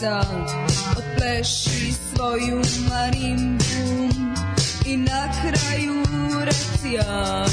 [0.00, 0.20] deca
[0.98, 4.08] Otpleši svoju marimbu
[4.86, 6.02] I na kraju
[6.44, 7.44] reci ja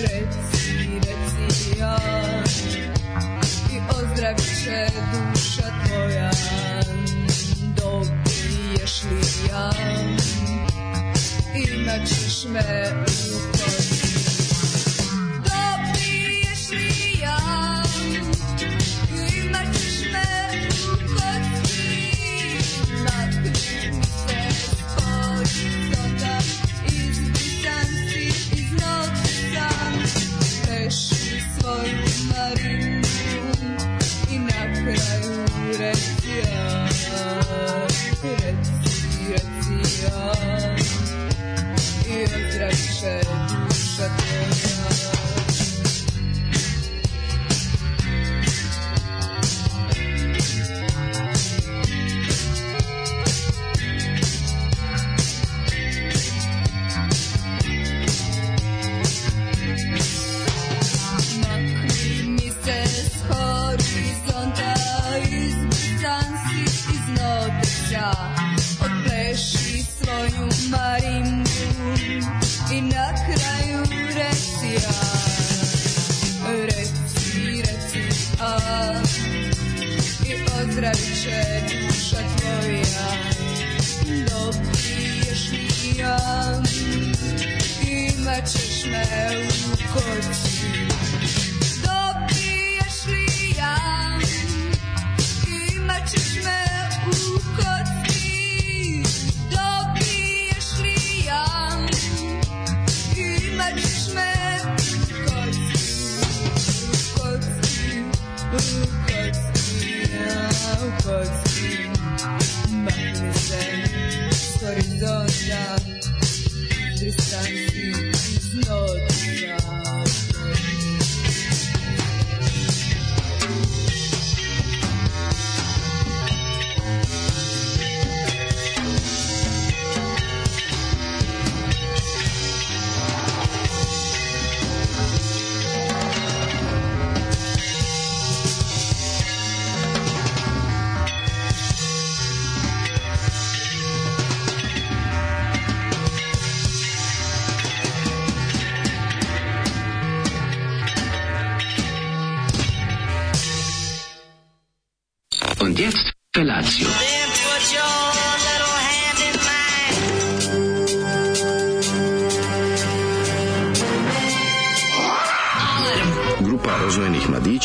[0.00, 1.98] Reci, reci ja
[3.72, 6.30] I ozdravit će duša tvoja.
[7.76, 9.70] Dobiješ li ja
[11.54, 13.55] Imat ćeš me u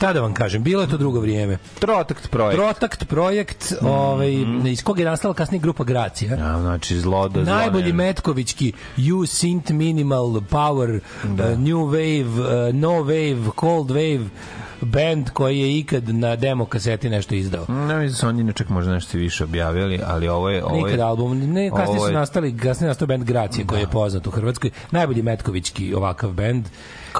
[0.00, 1.58] Šta da vam kažem, bilo je to drugo vrijeme.
[1.78, 2.56] Trotakt projekt.
[2.56, 4.32] Protakt projekt, ovaj,
[4.66, 6.36] iz kog je nastala kasnije grupa Gracija.
[6.36, 12.74] Ja, znači zlo da zlo Najbolji Metkovićki You Synth Minimal Power uh, New Wave uh,
[12.74, 14.28] No Wave Cold Wave
[14.80, 17.64] band koji je ikad na demo kaseti nešto izdao.
[17.68, 20.64] Ne mislim da su oni čak možda nešto više objavili, ali ovo je...
[20.64, 24.26] Ovo Nikad je album, ne, kasnije su nastali, kasnije nastao band Gracije koji je poznat
[24.26, 24.70] u Hrvatskoj.
[24.90, 26.64] Najbolji Metkovićki ovakav bend.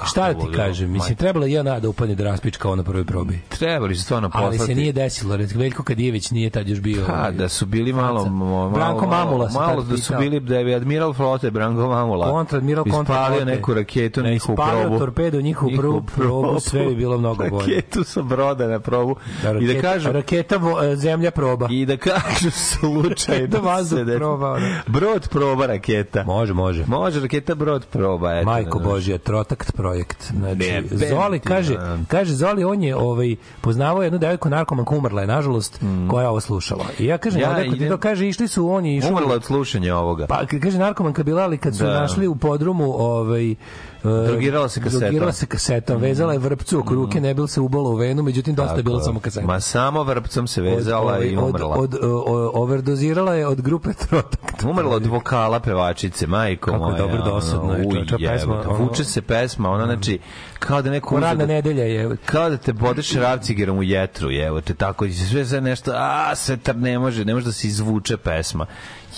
[0.05, 1.15] Šta da ti kažem, mislim, majke.
[1.15, 3.39] trebalo je jedna da upadne da raspič kao na prvoj probi.
[3.49, 4.57] Trebali su stvarno poslati...
[4.57, 7.05] Ali se nije desilo, Veljko Kadijević nije tad još bio...
[7.07, 10.57] Pa, ovaj, da su bili malo, malo Branko Mamula se malo da su bili da
[10.57, 12.31] je admiral flote Branko Mamula.
[12.31, 14.99] Kontradmiral kontra Ispalio neku raketu Da, njihovu ispalio probu.
[14.99, 17.75] torpedu, njihovu prvu probu, sve bi bilo mnogo bolje.
[17.75, 19.15] Raketu sa broda na probu.
[19.43, 21.67] Da, I da raketa- kažu raketa e, zemlja proba.
[21.71, 24.67] i da kažu slučajno Da vazduh se de- proba, ono.
[24.87, 26.23] Brod proba raketa.
[26.23, 26.83] Može, može.
[26.87, 28.45] Može raketa brod proba, eto.
[28.45, 28.91] Majko znaš.
[28.91, 30.23] Božja, Trotakt projekt.
[30.29, 31.97] Znači, Ne, Zoli kaže, a.
[32.07, 36.39] kaže Zoli on je ovaj poznavao jednu devojku narkomanku umrla je nažalost koja je ovo
[36.39, 36.85] slušala.
[36.99, 37.43] I ja kažem, Mm.
[37.43, 40.25] Ja ja, ti idem- to kaže išli su on je išao Umrla od slušanja ovoga.
[40.27, 41.93] Pa kaže narkomanka bila, ali kad su Da.
[41.93, 43.55] našli u podrumu ovaj
[44.03, 44.97] Drogirala se kasetom.
[44.97, 45.01] Mm.
[45.01, 48.55] Drogirala se kasetom, vezala je vrpcu oko ruke, ne bil se ubala u venu, međutim
[48.55, 49.45] dosta je bilo samo kaseta.
[49.45, 51.75] Ma samo vrpcom se Od- vezala ovaj, i od, umrla.
[51.75, 54.63] od, o- overdozirala je od grupe Trotakt.
[54.63, 56.97] Umrla od vokala pevačice, majko Kako je moja.
[56.97, 60.19] dobro dosadno je, uj, pesma, ono- Vuče se pesma, ona znači,
[60.59, 64.61] kao da neko radna da- nedelja je, kao da te bode šrafcigerom u jetru, evo
[64.61, 66.33] te tako, sve sve nešto, a,
[66.63, 68.65] tar ne može, ne može da se izvuče pesma.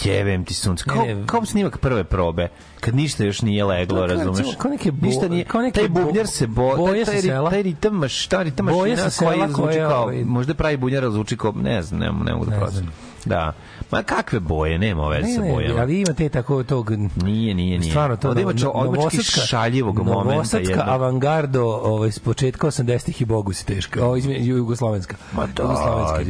[0.01, 0.83] Jevem ti sunce.
[0.83, 2.47] Kao, Ne, kao snimak prve probe,
[2.79, 4.47] kad ništa još nije leglo, Kao- razumeš?
[4.57, 7.61] kao neke bo- ništa nije, kao neke taj bubnjar se bo, boje taj, taj, taj
[7.63, 8.79] ritam, maš, ta ritam mašina
[9.19, 12.45] koji zvuči kao, ovaj- možda pravi bunjar, ali zvuči kao, ne znam, ne, ne, mogu
[12.45, 12.91] da Ne prosim.
[13.25, 13.53] Da.
[13.91, 15.81] Ma kakve boje, nema veze Ne, sa ne, bojama.
[15.81, 17.89] ali ima te tako tog Nije, nije, nije.
[17.89, 20.31] Stvarno to ima, čo, novosadska- šaljivog momenta.
[20.31, 24.05] Novosadska avangardo ovaj, s početka 80-ih i Bogu si teška.
[24.05, 25.15] O, izmjeni, jugoslovenska.
[25.33, 26.23] Ma da, Jugoslovenska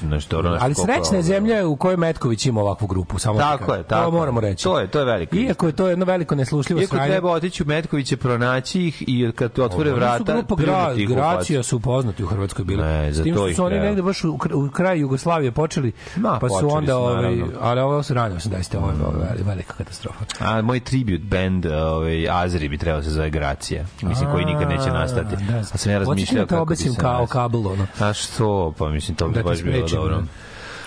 [0.00, 3.18] znaš, dobro, znaš Ali srećna je zemlja u kojoj Metković ima ovakvu grupu.
[3.18, 4.12] Samo Tako je, tako To je.
[4.12, 4.64] moramo reći.
[4.64, 5.36] To je, to je veliko.
[5.36, 7.10] Iako je to jedno veliko neslušljivo Iako sranje.
[7.10, 10.94] treba otići u Metkoviće, pronaći ih i kad otvore vrata, grupa gra.
[11.06, 12.82] Gracija su poznati u Hrvatskoj bili.
[12.82, 14.38] Ne, za to ih su oni negde baš u
[14.72, 17.46] kraju Jugoslavije počeli, Ma, pa su onda, su, ovaj, naravno.
[17.60, 18.76] ali ovo su rane 80.
[18.76, 20.24] Ovo je veli- velika katastrofa.
[20.40, 23.84] A moj tribute band ovaj Azri bi trebao se zove Gracija.
[24.02, 25.36] Mislim koji nikad neće nastati.
[25.38, 27.26] Da, A sam ja Hoćeš razmišljao da te kako bi obesim se kao nazvao.
[27.28, 27.86] kabel, ono.
[28.00, 28.74] A što?
[28.78, 30.16] Pa mislim to bi Da baš bilo dobro.
[30.16, 30.22] da.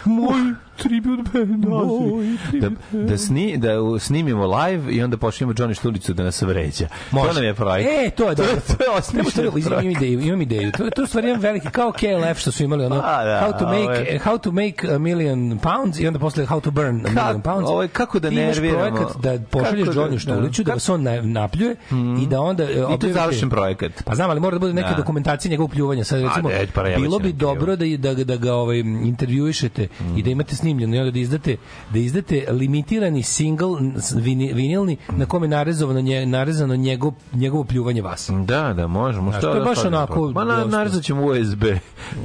[0.06, 3.70] Moj tribut band Moj Da, da, sni, da
[4.00, 6.88] snimimo live i onda počnemo Johnny Štulicu da nas vređa.
[7.12, 7.90] To nam je projekt.
[7.92, 8.54] E, to je dobro.
[8.68, 9.98] to je osmišljen imam projekt.
[9.98, 10.72] ideju, imam ideju.
[10.72, 13.66] To, to stvari jedan veliki, kao KLF što su imali ono, A, da, how, to
[13.68, 17.10] make, je- how to make a million pounds i onda posle how to burn a
[17.12, 17.70] million pounds.
[17.70, 18.80] ovo je kako da Ti imaš nerviramo.
[18.96, 20.74] projekat da pošalješ da- Johnny Štuliću, da, da.
[20.74, 21.76] vas on na- napljuje
[22.20, 22.64] i da onda...
[22.64, 23.92] I to je završen projekat.
[24.06, 24.96] Pa znam, ali mora da bude neka Da.
[24.96, 26.04] dokumentacija njegovog pljuvanja.
[26.04, 29.88] Sad recimo, ne, pa ja bilo bi dobro da, da, da ga ovaj, intervjuišete
[30.18, 31.58] i da imate snimljeno i onda da izdate,
[31.94, 33.80] da izdate limitirani single
[34.54, 38.30] vinilni na kome je narezano, nje, narezano njegov, njegovo pljuvanje vas.
[38.46, 39.32] Da, da, možemo.
[39.32, 40.78] Znaš, Što to je da baš onako Ma na, dosta.
[40.78, 41.64] narazat ćemo USB.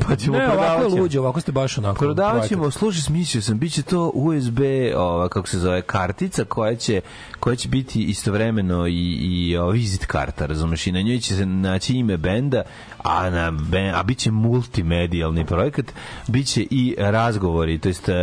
[0.06, 1.98] Pa ćemo Ne, ovako je luđe, ovako ste baš onako.
[1.98, 4.60] Prodavat ćemo, slušaj, smislio sam, bit će to USB,
[4.96, 7.00] ova, kako se zove, kartica koja će,
[7.40, 11.46] koja će biti istovremeno i, i o, vizit karta, razumeš, i na njoj će se
[11.46, 12.62] naći ime benda,
[13.05, 13.52] a, na,
[13.94, 15.87] a bit će multimedijalni projekat,
[16.26, 18.14] bit će i razgovori, to jest, uh,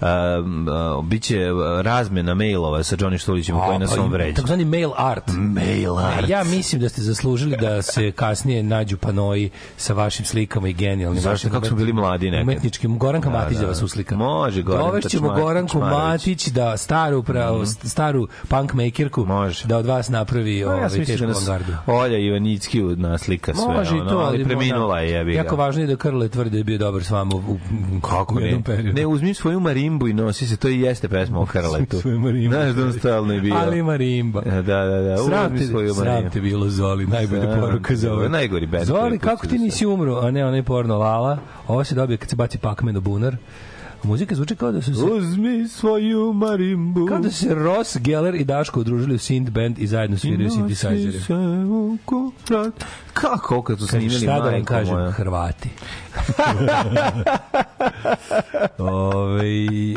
[0.00, 1.48] uh, bit će
[1.82, 4.34] razmena mailova sa Johnny Štulićem koji nas on vređa.
[4.34, 5.24] Takozvani mail art.
[5.36, 6.28] Mail art.
[6.28, 11.22] Ja mislim da ste zaslužili da se kasnije nađu panoji sa vašim slikama i genijalnim.
[11.22, 11.50] Zašto?
[11.50, 12.48] Kako smo bili mladi nekad?
[12.48, 12.98] Umetničkim.
[12.98, 13.68] Goranka Da, Matić da da.
[13.68, 14.16] vas uslika.
[14.16, 15.78] Može, Goranka Dovešćemo Goranku.
[15.78, 19.66] Matić da staru, pravo, staru punk makerku Može.
[19.66, 21.72] da od vas napravi Pa ovaj, ja tešku da nas avangardu.
[21.86, 25.00] Olja Ivanicki naslika sve, Može ono, to, ali preminula da.
[25.00, 25.38] je, jebi ga.
[25.38, 27.58] Jako važno je da Krle tvrdi da je bio dobar s vama u,
[28.00, 28.62] Kako u ne?
[28.94, 32.00] Ne, uzmi svoju marimbu i nosi se, to i jeste pesma o Karletu.
[32.00, 32.54] Svoju marimbu.
[32.54, 33.54] Znaš da on stalno je bio.
[33.54, 34.40] Ali marimba.
[34.40, 35.16] Da, da, da.
[35.16, 36.30] Sram te, svoju sram marimbu.
[36.30, 40.30] te bilo, Zoli, najbolja poruka za bilo, najgori band Zoli, kako ti nisi umro, a
[40.30, 41.38] ne onaj porno Lala?
[41.68, 43.36] Ovo se dobije kad se baci pakmen u bunar.
[44.04, 45.02] Muzika zvuči kao da su se...
[45.04, 47.06] Uzmi svoju marimbu.
[47.06, 51.20] Kao da se Ross, Geller i Daško udružili u synth band i zajedno sviraju synthesizere.
[53.12, 55.10] Kako kad su snimili šta da vam majko kažem, moja?
[55.10, 55.68] Hrvati.
[58.78, 59.44] Ove,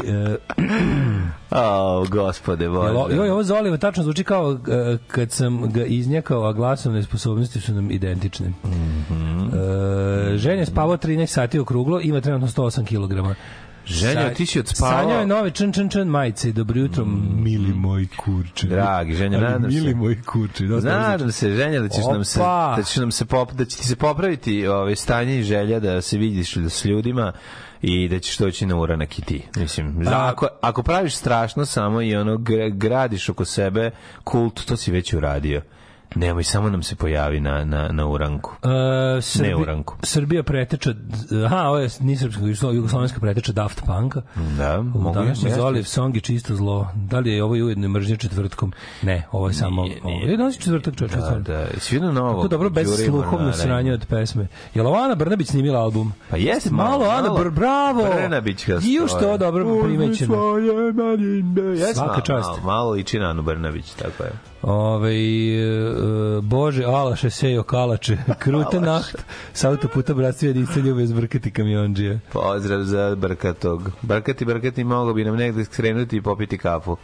[0.06, 0.38] e,
[1.50, 3.16] Ao, gospode, Bože.
[3.16, 4.58] joj, ovo za Oliva tačno zvuči kao e,
[5.08, 8.48] kad sam ga iznjakao, a glasovne sposobnosti su nam identične.
[8.66, 9.50] Mhm.
[10.34, 13.36] e, ženja spavao 13 sati okruglo, ima trenutno 108 kg.
[13.88, 15.02] Ženja, ti si odspavao.
[15.02, 16.52] Sanjao je nove čn čn čn majice.
[16.52, 17.06] Dobro jutro,
[17.36, 18.68] mili moj kurče.
[18.68, 19.68] Dragi, Ženja, nadam se.
[19.70, 20.66] Mili moj kurče.
[20.66, 22.74] dosta Nadam se, Ženja, da ćeš nam se Opa!
[22.78, 26.02] da će nam se pop, da će ti se popraviti ovaj stanje i želja da
[26.02, 27.32] se vidiš s ljudima
[27.82, 29.42] i da ćeš doći na uranak i ti.
[29.56, 33.92] Mislim, Pa- ako, ako praviš strašno samo i ono gra- gradiš oko sebe
[34.24, 35.62] kult, to si već uradio.
[36.18, 38.52] Nemoj, samo nam se pojavi na, na, na uranku.
[38.52, 39.96] Uh, Srbi, Ne u ranku.
[40.04, 40.94] Srbija preteča,
[41.46, 44.22] aha, ovo je ni srpska, nego jugoslovenska preteča Daft Punka.
[44.58, 45.52] Da, U mogu današnji.
[45.52, 46.88] Zoliv song je čisto zlo.
[46.96, 48.74] Da li je ovo ujedno i mržnja četvrtkom?
[49.02, 49.84] Ne, ovo je samo...
[49.84, 50.24] Nije, nije.
[50.24, 51.14] Ovo je danas četvrtak čovječ.
[51.16, 52.34] Da, da, jesi vidio novo?
[52.34, 54.48] Kako dobro, bez sluhovno sranje od pesme.
[54.74, 56.14] Je li ovo Ana Brnabić snimila album?
[56.30, 58.04] Pa jeste Malo, malo, Ana, br, bravo!
[58.16, 60.36] Brnabićka I još to dobro primećeno.
[61.94, 62.50] Svaka malo, čast.
[62.50, 64.32] Malo, malo liči na Anu Brnabić, tako je.
[64.62, 69.16] Ove, e, Bože, Alaše, Sejo, Kalače, Kruta naht,
[69.54, 72.20] s autoputa bratstva jedinstva ljube zbrkati kamionđije.
[72.34, 73.92] Pozdrav za Brkatog.
[74.02, 76.98] Brkati, Brkati, mogo bi nam negde skrenuti i popiti kafu.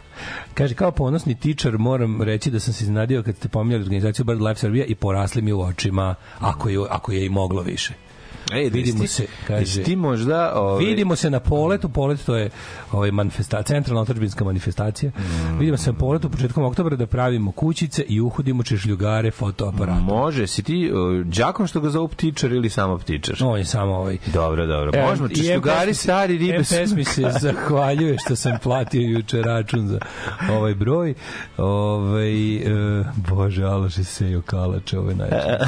[0.54, 4.40] Kaže, kao ponosni tičar moram reći da sam se iznenadio kad ste pominjali organizaciju Bird
[4.40, 7.94] Life Srbija i porasli mi u očima, ako je, ako je i moglo više.
[8.52, 9.82] Ej, Vidimo se, kaže.
[9.82, 10.52] ti možda...
[10.54, 12.50] Ovaj, Vidimo se na poletu, polet to je
[12.92, 15.12] ovaj manifestacija, centralna otadžbinska manifestacija.
[15.18, 15.58] Mm.
[15.58, 20.00] Vidimo se na poletu početkom oktobra da pravimo kućice i uhodimo češljugare fotoaparata.
[20.00, 23.36] Može, si ti uh, đakom što ga zovu ptičar ili samo ptičar?
[23.40, 24.90] On je samo ovaj Dobro, dobro.
[24.94, 26.58] E, Možemo, i češljugari, stari ribe.
[26.58, 29.98] MPS mi se zahvaljuje što sam platio juče račun za
[30.50, 31.14] ovaj broj.
[31.56, 35.58] Ovaj, e, bože, Aloše Sejo Kalače, ovo je najveće.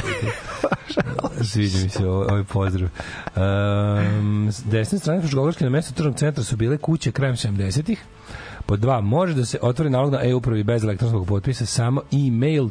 [1.52, 2.88] Sviđa mi se ovaj, ovaj pozdrav.
[3.37, 8.04] Um, s desne strane Fruškogorske na mesto tržnog centra su bile kuće krajem 70-ih.
[8.66, 12.68] Pod dva, može da se otvori nalog na e-upravi bez elektronskog potpisa, samo e-mail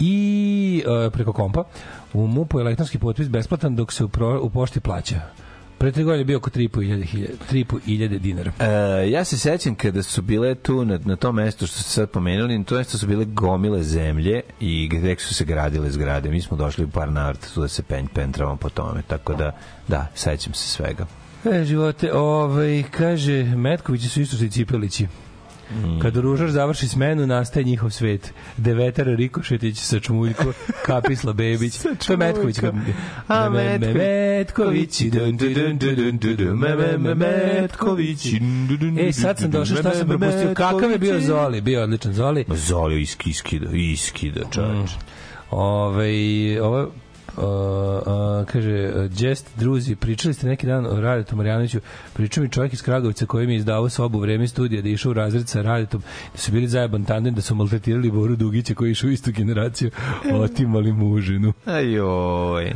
[0.00, 1.64] i e, preko kompa.
[2.12, 5.20] U MUP-u elektronski potpis besplatan dok se u, pro, u pošti plaća.
[5.82, 8.52] Pre tri godine je bio oko 3.500 dinara.
[8.58, 12.10] E, ja se sećam kada su bile tu na, na tom mestu što ste sad
[12.10, 16.30] pomenuli, na to mesto su bile gomile zemlje i gde su se gradile zgrade.
[16.30, 19.58] Mi smo došli u par navrata tu da se pen, pentravamo po tome, tako da,
[19.88, 21.06] da, sećam se svega.
[21.52, 25.06] E, živote, ovaj, kaže, Metkovići su isto što i Cipelići.
[26.02, 28.32] Kad ružar završi smenu, nastaje njihov svet.
[28.56, 30.52] Devetar Rikošetić sa Čmuljko,
[30.86, 31.78] Kapisla Bebić.
[32.06, 32.58] to je Metković.
[32.58, 32.74] Kad...
[33.28, 35.10] A, Me- me- me- Metkovići.
[35.10, 38.40] dun, dun, dun, dun, dun, dun, dun, me- me- me- Metkovići.
[39.00, 40.54] E, sad sam došao, šta sam propustio?
[40.54, 41.60] Kakav je bio Zoli?
[41.60, 42.44] Bio odličan Zoli.
[42.48, 44.90] Zoli iski, iskida, iskida, čoveč.
[45.50, 46.08] Ove,
[46.62, 46.88] ovo
[47.36, 51.80] Uh, uh, kaže, Jest druzi, pričali ste neki dan o Radetu Marjanoviću,
[52.12, 54.92] pričao mi čovjek iz Kragovica koji mi je izdavao sobu u vreme studija da je
[54.92, 58.74] išao u razred sa Radetom, da su bili zajeban tandem, da su maltretirali Boru Dugića
[58.74, 59.90] koji je išao u istu generaciju,
[60.32, 61.52] otimali mužinu.
[61.64, 62.72] Ajoj.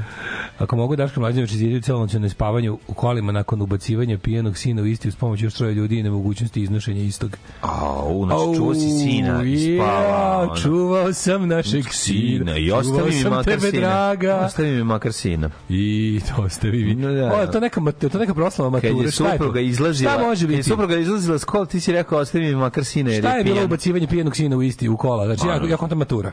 [0.59, 5.09] Ako mogu Daško Mlađanović izjediti celonoćno spavanju u kolima nakon ubacivanja pijenog sina u isti
[5.09, 7.37] uz pomoć još troje ljudi i nemogućnosti iznošenja istog.
[7.61, 10.49] Au, znači čuo si sina i spava.
[10.49, 12.45] Ja, čuvao sam našeg sina.
[12.45, 13.81] Sina, i ostavi mi sam makar tebe, sina.
[13.81, 14.46] draga.
[14.47, 15.51] Ostavi mi makar sina.
[15.69, 16.95] I to ostavi mi.
[16.95, 17.35] No, da.
[17.35, 19.11] O, to neka, to neka proslava Kad mature.
[19.11, 20.69] Šta je supruga izlazila, Šta može kad je biti?
[20.69, 23.65] supruga izlazila s kola, ti si rekao ostavi mi makar sina Šta je je bilo
[23.65, 25.25] ubacivanje pijenog sina u isti u kola?
[25.27, 26.33] Znači, ja, ja kontam matura.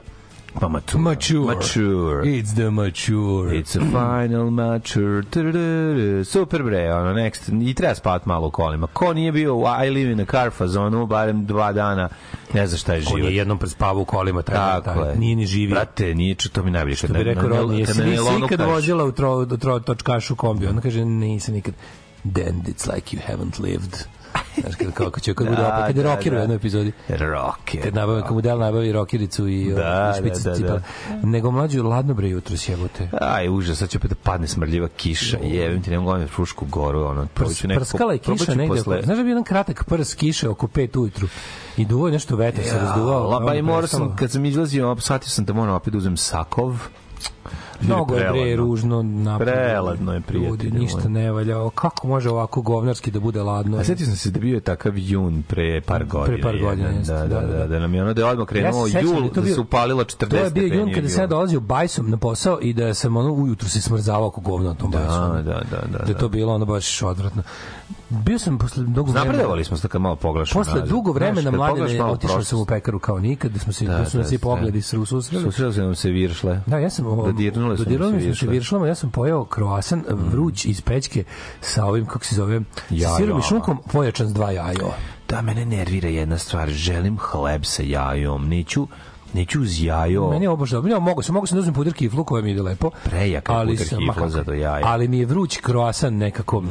[0.60, 1.02] Pa mature.
[1.02, 1.56] Mature.
[1.56, 2.24] Mature.
[2.26, 3.56] It's the mature.
[3.60, 5.24] It's a final mature.
[6.26, 7.50] Super bre, ono, next.
[7.70, 8.88] I treba spavati malo u kolima.
[8.88, 12.10] Ko nije bio u I live in a car fazonu, barem dva dana,
[12.54, 13.32] ne zna šta je On život.
[13.32, 15.16] je jednom prespavao u kolima, taj, Tako taj, je.
[15.16, 15.76] nije ni živio.
[15.76, 16.96] Brate, nije čo, to mi najbolje.
[16.96, 20.68] Što bi rekao Rodney, jesi nisi nailonu ikad vozila u tro, tro, točkašu kombi?
[20.68, 21.74] Ona kaže, nisam nikad.
[22.34, 23.98] Then it's like you haven't lived.
[24.58, 26.42] Znaš, kad, kako će, kad bude Da, opet, kad je da, rocker u da.
[26.42, 26.92] jednoj epizodi.
[27.10, 27.84] Rocker.
[27.84, 30.82] Kad nabavi, kad mu del nabavi rokericu i, Da, da, i špice da, da, cipela.
[31.24, 33.10] Nego mlađu, ladno bre jutro sjebote.
[33.22, 35.38] Aj, užas, sad će opet da padne smrdljiva kiša.
[35.40, 37.28] Jevim ti, nemam gledam Frušku goru, ono.
[37.28, 38.68] Prs, ću nekako- prskala je kiša negde.
[38.70, 41.28] posle- Oko, znaš da bio jedan kratak prs kiše oko 5 ujutru
[41.78, 43.42] i duvao je nešto vetar se razduvao.
[43.42, 46.88] Pa i morao sam, kad sam izlazio, shvatio sam da moram opet da uzem sakov.
[47.86, 48.56] Mnogo je bre Preladno.
[48.58, 49.46] ružno napolju.
[49.48, 51.70] Preladno je, prijatelju Ljudi, ništa ne valja.
[51.70, 53.78] Kako može ovako govnarski da bude ladno?
[53.78, 56.38] A setio sam se da bio je takav jun pre par godina.
[56.44, 57.68] par godina, jeste, da, da, da, da, da.
[57.68, 60.36] da, nam je ono da je odmah krenuo sećam jul, da se upalilo 40 To
[60.36, 63.70] je bio jun kada sam ja dolazio bajsom na posao i da sam ono ujutru
[63.70, 65.20] se smrzavao oko govna na tom Da, bajsu.
[65.20, 65.62] da, da,
[65.92, 67.44] da, Da je to bilo ono baš odvratno.
[68.14, 69.32] Bio sam posle dugo vremena...
[69.32, 70.64] Napredovali smo se kad malo poglašamo.
[70.64, 74.06] Posle dugo vremena mladine otišao sam u pekaru kao nikad, da smo se da, Da,
[74.06, 74.82] su nas da, i pogledi da.
[74.82, 75.44] su susreli.
[75.44, 76.62] Susreli su nam se viršle.
[76.66, 78.48] Da, ja sam Dodirnule nam dodirnule se smo se viršle.
[78.48, 81.24] viršlama, ja sam pojeo kroasan vruć iz pećke
[81.62, 83.18] sa ovim kako se zove, Jajama.
[83.18, 84.92] sirom i šunkom pojačan s dva jajo.
[85.30, 86.70] Da, mene nervira jedna stvar.
[86.70, 88.48] Želim hleb sa jajom.
[88.50, 88.88] Neću,
[89.34, 90.30] neću uz jajo.
[90.30, 90.90] Meni je dobro.
[90.90, 92.92] Ja, mogu sam, mogu sam da uzmem puder kiflu koja mi ide lepo.
[93.04, 94.84] Prejaka je sam- kifla za to jaje.
[94.86, 96.68] Ali mi je vruć kroasan nekako, mm,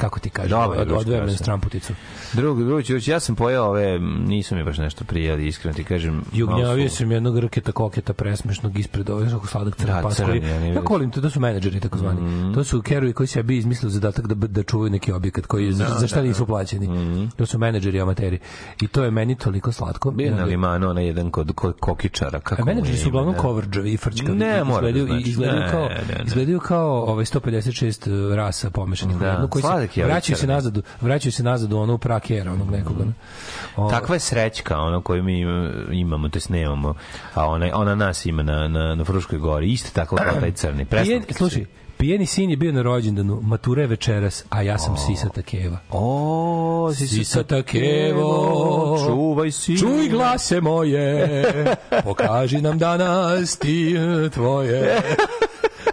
[0.00, 1.36] kako ti kažeš, od, vruć na kroasan.
[1.36, 1.92] stramputicu.
[2.32, 6.22] Drugi, drugi, drugi, ja sam pojeo ove, nisu mi baš nešto prijeli, iskreno ti kažem.
[6.32, 11.20] Jugnjavio sam jednog rketa koketa presmešnog ispred ove kako sladak crni Da, ja volim to
[11.20, 12.52] to su menadžeri takozvani Mhm.
[12.54, 16.06] to su kerovi koji sebi izmislili zadatak da da čuvaju neki objekat koji za, za
[16.06, 16.88] šta nisu plaćeni
[17.36, 18.38] to su menadžeri amateri
[18.80, 20.10] i to je meni toliko slatko.
[20.10, 22.40] Bio na limanu, onaj jedan kod, kod kokičara.
[22.40, 24.38] Kako A menadžeri su uglavnom coverđavi i frčkavi.
[24.38, 25.30] Ne, mora da izgledaju, znači.
[25.30, 26.24] izgledaju Ne, kao, ne, ne.
[26.26, 31.32] izgledaju kao ovaj 156 rasa pomešanih Da, jednu, koji se ovaj vraćaju se nazad, vraćaju
[31.32, 33.00] se nazad u ono prakera, onog nekog.
[33.00, 33.12] ono.
[33.76, 35.40] O, Takva je srećka, ono koju mi
[35.92, 36.94] imamo, to jest nemamo,
[37.34, 39.72] a ona, ona nas ima na, na, na Fruškoj gori.
[39.72, 40.86] Isto tako kao taj crni.
[41.28, 41.34] Su.
[41.34, 41.66] slušaj,
[42.02, 45.78] pijeni sin je bio na rođendanu, matura je večeras, a ja sam sisata keva.
[45.90, 49.78] O, si Sisata kevo, čuvaj si.
[49.78, 51.44] Čuj glase moje,
[52.04, 53.96] pokaži nam danas ti
[54.34, 55.00] tvoje.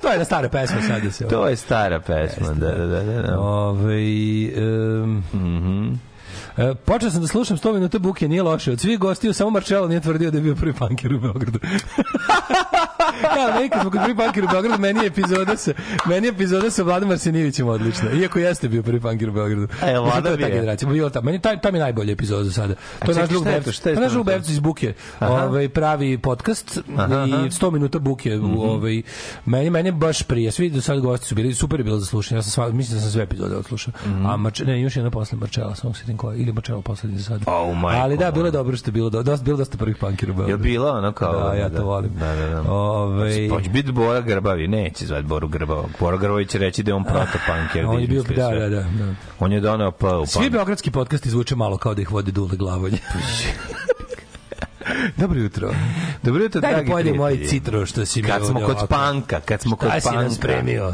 [0.02, 1.28] to je jedna stara pesma sad da se...
[1.28, 3.04] To je stara pesma, da, da, da.
[3.04, 3.40] da, da.
[3.40, 4.02] Ove,
[4.58, 6.09] um, Mhm.
[6.60, 8.72] E, počeo sam da slušam 100 minuta buke, nije loše.
[8.72, 11.60] Od svih gostiju samo Marcello nije tvrdio da je bio prvi panker u Beogradu.
[13.38, 15.72] ja, nekad smo kod prvi panker u Beogradu, meni je epizoda sa,
[16.06, 18.12] meni je epizoda sa Vladom Arsenijevićem odlična.
[18.12, 19.68] Iako jeste bio prvi panker u Beogradu.
[19.88, 20.78] Je Vlada to je.
[20.94, 22.74] Bilo ta, meni taj, mi je najbolja epizoda za sada.
[23.06, 23.44] To je naš drug?
[23.44, 23.80] Bevc.
[23.80, 24.94] To je naš drug Bevc iz buke.
[25.20, 27.44] Ovaj, pravi podcast Aha, i aha.
[27.44, 28.36] 100 minuta buke.
[28.36, 28.58] Mhm.
[28.58, 29.02] u ovaj,
[29.46, 30.52] meni, meni je baš prije.
[30.52, 32.38] Svi do sad gosti su bili, super je bilo za slušanje.
[32.40, 33.94] Ja sam sva, mislim da sam sve epizode odslušao.
[34.06, 34.26] Mhm.
[34.26, 37.42] A Marče, ne, još jedna posle Marčela, samo se koja, ili Marčela poslednji sad.
[37.76, 40.34] Majko Ali da, bilo je dobro što je bilo, do- dosta, bilo dosta prvih pankera
[40.36, 41.34] u Je bilo ono kao...
[41.42, 42.12] Da, ja to volim.
[42.12, 42.62] Da, da, da.
[42.62, 42.70] Ove,
[43.16, 45.90] Ovaj Hoće biti Bora Grbavi, neće zvati Boru Grbavog.
[46.00, 47.86] Bora Grbavi će reći da je on protopunker.
[47.86, 48.86] on je bio da, da, da, da.
[49.40, 52.56] On je doneo pa u Svi beogradski podcasti zvuče malo kao da ih vodi Dule
[52.56, 52.98] Glavonje.
[55.18, 55.70] Dobro jutro.
[56.24, 57.60] Dobro jutro, Daj da dragi pojedem moj prijatelji.
[57.60, 58.88] citro što si mi Kad smo kod ovako.
[58.88, 60.32] panka, kad smo kod Šta si nam panka.
[60.32, 60.94] spremio?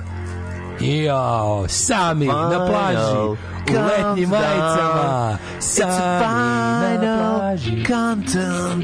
[0.80, 3.38] Jao, sami na plaži, u
[3.74, 7.84] letnjim majicama, sami na plaži.
[7.88, 8.84] countdown.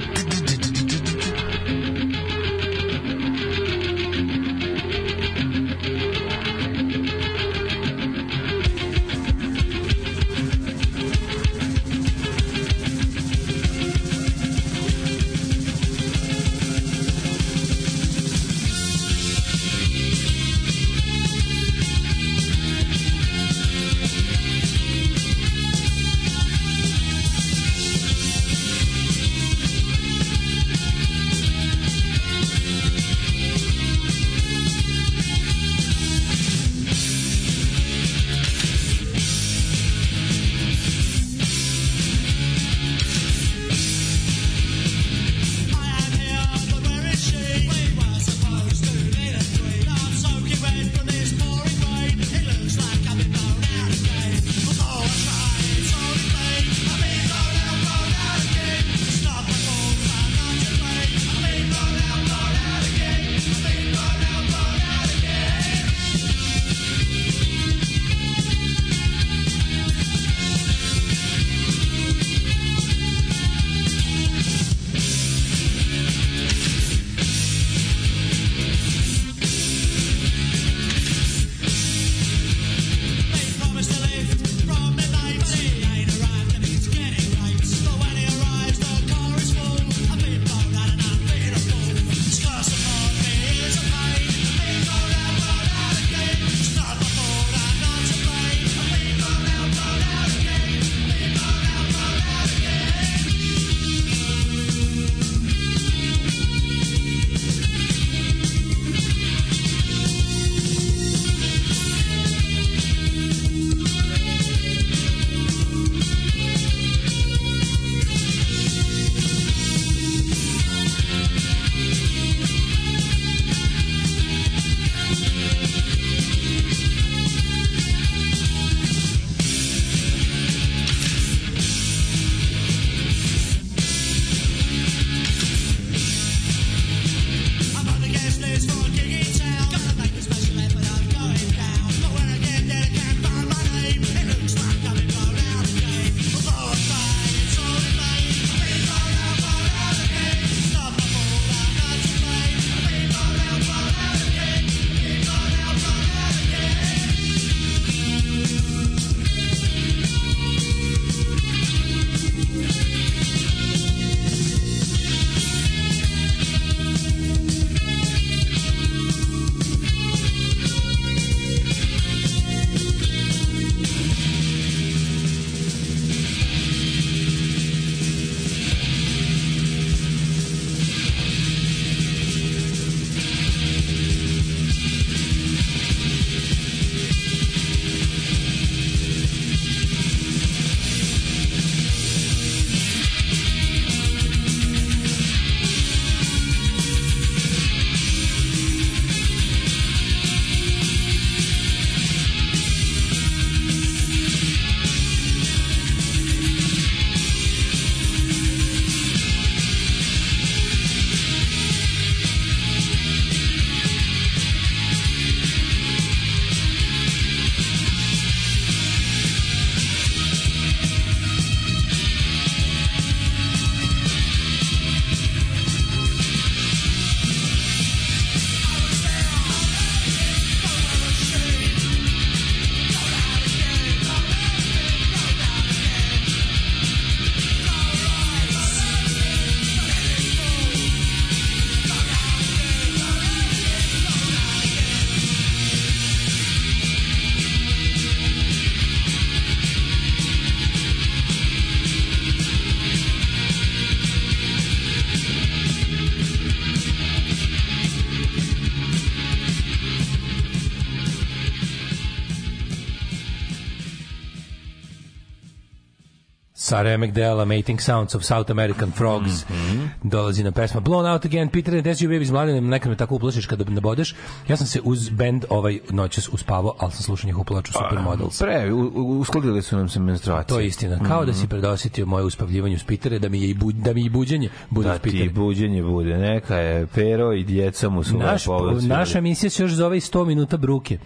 [266.71, 269.43] Sa remek dela Mating Sounds of South American Frogs.
[269.43, 269.90] Mhm.
[270.03, 273.15] Dolazi na pesma Blown Out Again, Peter and Tess You Babies mladenim, nekad me tako
[273.15, 274.15] uplašiš kada nabodeš.
[274.47, 278.39] Ja sam se uz band ovaj noćas uspavao, ali sam slušao njihovu plaču Supermodels.
[278.39, 278.73] Pre,
[279.19, 280.47] uskladili su nam se menstruacije.
[280.47, 280.99] To je istina.
[280.99, 284.01] Kao da si predosetio moje uspavljivanje uz Pitere, da mi je i, bu, da mi
[284.01, 285.29] i buđenje bude Da uz ti Pitere.
[285.31, 286.17] buđenje bude.
[286.17, 290.01] Neka je pero i djeca mu su Naš, ovdje naša emisija se još zove i
[290.01, 290.97] 100 minuta bruke.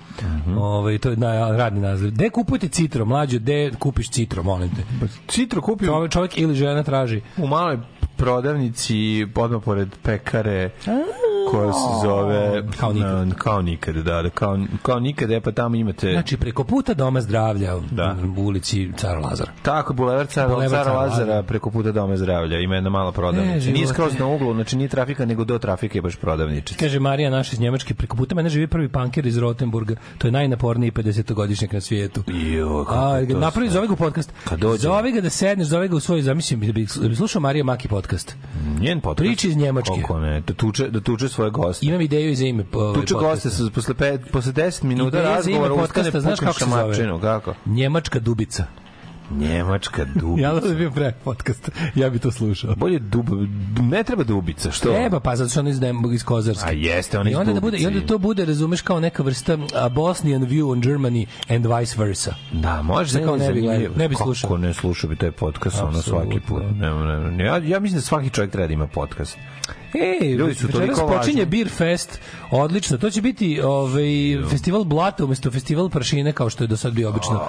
[0.58, 2.12] ovaj, to je na, radni naziv.
[2.12, 3.39] Gde kupujete citro, mlađo?
[3.39, 4.81] Gde kupiš citro, molim te?
[5.27, 7.21] Citro kupio Čovjek, čovjek ili žena traži.
[7.38, 7.77] u maloj
[8.15, 10.71] prodavnici odmah pored pekare
[11.51, 13.27] koja se zove Kao nikad.
[13.27, 16.93] Na, kao nikad, da, da kao, kao nikad, e pa tamo imate Znači, preko puta
[16.93, 18.15] Doma zdravlja Da.
[18.38, 19.51] u ulici Cara Lazara.
[19.62, 22.60] Tako, bulevar Cara, Bulevar Cara Cara Lazara preko puta Doma zdravlja.
[22.60, 23.69] Ima jedna mala prodavnica.
[23.69, 26.79] E, nije skroz na uglu, znači nije trafika, nego do trafike je baš prodavničica.
[26.79, 29.95] Kaže Marija naša iz Njemačke, preko puta mene živi prvi panker iz Rotenburga.
[30.17, 32.23] To je najnaporniji 50-godišnjak na svijetu.
[32.27, 34.34] Jo, kako A, napravi, zove ga u podcast.
[34.43, 34.81] Kad dođe.
[34.81, 37.88] Zove ga da sedneš, zove ga u svoj, zamislim, da bi, bi slušao Marija Maki
[37.88, 38.36] podcast.
[38.79, 39.17] Njen podcast.
[39.27, 39.89] Priče iz Njemačke.
[39.89, 41.86] Koliko ne, da tuče, da tuče svoje goste.
[41.86, 45.74] Imam ideju i za ime ovaj, Tuče goste su posle, pet, posle 10 minuta razgovora
[45.74, 47.21] ustane znaš kako se zove?
[47.21, 47.54] kako?
[47.65, 48.65] Njemačka dubica.
[49.32, 50.48] Njemačka dubica.
[50.48, 51.69] Ja da bi bio pre podcast.
[51.95, 52.76] Ja bi to slušao.
[52.76, 53.26] Bolje dub,
[53.82, 54.89] ne treba dubica, što?
[54.89, 55.80] Treba, pa zato što on iz,
[56.13, 56.69] iz Kozarske.
[56.69, 59.24] A jeste, on I iz onda, da bude, I onda to bude, razumeš, kao neka
[59.24, 62.36] vrsta a, Bosnian view on Germany and vice versa.
[62.52, 64.48] Da, može Sad kao ne bi gledao, ne bi slušao.
[64.48, 66.63] Kako ne slušao bi taj podcast, ono svaki put.
[66.80, 67.45] Ne, ne, ne.
[67.45, 69.38] Ja, ja mislim da svaki čovjek treba da ima podcast.
[69.95, 71.45] Ej, Ljudi su toliko počinje važni.
[71.48, 72.19] Beer Fest,
[72.52, 72.98] odlično.
[72.98, 74.04] To će biti ovaj,
[74.50, 77.41] festival blata umesto festival prašine, kao što je do sad bio obično.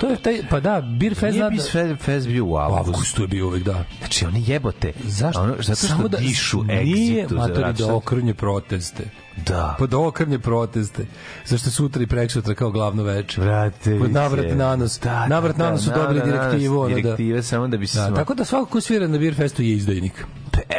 [0.00, 1.32] To je taj, pa da, Beer Fest...
[1.32, 2.90] Nije bi da- fest bio u U avgustu.
[2.90, 3.84] avgustu je bio uvek, da.
[3.98, 4.92] Znači, oni jebote.
[5.04, 5.40] Zašto?
[5.42, 7.34] Ono, zato što Samo da dišu Nije, egzitu.
[7.34, 9.04] matori, zato što- da okrnje proteste.
[9.38, 9.76] Da.
[9.80, 11.06] Da okrnje proteste.
[11.46, 13.40] Zašto sutra i preksutra kao glavno veče.
[13.40, 15.00] Vrate, Pod navrat na nos.
[15.28, 16.80] Navrat na nos su dobili direktivu.
[16.80, 17.98] ono da- Direktive samo da bi se...
[18.00, 20.24] Da, tako da svako ko svira na Beer Festu je izdajnik.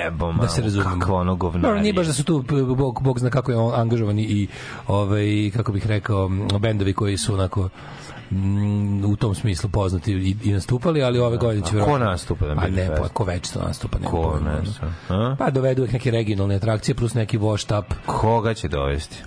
[0.08, 1.00] Ebo, Da se razumemo.
[1.00, 1.62] Kako ono govnari.
[1.62, 4.48] Dobro, nije baš da su tu, bog, bog zna kako je on angažovani i,
[4.88, 7.70] ovaj, kako bih rekao, bendovi koji su onako
[8.32, 12.46] mm, u tom smislu poznati i, i nastupali, ali ove godine će A ko nastupa
[12.46, 14.52] na Pa ne, pa ko već to nastupa, nema Ko ono.
[14.52, 15.36] nastupa?
[15.40, 17.86] Pa dovedu uvek neke regionalne atrakcije plus neki washed up.
[18.06, 19.24] Koga će dovesti?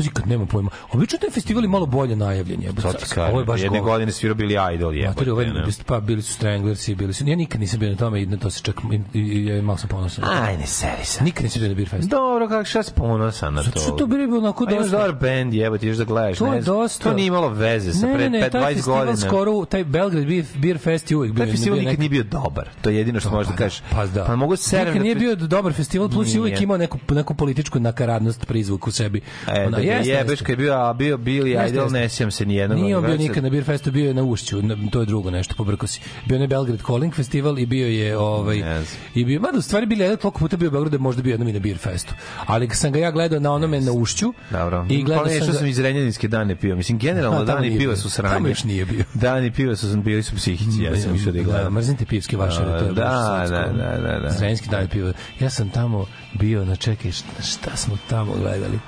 [0.00, 0.70] Pazi kad nema pojma.
[0.92, 2.62] Obično taj festival je malo bolje najavljen.
[2.62, 2.82] jebote.
[2.82, 3.30] To ti kažem.
[3.30, 3.92] Ovo je baš Jedne govno.
[3.92, 5.08] godine svirao bili Idol, jebote.
[5.08, 5.64] Matori, ovaj, ne?
[5.86, 7.24] pa bili su Stranglersi, bili su...
[7.26, 8.76] Ja nikad nisam bio na tome i na to se čak...
[9.14, 10.24] I malo sam ponosan.
[10.24, 11.24] Aj, ne seri se.
[11.24, 12.08] Nikad nisam bio na Beer Festu.
[12.08, 13.66] Dobro, kako šta si ponosan na to?
[13.66, 14.96] Zato što to bili onako A imaš dosta...
[15.06, 16.38] dobar band, jebote, još da gledaš.
[16.38, 17.04] To je ne dosta.
[17.04, 19.16] To nije imalo veze sa ne, pre ne, ne, pet- taj 20 festival godina.
[19.28, 21.44] skoro, taj Belgrade Beer, Fest je uvijek bio.
[21.44, 22.68] Taj festival nikad nije bio dobar.
[22.82, 23.82] To je jedino što možeš da kažeš.
[23.90, 24.24] Pa da.
[24.24, 27.34] Pa mogu serem Nikad da nije bio dobar festival, plus je uvijek imao neku, neku
[27.34, 29.20] političku nakaradnost prizvuk u sebi.
[29.48, 32.30] E, Ona, da jeste, jebeš kad je bio, a bio Billy Jeste, Idol, ne sjećam
[32.30, 32.78] se nijednog.
[32.78, 35.30] Nije on bio nikad na Beer Festu, bio je na Ušću, na, to je drugo
[35.30, 36.00] nešto, pobrko si.
[36.26, 38.84] Bio je na Belgrade Calling Festival i bio je ovaj znam.
[39.14, 41.30] i bio, mada u stvari bili jedan toliko puta bio u Beogradu da možda bio
[41.30, 42.14] jednom i na Beer Festu.
[42.46, 44.32] Ali sam ga ja gledao na onome na Ušću.
[44.50, 44.86] Dobro.
[44.88, 46.76] I gledao pa sam, ga- sam iz Renjaninske dane pio.
[46.76, 48.34] Mislim, generalno A, tamo dani piva su sranje.
[48.34, 49.04] Tamo još nije bio.
[49.14, 51.72] Dani piva su, bili su psihici, ja sam išao da Da, gledam.
[51.72, 54.30] mrzim te pivske vašare, to je Da, da, da, da, da.
[54.30, 55.12] Zrenjski dan piva.
[55.40, 58.78] Ja sam tamo bio na čekaj, šta, šta smo tamo gledali?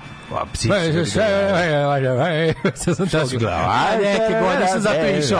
[2.85, 2.91] Su
[4.03, 5.39] neke godine sam zato Ajde, išao.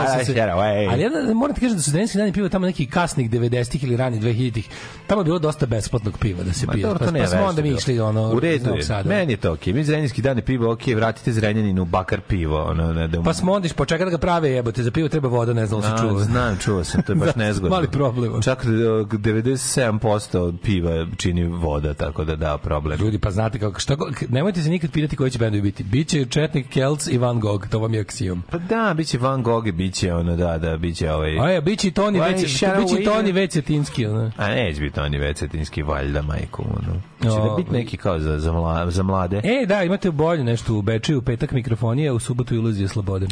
[0.91, 3.97] Ali ja moram ti kažem da su Zrenjski dani piva tamo nekih kasnih 90-ih ili
[3.97, 4.69] ranih 2000-ih.
[5.07, 6.87] Tamo je bilo dosta besplatnog piva da se pije.
[6.87, 9.03] Pa, pa smo onda mi išli ono u redu je.
[9.05, 9.73] Meni je to okej.
[9.73, 13.23] Mi zrenjanski dane pivo, okej, vratite Zrenjaninu bakar pivo, ono ne da.
[13.23, 15.81] Pa smo onda po čega da ga prave jebote, za pivo treba voda, ne znam
[15.81, 16.25] da se čuva.
[16.25, 17.77] znam, čuo sam, to je baš Da, nezgodno.
[17.77, 18.43] mali problem.
[18.43, 23.01] Čak e, 97% piva čini voda, tako da da problem.
[23.01, 23.97] Ljudi, pa znate kako, šta,
[24.29, 25.85] nemojte se nikad pitati koji će bendovi biti.
[25.85, 28.43] Biće Četnik, Kelc i Van Gogh, to vam je aksijom.
[28.51, 31.39] Pa da, biće Van Gogh, i biće ono, da, da, biće ovaj...
[31.39, 34.31] A je, biće i Toni Why biće Toni već Cetinski, ono.
[34.37, 37.12] A neće biti oni vecetinski valjda, majku, ono.
[37.23, 39.41] Će da biti neki kao za, za, mla, za mlade.
[39.45, 43.27] E, da, imate bolje nešto u Bečeju, u petak mikrofonija, u subotu iluzije slobode.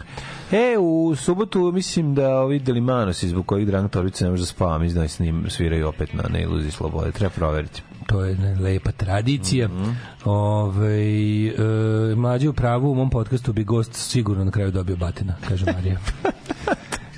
[0.52, 4.78] E, u subotu mislim da ovi Delimanosi zbog kojih Dragan Torbica ne može da spava,
[4.78, 7.12] mislim da s njim sviraju opet na, na iluziji slobode.
[7.12, 7.82] Treba proveriti.
[8.06, 9.68] To je ne, lepa tradicija.
[9.68, 9.90] Mm Mhm.
[10.24, 15.34] Ove, e, mlađe u pravu u mom podcastu bi gost sigurno na kraju dobio batina,
[15.48, 15.98] kaže Marija.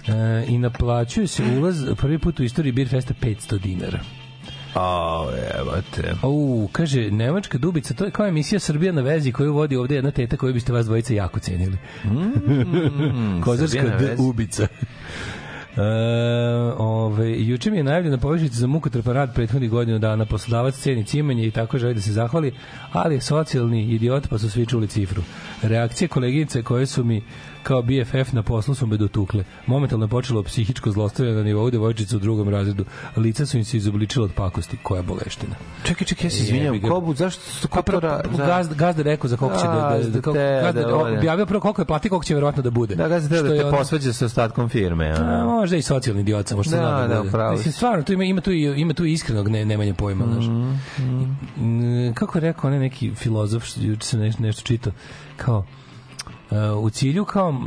[0.09, 4.01] E, I naplaćuje se ulaz prvi put u istoriji Beer Festa 500 dinara.
[4.75, 5.27] A,
[5.59, 6.15] evo te.
[6.23, 10.11] U, kaže, Nemačka dubica, to je kao emisija Srbija na vezi koju vodi ovde jedna
[10.11, 11.77] teta koju biste vas dvojica jako cenili.
[13.45, 14.23] Kozarska Mm, Srbija na d vezi.
[14.23, 14.67] ubica.
[15.77, 15.83] E,
[16.79, 20.25] ove, juče mi je najavljena povišica za mukotrpan rad prethodnih godinu dana.
[20.27, 22.53] Poslodavac ceni cimanje i tako želi da se zahvali,
[22.93, 25.23] ali je socijalni idiot pa su svi čuli cifru.
[25.63, 27.23] Reakcije koleginice koje su mi
[27.63, 29.45] kao BFF na poslu su me dotukle.
[29.67, 32.85] Momentalno je počelo psihičko zlostavljanje na nivou devojčice u drugom razredu.
[33.17, 34.77] Lica su im se izobličila od pakosti.
[34.79, 35.55] Koja boleština.
[35.85, 36.81] Čekaj, čekaj, ja se izvinjam.
[36.83, 38.23] Kobu, zašto su Pa prvo, kopora...
[38.39, 41.47] gazda, gazda rekao za koliko će da, da, da, Gazda kako- te, gazda da objavio
[41.47, 42.95] prvo koliko je plati, koliko će verovatno da bude.
[42.95, 45.09] Da, gazda Što da je te ono- posvađa sa ostatkom firme.
[45.09, 47.29] A, A, možda i socijalni idiot sam, možda Da, zna da, bude.
[47.29, 50.45] upravo Mislim, stvarno, tu ima, ima, tu, ima tu iskrenog ne, nemanja pojma, znaš.
[51.59, 54.93] Mm, Kako je rekao onaj neki filozof, što juče sam nešto, nešto čitao,
[55.37, 55.65] kao,
[56.81, 57.61] u cilju kao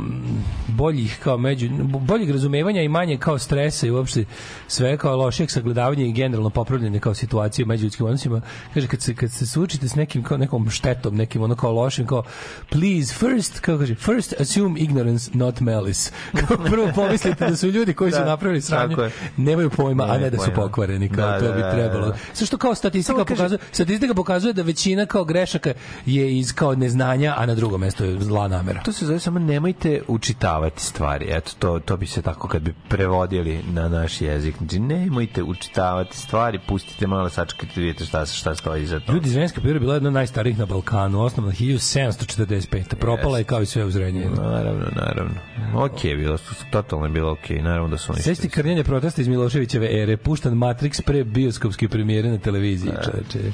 [0.68, 1.68] boljih kao među
[2.00, 4.24] boljeg razumevanja i manje kao stresa i uopšte
[4.68, 8.40] sve kao lošeg sagledavanja i generalno popravljanja kao situacije u međuljudskim odnosima.
[8.74, 12.06] Kaže kad se kad se suočite s nekim kao nekom štetom nekim ono kao lošim
[12.06, 12.22] kao
[12.70, 16.10] please first kako kaže first assume ignorance not malice.
[16.48, 18.96] Kao prvo pomislite da su ljudi koji su Da, napravili sranje
[19.36, 22.06] nemaju pojma a Nemaju ne da su pokvareni kao Da, to da, bi da, trebalo.
[22.06, 22.16] da.
[22.32, 25.72] Sve što kao statistika kaže- pokazuje statistika pokazuje da većina kao grešaka
[26.06, 29.38] je iz kao neznanja a na drugom mestu je zla namera To se zove samo
[29.38, 31.26] nemojte učitavati stvari.
[31.28, 34.56] Eto, to, to bi se tako kad bi prevodili na naš jezik.
[34.58, 39.12] Znači, nemojte učitavati stvari, pustite malo, sačekajte, da vidite šta, šta stoji iza toga.
[39.12, 42.94] Ljudi iz Venska pira bila jedna od najstarijih na Balkanu, osnovna 1745.
[42.94, 44.34] Propala je kao i sve u Zrenjaninu.
[44.34, 45.34] Naravno, naravno.
[45.74, 46.38] Ok, bilo,
[46.70, 47.50] totalno je bilo ok.
[47.50, 48.22] Naravno da su oni...
[48.22, 53.52] Sećate krnjenje protesta iz Miloševićeve ere, puštan Matrix pre bioskopske premijere na televiziji, čoveče.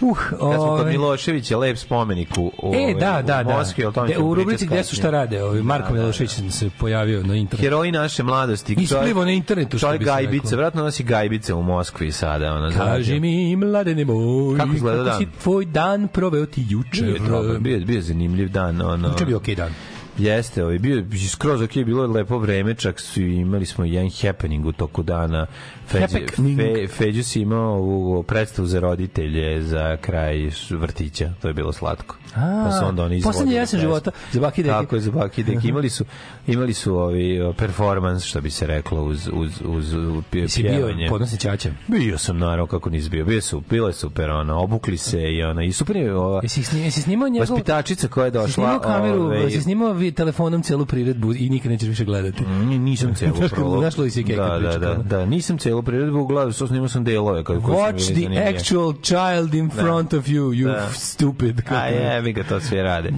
[0.00, 3.56] Uh, Kad smo kod ovaj, Miloševića, lep spomenik u, u, E, da, da, u da.
[3.56, 6.30] Moskvi, o tome De, u rubrici gde su šta rade, ovaj Marko Da, da, Milošević
[6.50, 7.62] se pojavio na internetu.
[7.62, 8.76] Heroji naše mladosti.
[8.78, 12.52] Isplivo na internetu, što bi se gajbice, vratno nosi gajbice u Moskvi sada.
[12.52, 15.18] Ona, Kaži mi, mladene moj, Kako izgleda dan?
[15.18, 17.02] si tvoj dan proveo ti juče?
[17.02, 18.80] Bio bio, bio zanimljiv dan.
[18.80, 19.72] Ono, Juče bio okej dan.
[20.18, 24.10] Jeste, ovaj, bio je skroz ok, bilo je lepo vreme, čak su imali smo jedan
[24.22, 25.46] happening u toku dana.
[25.86, 26.58] Feđe, Happening.
[26.58, 30.36] fe, Feđu si imao u predstavu za roditelje za kraj
[30.70, 32.16] vrtića, to je bilo slatko.
[32.34, 33.22] pa su onda oni izvodili.
[33.24, 34.72] poslednji jesen života, za Baki Deki.
[34.72, 35.68] Tako je, za Baki Deki.
[35.68, 36.04] Imali su,
[36.46, 40.72] imali su ovi performans, što bi se reklo, uz, uz, uz, uz pje- Si bio
[40.72, 41.08] pjevanje.
[41.08, 41.70] podnosni ćaće.
[41.88, 43.24] Bio sam naravno kako nisi bio.
[43.24, 46.76] Bio su, bilo je super, ono, obukli se i ona i super je ova Jesi,
[46.76, 47.48] jesi snimao njegov...
[47.48, 48.48] vaspitačica koja je Jesi došla.
[48.50, 52.44] snimao kameru, ovaj, jesi snimao vi telefonom celu priredbu i nikad nećeš više gledati.
[52.44, 53.34] Ni- nisam celu
[53.78, 54.26] Znaš Louis C.K.
[54.26, 57.44] kad Da, priča da, da, da, nisam celu priredbu gledao, što snimao sam delove.
[57.44, 58.44] Kad, koji Watch the zanimljivi.
[58.48, 60.88] actual child in front of you, you Da.
[60.92, 61.62] stupid.
[61.70, 63.10] A je, mi ga to sve rade.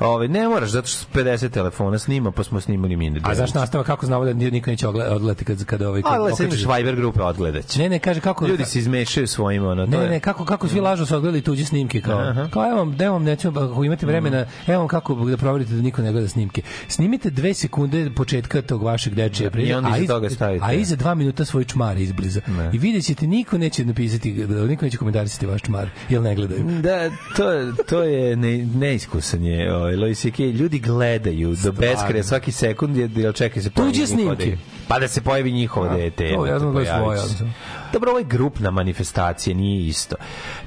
[0.00, 3.20] Ove, ne moraš, zato što 50 telefona snima, pa smo snimali mi.
[3.22, 6.02] A zašto nastava, kako znamo da niko neće odgledati kad, kad ovaj...
[6.02, 7.76] Kad Ali se imaš Viber grupe odgledać.
[7.76, 8.46] Ne, ne, kaže kako...
[8.46, 11.64] Ljudi se izmešaju svojim, ono, to Ne, ne, kako kako svi lažu su odgledali tuđe
[11.64, 12.34] snimke kao.
[12.50, 16.02] Kao evo evo vam nećemo ako imate vremena, evo vam kako da proverite da niko
[16.02, 16.62] ne gleda snimke.
[16.88, 20.64] Snimite dve sekunde početka tog vašeg dečije I onda iza a iz- toga stavite.
[20.64, 22.40] A iza dva minuta svoj čmar izbliza.
[22.72, 24.32] I vidjet ćete, niko neće napisati,
[24.68, 26.64] niko neće komentarisati vaš čmar, jer ne gledaju.
[26.82, 30.42] Da, to, to je ne, neiskusan je ovaj, Louis C.K.
[30.42, 34.56] Ljudi gledaju do beskraja svaki sekund, jer čekaj se Tuđe snimke.
[34.88, 36.34] Pa da se pojavi njihovo dete.
[36.34, 37.20] to ja znam da je svoje,
[37.92, 40.16] Dobro, ovo je grupna manifestacija, nije isto.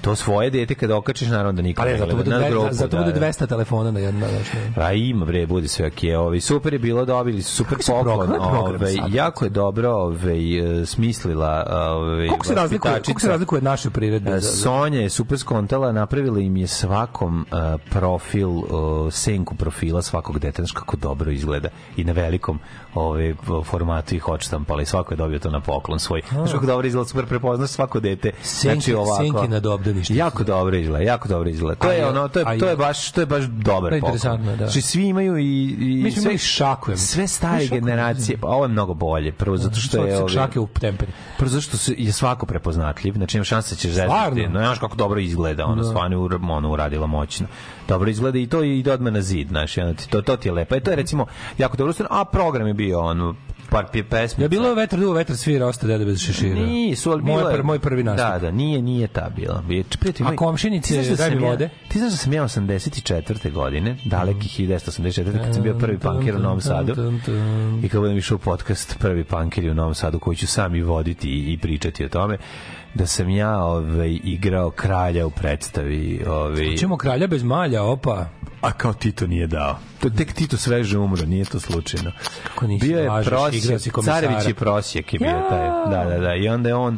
[0.01, 2.67] To svoje dete kada okačiš, naravno da niko Pa ne, zato bude, Na dve- grupu,
[2.71, 3.27] zato da, bude da.
[3.27, 4.27] 200 telefona na jedno.
[4.29, 6.15] Znači, A ima bre, bude sve okej.
[6.15, 8.27] Ovi super je bilo dobili su super Kako poklon.
[8.27, 9.13] kako sad?
[9.13, 13.89] jako je dobro, ovaj e, smisla ovaj koliko se razlikuje, koliko se razlikuje od naše
[13.89, 14.31] priredbe?
[14.31, 18.65] E, Sonja je super skontala, napravila im je svakom uh, profil, uh,
[19.11, 22.59] senku profila svakog deteta, znaš kako dobro izgleda i na velikom
[22.93, 23.33] ovaj,
[23.65, 26.21] formatu ih odštampala i svako je dobio to na poklon svoj.
[26.31, 28.31] Znaš kako dobro izgleda, super prepoznaš svako dete.
[28.43, 30.17] Senki- senki nad obdaništem.
[30.17, 31.79] Jako dobro izgleda, jako dobro izgleda.
[31.79, 33.95] To je ono, to je, to je baš, to je baš dobar poklon.
[33.97, 34.57] interesantno, da.
[34.57, 37.07] Znači svi imaju i, i Mi smo imali šaku, ja mislim.
[37.07, 39.31] sve stare generacije, pa ovo je mnogo bolje.
[39.31, 41.11] Prvo zato što je ovaj, šake u temperi.
[41.37, 44.35] Prvo zašto se je svako prepoznatljiv, znači ima šanse da Stvarno?
[44.35, 44.53] zezati.
[44.53, 47.47] No, znaš kako dobro izgleda, ono stvarno je ur- ono uradila moćno.
[47.87, 50.75] Dobro izgleda i to ide odmah na zid, i ti to, to ti je lepo.
[50.75, 51.25] E, to je recimo
[51.57, 53.35] jako dobro, a program je bio on
[53.69, 54.41] par pesmica.
[54.41, 56.55] Ja bilo vetar duo, vetar svira, osta dede bez šešira.
[56.55, 58.27] Nisu, ali bilo moj, je- moj prvi nastup.
[58.27, 59.63] Da, da, nije, nije ta bila.
[59.99, 61.69] Prijatelj A moj, komšinice, ti znaš da daj mi sam ja- vode?
[61.87, 63.51] Ti znaš da sam ja 84.
[63.51, 65.43] godine, daleki 1984.
[65.43, 67.13] kad sam bio prvi panker u Novom Sadu.
[67.83, 70.81] I kad budem išao u podcast prvi pankeri u Novom Sadu koji ću sam i
[70.81, 72.37] voditi i, i pričati o tome
[72.93, 78.25] da sam ja ovaj, igrao kralja u predstavi ovaj, Ćemo kralja bez malja, opa.
[78.61, 79.77] A kao Tito nije dao.
[79.99, 82.11] To tek Tito sveže umro, nije to slučajno.
[82.43, 84.21] Kako nisi bio je prosjek, si komisara.
[84.21, 85.49] Carević je prosjek je bio Ja.
[85.49, 85.67] taj.
[85.95, 86.35] Da, da, da.
[86.35, 86.97] I onda je on,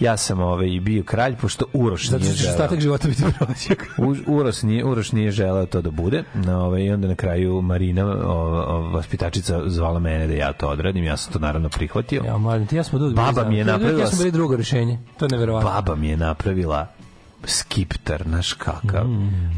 [0.00, 2.54] ja sam ovaj, bio kralj, pošto Uroš Zato nije što želeo.
[2.54, 3.86] ostatak života biti prosjek.
[4.36, 6.24] Uroš nije, Uroš nije želeo to da bude.
[6.34, 8.32] No, ovaj, I onda na kraju Marina, o,
[8.66, 11.04] o, vaspitačica, zvala mene da ja to odradim.
[11.04, 12.22] Ja sam to naravno prihvatio.
[12.26, 14.98] Ja, mladen, ti ja smo dugo Baba mi je napravila Ja smo bili drugo rešenje.
[15.18, 15.70] To je neverovatno.
[15.70, 16.86] Baba mi je napravila
[17.46, 19.06] skiptar, znaš kakav.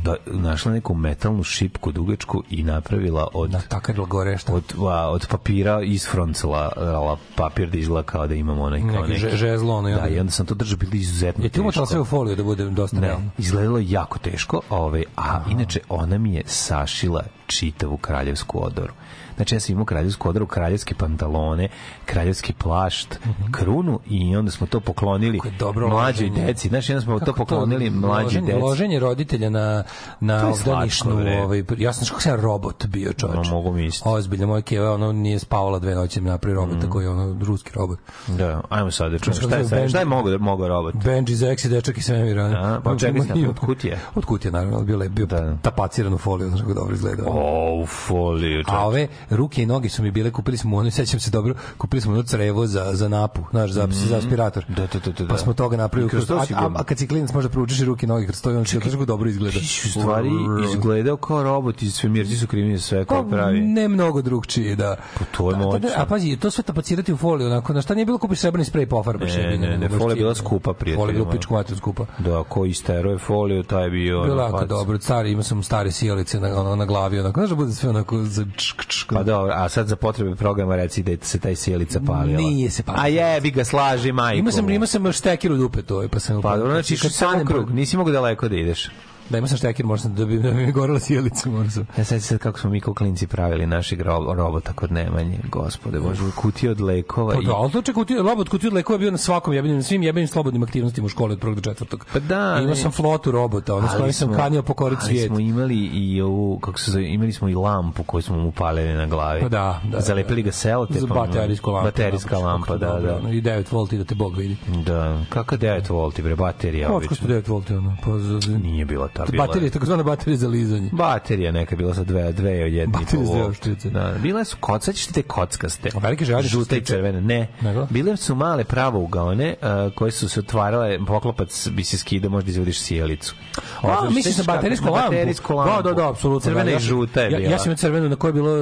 [0.04, 4.52] Da, našla neku metalnu šipku dugačku i napravila od Da, takarila gore šta.
[4.52, 9.08] od, a, od papira isfroncala la, papir da izgleda kao da imamo onaj kao Neki
[9.08, 9.20] neki.
[9.20, 12.00] že- žezlo, ono, Da, i onda sam to držao, bilo izuzetno Je ti umotala sve
[12.00, 13.30] u foliju da bude dosta Ne, realno?
[13.38, 18.92] izgledalo je jako teško, ovaj, a inače ona mi je sašila čitavu kraljevsku odoru.
[19.36, 21.68] Znači ja sam imao kraljevsku odoru, kraljevske pantalone,
[22.04, 23.18] kraljevski plašt,
[23.50, 26.46] krunu i onda smo to poklonili dobro mlađoj loženje.
[26.46, 26.68] deci.
[26.68, 28.60] Znači onda smo to Kako poklonili mlađoj loženje, deci.
[28.62, 29.82] Loženje roditelja na,
[30.20, 33.46] na To obdanišnu, ovaj, ja sam kako sam robot bio čovječ.
[33.46, 34.08] No, mogu misliti.
[34.08, 37.70] Ozbiljno, moja keva, ono nije spavala dve noći, mi napravi robota koji je ono ruski
[37.74, 37.98] robot.
[38.26, 39.34] Da, ajmo sad da čujemo.
[39.34, 40.94] Znaš Šta je, sad, Benji- šta je mogo, mogo robot?
[40.94, 42.42] Benji Zex i dečak i svemira.
[42.44, 43.98] A, pa čekaj, od kutije?
[44.14, 45.40] Od kutije, naravno, bio je bio Da.
[45.40, 45.56] da.
[45.56, 47.22] tapaciran u foliju, znaš kako dobro izgleda.
[47.26, 48.36] O, u foliju.
[48.54, 48.70] čovječe.
[48.72, 52.00] A ove ruke i noge su mi bile, kupili smo ono, sećam se dobro, kupili
[52.00, 54.64] smo ono crevo za, za napu, znaš, za, za aspirator.
[54.68, 55.28] Da, da, da, da, da.
[55.28, 56.10] Pa smo toga napravili.
[56.10, 58.50] Kroz to a, a, a, kad si klinac možda proučiš ruke i noge kroz to
[58.50, 59.58] i on će kako dobro izgleda.
[59.58, 60.30] Ti u stvari
[60.70, 63.60] izgledao kao robot i svemirci su krivini za sve koje Pa, pravi.
[63.60, 64.96] Ne mnogo drugčije, da.
[65.18, 65.88] Pa to je Da, da, moćno.
[65.96, 68.86] A pazi, to sve tapacirati u foliju, onako, na šta nije bilo kupiš srebrni sprej
[68.86, 69.36] pofarbaš.
[69.36, 72.06] Ne, ne, ne, folija je bila skupa, prijatelju Folija je bila pičku materiju skupa.
[72.18, 74.22] Da, ko istero je foliju, taj je bio...
[74.22, 77.50] Bilo ono, jako dobro, stari, imao sam stare sjelice na, ono, na glavi, onako, znaš
[77.50, 81.02] da bude sve onako za čk, čk, Pa dobro, a sad za potrebe programa reci
[81.02, 82.38] da je se taj sjelica palila.
[82.40, 83.04] Nije se palila.
[83.04, 84.38] A jebi ga, slaži majku.
[84.38, 86.42] Imao sam, imao sam štekir u dupe to, pa sam...
[86.42, 88.90] Pa dobro, znači kad samo krug, nisi mogu daleko da ideš.
[89.30, 91.86] Da, imao sam štekir, možda sam da bi, da bi mi gorela sjelica, možda sam.
[91.98, 96.00] Ja sad sad kako smo mi kao klinci pravili našeg ro- robota kod Nemanje, gospode,
[96.00, 97.34] bože, kutije od lekova.
[97.34, 99.76] Pa i- da, ali to kutiju, robot kutiju od lekova je bio na svakom jebenim,
[99.76, 102.06] na svim jebenim slobodnim aktivnostima u školi od prvog do četvrtog.
[102.12, 102.76] Pa da, I Imao ne.
[102.76, 105.26] sam flotu robota, ono s Ali sam kanio pokoriti ali svijet.
[105.26, 108.94] smo imali i ovu, kako se zove, imali smo i lampu koju smo mu palili
[108.94, 109.40] na glavi.
[109.40, 110.00] Pa da, da.
[110.00, 111.00] Zalepili ga selotepom.
[111.00, 111.86] Za baterijsku lampu.
[111.86, 113.30] Baterijska lampa, da, da.
[113.30, 114.56] I 9 volti da te Bog vidi.
[114.84, 117.96] Da, kakva 9 volti, bre, baterija što 9 volti, ono?
[118.04, 118.10] Pa,
[118.58, 120.88] Nije bila ta, bila baterija, takozvana baterija za lizanje.
[120.92, 123.90] Baterija neka bila sa dve, dve od jedne Baterija za oštrice.
[123.90, 124.56] Da, bile su
[124.94, 125.90] ćete te kockaste.
[125.94, 127.48] A velike žarnice Žute i crvene, ne.
[127.60, 127.86] Nego?
[127.90, 132.50] Bile su male pravo ugaone uh, koje su se otvarale, poklopac bi se skidao, možda
[132.50, 133.34] izvodiš sjelicu.
[133.82, 135.10] A, Ovo, misliš na baterijsku lampu?
[135.10, 135.82] Baterijsku lampu.
[135.82, 136.50] Da, da, da, apsolutno.
[136.50, 137.50] Crvena da, i ja žuta je ja, bila.
[137.50, 138.52] Ja sam imao crvenu na kojoj je bilo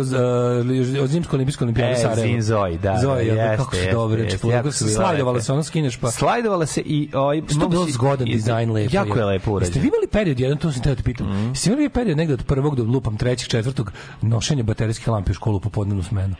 [0.99, 2.23] uh, od zimsko olimpijsko olimpijade E, Sarajevo.
[2.23, 4.79] Zin Zoji, da, Zoji, ja, jeste, kako su jeste, dobre, jeste, čepo, jako kako su
[4.79, 6.11] se bile slajdovala se, ono skineš pa...
[6.11, 8.97] Slajdovala se i Što je bilo mogu si- zgodan dizajn lepo.
[8.97, 9.69] Jako je lepo urađeno.
[9.69, 11.27] Jeste vi imali period jedan, to sam teo da te pitam.
[11.27, 11.49] Mm.
[11.49, 15.57] Jeste imali period negde od prvog do lupam trećeg, četvrtog nošenja baterijske lampe u školu
[15.57, 16.35] u popodnevnu smenu?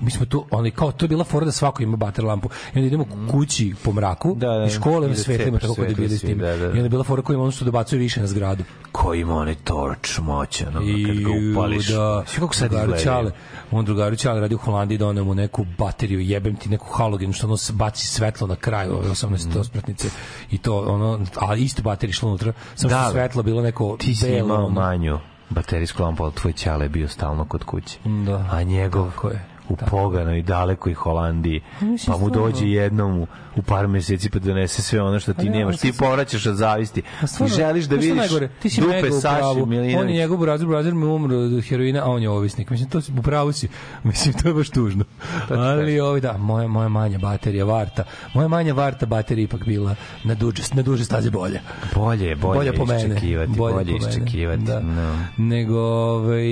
[0.00, 2.48] Mi smo tu, oni kao to je bila fora da svako ima bater lampu.
[2.66, 5.68] I onda idemo kući po mraku Da, da, i škole i na da svetlima tako
[5.68, 6.38] kod svetlo bili s tim.
[6.38, 6.64] da, da.
[6.64, 8.64] I onda je bila fora koja ima ono što dobacuje više na zgradu.
[8.92, 11.88] Ko ima onaj torč moćan, ono, kad ga upališ.
[11.88, 12.70] da, Svi kako sad.
[12.98, 13.30] Ćale,
[13.70, 17.46] on drugaru Ćale radi u Holandiji doneo mu neku bateriju, jebem ti neku halogen što
[17.46, 19.58] ono baci svetlo na kraju ove 18 Mhm.
[19.60, 20.08] ospratnice
[20.50, 24.14] i to ono, a isto baterija išla unutra, samo Da, što svetlo bilo neko Ti
[24.14, 25.18] si belo, imao manju
[25.50, 27.98] baterijsku lampu, ali tvoj ćale je bio stalno kod kuće.
[28.26, 28.46] Da.
[28.50, 29.44] A njegov Tako je.
[29.70, 34.82] U poganoj dalekoj Holandiji, mislim, pa mu dođe jednom u, u par meseci pa donese
[34.82, 35.78] sve ono što ti ne, nemaš.
[35.78, 37.02] Ti povraćaš od zavisti.
[37.20, 38.48] A I stvarno, želiš da vidiš najgore?
[38.62, 39.66] ti si dupe Saši.
[39.66, 39.96] Milinović.
[40.00, 42.70] On je njegov brazir, brazir mu umro od heroina, a on je ovisnik.
[42.70, 43.68] Mislim, to si, u pravu si.
[44.04, 45.04] Mislim, to je baš tužno.
[45.48, 48.04] Ali, ovaj, da, moja, moja manja baterija, varta.
[48.34, 51.60] Moja manja varta baterija ipak bila na duže, na duže staze bolje.
[51.94, 53.14] Bolje je, bolje, bolje po mene.
[53.14, 54.08] iščekivati, bolje, mene.
[54.08, 54.62] iščekivati.
[54.62, 54.80] Da.
[54.80, 55.18] No.
[55.36, 56.46] Nego, ovaj,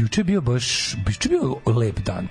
[0.00, 2.28] juče je bio baš, juče je bio lep dan.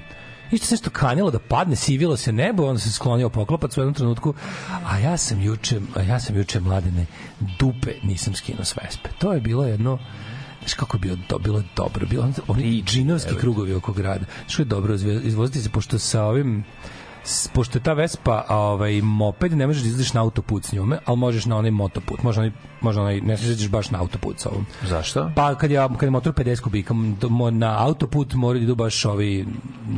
[0.53, 3.93] Isto se nešto kanjalo da padne, sivilo se nebo, onda se sklonio poklopac u jednom
[3.93, 4.33] trenutku,
[4.85, 7.05] a ja sam juče, a ja sam juče mladene
[7.59, 9.09] dupe nisam skinuo s vespe.
[9.17, 9.99] To je bilo jedno
[10.59, 14.25] Znaš kako je bilo, do, bilo je dobro, bilo on- oni džinovski krugovi oko grada.
[14.47, 16.63] Što je dobro izvoziti se, pošto sa ovim
[17.53, 20.97] pošto je ta Vespa a, ovaj moped ne možeš da izlaziš na autoput s njome,
[21.05, 22.23] ali možeš na onaj motoput.
[22.23, 24.65] Može onaj može onaj ne smiješ da baš na autoput sa ovom.
[24.83, 25.31] Zašto?
[25.35, 26.93] Pa kad je kad je motor 50 kubika,
[27.51, 29.45] na autoput moraju da idu baš ovi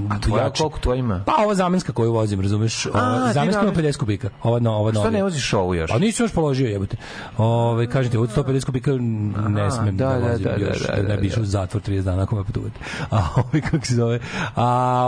[0.10, 0.62] A tvoja jači.
[0.62, 1.24] koliko tvoja ima?
[1.26, 2.84] Pa ova zamenska koju vozim, razumeš?
[2.84, 2.90] Ti
[3.34, 4.30] zamenska ima radiš- 50 kubika.
[4.44, 5.92] Ova no, ova Što ne voziš ovu još?
[5.92, 6.98] Pa nisi još položio, jebote.
[7.38, 8.92] Ove, kažem ti, od 150 kubika
[9.50, 11.44] ne smem da, da, da, vozim da, da, još, da, da, ne da, bi išao
[11.44, 12.80] u zatvor 30 dana ako me potuvate.
[13.12, 14.20] A ovaj, kako se zove?
[14.56, 14.66] A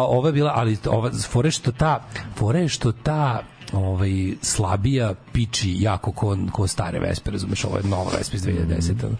[0.09, 2.03] ova je bila, ali ova, fore što ta,
[2.35, 8.11] fore što ta ovaj slabija piči jako ko, ko stare Vespe, razumeš, ovo je nova
[8.17, 8.91] Vespa iz 2010.
[8.91, 9.17] Mm.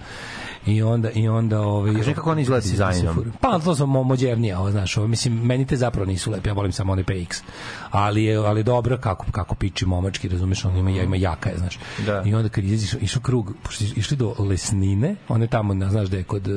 [0.67, 3.33] I onda i onda ovaj Kaži kako oni izgleda dizajnom.
[3.41, 6.53] Pa to su mo modernije, ovo znaš, ovo mislim meni te zapravo nisu lepe, ja
[6.53, 7.41] volim samo one PX.
[7.91, 11.79] Ali je ali dobro kako kako piči momački, razumeš, on ima ima jaka je, znaš.
[12.05, 12.23] Da.
[12.25, 16.17] I onda kad izađeš išao krug, pošto išli do Lesnine, one tamo, na, znaš da
[16.17, 16.47] je kod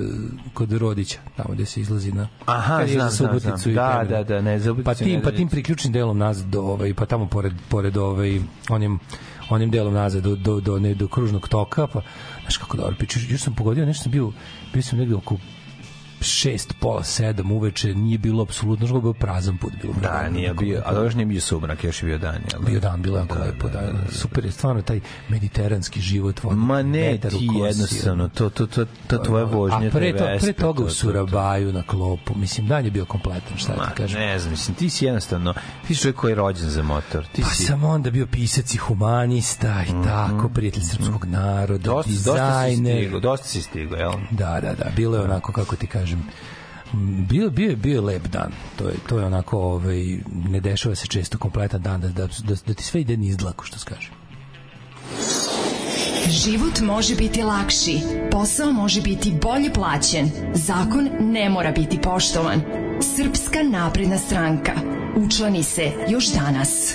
[0.55, 3.75] kod Rodića, tamo gde se izlazi na Aha, znam, znam, znam.
[3.75, 7.07] Da, da, da, ne, Suboticu Pa tim, pa tim priključnim delom nazad do ovaj pa
[7.07, 8.99] tamo pored pored ovaj onim
[9.51, 12.01] onim delom nazad do do do ne do kružnog toka pa
[12.51, 14.33] znaš kako dobro piče još sam pogodio nešto sam bio
[14.73, 15.37] bio sam negde oko
[16.23, 19.73] šest, pola, sedam uveče, nije bilo apsolutno, je bio prazan put.
[19.83, 22.35] Bilo Da, prazan, nije bio, a dobro još nije bio sumrak, još je bio dan.
[22.53, 22.61] Jel?
[22.61, 22.67] da?
[22.67, 26.43] bio dan, bilo jako lepo, da, da, super je stvarno taj mediteranski život.
[26.43, 30.25] voda, Ma ne, ti kosi, jednostavno, to, to, to, to tvoje vožnje, A pre, to,
[30.41, 30.91] pre toga to, u.
[30.91, 34.21] Surabaju na klopu, mislim, dan je bio kompletan, šta Ma, ti kažem.
[34.21, 35.55] ne znam, mislim, ti si jednostavno,
[35.87, 37.25] ti si čovjek koji je rođen za motor.
[37.27, 41.83] Ti Pa si, sam onda bio pisac i humanista i tako, prijatelj srpskog naroda, Mhm.
[41.87, 42.33] dosta, dosta
[42.65, 42.97] si dizajner.
[42.97, 44.13] stigo, dosta si stigo, jel?
[44.31, 48.53] Da, da, da, bilo je onako kako ti kažem m, bio bio bio lep dan.
[48.77, 52.55] To je to je onako ovaj ne dešava se često kompletan dan da da, da,
[52.67, 54.11] da ti sve ide niz dlaku što se kaže.
[56.31, 58.01] Život može biti lakši,
[58.31, 62.61] posao može biti bolje plaćen, zakon ne mora biti poštovan.
[63.17, 64.73] Srpska napredna stranka.
[65.17, 66.95] Učlani se još danas.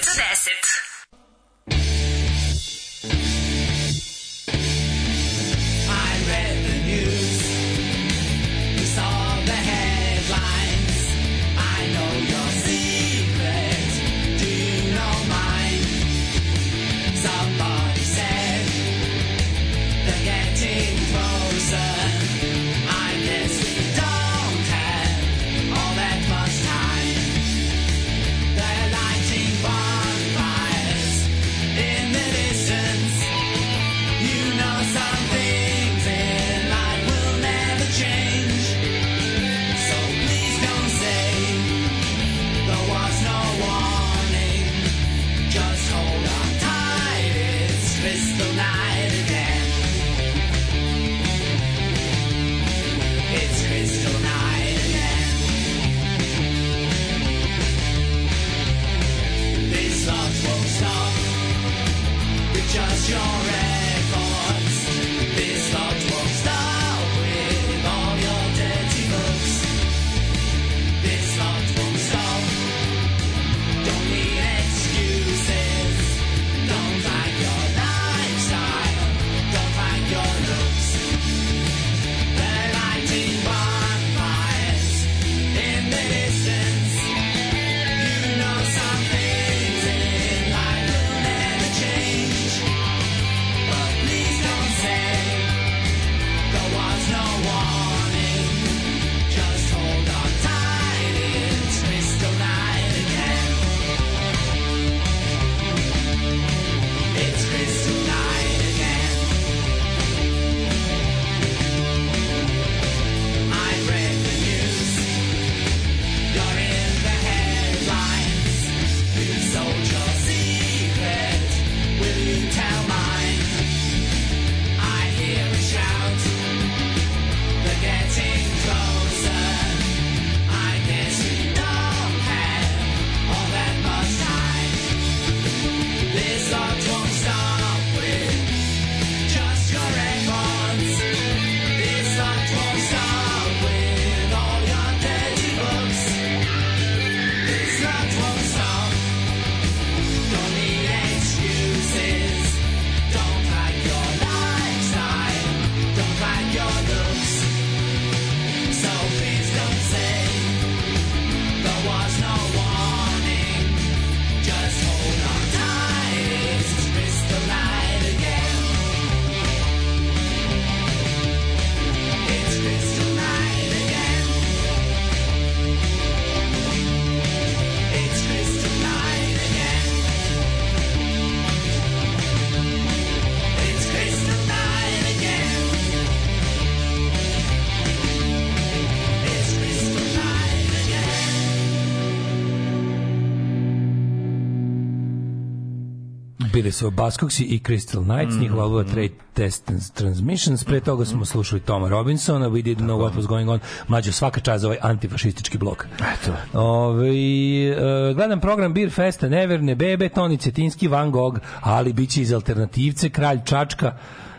[196.71, 198.41] Bili su Buzzcocks i Crystal Knights, Mhm.
[198.41, 200.63] njihova albuma Trade Test Transmissions.
[200.63, 203.59] Pre toga smo slušali Toma Robinsona, We Didn't Know What Was Going On.
[203.87, 205.87] Mlađo, svaka čast za ovaj antifašistički blok.
[206.13, 206.59] Eto.
[206.59, 212.21] Ove, e, gledam program Beer Festa, Neverne, Bebe, Toni Cetinski, Van Gogh, ali bit će
[212.21, 213.93] iz alternativce, Kralj Čačka,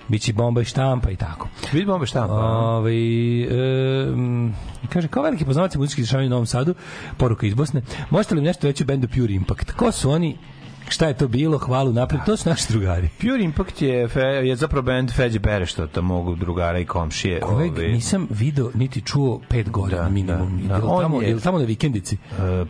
[0.08, 1.48] bit će bomba i štampa i tako.
[1.72, 2.34] Vidi bombe štampa.
[2.34, 4.06] Ove, e,
[4.88, 6.74] kaže, kao veliki poznavac muzičkih dešavanja u Novom Sadu,
[7.16, 9.72] poruka iz Bosne, možete li nešto reći o bendu Pure Impact?
[9.72, 10.38] Ko su oni?
[10.88, 11.58] Šta je to bilo?
[11.58, 12.20] Hvalu napred.
[12.26, 13.08] To su naši drugari.
[13.20, 17.40] Pure Impact je, fe, je zapravo band Feđe Berešta, to mogu drugara i komšije.
[17.40, 17.88] Kojeg ovi.
[17.88, 20.60] nisam video niti čuo pet godina Da, minimum.
[20.62, 20.74] da, da.
[20.76, 22.14] Jel tamo, je- jel tamo na vikendici?
[22.14, 22.18] E,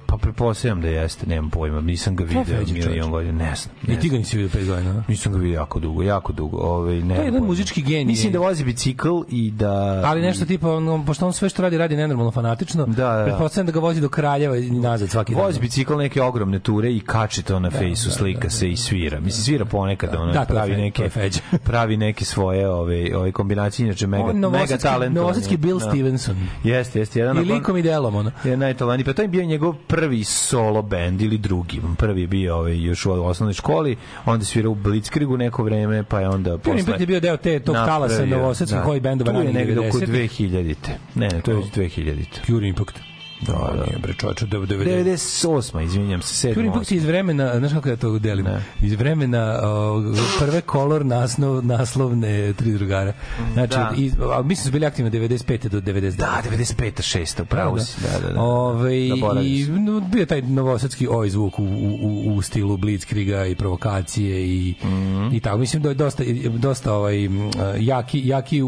[0.06, 3.74] pa prepostavljam da jeste, nemam pojma, nisam ga video milion godina, ne znam.
[3.82, 5.04] ne Ni ti ga nisi video pet godina.
[5.08, 6.56] Nisam ga vidio jako dugo, jako dugo.
[6.58, 8.04] Ovaj, ne To je jedan muzički genij.
[8.04, 10.02] Mislim da vozi bicikl i da...
[10.04, 13.24] Ali nešto tipa, on, pošto on sve što radi, radi nenormalno fanatično, Da, da, da.
[13.24, 15.42] pretpostavljam da ga vozi do Kraljeva i nazad svaki dan.
[15.44, 17.70] Vozi bicikl neke ogromne ture i kači to na
[18.02, 19.20] fejsu, slika se i svira.
[19.20, 21.10] Mislim, svira ponekad, ono, Da, pravi neke,
[21.64, 25.14] pravi neke svoje ove, ove kombinacije, inače mega, On mega talent.
[25.14, 26.36] novosadski Bill Stevenson.
[26.64, 27.18] Jeste, jeste.
[27.18, 28.30] Jedan I likom i delom, ono.
[28.44, 29.04] je najtalentniji.
[29.04, 31.80] Pa to je bio njegov prvi solo band ili drugi.
[31.98, 36.02] Prvi je bio ovaj, još u osnovnoj školi, onda je svirao u Blitzkrigu neko vreme,
[36.02, 38.84] pa je onda Pure Impact je bio deo te, tog talasa novosadskih da.
[38.84, 40.50] hoj bendova ranih negde oko 90-ih.
[40.50, 40.90] 2000-te.
[41.14, 42.40] Ne, ne, to je već 2000-te.
[42.46, 43.11] Pure Impact.
[43.46, 43.84] Da, da.
[43.86, 44.86] Nije bre 90.
[44.86, 45.84] 98.
[45.84, 46.54] izvinjam se, 7.
[46.54, 48.46] Pure Impact je iz vremena, znaš kako ja to delim?
[48.80, 50.02] Iz vremena o,
[50.38, 53.12] prve kolor naslov, naslovne tri drugara.
[53.52, 53.92] Znači, Da.
[53.96, 55.68] iz, a, mislim da su bili aktivni od 95.
[55.68, 56.16] do 99.
[56.16, 57.18] Da, 95.
[57.18, 57.44] 6.
[57.44, 58.00] Pravo si.
[58.02, 58.40] Da, da, da.
[58.40, 63.54] Ove, Zaboravio i no, bio taj novosadski oj zvuk u, u, u stilu Blitzkriga i
[63.54, 65.28] provokacije i, Mhm.
[65.32, 65.58] i tako.
[65.58, 66.22] Mislim da je dosta,
[66.58, 67.28] dosta ovaj,
[67.78, 68.62] jaki, jaki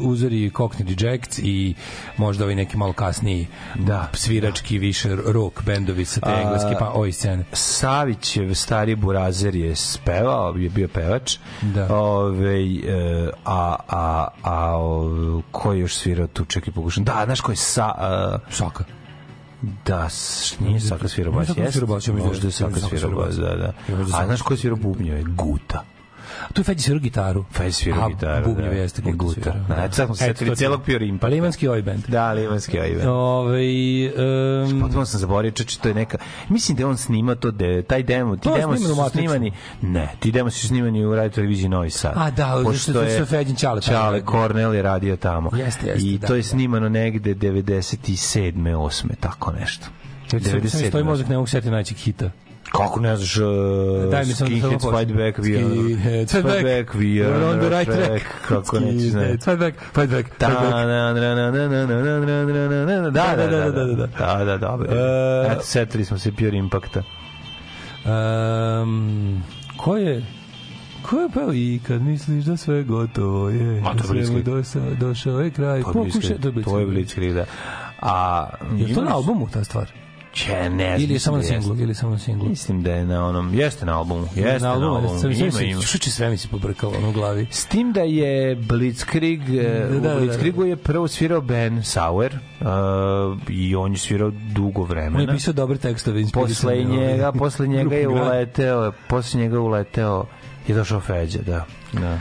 [0.00, 1.74] uzori Cockney Rejects i
[2.16, 4.08] možda ovaj neki malo kasniji Da.
[4.18, 7.44] Svirački više rock bendovi sa te A, engleske pa oj scene.
[7.52, 11.36] Savićev stari burazer je spevao, je bio pevač.
[11.62, 11.94] Da.
[11.94, 14.74] Ove, e, a, a, a
[15.50, 17.04] ko je još svirao tu, čekaj pokušam.
[17.04, 17.92] Da, znaš ko je sa...
[17.98, 18.84] Uh, Saka.
[19.86, 20.08] da,
[20.60, 21.80] nije Saka svirao bas, jeste?
[21.80, 23.36] da Možda je Saka Saka svirao bas, bas.
[23.36, 23.72] da, da.
[24.18, 25.22] A znaš ko je svirao bubnjeve?
[25.22, 25.84] Guta.
[26.52, 27.44] Tu Feđi svirao gitaru.
[27.52, 28.76] Feđi svirao A, gitaru, Bubnjev da.
[28.76, 29.54] jeste I Guta svirao.
[29.68, 31.18] Da, eto, sad smo se setili to ti- celog Impacta.
[31.20, 32.04] Pa limanski oj band.
[32.08, 33.08] Da, limanski ajve.
[33.08, 33.60] Ove,
[34.64, 36.18] um, Potpuno sam zaboravio, čeče, to je neka...
[36.48, 39.52] Mislim da on snima to, de, taj demo, ti To demo su snimani...
[39.82, 42.12] Ne, ti demo su snimani u radio televiziji Novi Sad.
[42.16, 44.24] A, da, zato što- zato što je Feđin Ćale radio.
[44.24, 45.50] Kornel je radio tamo.
[45.54, 46.48] Jeste, jeste, I da, to je da.
[46.48, 48.52] snimano negde 97.
[48.54, 49.06] 8.
[49.20, 49.86] tako nešto.
[50.30, 52.30] Sad mi stoji mozak, ne mogu setiti najćeg hita.
[52.72, 53.44] Kako ne znaš, uh,
[54.10, 56.94] Daj mi samo da Skinheads Fight Back, are, Skinheads Fight Back.
[56.94, 58.22] we are We're on the right track.
[58.48, 59.26] Kako nećeš znati.
[59.26, 60.72] Skinheads Fight back, fight back, Da, fight back.
[60.72, 63.84] da, da, da, da, da, da, da, da, da, da, da, Da, da, da, da,
[63.84, 64.06] da, da.
[64.34, 64.86] da, da, dobro.
[64.88, 67.02] E, Eto, setili smo se Pure Impacta.
[68.04, 69.42] Um,
[69.76, 70.22] ko je
[71.02, 74.14] Ko je peo i kad misliš da sve gotovo je, A, to je da svemu
[74.14, 74.44] Blitzkrieg.
[74.44, 75.82] došao, došao je kraj.
[75.82, 77.34] To je Pokušaj, Blitzkrieg, to je Blitzkrieg.
[77.34, 77.44] Da.
[78.00, 78.46] A,
[78.76, 79.90] Je to na albumu ta stvar?
[80.38, 81.00] Če, ne znam.
[81.00, 81.76] Ili je samo na singlu?
[81.76, 82.48] Ili je samo na singlu?
[82.48, 85.82] Mislim da je na onom, jeste na albumu, jeste na albumu, Sam ima, ima.
[85.82, 87.46] Što će sve mi se pobrkalo ono u glavi?
[87.50, 90.20] S tim da je Blitzkrieg, e, Da, da, da, u da.
[90.20, 92.66] Blitzkriegu je prvo svirao Ben Sauer uh,
[93.48, 95.20] i on je svirao dugo On vremena.
[95.20, 96.24] je pisao dobre tekstove.
[96.32, 100.24] Posle njega, posle njega je uleteo, posle njega je uleteo
[100.68, 101.64] je došao Feđa, da.
[101.92, 102.18] da.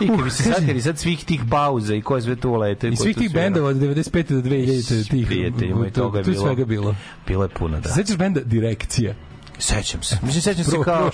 [0.00, 2.90] I kad bi se kaže- sad, svih tih pauza i ko je sve tu uleteo.
[2.90, 4.32] I svih tu tih bendova od 95.
[4.32, 5.26] do 2000 tih.
[5.26, 6.42] Prijatelji moji, tu- toga je tu bilo.
[6.42, 6.94] svega bilo.
[7.26, 7.88] Bilo je puno, da.
[7.88, 9.14] Sećaš benda Direkcija?
[9.58, 10.18] Sećam se.
[10.22, 11.10] Mislim, sećam se kao...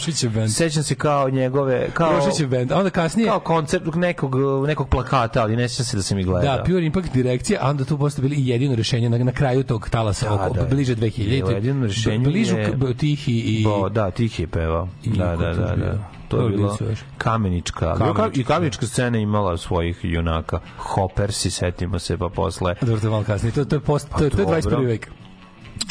[0.48, 1.88] Sećam se kao njegove...
[1.90, 2.72] Kao, Prošićev bend.
[2.72, 3.28] A onda kasnije...
[3.28, 4.34] kao koncert nekog,
[4.66, 6.56] nekog plakata, ali ne sećam se da sam ih gledao.
[6.56, 9.62] Da, Pure Impact direkcija, a onda tu posle bili i jedino rešenje na, na kraju
[9.62, 10.64] tog talasa, Da, oko, da.
[10.64, 11.28] bliže 2000.
[11.28, 13.64] Bilo jedino rešenje Bližu je- k- Tihi i...
[13.64, 14.88] Bo, da, tih je pevao.
[15.04, 15.86] I Da, da, da, bio?
[15.86, 16.10] da.
[16.32, 16.76] To je bilo?
[17.18, 17.94] Kamenička.
[17.94, 20.60] Kamenička, I Kamenička scena imala svojih junaka.
[20.78, 22.74] Hoppers, setimo se, pa posle...
[22.80, 23.52] Dobro, to je malo kasnije.
[23.52, 24.78] To, to je, post, to, je- to je dobro.
[24.78, 24.86] 21.
[24.86, 25.10] vek.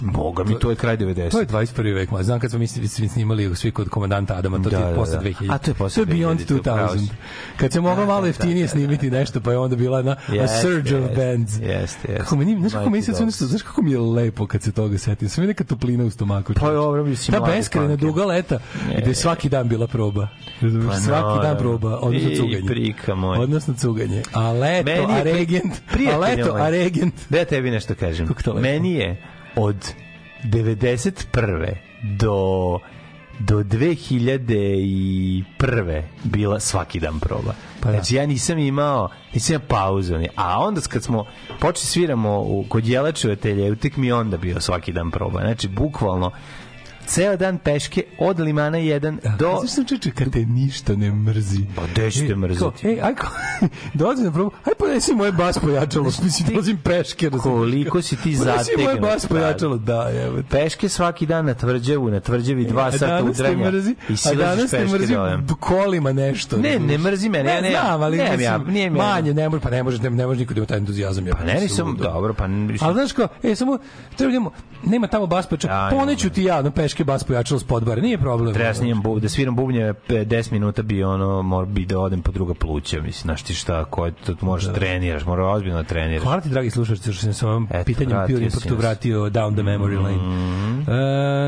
[0.04, 1.30] Boga mi, to je kraj 90.
[1.30, 1.94] To je 21.
[1.94, 2.68] vek, ma znam kad smo mi
[3.08, 5.22] snimali svi kod komandanta Adama, to Da, je da, posle da.
[5.22, 5.48] 2000.
[5.50, 7.00] A to je posle To je Beyond 2000, upravo 2000.
[7.00, 7.12] si.
[7.58, 8.68] Kad se moglo Da, malo da, jeftinije da, da.
[8.70, 10.12] snimiti nešto, pa je onda bila na
[10.44, 11.54] a surge of bands.
[11.54, 12.16] jeste, jeste.
[12.16, 13.20] Kako meni, znaš kako meni Dogs.
[13.20, 15.30] nešto, znaš kako mi je lepo kad se toga setim.
[15.30, 16.54] Sve neka toplina u stomaku.
[16.54, 18.60] Pa je dobro, mislim, Ta beskrajna duga leta,
[18.92, 20.28] gde je svaki dan bila proba.
[20.88, 22.68] Pa svaki dan proba, odnosno cuganje.
[22.68, 23.38] prika moj.
[23.38, 24.24] Odnosno cuganje.
[24.34, 25.74] A leto, a regent,
[26.14, 26.62] a leto, moj.
[26.62, 27.14] a regent.
[27.30, 28.28] Da tebi nešto kažem.
[28.56, 29.22] Meni je
[29.56, 29.94] od
[30.44, 31.76] 91.
[32.04, 32.80] do
[33.48, 36.02] do 2001.
[36.24, 37.54] bila svaki dan proba.
[37.80, 37.98] Pa da.
[37.98, 40.16] Znači ja nisam imao, nisam imao pauzu.
[40.36, 41.26] A onda kad smo
[41.60, 45.40] počeli sviramo u, kod Jelačevatelja, tek mi onda bio svaki dan proba.
[45.40, 46.32] Znači bukvalno
[47.02, 49.56] ceo dan peške od limana 1 do...
[49.60, 51.60] Znaš sam čeče, kad te ništa ne mrzi.
[51.76, 52.60] Pa gde ćete Ej, mrziti?
[52.60, 53.28] kao, Ej, aj, ko-
[53.94, 57.26] dolazim na probu, aj ponesi moje bas pojačalo, mislim, dolazim peške.
[57.26, 57.44] razumeš?
[57.44, 59.28] Koliko si ti Ponesi moje zategnut, bas da.
[59.30, 60.40] pojačalo, da, evo.
[60.50, 64.14] Peške svaki dan na tvrđavu, na tvrđavi dva A sata danas te udranja mrzi, i
[64.14, 65.16] a silaziš danas te peške mrzi
[65.56, 66.58] kolima nešto.
[66.58, 69.62] Ne, ne mrzi mene, ja Ne, znam, ali mislim, ja- nije mi- manje, ne može,
[69.62, 71.28] pa ne može, ne, ne može niko da ima taj entuzijazam.
[71.28, 72.44] Ja, Pa ne, nisam, dobro, pa...
[72.80, 73.78] Ali znaš kao, e, samo,
[74.08, 74.52] treba da idemo,
[74.84, 78.18] nema tamo bas Ja, pojačalo, poneću ti ja na peške bas pojačalo s podbara, nije
[78.18, 78.54] problem.
[78.54, 82.32] Treba snimam bu, da sviram bubnje 10 minuta bi ono mora bi da odem po
[82.32, 84.74] druga pluća mislim znaš ti šta ko je to možeš da.
[84.74, 88.18] treniraš mora ozbiljno da treniraš Hvala ti, dragi slušalci, što sam sa ovom Eto, pitanjem
[88.28, 88.80] Pure Impactu nas.
[88.80, 90.22] vratio down the memory lane.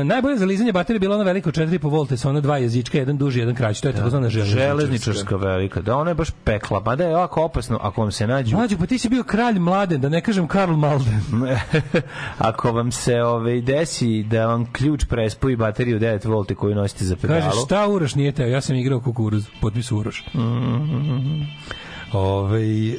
[0.00, 3.16] E, najbolje za lizanje baterije bila ona veliko 4,5 V sa ona dva jezička, jedan
[3.18, 3.82] duži, jedan kraći.
[3.82, 4.66] To je takozvana železničarska.
[4.66, 8.56] železničarska velika da ona je baš pekla mada je ovako opasno ako vam se nađu
[8.56, 11.20] Mlađo, pa ti si bio kralj mladen, da ne kažem Karl Malden.
[12.38, 17.16] ako vam se ove desi da vam ključ prespoji bateriju 9 V koju nosite za
[17.16, 18.46] pedalu Kaže, šta Uroš nije teo?
[18.46, 20.24] Ja sam igrao kukuruz, potpis Uroš.
[22.12, 22.96] Ove, e,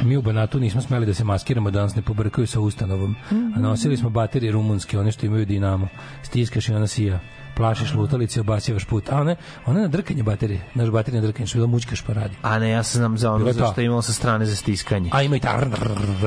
[0.06, 3.16] mi u Banatu nismo smeli da se maskiramo da nas ne pobrkaju sa ustanovom.
[3.56, 5.88] A nosili smo baterije rumunske, one što imaju dinamo.
[6.22, 7.20] Stiskaš i ona sija.
[7.56, 9.08] Plašiš lutalice, obasivaš put.
[9.08, 9.36] A one,
[9.66, 12.34] one na drkanje baterije, naš baterije na drkanje, što je bilo mućkaš pa radi.
[12.42, 13.58] A ne, ja se znam za ono je to.
[13.58, 15.10] zašto imalo sa strane za stiskanje.
[15.12, 15.60] A ima i ta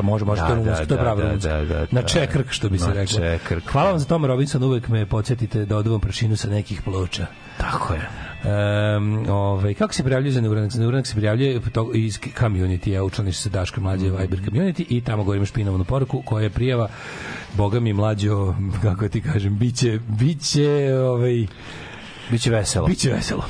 [0.04, 1.50] može, može, Da, to je da, rumunsko, to je da, pravo da, rumunsko.
[1.50, 2.08] da, da, Na da.
[2.08, 3.18] čekrk, što bi se Na reklo.
[3.20, 7.26] čekrk, Hvala vam za Toma Robinson, uvek me podsjetite da oduvam prašinu sa nekih ploča.
[7.58, 8.10] Tako je.
[8.44, 10.72] Um, ovaj, kako se prijavljuje za neuranak?
[10.72, 11.62] Za neuranak se prijavljuje
[11.94, 16.44] iz community, ja učlaniš se Daška mlađe Viber community i tamo govorimo špinovanu poruku koja
[16.44, 16.88] je prijava
[17.54, 21.48] Boga mi mlađo, kako ti kažem, biće, biće, ovaj,
[22.32, 22.88] Biće veselo.
[22.88, 23.44] Biće veselo.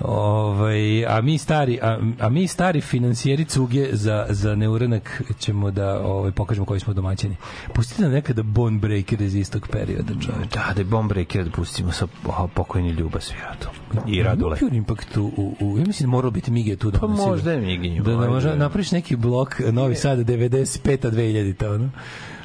[0.00, 6.00] Ovaj, a mi stari, a, a mi stari finansijeri cuge za, za neuranak ćemo da
[6.04, 7.36] ovaj, pokažemo koji smo domaćini.
[7.74, 10.52] Pustite nam nekada Bone Breaker iz istog perioda, čovječ.
[10.52, 13.72] Da, da Bomb Breaker da pustimo sa o, pokojni Ljuba Sviratom.
[14.06, 14.56] I Radule.
[14.58, 17.52] Pure Impact u, u, u, ja mislim da moralo biti Mige tu da Pa možda
[17.52, 18.02] je Miginju.
[18.02, 21.90] Da, da možda napraviš neki blok Novi Sad 95-a 2000-ta, ono.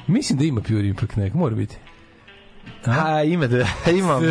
[0.08, 1.78] Mislim da ima Pure Impact nek, mora biti.
[2.88, 3.58] A, ima da,
[3.92, 4.30] ima moj,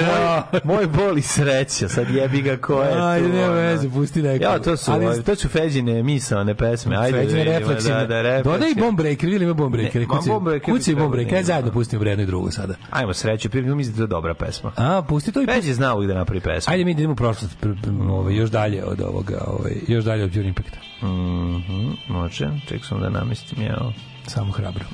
[0.65, 4.45] moj bol i sreća, sad jebi ga ko je Ajde, tu, nema veze, pusti neko.
[4.45, 8.23] Ja, to su, Ali- to su Feđine misaone pesme, ajde Sveđene da vidimo, da, da,
[8.23, 8.43] refleksivne.
[8.43, 10.01] Dodaj Bomb Breaker, ili ima Bomb Breaker.
[10.01, 11.35] Ne, Kuci, Bomb Breaker bi kuci i Bomb da Breaker.
[11.35, 12.75] Ajde zajedno pustimo jedno i drugo sada.
[12.91, 14.73] Ajmo sreću, prije mislim da je dobra pesma.
[14.77, 15.61] A, pusti to i pusti.
[15.61, 16.73] Feđe zna uvijek da napravi pesmu.
[16.73, 20.33] Ajde mi idemo prošlost, pr- pr- ovaj, još dalje od ovoga, ovaj, još dalje od
[20.33, 20.79] Pure Impacta.
[21.03, 23.93] Mhm, može, ček sam da namestim, evo.
[24.27, 24.85] Samo hrabro.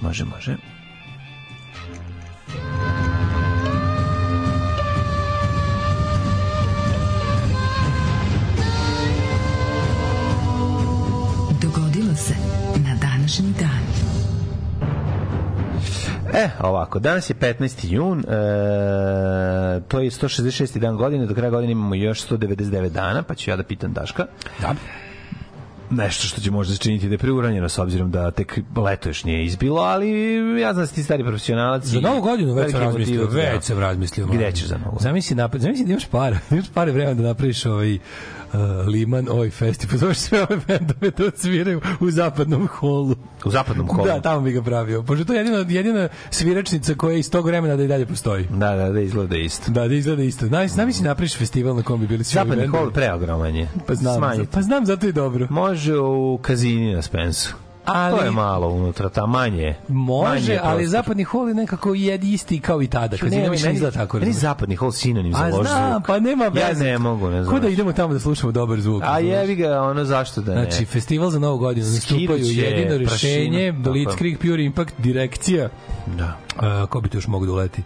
[0.00, 0.56] Može, može.
[11.62, 12.34] Dogodilo se
[12.76, 13.96] na današnji dan.
[16.34, 17.86] E, ovako, danas je 15.
[17.92, 18.24] jun, e,
[19.88, 20.78] to je 166.
[20.78, 24.26] dan godine, do kraja godine imamo još 199 dana, pa ću ja da pitam Daška.
[24.60, 24.74] Da.
[25.90, 29.44] Nešto što će možda činiti da je preuranjeno s obzirom da tek leto još nije
[29.44, 30.10] izbilo, ali
[30.60, 31.84] ja znam da si ti stari profesionalac.
[31.84, 33.36] Za novu godinu već sam razmislio, da.
[33.36, 34.26] već sam razmislio.
[34.26, 34.96] Gde ćeš za novu?
[35.00, 37.98] Zamisli, napad, zamisli da imaš pare, da imaš pare vremena da napraviš ovaj
[38.52, 43.16] uh, Liman, ovaj festival, zoveš sve ove bendove da odsviraju u zapadnom holu.
[43.44, 44.06] U zapadnom holu?
[44.06, 45.02] Da, tamo bi ga pravio.
[45.02, 48.46] Pošto to je jedina, jedina sviračnica koja iz tog vremena da i dalje postoji.
[48.50, 49.70] Da, da, da izgleda isto.
[49.70, 50.46] Da, da izgleda isto.
[50.46, 53.68] Znaš, zamisli napraviš festival na kom bi bili svi Zapadni hol preogroman je.
[53.86, 54.50] Pa znam, Smanjite.
[54.52, 55.46] pa znam, zato je dobro.
[55.50, 57.65] Može u kazini na Spensu.
[57.86, 59.76] Ali- To je malo unutra, ta manje je.
[59.88, 59.94] Manje
[60.30, 63.16] Može, je ali zapadni hol je nekako jed isti kao i tada.
[63.16, 64.16] Kad Ne, ne, ne izgleda tako.
[64.16, 64.40] meni razumeš?
[64.42, 66.06] zapadni hol sinonim za A loš znam, zvuk.
[66.06, 66.84] pa nema Ja veze.
[66.84, 67.54] ne mogu, ne znam.
[67.54, 69.02] Ko da idemo tamo da slušamo dobar zvuk.
[69.04, 70.62] A jevi ga, ono zašto da ne?
[70.62, 73.72] Znači, festival za novu godinu nastupaju jedino rešenje.
[73.72, 75.68] Blitzkrieg, Pure Impact, direkcija.
[76.08, 76.36] Da.
[76.82, 77.82] Uh, ko bi tu još mogu da uleti?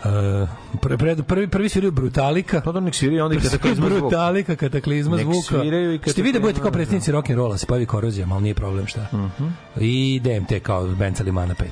[0.00, 0.48] Uh,
[0.80, 2.60] pre, pre, prvi, prvi sviraju Brutalika.
[2.60, 4.00] Pa da nek sviraju onda i kataklizma zvuk.
[4.00, 5.60] Brutalika, kataklizma Nek zvuka.
[5.60, 8.54] sviraju i Ste vi da budete kao kataklizma, predstavnici rock'n'rolla, se pojavi korozija, ali nije
[8.54, 9.06] problem šta.
[9.12, 9.48] Mhm.
[9.80, 11.64] I DMT kao band sa Limana 5.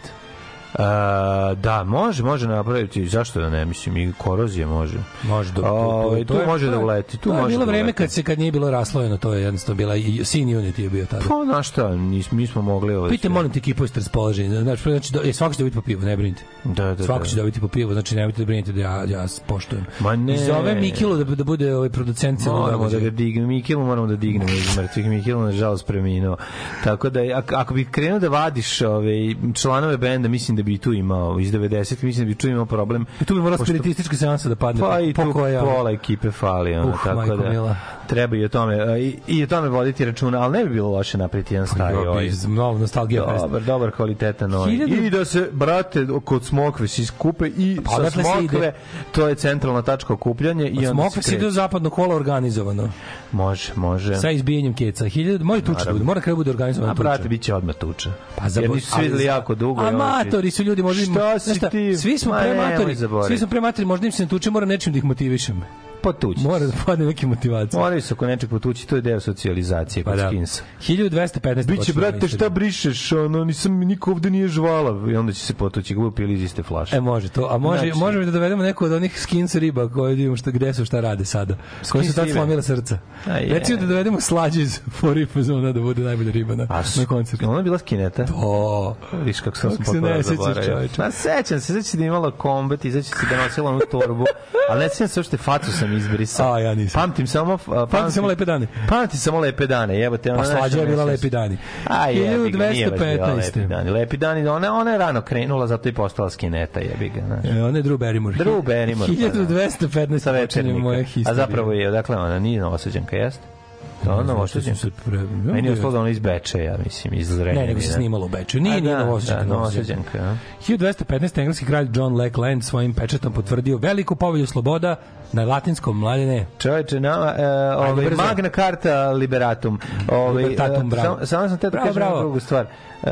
[1.55, 4.99] Da, može, može napraviti, zašto da ne, mislim, i korozije može.
[5.23, 7.59] Može da, Ovaj, tu je- može to da je- uleti, tu to je može bilo
[7.59, 7.97] da vreme uleti.
[7.97, 11.07] kad se kad nije bilo raslojeno, to je jednostavno bila i Sin Unity je bio
[11.07, 11.25] tada.
[11.29, 12.95] Pa, znaš šta, nis, mi smo mogli...
[12.95, 14.63] Ovaj, Pite, molim te, ekipu jeste raspoloženi.
[14.63, 16.43] Znači, znači do, e, svako će dobiti po pivu, ne brinite.
[16.65, 17.27] Da, da, svako da.
[17.27, 19.87] će dobiti po pivu, znači nemojte da brinete da ja, ja poštujem.
[20.01, 20.35] Ma ne.
[20.35, 24.07] I zove Mikilu da, da bude ovaj producent celog Moramo da ga dignemo, Mikilu moramo
[24.07, 25.07] da dignemo iz mrtvih.
[25.07, 26.37] Mikilu nažalost preminuo.
[26.85, 29.13] Tako da ako, ako bi krenuo da vadiš ove
[29.55, 31.69] članove benda, mislim da bi tu imao iz 90
[32.03, 33.07] mislim da bi tu imao problem.
[33.21, 34.81] I tu bi morala Pošto- spiritistička seansa da padne.
[34.81, 35.61] Pa i tu Pokoja.
[35.63, 37.77] pola ekipe fali, ono, Uh, tako da mila.
[38.07, 41.19] treba i o tome i, i o tome voditi računa, ali ne bi bilo loše
[41.19, 42.25] napraviti jedan stari Jo, ovaj.
[42.27, 43.43] bi- Malo nostalgija fest.
[43.43, 44.71] Dobar, dobar kvalitetan ovaj.
[44.71, 48.11] Hiljadu- I da se, brate, kod Smokve se iskupe i Pa sa.
[48.13, 48.73] Smokve,
[49.13, 52.89] to je centralna tačka okupljanja i onda Smokve se ide zapadno kola organizovano.
[53.33, 54.17] Može, može.
[54.17, 55.05] Sa izbijanjem keca.
[55.07, 58.11] Hiljadu, mora tuča da mora kraj bude organizovano A brate, bit će odmah tuča.
[58.37, 59.83] Pa za Jer nisu videli jako dugo.
[59.83, 61.97] i Amatori su ljudi, možda im, Šta si ti?
[61.97, 62.97] Svi smo Ma, prematori.
[63.27, 65.65] Svi smo prematori, možda im se ne tuče, mora nečim da ih motivišem.
[66.03, 66.41] Potući.
[66.41, 67.81] Mora da padne neki motivacija.
[67.81, 70.29] Moraju se oko nečeg potući, to je deo socijalizacije Pa kod da.
[70.29, 70.63] skinsa.
[70.81, 71.67] 1215.
[71.67, 75.11] Biće, brate, šta brišeš, ono, nisam, niko ovde nije žvalav.
[75.11, 76.97] I onda će se potući, kako pili iz iste flaše.
[76.97, 80.15] E može to, a može Znači- možemo da dovedemo neku od onih skins riba koje
[80.15, 81.55] vidimo šta gde su šta rade sada.
[81.55, 82.39] Koji su Skins tad ribe?
[82.39, 82.99] slomile srca.
[83.27, 83.49] A je.
[83.49, 87.49] Recimo da dovedemo slađe iz Foripa zona da bude najbolja riba na, A na koncertu.
[87.49, 88.27] Ona je bila skineta.
[88.35, 88.95] O,
[89.25, 91.03] Viš kako sam se ne sećaš, čoveče?
[91.03, 94.25] Ma sećam se, sećam se da imala kombat i sećam se da nosila onu torbu,
[94.71, 96.55] ali ne sećam se uopšte facu sam izbrisao.
[96.55, 97.01] A, ja nisam.
[97.01, 97.59] Pamtim samo...
[97.67, 98.67] a, Pamtim, samo lepe dane.
[98.89, 100.29] Pamtim samo lepe dane, jebote.
[100.29, 101.59] Pa ona slađa nešto je bila lepi dani.
[101.85, 102.07] A
[102.53, 103.37] bila 1215.
[103.37, 103.91] lepi dani.
[103.91, 107.21] Lepi dani, ona, ona je rano krenula, zato je postala skineta, jebi ga.
[107.27, 107.57] Znaš.
[107.57, 108.37] E, ona je Drew Barrymore.
[108.39, 109.45] Drew Barrymore, pa da.
[109.47, 110.19] 1215.
[110.19, 111.31] Sa moja historija.
[111.31, 113.58] A zapravo je, odakle ona nije novosađanka, jeste?
[114.07, 117.61] Ne ono su se pre- Meni je ostalo da ono iz Bečeja, mislim, iz Zrenjanina.
[117.61, 118.61] Ne, nego se snimalo u Beču.
[118.61, 119.45] Nije, A nije da, Novosađenka.
[119.45, 120.19] da, Novosađenka.
[120.19, 120.37] Ja.
[120.69, 121.39] 1215.
[121.39, 124.97] engleski kralj John Lackland svojim pečatom potvrdio veliku povelju sloboda
[125.33, 126.47] na latinskom mladene.
[126.59, 127.47] Čoveče, nama, e,
[127.77, 128.11] ovaj.
[128.11, 129.81] Magna Carta Liberatum.
[130.09, 131.27] Ovaj, Libertatum, e, bravo.
[131.27, 132.67] Samo, sam te da kažem drugu stvar.
[133.03, 133.11] E,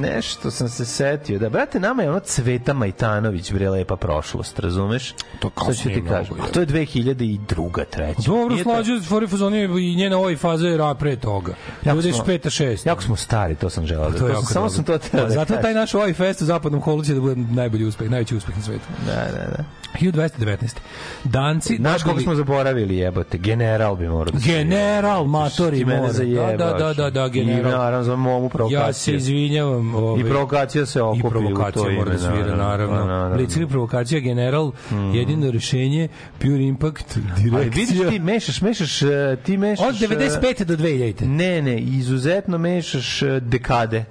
[0.00, 1.38] nešto sam se setio.
[1.38, 5.12] Da, brate, nama je ono Cveta Majtanović, bre, lepa prošlost, razumeš?
[5.38, 6.36] To ću kasnije ti kažem?
[6.36, 6.42] je.
[6.42, 7.84] A to je 2002.
[7.86, 8.22] treća.
[8.22, 11.54] Dobro, Nije to- Fori Fazoni i njena ovoj faza je ra pre toga.
[11.84, 12.50] Jako smo- 95.
[12.50, 12.86] 6.
[12.86, 14.10] Jako smo stari, to sam želao.
[14.10, 16.12] da- To je to sam, samo sam to teo Pa, da Zato taj naš ovaj
[16.12, 18.84] fest u zapadnom holu će da bude najbolji uspeh, najveći uspeh na svetu.
[19.06, 19.64] Da, da, da.
[19.94, 20.76] 1219.
[21.24, 23.38] Danci Znaš koga smo zaboravili, jebote?
[23.38, 26.12] General bi morao da se- General, matori, mora.
[26.56, 27.72] Da, da, da, da, I general.
[27.72, 28.86] naravno za momu provokaciju.
[28.86, 29.94] Ja se izvinjavam.
[29.94, 33.28] Ovaj, I provokacija se okupi I provokacija mora da svira, naravno.
[33.30, 33.36] Pa.
[33.36, 34.72] Blitzkrieg provokacija, general,
[35.14, 37.56] jedino rešenje, Pure Impact, direkcija.
[37.56, 39.86] Ali vidiš ti mešaš, mešaš, e, ti mešaš...
[39.88, 40.64] Od 95.
[40.64, 41.26] do 2000.
[41.26, 44.04] Ne, ne, izuzetno mešaš e, dekade.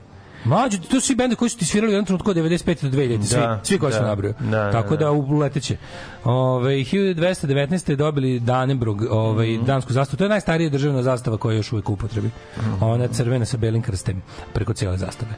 [0.46, 2.90] Mađo, to su svi bende koji su ti svirali u jednom trenutku od 95.
[2.90, 3.24] do 2000.
[3.24, 4.34] Svi, Da, svi koji da, su nabrao.
[4.40, 5.12] da, da, Tako da, da.
[5.12, 5.78] uleteće.
[6.24, 7.96] Ove, 1219.
[7.96, 9.66] dobili Danenbrog, ovaj, Mhm.
[9.66, 10.18] dansku zastavu.
[10.18, 12.30] To je najstarija državna zastava koja je još uvijek u upotrebi.
[12.58, 12.84] Mhm.
[12.84, 14.22] Ona je crvena sa belim krstem
[14.54, 15.32] preko cijele zastave.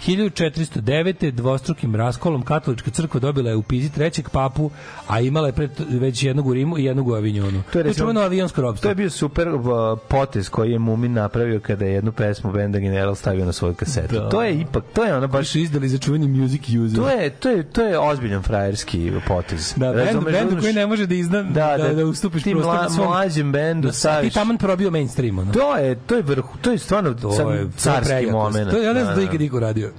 [0.00, 1.30] 1409.
[1.30, 4.70] dvostrukim raskolom katolička crkva dobila je u Pizi trećeg papu,
[5.06, 7.62] a imala je pred, već jednog u Rimu i jednog u Avignonu.
[7.72, 8.82] To je, recimo- čuveno avionsko robstvo.
[8.82, 9.60] To je bio super uh,
[10.08, 14.14] potez koji je Mumin napravio kada je jednu pesmu benda General stavio na svoju kasetu.
[14.14, 14.28] Da.
[14.28, 16.98] To je ipak, to je ono baš izdali za čuveni music user.
[16.98, 19.74] To je, to je, to je ozbiljan frajerski potez.
[19.76, 19.92] Da,
[20.26, 23.52] bendu koji ne može da izda, da, da, da ustupiš ti prostor mla, svom- mlađem
[23.52, 24.34] bendu da ti staviš...
[24.34, 25.52] taman probio mainstream, ono.
[25.52, 28.70] To je, to je vrhu, to je stvarno To je- je carski moment.
[28.70, 29.90] To, ja ne znam da Da, je ikad niko radio.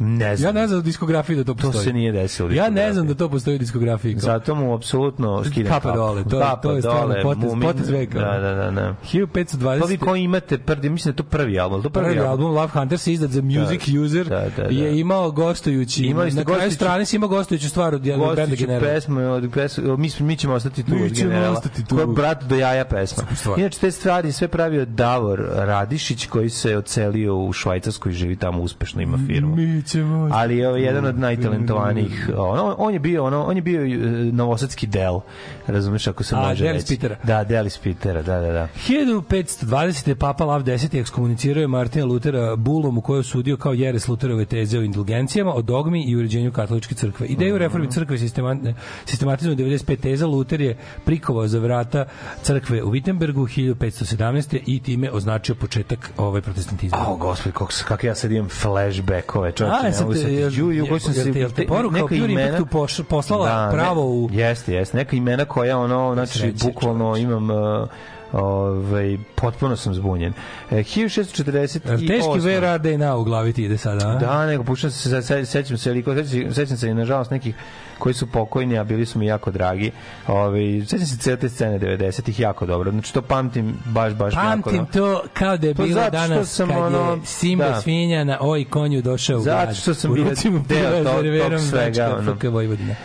[0.00, 0.48] Ne znam.
[0.48, 1.84] Ja ne znam da diskografiji da to To postoji.
[1.84, 2.50] se nije desilo.
[2.50, 4.14] Ja ne znam da to postoji u diskografiji.
[4.16, 7.62] Zato mu apsolutno skidam Kapa dole, to Kapa to je stvarno potez- Mumin.
[7.62, 8.18] potez veka.
[8.20, 8.94] Da, da, da, da.
[9.04, 9.80] 1520.
[9.80, 12.46] To vi koji imate prvi, mislim da je to prvi album, to prvi, Prvi album
[12.46, 14.68] Love Hunters je izdat za Music Da, User da, da, da.
[14.70, 18.42] je imao gostujući Imali ste na kraju strane si imao gostujuću stvar od jednog benda
[18.42, 18.80] Gostiću General.
[18.84, 21.52] pesmu, od pesmu, mi, mi ćemo ostati tu Mi od ćemo generala.
[21.52, 21.94] ostati tu.
[21.94, 23.22] Koja brat do jaja pesma.
[23.56, 28.62] Inače, te stvari sve pravio Davor Radišić, koji se ocelio u Švajcarsku i živi tamo
[28.62, 29.56] uspešno, ima firmu.
[29.56, 29.82] Mi.
[30.32, 32.30] Ali je jedan od najtalentovanijih.
[32.36, 33.88] On, on je bio ono, on je bio e,
[34.32, 35.20] novosadski del.
[35.66, 36.86] Razumeš ako se može reći.
[36.86, 37.16] Pitera.
[37.24, 38.68] Da, del iz Pitera, da, da, da.
[38.88, 40.08] 1520.
[40.08, 44.08] je Papa Lav X ekskomunicirao je Martina Lutera bulom u kojoj je osudio kao jeres
[44.08, 47.26] Luterove teze o indulgencijama, o dogmi i uređenju katoličke crkve.
[47.26, 48.74] Ideju reformi crkve sistema-
[49.04, 52.04] sistematizmu 95 teza Luter je prikovao za vrata
[52.42, 54.58] crkve u Wittenbergu 1517.
[54.66, 56.98] i time označio početak ovaj protestantizma.
[57.06, 60.28] Ao, gospod, kako, kako ja sad imam flashbackove, čovječe, ne sad mogu te- se...
[60.28, 61.32] jel- Ju, ju, jel- koji sam se...
[61.34, 64.96] jel te poruka neka imena- poš- poslala ne- pravo u- Jeste, jeste.
[64.96, 67.50] Neka imena koja, ono, znači, Sreće, bukvalno imam...
[67.50, 67.88] Uh,
[68.32, 70.32] ovaj, potpuno sam zbunjen.
[70.70, 71.50] E, 1648.
[71.86, 74.14] Jel Teški are they now u glavi ti ide sada, a?
[74.14, 77.54] Da, nego puštam se, se, se, sećam se, liko, sećam, sećam se i nažalost nekih
[78.00, 79.90] koji su pokojni, a bili su mi jako dragi.
[80.26, 82.90] Ove, sećam se cijele te scene 90-ih jako dobro.
[82.90, 84.46] Znači to pamtim baš, baš jako.
[84.70, 87.80] Pamtim to kao da je Pa bilo danas sam kad ono- je Simba da.
[87.80, 89.68] svinja na oj konju došao u grad.
[89.68, 90.24] Zato što sam bio
[90.68, 92.36] deo tog- svega, ono.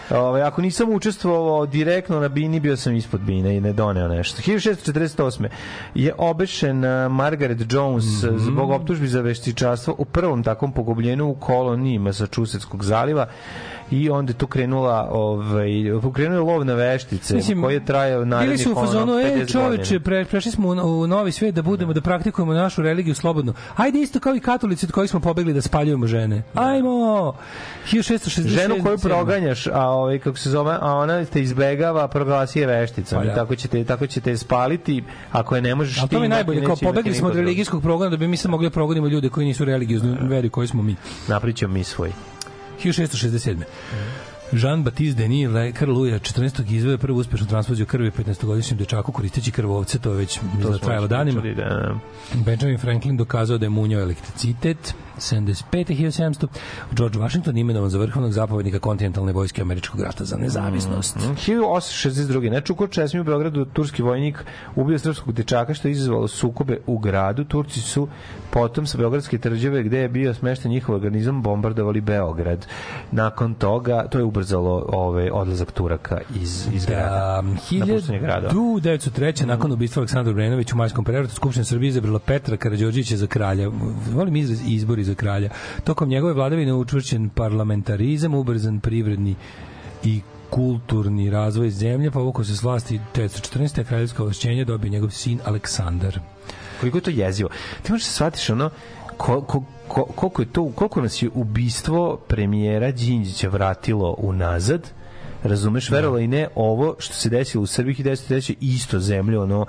[0.10, 4.42] Ove, ako nisam učestvovao direktno na bini, bio sam ispod bine i ne doneo nešto.
[4.42, 5.48] 1648.
[5.96, 6.80] je obešen
[7.12, 8.28] Margaret Jones mm.
[8.28, 8.38] -hmm.
[8.40, 13.28] zbog optužbi za veštičarstvo u prvom takvom pogubljenju u koloniji Massachusettskog zaliva
[13.92, 15.70] i onda tu krenula ovaj
[16.02, 19.44] pokrenuo lov na veštice Mislim, koji je trajao Bili narednih su u fazonu, ono, 50
[19.44, 23.16] e, čoveče, pre, prešli smo u, u novi svet da budemo, da praktikujemo našu religiju
[23.16, 23.54] slobodno.
[23.76, 26.44] Ajde isto kao i katolici od kojih smo pobegli da spaljujemo žene.
[26.54, 27.34] Ajmo!
[27.92, 28.48] 1667.
[28.48, 33.18] Ženu koju proganjaš, a ovaj kako se zove, a ona te izbegava, proglasi je vešticom.
[33.18, 33.36] Pa I da.
[33.36, 36.08] tako ćete tako ćete spaliti ako je ne možeš ti.
[36.08, 38.66] to mi je najbolje, kao pobegli smo od religijskog progona da bi mi sad mogli
[38.66, 40.96] da progonimo ljude koji nisu religiozni veri koji smo mi.
[41.28, 42.35] Napričamo mi svoj.
[42.84, 43.64] 1667.
[44.52, 46.72] Jean-Baptiste Denis, lekar Luja 14.
[46.72, 51.42] izveo prvu uspešnu transfuziju krvi 15-godišnjem dečaku koristeći krvovce, to je već to trajalo danima.
[51.42, 51.96] pričali, Da.
[52.34, 55.64] Benjamin Franklin dokazao da je munjao elektricitet 75.
[55.72, 56.48] 1700.
[56.92, 61.16] George Washington imenovan za vrhovnog zapovednika kontinentalne vojske američkog rata za nezavisnost.
[61.16, 62.50] Mm, 1862.
[62.52, 64.46] Nečuko Česmi u Beogradu turski vojnik
[64.76, 67.44] ubio srpskog dečaka što je izazvalo sukobe u gradu.
[67.44, 68.08] Turci su
[68.52, 72.68] potom sa Beogradske tvrđave gde je bio smešten njihov organizam bombardovali Beograd.
[73.12, 77.10] Nakon toga to je ubrzalo ove odlazak Turaka iz iz grada.
[77.10, 77.42] Da,
[77.86, 78.50] Napuštanje grada.
[78.50, 79.46] 1903.
[79.46, 83.70] nakon ubistva Aleksandra Brenović u Majskom prevratu Skupština Srbije izabrala Petra Karađorđevića za kralja.
[84.14, 85.50] Volim izraz izbori za kralja.
[85.84, 89.36] Tokom njegove vladavine učvršćen parlamentarizam, ubrzan privredni
[90.04, 93.84] i kulturni razvoj zemlje, povukao se s vlasti 1914.
[93.84, 96.20] kraljevsko ovlašćenje dobio njegov sin Aleksandar.
[96.80, 97.50] koliko je to jezivo.
[97.84, 98.70] Ti možeš da shvatiš ono
[99.18, 104.92] ko, ko, ko, koliko je to koliko nas je ubistvo premijera Đinđića vratilo unazad
[105.48, 108.56] razumeš, verovalo i ne, ovo što se desilo u Srbiji 1903.
[108.62, 109.66] isto zemlju, ono,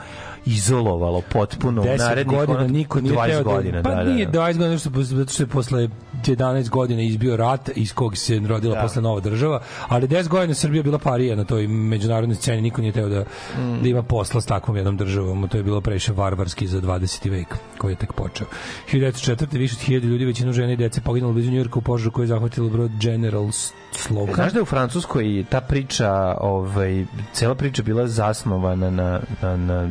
[0.46, 3.96] izolovalo potpuno u 10 narednih godina ono, niko nije 20 teo da, godina, pa da,
[3.96, 4.40] da, nije da.
[4.40, 5.88] 20 godina što, zato što je posle
[6.24, 8.80] 11 godina izbio rat iz kog se rodila Da.
[8.82, 12.92] posle nova država, ali 10 godina Srbija bila parija na toj međunarodnoj sceni, niko nije
[12.92, 13.24] teo da,
[13.58, 13.82] Mm.
[13.82, 17.30] da ima posla s takvom jednom državom, to je bilo previše varvarski za 20.
[17.30, 17.46] vek
[17.78, 18.46] koji je tek počeo.
[18.92, 19.58] 1904.
[19.58, 22.28] više od 1000 ljudi, većinu žene i dece poginulo blizu Njujorka u požaru koji je
[22.28, 23.50] zahvatilo brod General
[23.92, 24.34] Slocum.
[24.34, 29.88] Znaš da je u Francuskoj ta priča, ovaj, cela priča bila zasnovana na, na, na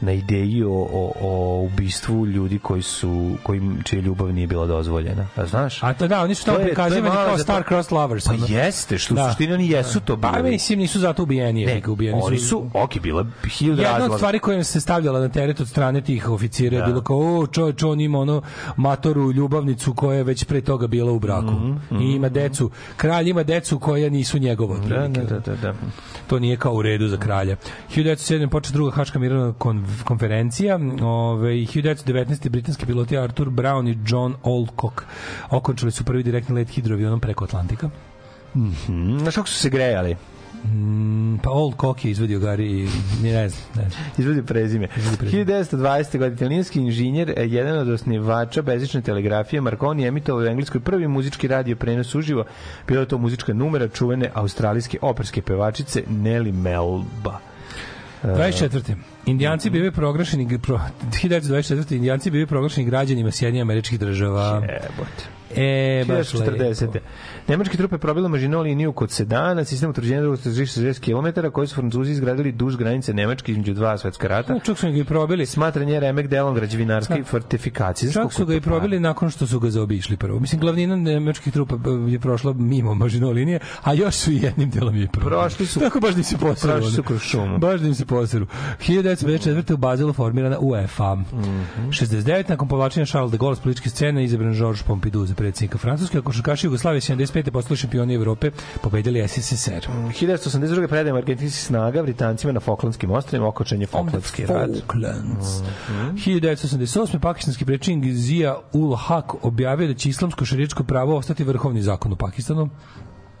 [0.00, 5.26] na ideji o, o, o ubistvu ljudi koji su koji čija ljubav nije bila dozvoljena.
[5.36, 5.82] A znaš?
[5.82, 8.24] A to da, oni su tamo je- to je prikazivani kao star crossed lovers.
[8.24, 8.46] Pa ono.
[8.48, 9.28] jeste, što u Da.
[9.28, 10.50] suštini oni jesu to Pa bili.
[10.50, 14.16] mislim nisu zato ubijeni, Ne, ubijeni oni su, ok, bila hiljada Jedna od razloga.
[14.16, 16.86] stvari koja se stavljala na teret od strane tih oficira je Da.
[16.86, 18.42] bilo kao, o, čovječ, on ima ono
[18.76, 21.52] matoru ljubavnicu koja je već pre toga bila u braku.
[21.92, 22.70] I ima decu.
[22.96, 24.78] Kralj ima decu koja nisu njegova.
[24.78, 25.74] Da, da, da, da, da.
[26.26, 27.56] To nije kao u redu za kralja.
[27.88, 28.48] 1907.
[28.48, 30.78] počne druga Haška mirovna kon konferencija.
[31.02, 32.48] Ove, 1919.
[32.48, 35.02] britanski piloti Arthur Brown i John Olcock
[35.50, 37.90] okončali su prvi direktni let hidroavionom preko Atlantika.
[38.54, 40.16] Mm, Znaš kako su se grejali?
[40.64, 42.88] Mm, pa Olcock je izvedio Gari i
[43.22, 43.62] ni ne znam.
[43.74, 44.04] Ne znam.
[44.18, 44.88] Izvodi prezime.
[45.20, 46.18] 1920.
[46.18, 51.48] godine italijanski inženjer, e, jedan od osnivača bezične telegrafije, Marconi emitovao u Engleskoj prvi muzički
[51.48, 52.44] radio prenos uživo.
[52.88, 57.38] Bila je to muzička numera čuvene australijske operske pevačice Nelly Melba.
[58.22, 58.94] 24.
[59.26, 61.96] Indijanci bili proglašeni pro, 1924.
[61.96, 64.62] Indijanci bili proglašeni građanima Sjedinjenih američkih država.
[64.62, 65.24] Jebote.
[65.56, 66.98] E, baš 1940.
[67.48, 72.12] Nemačke trupe probile mažino liniju kod Sedana, sistem utvrđenja drugog 60 km, koji su Francuzi
[72.12, 74.58] izgradili duž granice Nemačke između dva svetska rata.
[74.60, 75.46] Čak su ga i probili.
[75.46, 78.22] Smatran je remek delom građevinarske i fortifikacijskog.
[78.22, 80.40] Čak su ga i probili nakon što su ga zaobišli prvo.
[80.40, 81.78] Mislim, glavnina nemačkih trupa e,
[82.08, 85.30] je prošla mimo Mažino linije, a još su jednim delom je probili.
[85.32, 86.72] Prošli su- Tako baš da im se poseru.
[86.72, 87.58] prošli su kroz šumu.
[87.58, 88.46] Baš da im se poseru.
[88.78, 89.72] 1954.
[89.72, 91.14] u Bazelu formirana UEFA.
[91.14, 91.60] Mhm.
[91.90, 92.48] 69.
[92.48, 96.22] nakon povlačenja Charles de Gaulle s političke scene izabran Georges Pompidou za predsjednika Francuske, a
[96.22, 97.33] košarkaši Jugoslavije 75.
[97.42, 98.50] postali šampioni Evrope,
[98.82, 99.88] pobedili SSSR.
[100.20, 100.88] 1982.
[100.88, 104.70] predajem argentinskih snaga Britancima na Falklandskim ostrovima okočen je Falklandski rat.
[104.70, 105.60] Falklands.
[105.90, 106.16] Mhm.
[106.16, 107.18] 1988.
[107.18, 112.16] pakistanski prečin Zia ul Haq objavio da će islamsko šarijetsko pravo ostati vrhovni zakon u
[112.16, 112.68] Pakistanu.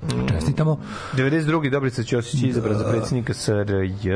[0.04, 0.26] Mhm.
[0.28, 0.80] Čestitamo.
[1.16, 1.70] 92.
[1.70, 4.10] Dobrica Ćosić je izabran za predsjednika SRJ.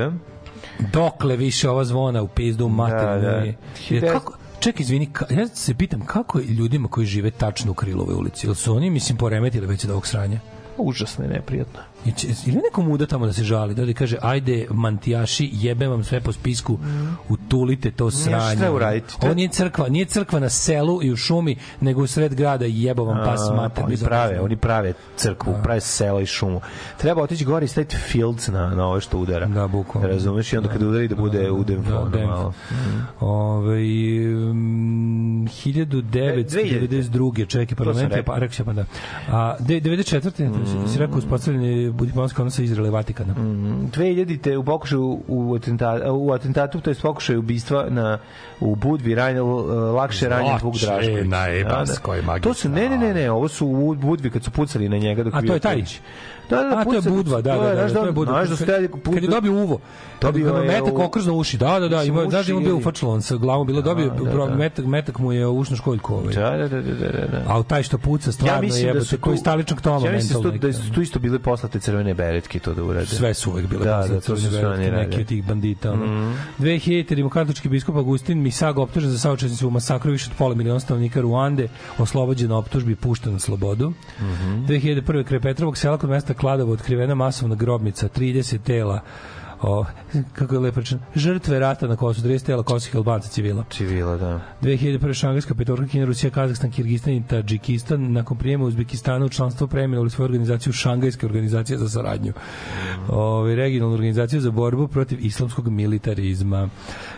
[0.93, 3.55] Dokle više ova zvona u pizdu materinu.
[3.91, 4.13] Da, da.
[4.13, 8.15] Kako, ček, izvini, ka, ja se pitam kako je ljudima koji žive tačno u Krilovoj
[8.15, 8.47] ulici?
[8.47, 10.41] Jel su oni, mislim, poremetili već od ovog sranja?
[10.77, 11.81] Užasno je neprijatno.
[12.05, 15.91] I će- Ili neko muda tamo da se žali, da li kaže, ajde, mantijaši, jebem
[15.91, 16.79] vam sve po spisku,
[17.29, 18.57] utulite to sranje.
[18.57, 19.15] treba uraditi?
[19.21, 22.83] Ovo nije crkva, nije crkva na selu i u šumi, nego u sred grada i
[22.83, 23.85] jebo vam pas A, mater.
[23.85, 26.61] oni prave, oni prave crkvu, prave selo i šumu.
[26.97, 29.47] Treba otići gore i staviti fields na, na ove što udara.
[29.47, 30.09] Da, bukvalno.
[30.09, 30.53] Razumeš?
[30.53, 32.53] I onda kad udari da bude u demfonu da, malo.
[33.21, 33.79] Ove,
[34.41, 37.47] um, 1992.
[37.47, 38.85] čekaj, parlament je, pa rekao pa da.
[39.29, 40.49] A, de- 94.
[40.49, 40.89] Mm.
[40.89, 43.35] si rekao uspostavljeni diplomatski odnosa Izraela i Vatikana.
[43.35, 48.19] Mm, 2000-te u pokušaju u, atenta, u atentatu, to je pokušaju ubistva na,
[48.61, 49.43] u Budvi ranjen,
[49.95, 51.27] lakše ranjen Vuk Drašković.
[51.47, 51.77] je Da, da.
[51.77, 54.99] Baskoj To su, ne, ne, ne, ne, ovo su u Budvi kad su pucali na
[54.99, 55.85] njega dok A je to je bio
[56.49, 56.63] kući.
[56.63, 58.35] Da, da, A to je Budva, da, da, da, znaš da, to je Budva.
[58.35, 59.81] Znaš da su tada Kad je dobio uvo,
[60.21, 62.77] Dobio dobio je je metak okrzno uši, da, da, da, ima, znaš da ima bio
[62.77, 64.55] ufačlovan sa glavom, bilo dobio, da, da.
[64.55, 66.35] metak, metak mu je u ušnu školjku ovaj.
[66.35, 67.45] Da, da, da, da, da, da.
[67.47, 70.95] A taj što puca stvarno mislim da koji staličnog toma ja mislim da su, da
[70.95, 73.07] tu isto bile poslate crvene beretke to da urade.
[73.07, 75.93] sve su uvek bile Da, da, to su beretke, neki od tih bandita.
[75.93, 76.35] Ono.
[76.59, 77.15] 2000.
[77.15, 81.69] rimokatolički biskup Agustin Misago optužen za saučesnicu u masakru više od pola miliona stanovnika Ruande,
[81.99, 83.93] oslobođen na optužbi i pušten na slobodu.
[84.21, 85.25] 2001.
[85.25, 89.01] kraj Petrovog sela kod mesta Kladovo otkrivena masovna grobnica, 30 tela
[89.63, 89.85] o,
[90.33, 93.65] kako je lepo rečeno, žrtve rata na Kosovu, 30 tela kosovih albanca civila.
[93.71, 94.41] Civila, da.
[94.63, 95.15] 2001.
[95.15, 100.25] šangajska petorka Kina, Rusija, Kazahstan, Kirgistan i Tadžikistan nakon prijema Uzbekistana u članstvo preimenovali svoju
[100.25, 102.33] organizaciju Šangajska organizacija za saradnju.
[103.09, 106.69] Ove, regionalnu organizaciju za borbu protiv islamskog militarizma.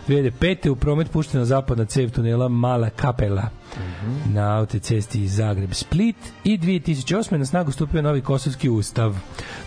[0.08, 0.68] 2005.
[0.70, 3.59] u promet puštena zapadna cev tunela Mala Kapela
[4.26, 7.36] na autocesti Zagreb-Split i 2008.
[7.36, 9.16] na snagu stupio novi kosovski ustav.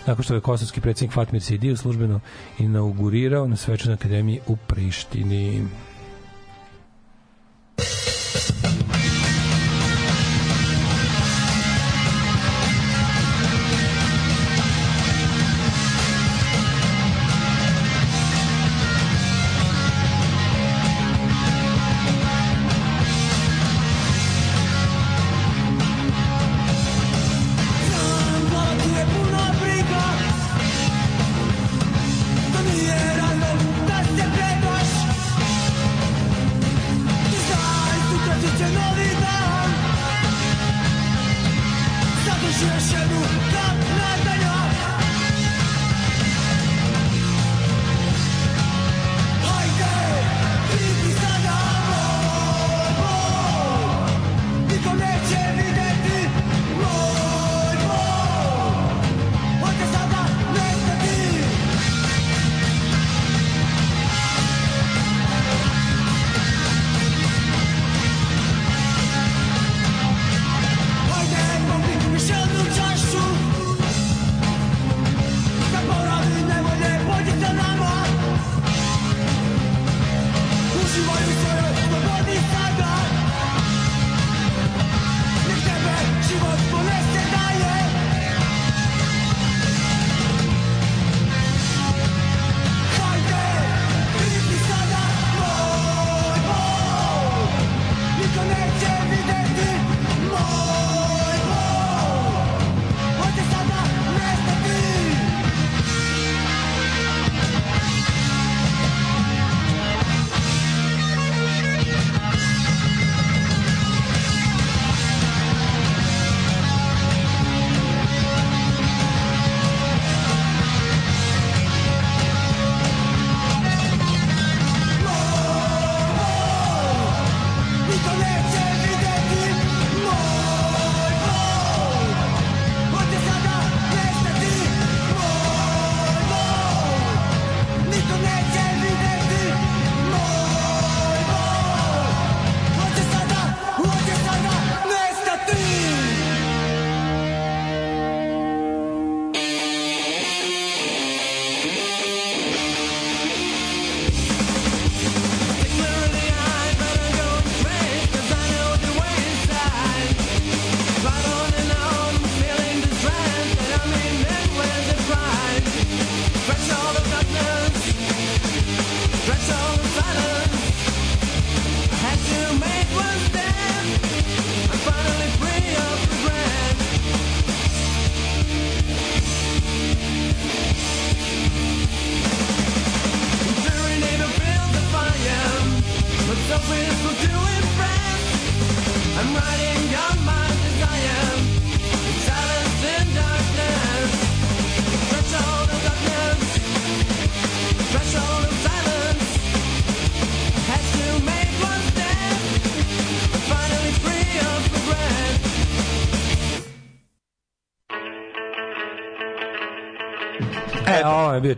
[0.06, 2.20] Nakon što je kosovski predsjednik Fatmir Sidio službeno
[2.58, 5.64] inaugurirao na Svečanoj akademiji u Prištini.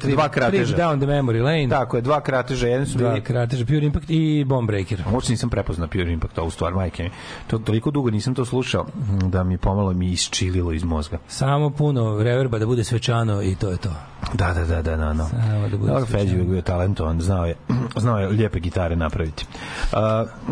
[0.06, 0.76] Tri, dva krateža.
[0.76, 1.68] Down the memory lane.
[1.68, 5.02] Tako je, dva krateža, jedan su Dva bili krateža, Pure Impact i Bomb Breaker.
[5.12, 7.10] Uopšte nisam prepoznao Pure Impact, ovu stvar, majke mi.
[7.46, 11.18] To, toliko dugo nisam to slušao mm, da mi pomalo mi isčililo iz mozga.
[11.28, 13.90] Samo puno reverba da bude svečano i to je to.
[14.34, 15.28] Da, da, da, da, da, no.
[15.28, 16.06] Samo da bude Dobro.
[16.06, 17.54] Feđi je bio talentovan, znao je,
[17.96, 19.46] znao je lijepe gitare napraviti.
[19.92, 19.98] Uh,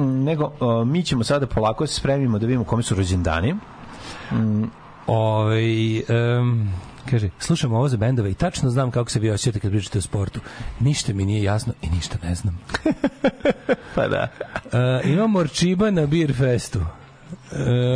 [0.02, 3.55] nego, uh, mi ćemo sada polako se spremimo da vidimo kome su rođendani.
[5.07, 6.68] Ovaj um,
[7.11, 10.02] kaže, slušam ovo za bendove i tačno znam kako se vi osjećate kad pričate o
[10.02, 10.40] sportu.
[10.80, 12.61] Ništa mi nije jasno i ništa ne znam.
[13.95, 14.29] Pa da.
[14.64, 16.79] Uh, ima Morčiba na Beer Festu.
[16.79, 16.87] Uh,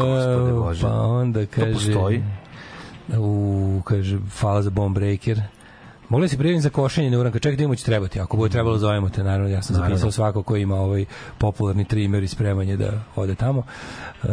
[0.02, 0.82] Gospode Bože.
[0.82, 1.72] Pa onda kaže...
[1.72, 2.24] postoji?
[3.18, 5.42] U, kaže, hvala za Bomb Breaker.
[6.08, 8.20] Mogli se prijaviti za košenje neuranka, ček da imamo će trebati.
[8.20, 9.96] Ako bude trebalo, zovemo te, naravno, ja sam Naravno.
[9.96, 11.04] zapisao svako ko ima ovaj
[11.38, 13.62] popularni trimer i spremanje da ode tamo.
[14.22, 14.26] E,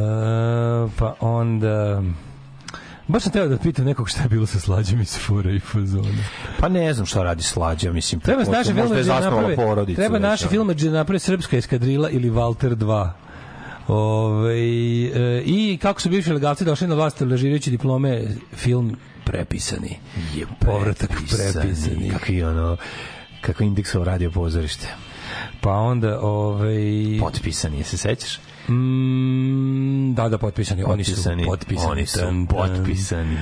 [0.97, 2.03] pa onda...
[3.07, 6.23] Baš sam teo da pitam nekog šta je bilo sa slađom iz fura i fazona.
[6.59, 8.21] Pa ne znam šta radi slađa, mislim.
[8.21, 9.55] Treba naše filme da naprave.
[9.55, 9.95] porodicu.
[9.95, 13.11] Treba naše filme da naprave Srpska eskadrila ili Walter 2.
[13.87, 18.23] Ove, e, I kako su bivši legalci došli na vlast lažirajući diplome
[18.53, 18.95] film
[19.25, 19.99] prepisani.
[20.35, 22.09] Je Povratak prepisani.
[22.09, 22.77] Kakvi ono,
[23.41, 24.87] kako indeksov radio pozorište.
[25.61, 28.39] Pa onda ovaj Potpisani, je se sećaš?
[28.69, 31.45] Mm, da da potpisani, oni su Potpisani.
[31.45, 31.91] potpisani.
[31.91, 32.19] Oni su
[32.49, 33.37] potpisani.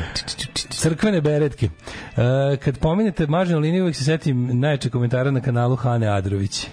[0.70, 1.66] Crkvene beretke.
[1.66, 6.68] E, kad pomenete maženu liniju, uvijek se setim najjače komentara na kanalu Hane Adrović.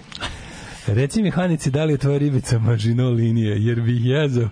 [0.87, 4.49] Reci mi, Hanici, da li je tvoja ribica mažino linije, jer bih jezao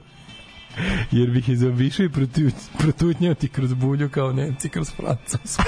[1.12, 2.42] jer bih je zaobišao i protu,
[2.78, 5.64] protutnjao ti kroz bulju kao Nemci kroz Francusku.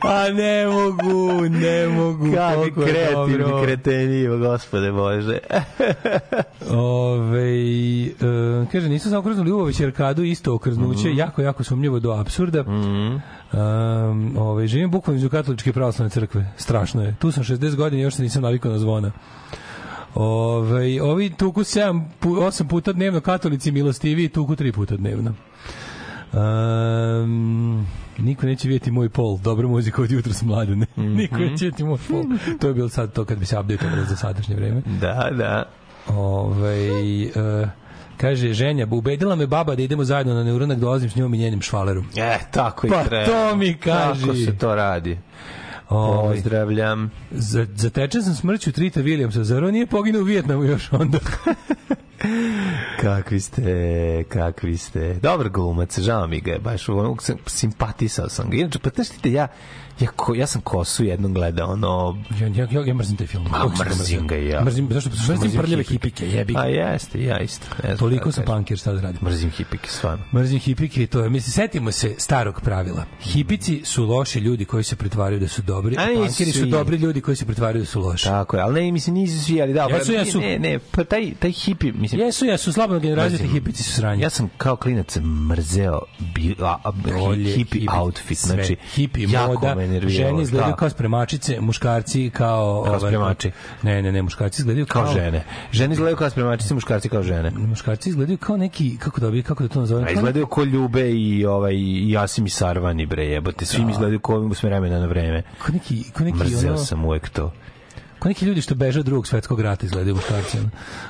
[0.00, 2.32] A ne mogu, ne mogu.
[2.34, 2.72] Kakvi
[3.64, 5.38] kreativni o gospode Bože.
[6.70, 7.50] Ove,
[8.06, 8.12] e,
[8.72, 11.18] kaže, nisu samo krznuli uvović arkadu, isto okrznuće, Mhm.
[11.18, 12.62] jako, jako sumnjivo do absurda.
[12.62, 13.20] Mm
[13.52, 16.52] um, ove, živim bukvalno između katoličke pravoslavne crkve.
[16.56, 17.14] Strašno je.
[17.18, 19.12] Tu sam 60 godina i još se nisam navikao na zvona.
[20.14, 25.34] Ove, ovi tuku 7, 8 puta dnevno, katolici milostivi tuku 3 puta dnevno.
[26.32, 27.86] Um,
[28.18, 29.38] niko neće vidjeti moj pol.
[29.38, 30.86] Dobra muzika od jutra s mladene.
[30.98, 31.14] Mhm.
[31.14, 32.22] niko neće vidjeti moj pol.
[32.60, 34.82] To je bilo sad to kad bi se updateovalo za sadašnje vreme.
[35.00, 35.64] Da, da.
[36.08, 37.30] Ovaj e,
[38.16, 41.62] kaže ženja, ubedila me baba da idemo zajedno na neuranak, dolazim s njom i njenim
[41.62, 42.06] švalerom.
[42.16, 43.26] E, tako i Pa treba.
[43.26, 44.20] to mi kaži.
[44.20, 45.18] Tako se to radi.
[45.88, 47.10] Ovaj, Pozdravljam.
[47.30, 51.18] za, zatečen sam smrću Trita Williamsa, zar on nije poginuo u Vijetnamu još onda?
[53.00, 55.14] Kakvi ste, kakvi ste.
[55.22, 56.86] Dobar glumac, žao mi ga je, baš
[57.46, 58.56] simpatisao sam ga.
[58.56, 59.48] Inače, pa znaš ja,
[60.00, 63.46] ja, ko, ja sam kosu jednom gledao, ono, ja, ja, ja, ja mrzim taj film.
[63.46, 64.64] Uvijek sam mrzim ga ja.
[64.64, 65.10] Mrzim, zašto?
[65.10, 66.26] Mrzim, Mrzim prljave hipike.
[66.28, 66.60] jebi ga.
[66.60, 67.66] a jeste, ja isto.
[67.84, 69.20] Ne Toliko sam punkir, šta da radim.
[69.22, 70.24] Mrzim hipike, stvarno.
[70.34, 71.30] Mrzim hipike i to je.
[71.30, 73.04] Mislim, setimo se starog pravila.
[73.20, 76.66] Hipici su loši ljudi koji se pretvaraju da su dobri, A a nisu punkiri su
[76.66, 78.24] dobri ljudi koji se pretvaraju da su loši.
[78.24, 80.40] Tako je, ali ne, mislim, nisu svi, ali da, Jesu, ne, jesu.
[80.40, 83.52] Ne, ne, pa taj, taj hipi, mislim, Jesu, jesu, slabo generacije Mrzim.
[83.52, 84.22] hipici su sranje.
[84.22, 85.16] Ja sam kao klinac
[85.50, 86.00] mrzeo
[86.34, 88.54] bi, a, a, Rolje, hipi outfit, sve.
[88.54, 89.76] znači hipi moda,
[90.08, 90.76] žene izgledaju da.
[90.76, 92.82] kao spremačice, muškarci kao...
[92.84, 93.50] Kao ovaj, spremači.
[93.82, 95.04] Ne, ne, ne, muškarci izgledaju kao...
[95.04, 95.44] kao žene.
[95.72, 97.50] Žene izgledaju kao spremačice, muškarci kao žene.
[97.50, 100.04] Muškarci izgledaju kao neki, kako da bi, kako da to nazovem?
[100.04, 101.74] A Kao izgledaju ko Ljube i ovaj
[102.10, 103.66] Jasim i Sarvani bre jebote.
[103.66, 105.42] Svi mi izgledaju ko s vremena na vreme.
[105.66, 107.52] Ko neki, ko neki, Mrzeo ono, sam uvek to.
[108.20, 110.58] Ko neki ljudi što beže od drugog svetskog rata izgledaju muškarci.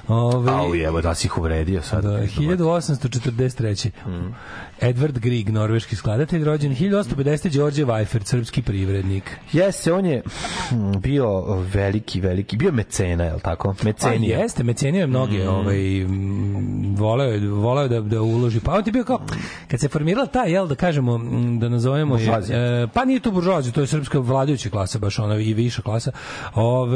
[0.08, 2.02] Ove, Au jebo, da si ih uvredio sad.
[2.04, 3.90] Da, 1843.
[4.06, 4.34] Mm.
[4.80, 7.56] Edward Grieg, norveški skladatelj, rođen 1850.
[7.56, 9.36] Đorđe Weifert, srpski privrednik.
[9.52, 10.22] Jeste, on je
[10.68, 11.42] hm, bio
[11.74, 13.74] veliki, veliki, bio mecena, je li tako?
[13.78, 14.38] Pa Mecenija.
[14.38, 18.60] jeste, mecenio je mnoge, ovaj, m, voleo je, voleo da, da uloži.
[18.60, 19.20] Pa on ti bio kao,
[19.68, 23.30] kad se formirala ta, jel, da kažemo, m, da nazovemo je, e, pa nije to
[23.30, 26.12] buržoazija, to je srpska vladajuća klasa, baš ona i viša klasa,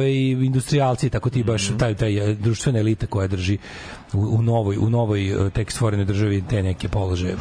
[0.04, 3.58] ovaj, industrijalci, tako ti baš, taj, taj e, društvena elita koja drži
[4.14, 7.36] u, u novoj, u novoj e, tek stvorenoj državi te neke položaje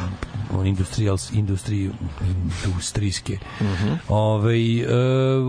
[0.58, 1.90] on industrial industri
[2.66, 3.38] industrijske.
[4.08, 4.86] Ovaj e,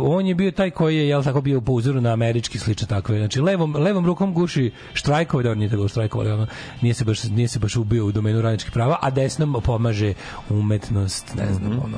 [0.02, 3.18] on je bio taj koji je jel tako bio po uzoru na američki slične takve.
[3.18, 6.48] Znači levom levom rukom guši štrajkove, da on nije tako štrajkovali, ono
[6.82, 10.14] nije se baš nije se baš ubio u domenu radničkih prava, a desnom pomaže
[10.50, 11.98] umetnost, ne znam, ono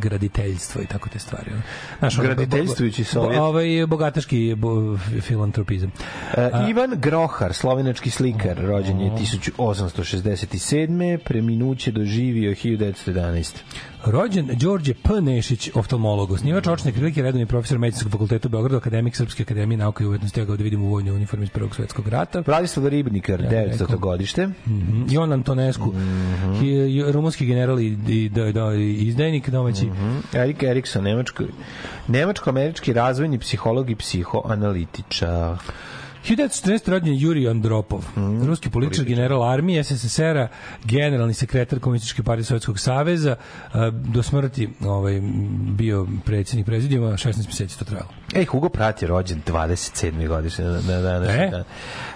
[0.00, 1.50] graditeljstvo i tako te stvari.
[1.52, 1.62] ono.
[1.98, 3.40] Znaš, ono, Graditeljstvujući bo- bo- Sovjet.
[3.40, 5.92] Ovaj bogataški bo, filantropizam.
[6.36, 11.18] E, Ivan Grohar, slovenački slikar, rođen je 1867.
[11.24, 13.54] Preminuće doživio 1911.
[14.04, 15.20] Rođen Đorđe P.
[15.20, 20.04] Nešić, oftalmolog, osnivač očne krilike, redovni profesor medicinskog fakulteta u Beogradu, akademik Srpske akademije nauke
[20.04, 22.42] i umetnosti, ja ga ovde vidim u vojnoj uniformi iz Prvog svetskog rata.
[22.46, 23.96] Vladislav Ribnikar, 900.
[23.98, 24.46] godište.
[24.46, 25.04] Mhm.
[25.10, 25.94] Ion Antonescu,
[26.60, 29.86] hi- rumunski general i, i, da, da, i izdajnik domaći.
[29.86, 30.16] Mhm.
[30.32, 31.44] Erik Erikson, nemačko,
[32.08, 35.56] nemačko-američki razvojni psiholog i psihoanalitičar.
[36.26, 36.56] 1914.
[36.88, 38.44] rođen je Juri Andropov, Mhm.
[38.44, 40.48] ruski političar, general armije SSSR-a,
[40.84, 43.36] generalni sekretar Komunističke partije Sovjetskog saveza,
[43.72, 45.20] a, do smrti ovaj,
[45.68, 48.08] bio predsjednik prezidijuma, 16 meseci to trajalo.
[48.34, 49.96] Ej, Hugo Pratt je rođen 27.
[50.26, 51.50] godišnje na, na današnji E?
[51.50, 51.64] dan.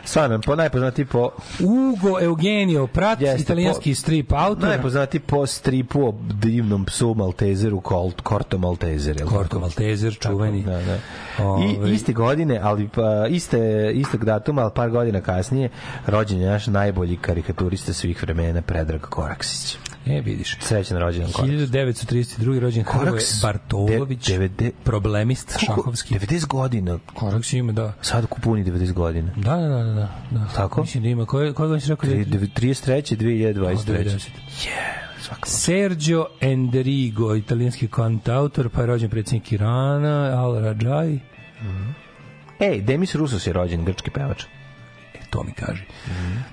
[0.04, 1.30] Stvarno, po najpoznatiji po
[1.60, 4.68] Ugo Eugenio Prat, Jeste, italijanski po- strip autor.
[4.68, 9.24] najpoznatiji po stripu o divnom psu Maltezeru Colt, Corto Maltezer.
[9.24, 9.60] Korto tako?
[9.60, 10.62] Maltezer, čuveni.
[10.62, 10.98] Da, da.
[11.38, 11.68] Ovaj.
[11.86, 15.68] I iste godine, ali pa iste istog datuma, ali par godina kasnije,
[16.06, 19.76] rođen je naš najbolji karikaturista svih vremena Predrag Koraksić.
[20.06, 20.56] E, vidiš.
[20.60, 21.52] Srećan rođendan Koraks.
[21.52, 22.58] 1932.
[22.58, 25.82] rođen Koraks, Bartolović, de- devede- problemist Koliko?
[25.82, 26.14] šahovski.
[26.14, 26.98] 90 godina.
[27.14, 27.92] Koraks ima, da.
[28.02, 29.30] Sad kupuni 90 godina.
[29.36, 30.46] Da, da, da, da, da.
[30.56, 30.80] Tako?
[30.80, 31.26] Mislim da ima.
[31.26, 32.10] Koje, koje godine si rekao?
[32.10, 33.16] Tri- dev- 33.
[33.16, 33.86] 2023.
[33.86, 34.28] 90.
[35.44, 41.20] Sergio Enderigo, italijanski kantautor, pa je rođen predsjednik Irana, Al Rajai.
[42.60, 44.42] Ej, Demis Rusos je rođen, grčki pevač.
[45.14, 45.84] E, to mi kaže.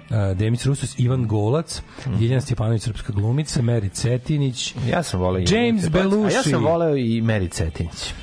[0.10, 1.82] Uh, Demis Rusos, Ivan Golac,
[2.20, 5.96] Ljiljana Stjepanović, srpska glumica, Meri Cetinić, Ja sam voleo James Rusos.
[5.96, 6.50] A ja Belushi.
[6.50, 8.14] sam voleo i Meri Cetinić.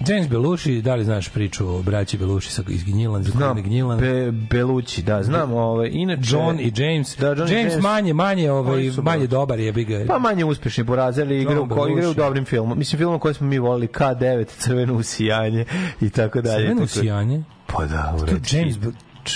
[0.00, 3.98] James Belushi, da li znaš priču o braći Belushi sa iz Gnjilan, Znam, Gnjilan?
[3.98, 6.20] Be, Belući, da, znam, ovaj, inače...
[6.24, 7.16] John i James.
[7.16, 7.82] Da, John James, James.
[7.82, 10.04] manje, manje, ovaj, Oni su manje baš- dobar je, bi ga.
[10.06, 12.16] Pa manje uspešni borazer, ali igra, John u, ko, igra u Belushi.
[12.16, 12.78] dobrim filmom.
[12.78, 15.64] Mislim, filmom koji smo mi volili, K9, Crveno usijanje
[16.00, 16.64] i tako dalje.
[16.64, 17.42] Crveno usijanje?
[17.66, 18.76] Pa da, u James,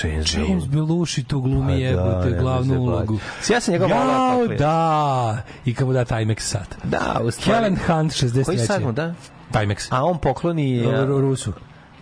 [0.02, 3.19] James, James Belushi tu glumi Pa da, glavnu ulogu.
[3.51, 4.59] Ja sam njega volao kako je.
[4.59, 5.43] da.
[5.64, 6.77] I mu da Timex sat.
[6.85, 7.59] Da, u stvari.
[7.59, 8.44] Helen Hunt, 63.
[8.44, 9.14] Koji sad mu da?
[9.52, 9.89] Timex.
[9.90, 10.82] A on pokloni...
[11.06, 11.52] Rusu.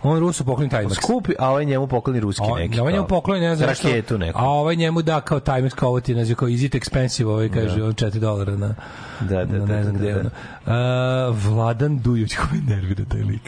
[0.03, 0.93] On Rusu pokloni Timex.
[0.95, 2.79] skupi, a ovaj njemu pokloni ruski A, neki.
[2.79, 3.69] ovaj njemu pokloni, ne znam.
[3.69, 4.39] Raketu neku.
[4.39, 7.25] A ovaj njemu da kao Timex, kao ovo ti je naziv kao is it expensive,
[7.27, 8.75] ovaj kaže on 4 dolara na,
[9.19, 10.13] Da, da, na da, ne znam da, gde.
[10.13, 10.19] da.
[10.19, 10.29] ono.
[10.65, 13.41] A, Vladan Dujović, koji nervira taj lik.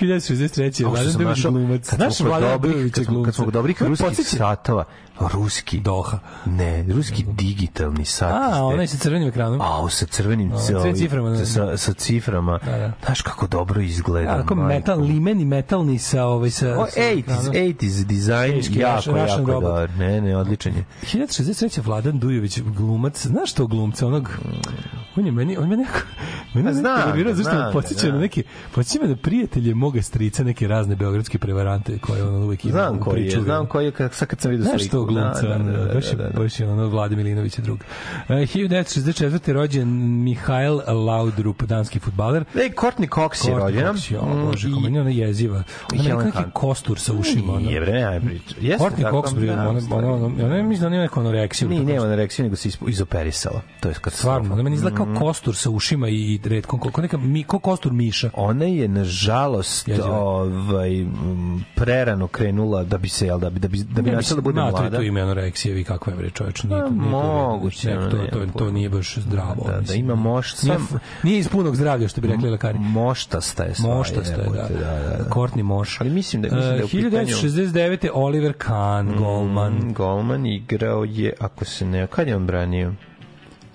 [0.00, 0.84] 1963.
[0.86, 1.94] Ovo što Vladan Dujović glumac.
[1.94, 4.84] Znaš Vladan dobrih, Dujovića kad smo, dobrih On ruskih satova,
[5.20, 5.80] ruski.
[5.80, 6.18] Doha.
[6.46, 8.32] Ne, ruski digitalni sat.
[8.32, 9.60] A, onaj sa crvenim ekranom.
[9.60, 11.46] A, sa crvenim sa, sve ciframa, da.
[11.46, 12.58] sa, sa ciframa.
[12.64, 12.92] Da, da.
[13.06, 14.36] Znaš kako dobro izgleda.
[14.36, 16.78] Tako metal, limeni metalni sa ovaj sa...
[16.78, 17.52] O, sa 80s, ekranom.
[17.54, 19.62] 80s design, Teški, jako, Russian jako robot.
[19.62, 19.90] dobar.
[19.98, 20.84] Ne, ne, odličan je.
[21.02, 21.84] 1063.
[21.84, 24.30] Vladan Dujović, glumac, znaš to glumca, onog,
[25.16, 25.98] on je meni, on me neko,
[26.54, 28.12] mene nervirao, ga, zašto znam me podsjeća da.
[28.12, 28.42] na neke,
[28.74, 32.98] podsjeća me na prijatelje moga strica, neke razne beogradske prevarante koje on uvek ima Znam
[33.00, 34.96] koji je, znam koji je, kad, sad kad sam vidio Znaš sliku.
[34.96, 36.40] to glumca, Da, da, da, da, baš je, da, da.
[36.40, 37.78] baš je ono Vlade Milinović je drug.
[38.20, 39.52] Uh, 1964.
[39.52, 39.88] rođen
[40.22, 40.76] Mihail
[41.06, 42.44] Laudrup, danski futbaler.
[42.54, 43.92] Ej, Courtney Cox je Courtney rođena.
[43.92, 45.62] Cox, jo, Mm, bože, kako meni ona jeziva.
[45.92, 47.52] Ona Helen neki kostur sa ušima.
[47.52, 47.60] ono.
[47.60, 48.54] Nije, bre, nema priča.
[48.60, 51.68] Jeste Courtney Cox, bre, da, ona, ona, ona, ona, mislim da ona ima neku anoreksiju.
[51.68, 53.60] Nije, tako nema anoreksiju, nego se izoperisala.
[53.80, 54.16] To je katastrofa.
[54.18, 55.14] Stvarno, ona meni izgleda Mhm.
[55.14, 58.30] kao kostur sa ušima i redkom, kao neka, mi, kao kostur miša.
[58.34, 60.04] Ona je nažalost je.
[60.04, 61.06] ovaj
[61.74, 64.42] prerano krenula da bi se jel da bi da bi da bi Ja nastavila da
[64.42, 65.02] bude matri, mlada.
[65.02, 68.10] tu ima anoreksije, vi kakva je bre čoveč, nije, Pa, nije to moguće, neko, ono,
[68.10, 69.64] to, to, to, nije baš zdravo.
[69.66, 70.78] Da, da ima moš Nije,
[71.22, 72.78] nije iz punog zdravlja, što bi rekli lekari.
[72.78, 73.96] moštasta je stvar.
[73.96, 74.68] Moštasta je, da.
[74.68, 75.24] da, da.
[75.30, 76.00] Courtney Moš.
[76.00, 78.08] Ali mislim da mislim da u Uh, pitanju 1969.
[78.12, 79.72] Oliver Kahn, golman.
[79.72, 82.06] Mm, Golman igrao je, ako se ne...
[82.06, 82.92] Kad je on branio?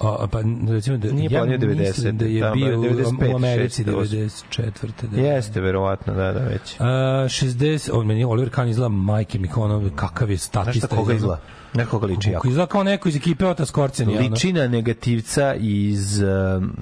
[0.01, 3.33] A, pa recimo da Nije ja planio 90, mislim da je tamo, bio u- 95,
[3.33, 5.07] u Americi 6, 94.
[5.07, 5.21] Da.
[5.21, 6.73] Jeste, verovatno, da, da, već.
[6.73, 10.87] Uh, 60, on meni Oliver Kahn izgleda majke mi kao ono, kakav je Znaš statista.
[10.87, 11.41] šta koga izgleda?
[11.73, 12.47] Nekoga liči jako.
[12.47, 14.17] Izgleda kao neko iz ekipe Ota Skorceni.
[14.17, 14.21] ono.
[14.23, 16.21] Liči na negativca iz...
[16.21, 16.73] Um,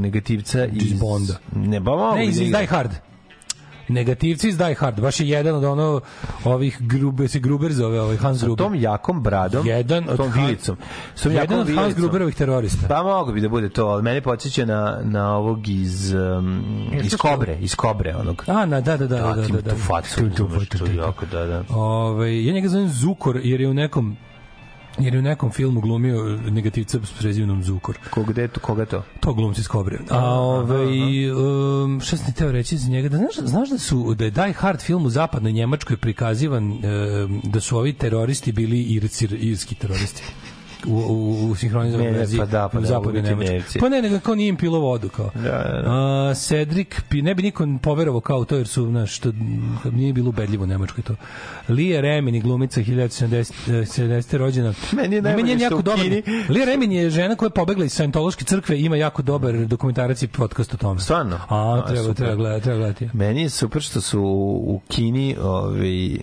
[0.00, 0.92] negativca iz...
[0.92, 1.38] Iz Bonda.
[1.56, 2.58] Ne, ba Ne, iz, da iz igra.
[2.58, 2.90] Die Hard.
[3.88, 5.00] Negativci iz Die Hard.
[5.00, 6.00] Baš je jedan od ono
[6.44, 8.64] ovih grube, se Gruber zove, ovaj Hans Gruber.
[8.64, 10.76] tom jakom bradom, Jedan od tom Han- vilicom.
[11.22, 12.02] Tom jedan jakom od Hans vilicom.
[12.02, 12.88] Gruberovih terorista.
[12.88, 16.62] Pa mogu bi da bude to, ali mene podsjeća na, na ovog iz, um,
[16.94, 18.44] iz Kobre, iz Kobre, onog.
[18.46, 21.64] A, na, da, da, da, da, Da, da, tu facu, Tu, tu, jako, da, da.
[21.70, 24.16] Ove, ja njega zovem Zukor, jer je u nekom
[25.00, 27.98] jer je u nekom filmu glumio negativca s prezimenom Zukor.
[28.10, 29.02] Ko, gde to, koga to?
[29.20, 29.98] To glumci iz Kobre.
[30.10, 33.08] A ovaj um, šta sam teo reći za njega?
[33.08, 36.80] Da znaš, znaš da su da je Die Hard film u zapadnoj Njemačkoj prikazivan um,
[37.44, 40.22] da su ovi teroristi bili irci, irski teroristi.
[40.88, 43.54] U, u, u sinhronizovanoj verziji pa da, pa u ne, zapadnoj mogu biti Nemačkoj.
[43.54, 43.78] Nemci.
[43.78, 45.08] Pa ne, nego kao nije im pilo vodu.
[45.08, 45.30] Kao.
[45.34, 45.90] Da, da, da.
[46.30, 49.32] A, Cedric, ne bi niko poverovao kao to, jer su, znaš, što
[49.84, 51.14] nije bilo ubedljivo u Nemačkoj to.
[51.68, 54.36] Lija Remini, glumica 1970.
[54.36, 54.74] rođena.
[54.92, 56.00] Meni je najbolje što u dobar.
[56.00, 59.54] Kini- Lija Remin je žena koja je pobegla iz Scientološke crkve i ima jako dobar
[59.56, 61.00] dokumentarac i podcast o tome.
[61.00, 61.36] Stvarno?
[61.48, 62.16] A, A, treba, super.
[62.16, 63.08] treba gledati, treba gledati.
[63.12, 64.20] Meni je super što su
[64.60, 66.20] u Kini ovaj, uh,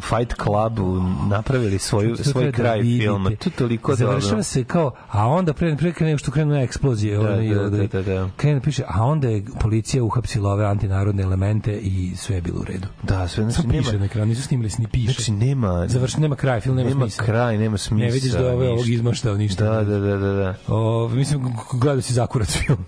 [0.00, 0.78] Fight Club
[1.28, 3.04] napravili svoju, svoj da kraj vidite.
[3.04, 3.30] filma.
[3.32, 4.42] To toliko Završava dobro.
[4.42, 8.02] se kao, a onda pre, pre nego što krenu eksplozije, Da, ovaj, da, da, da,
[8.02, 8.28] da.
[8.36, 12.64] krene piše, a onda je policija uhapsila ove antinarodne elemente i sve je bilo u
[12.64, 12.86] redu.
[13.02, 15.12] Da, sve znači Samo piše nema, na ekranu, nisu snimili, ni piše.
[15.12, 17.24] znači nema, Završi, nema kraj, film nema, nema smisla.
[17.24, 18.06] kraj, nema smisla.
[18.06, 19.64] Ne vidiš da je ovaj ovog izmaštao ništa.
[19.64, 20.54] Da, da, da, da, da.
[20.68, 22.78] O, mislim, gledao si zakurac film.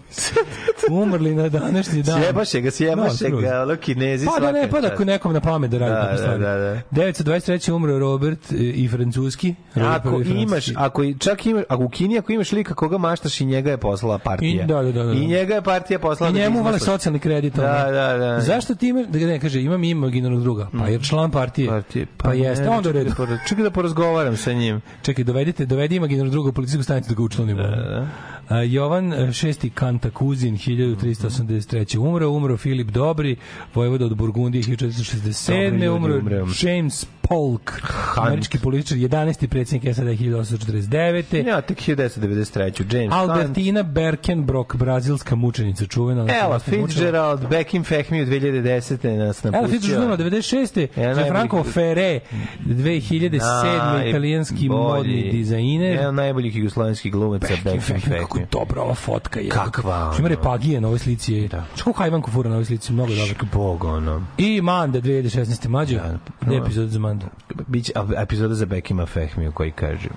[1.02, 2.22] Umrli na današnji dan.
[2.22, 5.70] Sjebaše ga, sjebaše No, ga, ono kinezi Pa da ne, pa da nekom na pamet
[5.70, 6.40] da radi Da, da, stvari.
[6.40, 7.02] da, da.
[7.02, 7.72] 923.
[7.72, 9.54] umro Robert e, i francuski.
[9.74, 10.74] Robert Ako imaš, francuski.
[11.02, 14.18] Ako čak imaš, ako u Kini ako imaš lika koga maštaš i njega je poslala
[14.18, 14.64] partija.
[14.64, 15.12] I- da, da, da, da.
[15.12, 16.30] I njega je partija poslala.
[16.30, 16.82] I da njemu izmaštaš.
[16.82, 17.58] socijalni kredit.
[17.58, 17.68] ono.
[17.68, 18.40] Da, da, da.
[18.40, 21.68] Zašto ti imaš, da ne kaže, imam imaginarnog druga, pa je član partije.
[21.68, 22.06] Partije.
[22.16, 23.14] Pa, jeste, ne, onda čekaj redu.
[23.18, 24.80] da Čekaj da porazgovaram sa njim.
[25.02, 27.62] Čekaj, dovedite, dovedi imaginarnog druga u policijsku stanicu da ga učlanimo.
[27.62, 28.06] da.
[28.48, 31.98] A, Jovan e, šesti Kantakuzin 1383.
[31.98, 33.36] umro, umro Filip Dobri,
[33.74, 35.46] vojvoda od Burgundije 1467.
[35.46, 36.42] Dobri ljudi umro umre.
[36.62, 37.82] James Polk,
[38.16, 39.46] američki političar, 11.
[39.46, 41.46] predsjednik SAD 1849.
[41.46, 42.60] Ja, tek 1993.
[42.90, 43.30] James Hunt.
[43.30, 46.26] Albertina Berkenbrock, brazilska mučenica, čuvena.
[46.34, 46.58] Ela.
[46.58, 49.16] Fitzgerald, Beckham Fehmi u 2010.
[49.18, 49.58] nas napustio.
[49.58, 50.88] Ela Fitzgerald umrla 96.
[50.96, 52.20] Jedan Gianfranco najboljih- Ferre,
[52.60, 54.08] 2007.
[54.08, 55.92] italijanski modni dizajner.
[55.92, 59.48] Jedan najboljih jugoslovenskih glumaca, Beckham Fehmi, kako dobra ova fotka je.
[59.48, 61.34] Kakva, Što ima repagije na ovoj slici.
[61.34, 61.48] Je.
[61.48, 61.64] Da.
[61.74, 63.46] Što kako hajvanku fura na ovoj slici, mnogo dobro.
[63.52, 64.26] Bog, ono.
[64.38, 65.68] I Manda 2016.
[65.68, 65.96] mađo.
[65.96, 66.54] Da, da.
[66.56, 67.19] epizod za Mandu.
[67.66, 70.08] Biće epizoda za Bekima Fehmiju koji kaže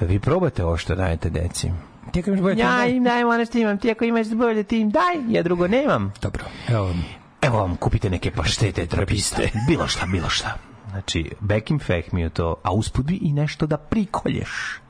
[0.00, 1.70] vi probate ovo što dajete deci.
[2.12, 4.90] Ti ako imaš bolje Ja im dajem ono što imam, ti ako imaš bolje tim,
[4.90, 6.12] daj, ja drugo nemam.
[6.22, 6.44] Dobro.
[6.68, 6.94] Evo.
[7.42, 10.56] Evo vam, kupite neke paštete, trapiste, bilo šta, bilo šta.
[10.90, 14.80] Znači, Bekim Fehmiju to, a usput bi i nešto da prikolješ.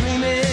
[0.00, 0.49] dreaming.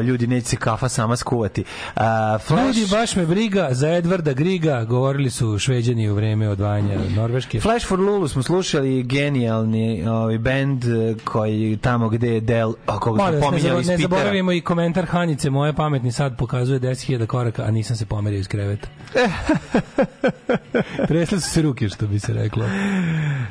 [0.00, 1.64] A, ljudi, neće se kafa sama skuvati.
[1.96, 6.98] A, Flash, Ljudi, baš me briga za Edvarda Griga, govorili su šveđani u vreme odvajanja
[7.16, 7.60] Norveške.
[7.60, 12.98] Flash for Lulu smo slušali genijalni ovaj bend eh, koji tamo gde je Del, a
[12.98, 14.16] koga smo ne, pominjali iz ne Pitera.
[14.16, 18.48] zaboravimo i komentar Hanice, moje pametni sad pokazuje 10.000 koraka, a nisam se pomerio iz
[18.48, 18.88] kreveta.
[21.08, 22.64] Tresle su se ruke, što bi se reklo.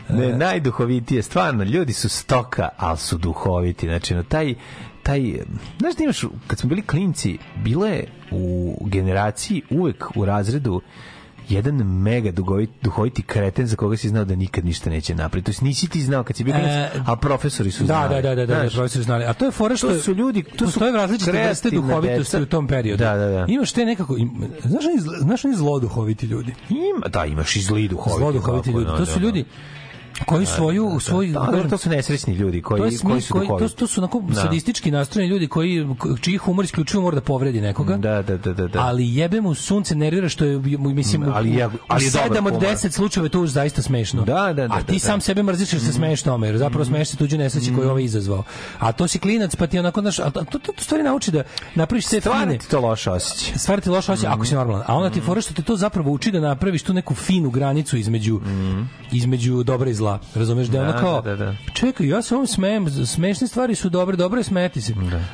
[0.10, 3.88] Ne, najduhovitije, stvarno, ljudi su stoka, ali su duhoviti.
[3.88, 4.56] Znači, no, taj,
[5.10, 5.22] taj,
[5.80, 8.44] znaš da imaš, kad smo bili klinci, bilo je u
[8.84, 10.82] generaciji uvek u razredu
[11.50, 15.52] jedan mega dugovit, duhoviti kreten za koga si znao da nikad ništa neće napraviti.
[15.54, 18.16] To nisi ti znao kad si bio E, a profesori su Da, znali.
[18.16, 19.26] da, da, da, da, Znaš, profesori znali.
[19.26, 22.42] A to je fora što To su ljudi- to su različite vrste duhovitosti deca.
[22.42, 22.98] u tom periodu.
[23.00, 23.46] Da, da, da.
[23.50, 24.32] Imaš te nekako, im,
[24.64, 26.54] znaš oni, zl- znaš oni zloduhoviti ljudi?
[26.70, 28.20] Ima, da, imaš i zli duhoviti.
[28.20, 28.86] Zloduhoviti ljudi.
[28.86, 29.26] no, To da, su da.
[29.26, 29.46] ljudi
[30.20, 33.34] koji svoju, svoju, Da, da, to su nesrećni ljudi koji, to je koji smis, su
[33.34, 34.36] koji, to, to su onako Da.
[34.36, 35.88] sadistički nastrojeni ljudi koji
[36.22, 37.98] čiji humor isključivo mora da povredi nekoga.
[37.98, 38.80] Da, da, da, da, da.
[38.80, 42.12] Ali jebe mu sunce nervira što je mislim Mm, ali je- u- ali je u
[42.12, 42.68] dobar sedam od humor.
[42.68, 44.22] 10 slučajeva je to už zaista smešno.
[44.22, 45.22] Da, da, da, A ti da, sam da.
[45.22, 48.04] sebe mrziš jer se smeješ tome, jer zapravo smeješ se tuđe nesreći koju je ovaj
[48.04, 48.44] izazvao.
[48.80, 51.44] A to si klinac pa ti onako znaš, a to, to, to stvari nauči da
[51.76, 53.58] napraviš sve fine ti to loše osjećaj.
[53.58, 54.84] stvari ti loše osjećaj ako si normalan.
[54.88, 57.98] A onda ti fora što te to zapravo uči da napraviš tu neku finu granicu
[57.98, 58.40] između
[59.12, 60.09] između dobra i zla.
[60.36, 61.56] Razumeš da ono Da, kao da, da, da.
[61.74, 64.94] čekaj, ja se ovom smejem, smešne stvari su dobre, dobro je smeti se.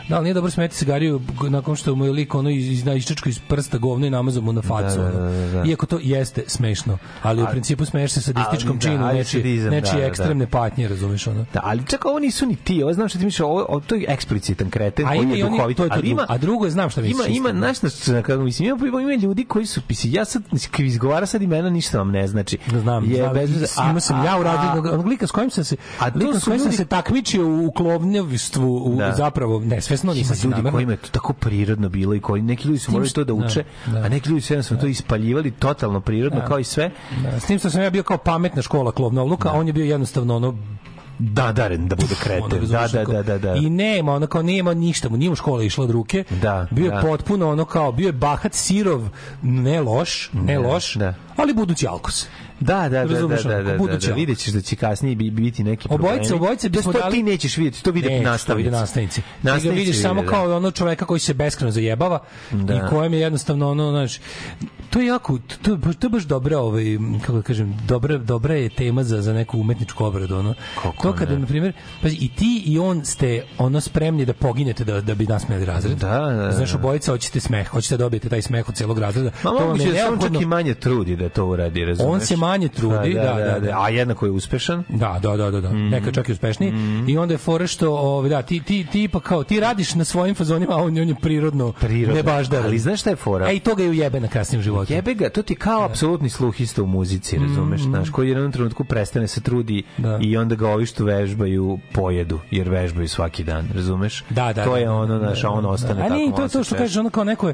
[0.10, 2.88] Da, ali nije dobro smeti se Gariju nakon što mu je lik ono iz, iz,
[2.88, 4.98] iščačka iz prsta govno i namazao mu na facu.
[4.98, 5.32] Da, da, ono.
[5.32, 5.64] da, da.
[5.70, 9.92] Iako to jeste smešno, ali u principu smeješ se sadističkom da, činu nečije, nečije da,
[9.92, 10.06] da, da.
[10.06, 11.46] ekstremne patnje, razumeš ono.
[11.54, 13.96] Da, ali čak ovo nisu ni ti, ovo znam što ti misliš, ovo, ovo to
[13.96, 16.26] je eksplicitan kreten A ima je duhovit, to je to ali ima.
[16.30, 17.28] A drugo je, znam šta misliš.
[17.28, 17.82] ima, ima, znaš,
[18.44, 20.44] mislim, ima, ima, ima ljudi koji su, ja sad,
[20.78, 22.58] izgovara sad imena, ništa vam ne znači.
[22.72, 25.64] Da znam, je znam, bez a- sam ja uradio onog, onog lika s kojim sam
[25.64, 29.14] se A to lika s kojim sam ljudi- se takmičio u klovnjavstvu u, Da.
[29.14, 30.72] zapravo nesvesno nisam se ljudi namerno.
[30.72, 33.46] kojima je to tako prirodno bilo i koji neki ljudi su morali to da što-
[33.46, 34.00] uče, da, da.
[34.00, 36.46] a neki ljudi su jednostavno to ispaljivali totalno prirodno Da.
[36.46, 36.92] kao i sve.
[37.24, 39.86] Da, s tim što sam ja bio kao pametna škola klovnovluka, a on je bio
[39.86, 40.58] jednostavno ono
[41.20, 42.50] Dadaren da bude kreten.
[42.62, 43.54] Da, da, da, da, da.
[43.56, 46.24] I nema, ono kao nema ništa mu, nije mu škola išla od ruke.
[46.32, 47.02] Da, bio je da.
[47.02, 49.08] potpuno ono kao, bio je bahat sirov,
[49.42, 51.14] ne loš, ne Da, loš, da.
[51.38, 52.28] ali budući alkos.
[52.60, 54.08] Da, da, da, da, da, da, da, da, alkos.
[54.16, 56.14] vidjet ćeš da će kasnije bi- biti neki problemi.
[56.14, 58.66] Obojice, obojice bismo to ti nećeš vidjeti, to vide nastavnici.
[58.66, 59.16] vide nastavnici.
[59.16, 60.56] Ti ga Nastavnici vidiš samo vide, kao da.
[60.56, 62.20] ono čoveka koji se beskreno zajebava
[62.52, 62.76] Da.
[62.76, 64.20] i kojem je jednostavno ono, znaš,
[64.90, 66.84] to je jako, to, to je baš dobra, ovaj,
[67.22, 70.54] kako da kažem, dobra, dobra je tema za, za neku umetničku obradu, ono.
[70.76, 74.84] Kako to kada, na primjer, pazi, i ti i on ste ono spremni da poginete
[74.84, 75.98] da, da bi nasmejali razred.
[75.98, 76.52] Da, da, da.
[76.52, 79.32] Znaš, obojica hoćete smeh, hoćete da dobijete taj smeh od celog razreda.
[79.44, 82.14] Ma to vam je da se on čak i manje trudi da to uradi, razumeš?
[82.14, 83.82] On se manje trudi, da, da, da.
[83.82, 84.84] A jednako je uspešan.
[84.90, 85.70] Da, da, da, da, da.
[85.70, 85.90] Mhm.
[85.90, 86.74] Neka čak i uspešniji.
[87.08, 90.04] I onda je fora što, ovaj da, ti ti ti pa kao ti radiš na
[90.04, 92.16] svojim fazonima, a on, on je prirodno, Prirodno.
[92.16, 92.62] ne baš da.
[92.64, 93.50] Ali znaš šta je fora?
[93.50, 94.94] Ej, to ga je ujebe na kasnijem životu.
[94.94, 98.84] Jebe ga, to ti kao apsolutni sluhista u muzici, razumeš, znaš, koji u jednom trenutku
[98.84, 99.66] prestane se trudi
[99.98, 100.20] Mm, Da.
[100.22, 104.24] i onda ga ovi što vežbaju pojedu, jer vežbaju svaki dan, razumeš?
[104.30, 104.64] Da, da.
[104.64, 106.02] To da, je da, ono, da, znaš, a on da, ostane da.
[106.02, 106.14] tako.
[106.14, 107.54] A nije to, to što kažeš, ono kao neko je,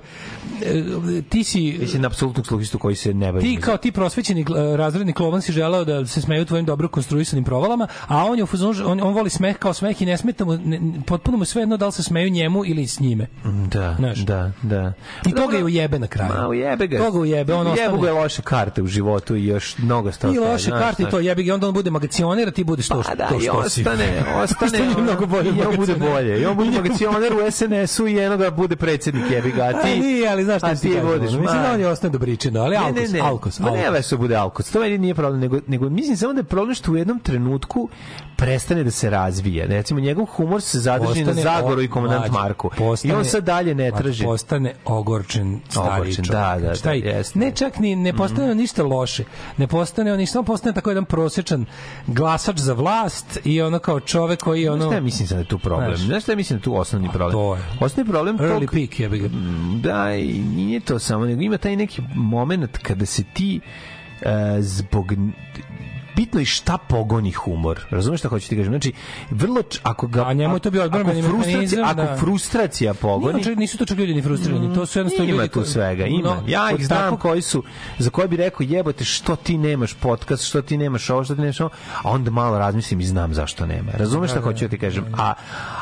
[0.66, 0.84] e,
[1.30, 5.14] ti si, na apsolutnog sluhistu koji se ne bavi ti kao ti prosvećeni e, razredni
[5.14, 8.74] klovan si želeo da se smeju tvojim dobro konstruisanim provalama, a on je u fazonu,
[8.86, 11.78] on, on voli smeh kao smeh i ne smeta mu, ne, potpuno mu sve jedno
[11.78, 13.28] da li se smeju njemu ili s njime.
[13.68, 14.18] Da, Znaš.
[14.20, 14.94] da, da.
[15.28, 16.34] I to ga je ujebe na kraju.
[16.34, 16.98] Ma, ujebe ga.
[16.98, 18.02] To ga ujebe, on Jebu ostane.
[18.02, 21.20] ga je loše karte u životu i još mnogo sta I loše karte i to
[21.20, 23.70] jebi ga, onda on bude magacioner, a ti budeš to, Pa da, to i što
[23.70, 23.82] si.
[23.82, 26.38] ostane, ostane, Što mnogo bolje I on bude bolje.
[26.42, 29.64] I on bude magacioner u SNS-u i jednoga bude predsjednik jebi ga.
[29.64, 32.12] A A ti, nije, ali znaš šta ti ti budeš, Mislim da on je ostane
[32.12, 33.20] dobričina, ali alkos, ne, ne, ne.
[33.20, 33.94] alkos, Ma ne, alkos.
[33.94, 34.71] već se bude alkos.
[34.74, 37.90] To meni nije problem, nego, nego mislim samo da je problem što u jednom trenutku
[38.38, 39.66] prestane da se razvija.
[39.68, 42.70] Recimo, njegov humor se zadrži na Postane Zagoru o- i komandant mlađe, Marku.
[42.70, 44.24] I postane- on sad dalje ne traži.
[44.24, 46.32] Postane ogorčen stari Ogorčen, čovjek.
[46.34, 47.22] da, da, Znači, taj- da.
[47.36, 49.24] Ne čak ni, ne postane on ništa loše.
[49.58, 51.66] Ne postane on ništa, on postane tako jedan prosječan
[52.08, 54.86] glasač za vlast i ono kao čovek koji je Znaš ono...
[54.86, 55.88] šta ja mislim da je tu problem?
[55.90, 56.00] Znaš.
[56.02, 57.32] Znaš šta mislim da je tu osnovni problem?
[57.32, 57.62] to je.
[57.80, 59.30] Osnovni problem Early tog- peak, jebi ga.
[59.76, 63.60] Da, i nije to samo, nego ima taj neki moment kada se ti
[64.60, 65.14] zbog
[66.22, 67.80] bitno je šta pogoni humor.
[67.90, 68.72] Razumeš šta hoću ti kažem?
[68.72, 68.92] Znači,
[69.32, 70.26] vrlo, č- ako ga...
[70.26, 73.42] A njemu je to bio odbrambeni ako mehanizam Ako da- frustracija pogoni...
[73.42, 76.22] Nije, nisu to čak ljudi ni frustrirani, to su jednostavno Ima ljudi tu svega, ima.
[76.26, 77.64] No, ja ih znam takvog- koji su,
[78.00, 81.42] za koje bi rekao jebote što ti nemaš podcast, što ti nemaš ovo, što ti
[81.42, 83.92] nemaš ovo, a onda malo razmislim i znam zašto nema.
[83.94, 85.06] Razumeš šta hoću da ti kažem?
[85.14, 85.34] A,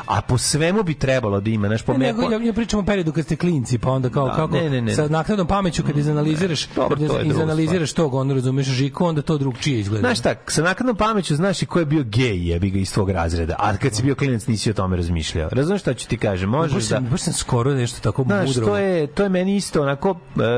[0.06, 2.80] a po svemu bi trebalo da ima, znaš, po Ne, nego, me- ja, ja pričam
[2.80, 4.94] o periodu kad ste klinci, pa onda kao Da, kako ne, ne, ne.
[4.94, 9.80] sa naknadnom pameću kad izanaliziraš, Dobro, kad izanaliziraš tog, onda razumeš Žiku, onda to drugčije
[9.80, 10.00] izgleda.
[10.00, 13.10] Znaš šta, sa naknadnom pameću znaš i ko je bio gej, jebi ga iz tvog
[13.10, 15.48] razreda, a kad si bio klinac nisi o tome razmišljao.
[15.52, 16.52] Razumeš šta ću ti kažem?
[16.52, 17.00] baš Možeš da...
[17.00, 18.66] baš sam skoro nešto tako Znaš, mudro.
[18.66, 20.10] to je, to je meni isto onako...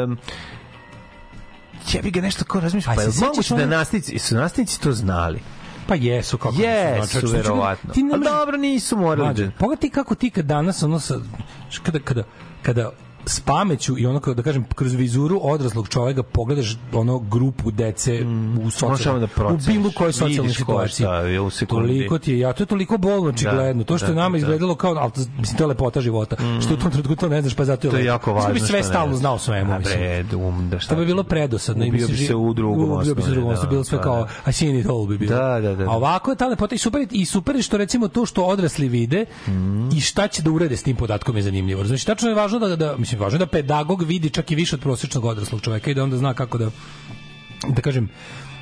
[0.02, 0.18] Um,
[1.92, 5.40] jebi ga nešto ko razmišlja, A pa je moguće da nastavnici, su nastavnici to znali?
[5.86, 7.92] Pa jesu, kako Jesu, znači, znači, verovatno.
[7.92, 10.82] Ti ne A možeš- dobro, nisu morali Mlađe, da- Pogledaj ti kako ti kad danas
[10.82, 11.14] ono sa,
[11.82, 12.22] kada, kada,
[12.62, 12.90] kada
[13.26, 18.22] s pameću i ono kako da kažem kroz vizuru odraslog čoveka pogledaš ono grupu dece
[18.22, 21.04] u Možeš samo socijalnoj da u bilo kojoj socijalnoj je situaciji.
[21.04, 21.88] šta je u sekundi.
[21.88, 23.84] Toliko ti je, ja to je toliko bolno očigledno.
[23.84, 24.38] to što je da, nama da.
[24.38, 26.36] izgledalo kao, to- mislim to je lepota života.
[26.62, 28.54] Što u tom trenutku to ne znaš, pa zato je To je jako da važno.
[28.54, 29.98] bi sve što stalno znao svemu, A mislim.
[29.98, 31.84] bre, um, da šta To bi bilo predosadno.
[31.84, 33.70] i bi se u drugom Ubio bi se u drugom osnovu, osnovu.
[33.70, 34.50] Bilo sve da, kao, da.
[34.50, 35.36] I seen it all bi bilo.
[35.36, 35.84] Da, da, da.
[35.84, 38.44] A ovako je ta lepota i super, je- i super je što recimo to što
[38.44, 39.24] odrasli vide
[39.92, 41.84] i šta će da urade s tim podatkom je zanimljivo.
[41.84, 44.76] Znači, tačno je važno da, da, mislim, važno je da pedagog vidi čak i više
[44.76, 46.70] od prosječnog odraslog čoveka i da onda zna kako da,
[47.68, 48.08] da kažem,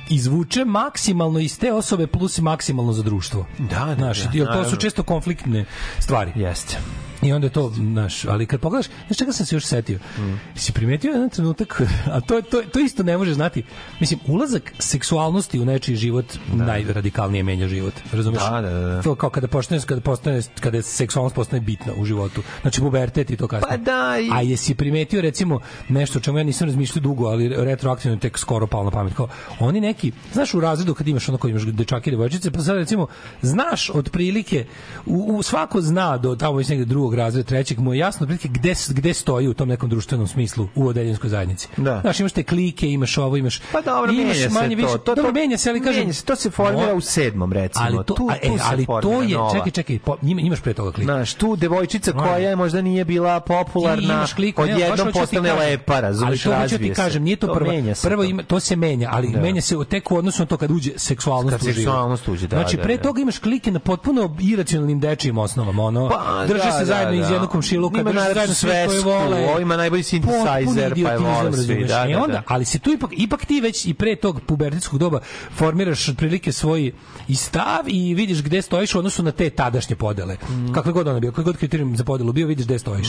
[0.09, 3.45] izvuče maksimalno iz te osobe plus i maksimalno za društvo.
[3.59, 5.65] Da, da, Znaš, da, jer to su često konfliktne
[5.99, 6.31] stvari.
[6.35, 6.77] Jeste.
[7.21, 9.99] I onda je to, znaš, ali kad pogledaš, znaš čega sam se još setio?
[10.17, 10.39] Mm.
[10.55, 11.81] Si primetio jedan trenutak,
[12.13, 13.63] a to, to, to isto ne može znati,
[13.99, 16.25] mislim, ulazak seksualnosti u nečiji život
[16.55, 18.41] najradikalnije menja život, razumeš?
[18.41, 19.01] Da, da, da.
[19.01, 22.41] To kao kada postane, kada postane, kada je seksualnost postane bitna u životu.
[22.61, 23.69] Znači, pubertet i to kasnije.
[23.69, 27.49] Pa da, i- A jesi primetio, recimo, nešto o čemu ja nisam razmišljao dugo, ali
[27.55, 29.27] retroaktivno tek skoro palo na pamet, kao,
[29.59, 32.75] oni neki, znaš u razredu kad imaš ono koji imaš dečake i devojčice, pa sad
[32.75, 33.07] recimo,
[33.41, 34.65] znaš otprilike,
[35.05, 38.73] u, u svako zna do tamo negde drugog razreda, trećeg, mu je jasno otprilike gde,
[38.89, 41.67] gde stoji u tom nekom društvenom smislu u odeljenskoj zajednici.
[41.77, 41.99] Da.
[42.01, 43.61] Znaš, imaš te klike, imaš ovo, imaš...
[43.71, 44.81] Pa dobro, imaš menja se manje to.
[44.83, 45.99] Više, to, dobro, menja se, ali kažem...
[45.99, 47.85] menja se, to se formira u sedmom, recimo.
[47.85, 49.51] Ali to, tu, a, e, tu se ali to je, nova.
[49.51, 51.05] čekaj, čekaj, po, ima- imaš pre toga klika.
[51.05, 56.45] Znaš, tu devojčica koja je možda nije bila popularna, kliku, odjednom ti postane lepa, razumeš,
[56.45, 57.01] Ali to hoću ti razvije se.
[57.01, 57.71] kažem, nije to, To prvo.
[57.95, 58.29] se prvo to.
[58.29, 59.41] ima, to se menja, ali Da.
[59.41, 61.75] menja se tek u odnosu na to kad uđe seksualnost u život.
[61.75, 63.03] seksualnost uđe, da, Znači, da, pre da.
[63.03, 67.23] toga imaš klike na potpuno iracionalnim dečijim osnovama, ono, Pa, drže da, se zajedno da,
[67.23, 67.33] iz da.
[67.33, 69.45] jednog komšiluka, drže se zajedno sve koje vole.
[69.49, 72.43] ovo ima najbolji synthesizer, pa je vole svi, da, I da, onda, da.
[72.47, 75.19] ali se tu ipak, ipak ti već i pre tog pubertetskog doba
[75.55, 76.91] formiraš otprilike svoj
[77.27, 80.37] i stav i vidiš gde stojiš u odnosu na te tadašnje podele.
[80.49, 80.73] Mhm.
[80.73, 83.07] Kakve god ona bio, koji god kriterijum za podelu bio, vidiš gde stojiš.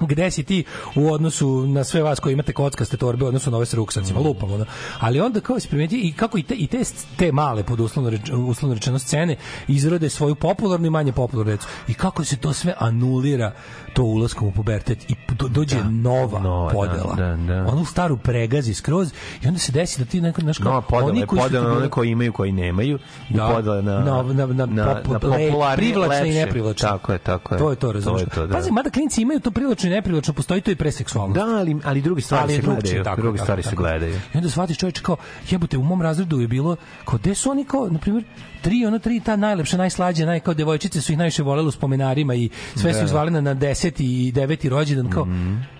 [0.00, 0.64] Gde si ti
[0.96, 4.18] u odnosu na sve vas koji imate kockaste torbe u odnosu na ove sa ruksacima,
[4.20, 4.28] Mhm.
[4.28, 4.58] lupamo.
[4.58, 4.64] Da.
[5.00, 6.78] Ali onda kao si primetio i kako i te, i te,
[7.16, 9.36] te male pod uslovno, reč, uslovno rečeno scene
[9.68, 11.66] izrode svoju popularnu i manje popularnu recu.
[11.88, 13.52] I kako se to sve anulira
[13.92, 17.14] to ulaskom u pubertet i do, dođe nova, nova, podela.
[17.14, 17.66] da, da, da.
[17.66, 19.12] Onu staru pregazi skroz
[19.42, 21.70] i onda se desi da ti neko znaš kao Nova podela oni koji podela na
[21.70, 22.98] bili- one koji imaju, koji nemaju
[23.30, 23.48] i Da.
[23.48, 26.34] podela na, Na- na- na popu- le- popularne, privlačne i lepše.
[26.36, 26.88] neprivlačne.
[26.88, 27.58] Tako je, tako je.
[27.58, 28.20] To je to, razumiješ.
[28.20, 28.54] To je to, da.
[28.54, 31.40] Pazi, mada klinci imaju to privlačno i neprivlačno, postoji to i pre seksualnosti.
[31.40, 33.04] Da, ali, ali druge stvari Ali se gledaju.
[33.04, 33.82] tako, tako, stvari se tako.
[33.82, 34.14] gledaju.
[34.34, 35.16] I onda shvatiš čovječe kao,
[35.50, 38.24] jebote, u mom razredu je bilo, kao, gde su oni kao, na primjer,
[38.62, 42.34] tri, ono tri, ta najlepša, najslađa, naj, kao devojčice su ih najviše volele u spomenarima
[42.34, 43.02] i sve su Da.
[43.02, 45.26] ih zvali na, na deseti i deveti rođendan, kao,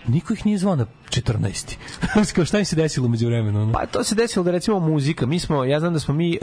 [0.07, 1.75] niko ih nije zvao na 14.
[2.35, 3.61] kao, šta im se desilo među vremenu?
[3.61, 3.73] Ono?
[3.73, 6.39] Pa to se desilo da recimo muzika, mi smo, ja znam da smo mi, e,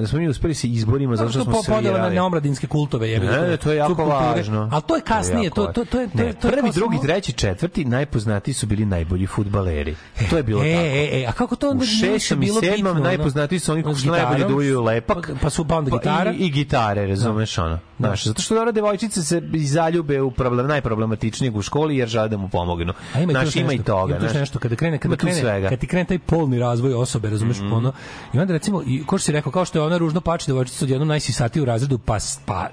[0.00, 2.14] da smo mi uspeli se izborimo zato što smo podela na svirali.
[2.14, 4.68] neomladinske kultove je Ne, to je jako važno.
[4.72, 7.84] Ali to je kasnije, to to to je to to je prvi, drugi, treći, četvrti
[7.84, 9.96] najpoznatiji su bili najbolji fudbaleri.
[10.30, 10.86] To je bilo e, tako.
[10.86, 14.06] E, e, a kako to onda U šestom i sedmom najpoznatiji su oni koji su
[14.06, 15.30] najbolje gitarom, duvaju lepak.
[15.32, 16.32] Pa, pa su pa onda gitara.
[16.32, 17.78] I, i gitare, razumeš ono.
[17.98, 22.36] Znaš, zato što dobro devojčice se zaljube u problem najproblematičnijeg u školi jer žele da
[22.36, 22.92] mu pomognu.
[23.14, 25.68] A ima još ima i toga, Ima nešto kada krene kada krene svega.
[25.68, 27.92] Kad ti krene taj polni razvoj osobe, razumeš ono.
[28.34, 30.84] I onda recimo i ko što si rekao kao što je ona ružno pači devojčica
[30.84, 32.68] odjednom najsisatija u razredu pa pa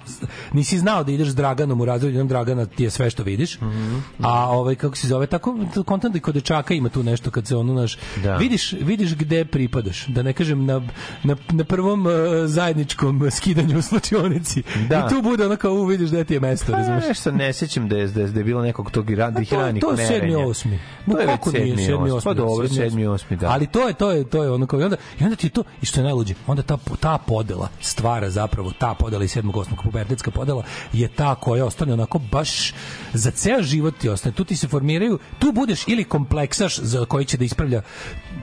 [0.53, 3.61] nisi znao da ideš s Draganom u razredu, jednom Dragana ti je sve što vidiš.
[3.61, 3.97] Mhm.
[4.23, 5.55] A ovaj kako se zove tako
[5.85, 8.35] kontent kod dečaka ima tu nešto kad se ono naš Da.
[8.35, 10.05] vidiš vidiš gde pripadaš.
[10.07, 10.81] Da ne kažem na
[11.23, 12.11] na, na prvom eh,
[12.47, 14.63] zajedničkom skidanju u slučionici.
[14.89, 14.97] Da.
[14.99, 17.03] I tu bude ono kao u, vidiš gde ti je mesto, Pa, razumeš.
[17.07, 19.55] nešto ne sećam da je, da je, da je bilo nekog tog ra- Pa to,
[19.57, 20.39] ranih to je sedmi, merenja.
[20.39, 20.79] osmi.
[21.05, 22.11] To je kako nije, sedmi, sedmi, osmi.
[22.11, 22.23] osmi.
[22.23, 23.49] Pa dobro, sedmi, sedmi, osmi, da.
[23.49, 25.51] Ali to je, to je, to je ono kao, i onda, i onda ti je
[25.51, 29.57] to, i što je najluđe, onda ta, ta podela stvara zapravo, ta podela i sedmog,
[29.57, 30.63] osmog, pubertetska podela,
[30.93, 32.73] je ta koja ostane onako baš
[33.13, 34.35] za ceo život ti ostane.
[34.35, 37.81] Tu ti se formiraju, tu budeš ili kompleksaš za koji će da ispravlja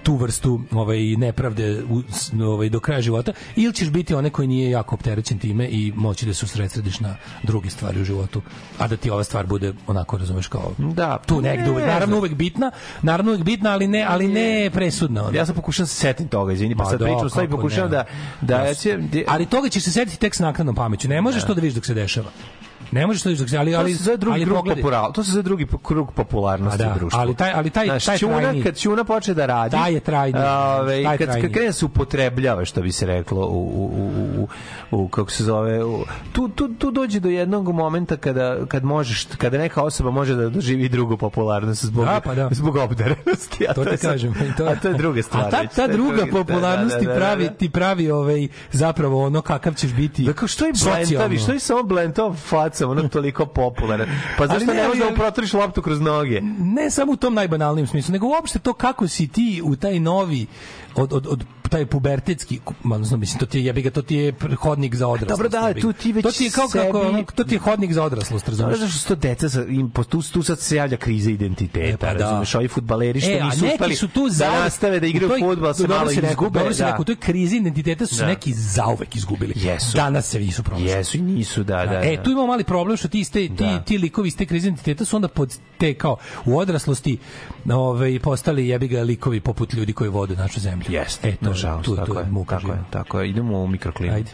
[0.02, 2.02] tu vrstu ovaj nepravde u,
[2.44, 6.26] ovaj do kraja života ili ćeš biti onaj koji nije jako opterećen time i moći
[6.26, 8.42] da se usredsrediš na druge stvari u životu
[8.78, 12.16] a da ti ova stvar bude onako razumeš kao Da, tu negde uvek, ne naravno
[12.16, 12.70] uvek bitna
[13.02, 15.36] naravno uvek bitna ali ne ali ne presudna ono.
[15.36, 17.96] Ja sam pokušao da se setim toga, izvini, pa sad da, pričam, sad pokušavam ne.
[17.96, 18.04] da,
[18.40, 21.44] da, Ja će, di- ali toga ćeš se setiti tek s naknadnom pameću ne možeš
[21.44, 22.30] to da vidiš dok se dešava
[22.92, 25.24] ne možeš to da dok se ali to ali se drugi ali krug popular, to
[25.24, 27.20] se zove drugi krug popularnosti da, u društvu.
[27.20, 28.62] ali taj- ali taj- Znaš, taj ćuna, trajniji.
[28.62, 30.42] kad ćuna počne da radi, Taj je trajniji.
[30.80, 31.42] Ove, Taj kad, trajniji.
[31.42, 34.48] kad krene da se upotrebljava, što bi se reklo, u, u, u,
[34.90, 38.84] u, u kako se zove, u, tu, tu, tu dođe do jednog momenta kada, kad
[38.84, 42.48] možeš, kada neka osoba može da doživi drugu popularnost zbog, Da, pa da.
[42.52, 43.66] zbog obdarenosti.
[43.68, 44.34] A to je ti kažem.
[44.56, 45.42] To, a to je druga stvar.
[45.42, 47.50] A ta, ta to je druga popularnost ti da, da, da, pravi, da.
[47.50, 51.82] ti pravi ovaj, zapravo ono kakav ćeš biti Dakle, što je blentavi, što je samo
[51.82, 52.36] blentov
[52.80, 54.08] faca, ono toliko popularan.
[54.38, 56.40] Pa zašto ne, ne možeš da ali- mu protriš loptu kroz noge?
[56.58, 60.46] ne samo u tom najbanalnijem smislu, nego uopšte to kako si ti u taj novi
[60.94, 64.32] od, od, od taj pubertetski, odnosno mislim to ti je jebi ga, to ti je
[64.56, 65.30] hodnik za odraslost.
[65.30, 67.58] Dobro, da, tu ti već to ti je kao kako, sebi- ono, to ti je
[67.58, 68.70] hodnik za odraslost, razumeš?
[68.70, 71.80] Znaš zašto su to deca, sa, im, po- tu, tu sad se javlja kriza identiteta,
[71.80, 72.18] E, e, pa pa da.
[72.20, 75.74] razumeš, ovi futbaleri što E, nisu uspeli su tu da zauvek- nastave da igraju fudbal,
[75.74, 76.58] se malo izgube.
[76.58, 76.84] Dobro da.
[76.84, 78.26] rekao, u toj krizi identiteta su Da.
[78.26, 79.52] neki zauvek izgubili.
[79.56, 79.96] Jesu.
[79.96, 80.88] Danas se nisu pronašli.
[80.88, 82.00] Jesu i nisu, da, da.
[82.02, 82.22] E, da.
[82.22, 83.80] tu imamo mali problem što ti, ste, ti, Da.
[83.80, 87.18] ti likovi iz te krize identiteta su onda pod te kao u odraslosti
[87.68, 90.79] ove, postali jebi ga likovi poput ljudi koji vode našu zemlju.
[90.88, 93.30] Jeste, e, to, nažalost, tu, tako tu je, muka tako je, tako je.
[93.30, 94.14] Idemo u mikroklimu.
[94.14, 94.30] Ajde.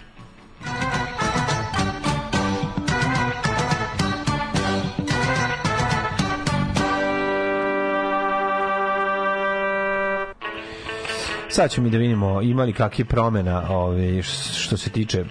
[11.49, 15.25] Sad ćemo mi da vidimo imali kakve promena ove, što se tiče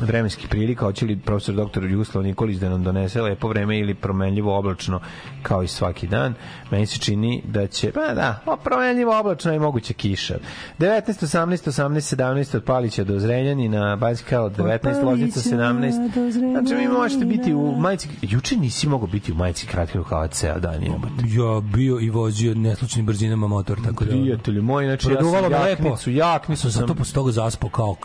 [0.00, 4.58] vremenskih prilika, hoće li profesor doktor Jugoslav Nikolić da nam donese lepo vreme ili promenljivo
[4.58, 5.00] oblačno
[5.42, 6.34] kao i svaki dan.
[6.70, 10.38] Meni se čini da će, pa da, o, promenljivo oblačno i moguće kiša.
[10.78, 16.50] 19, 18, 18, 17 od Palića do Zrenjanina, Banjska od 19, Loznica 17.
[16.50, 20.58] Znači vi možete biti u majici, juče nisi mogao biti u majici kratkim rukava ceo
[20.58, 20.82] dan.
[20.82, 21.12] jebote.
[21.26, 24.10] Ja bio i vozio neslučnim brzinama motor, tako da...
[24.10, 27.96] Prijatelji moji, znači ja sam jaknicu, jaknicu Sam zato posle toga zaspao kao...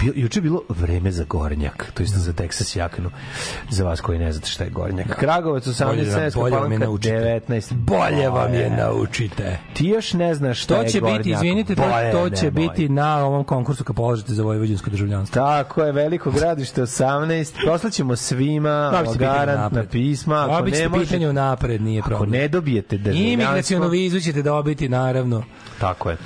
[0.00, 3.10] Bil, juče je bilo vreme za gornjak, to jest za Texas jaknu,
[3.70, 5.06] za vas koji ne znate šta je gornjak.
[5.16, 7.42] Kragovac 18, Bolje, Sremska bolje vam je Palanka naučite.
[7.48, 7.74] 19.
[7.74, 9.58] Bolje vam je naučite.
[9.74, 11.18] Ti još ne znaš šta To je će gornjak.
[11.18, 11.82] biti, izvinite, to,
[12.12, 15.34] to će biti na ovom konkursu kad položite za vojvođansko državljanstvo.
[15.36, 17.52] Tako je, veliko gradište 18.
[17.66, 19.90] Poslaćemo svima Dobit ćete pitanje garant na unapred.
[19.90, 20.44] pisma.
[20.44, 22.30] Ako Dobit ne možete, pitanje napred, nije ako problem.
[22.30, 23.32] ne dobijete državljanstvo.
[23.32, 25.42] Imigracijonu vizu ćete dobiti, naravno.
[25.80, 26.16] Tako je.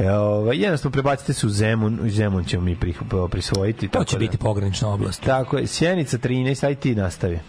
[0.00, 3.00] E, ovaj, jednostavno prebacite se u Zemun, u Zemun ćemo mi prih,
[3.30, 3.88] prisvojiti.
[3.88, 5.22] To tako će da- biti pogranična oblast.
[5.22, 7.34] Tako je, Sjenica 13, aj ti nastavi.
[7.34, 7.40] E,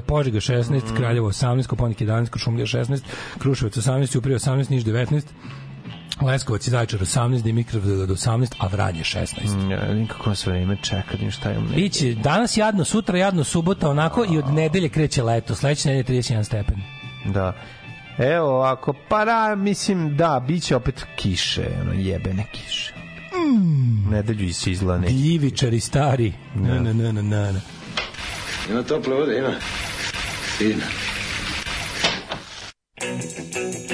[0.00, 3.00] Požega 16, Kraljevo 18, Koponik 11, Košumlija 16,
[3.38, 5.22] Kruševac 18, Ćuprija 18, Niš 19,
[6.22, 9.56] Leskovac i Zaječar 18, Dimitrovgrad 18, a Vranje 16.
[9.56, 11.64] Mm, Ja, vidim kako nas vreme čeka, vidim šta imam.
[11.64, 15.54] neki- Biće danas jadno, sutra jadno, subota onako i od nedelje kreće leto.
[15.54, 16.76] Sledeće nedelje 31 stepen.
[17.26, 17.52] Da.
[18.18, 22.94] Evo ovako, pa da, mislim, da, bit će opet kiše, ono, jebene kiše.
[23.34, 24.10] Mm.
[24.10, 25.06] Nedelju se izlane.
[25.06, 26.32] Gljivičari stari.
[26.54, 27.60] Na, na, na, na, na, na.
[28.70, 29.52] Ima tople vode, ima.
[30.58, 30.84] Fina.
[33.02, 33.18] Even
[33.52, 33.93] though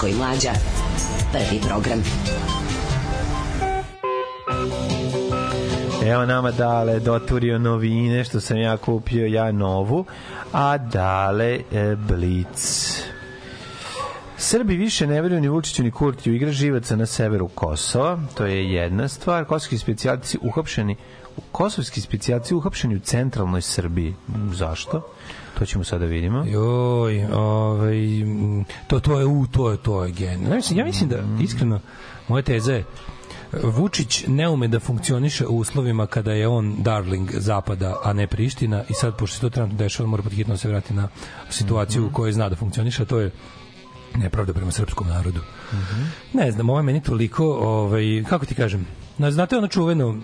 [0.00, 0.52] Daško i Mlađa.
[1.32, 2.02] Prvi program.
[6.06, 10.04] Evo nama dale doturio novine što sam ja kupio ja novu,
[10.52, 12.90] a dale e, Blic.
[14.36, 16.34] Srbi više ne veruju ni Vučiću ni Kurtiju.
[16.34, 18.18] Igra živaca na severu Kosova.
[18.34, 19.44] To je jedna stvar.
[19.44, 20.96] Kosovski specijalci uhapšeni
[21.52, 24.14] kosovski specijalci uhapšeni u centralnoj Srbiji.
[24.52, 25.02] Zašto?
[25.60, 26.44] To ćemo sada vidimo.
[26.44, 27.96] Joj, ovaj,
[28.86, 30.40] to, to je, u, to je, to je gen.
[30.54, 31.80] Mislim, ja mislim da, iskreno,
[32.28, 32.84] moja teza je,
[33.62, 38.84] Vučić ne ume da funkcioniše u uslovima kada je on darling zapada, a ne Priština
[38.88, 41.08] i sad, pošto se to trenutno dešava, mora pod hitno da se vrati na
[41.50, 43.30] situaciju u kojoj zna da funkcioniše, a to je
[44.16, 45.40] nepravda prema srpskom narodu.
[46.32, 48.86] Ne znam, ovo je meni toliko, ovaj, kako ti kažem,
[49.18, 50.20] na- znate ono čuveno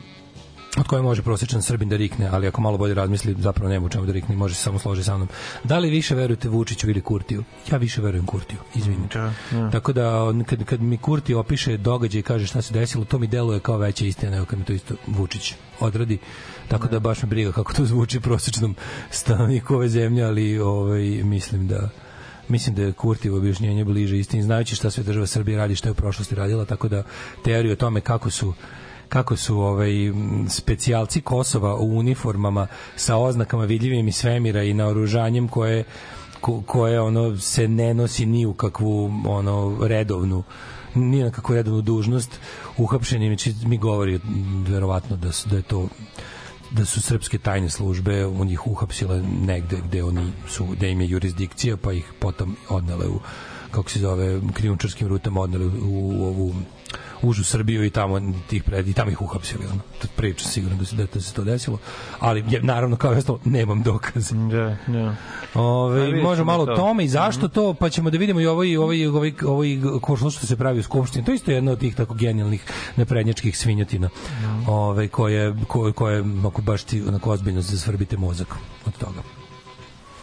[0.77, 3.89] od koje može prosječan Srbin da rikne, ali ako malo bolje razmisli, zapravo nema u
[3.89, 5.29] čemu da rikne, može se samo složiti sa mnom.
[5.65, 7.45] Da li više verujete Vučiću ili Kurtiju?
[7.73, 9.31] Ja više verujem Kurtiju, izvinite.
[9.73, 13.19] Tako da on, kad, kad mi Kurti opiše događaj i kaže šta se desilo, to
[13.19, 16.19] mi deluje kao veća istina nego kad mi to isto Vučić odradi.
[16.69, 18.75] Tako da baš me briga kako to zvuči prosječnom
[19.11, 21.89] stanovniku ove zemlje, ali ovaj, mislim da
[22.49, 25.93] mislim da je Kurtijevo objašnjenje bliže istini, znajući šta sve država Srbije radi, šta je
[25.93, 27.03] u prošlosti radila, tako da
[27.45, 28.55] teoriju o tome kako su
[29.09, 29.91] kako su ovaj
[30.49, 32.67] specijalci Kosova u uniformama
[32.97, 35.85] sa oznakama vidljivim iz svemira i naoružanjem koje
[36.41, 40.43] ko- koje ono se ne nosi ni u kakvu ono redovnu
[40.95, 42.41] ni na kakvu redovnu dužnost
[42.77, 44.21] uhapšeni mi, mi govori
[44.69, 45.89] verovatno da, su, da je to
[46.71, 51.09] da su srpske tajne službe u njih uhapsile negde gde oni su da im je
[51.09, 53.21] jurisdikcija pa ih potom odnele u
[53.71, 56.55] kako se zove krijumčarskim rutama odnele u, u ovu
[57.23, 59.81] užu Srbiju i tamo tih pred i tamo ih uhapsili ono
[60.17, 61.79] priča sigurno da se da, se to desilo
[62.19, 65.15] ali je, naravno kao jasno nemam dokaza Da, da.
[65.95, 66.77] Vidjet može malo to.
[66.77, 70.47] tome i zašto to, pa ćemo da vidimo i ovaj ovaj ovaj ovaj košlo što
[70.47, 71.25] se pravi u skupštini.
[71.25, 72.65] To je isto jedno od tih tako genijalnih
[72.97, 74.09] neprednjačkih svinjotina.
[74.67, 78.55] Ove koje koje koje onako baš ti onako ozbiljno zasvrbite mozak
[78.87, 79.46] od toga.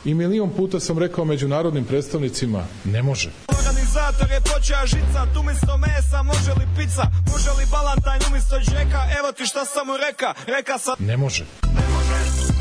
[0.06, 3.30] I milion puta sam rekao međunarodnim predstavnicima, ne može.
[3.48, 9.32] Organizator je počeo žicat umjesto mesa, može li pizza, može li balantajn umjesto džeka, evo
[9.32, 10.96] ti šta sam mu reka, reka sam...
[11.00, 11.46] Ne može.
[12.24, 12.53] You'll be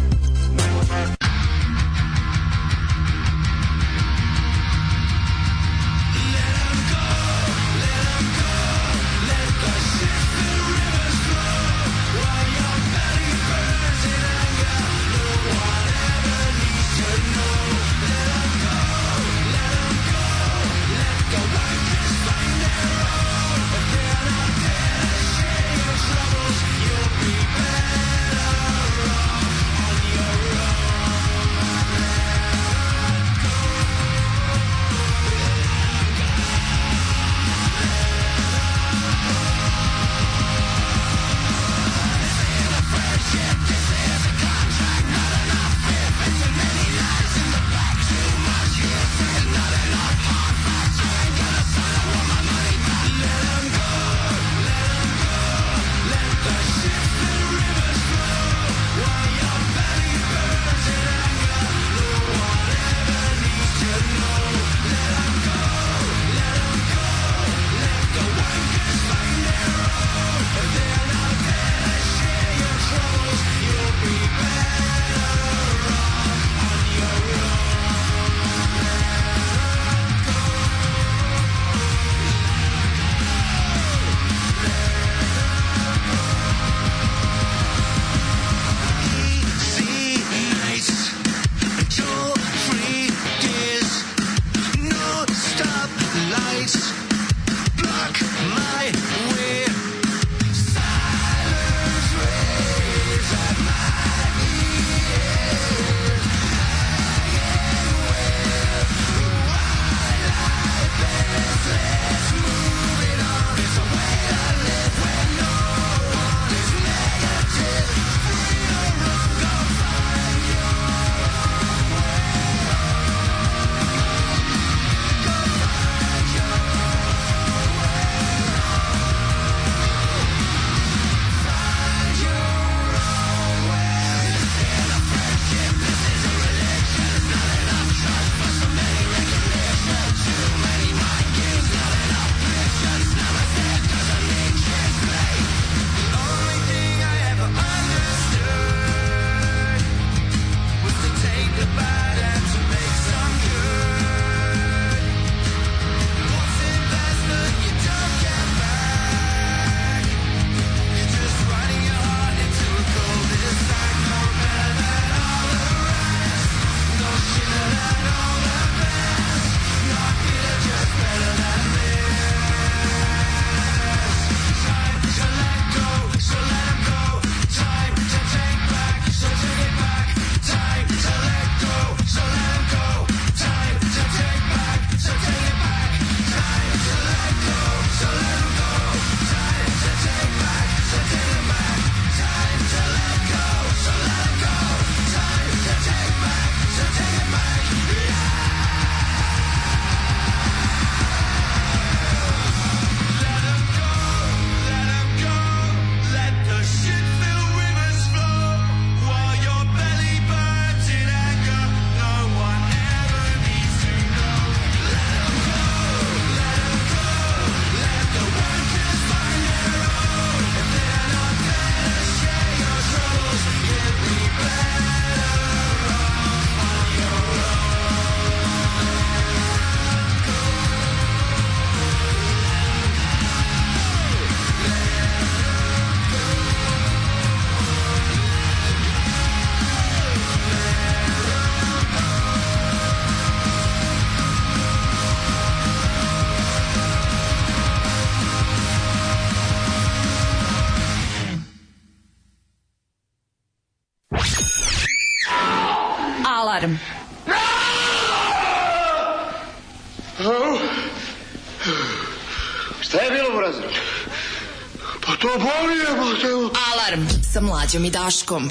[267.42, 268.50] mlađom i Daškom.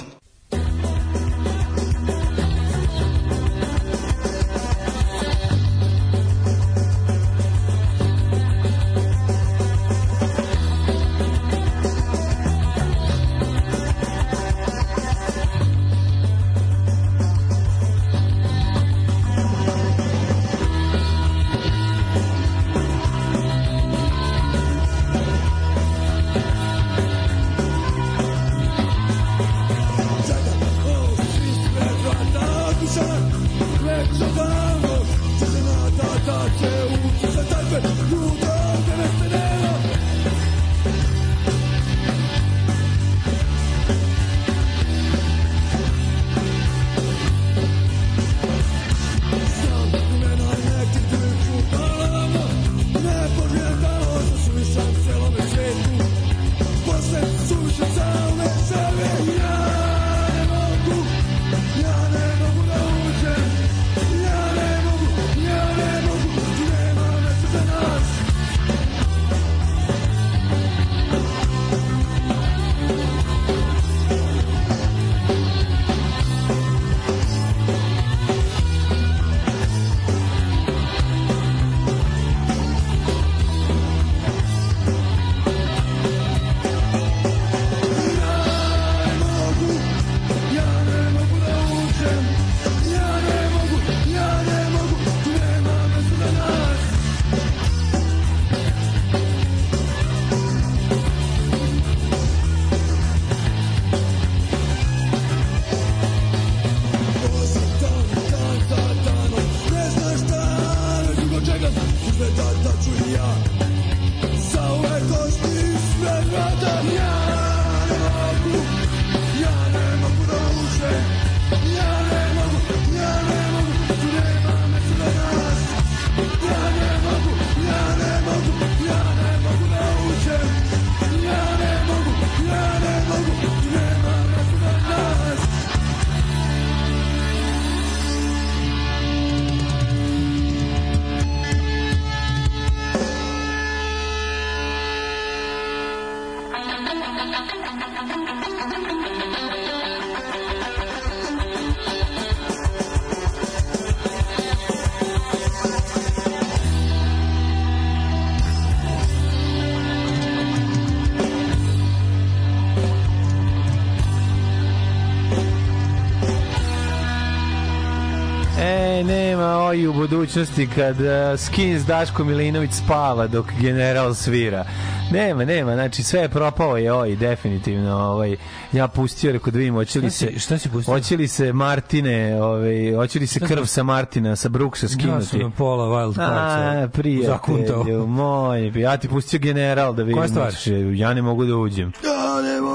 [170.32, 171.08] Budućnosti kad uh,
[171.40, 174.66] Skins Daško Milinović spava dok general svira.
[175.12, 177.98] Nema, nema, znači sve je propao je oj, definitivno.
[177.98, 178.36] Ovaj,
[178.72, 180.94] ja pustio, rekao da hoće li si- se, šta si pustio?
[180.94, 184.86] hoće li se Martine, ovaj, hoće li se Šta krv sam- sa Martina, sa Brooksa
[184.86, 185.26] Ja skinuti?
[185.26, 186.88] sam na pola Wild A, Cardsa
[187.24, 187.84] zakuntao.
[187.84, 190.18] prijatelju moj, ja ti pustio general da vidim.
[190.18, 190.52] Koja stvar?
[190.52, 191.92] znači, Ja ne mogu da uđem.
[192.06, 192.21] Ja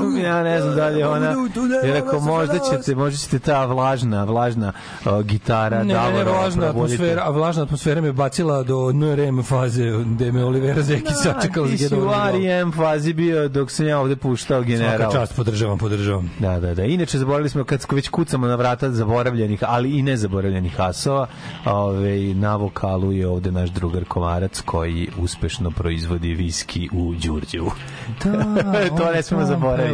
[0.01, 0.17] mogu.
[0.17, 1.35] Ja ne znam da li je ona...
[1.85, 4.73] Je rekao, možda ćete, možda ćete ta vlažna, vlažna
[5.05, 9.91] o, gitara Ne, ne, Davora vlažna atmosfera, a vlažna atmosfera me bacila do NRM faze,
[10.05, 12.73] gde me Olivera Zekić sačekala ti si u jedan R.E.M.
[12.73, 14.99] fazi bio dok sam ja ovde puštao general.
[14.99, 16.31] Svaka čast, podržavam, podržavam.
[16.39, 16.85] Da, da, da.
[16.85, 21.27] Inače, zaboravili smo, kad već kucamo na vrata zaboravljenih, ali i nezaboravljenih asova,
[21.65, 27.73] ove, na vokalu je ovde naš drugar Komarac koji uspešno proizvodi viski u Đurđevu.
[28.99, 29.86] to ne smemo zaboraviti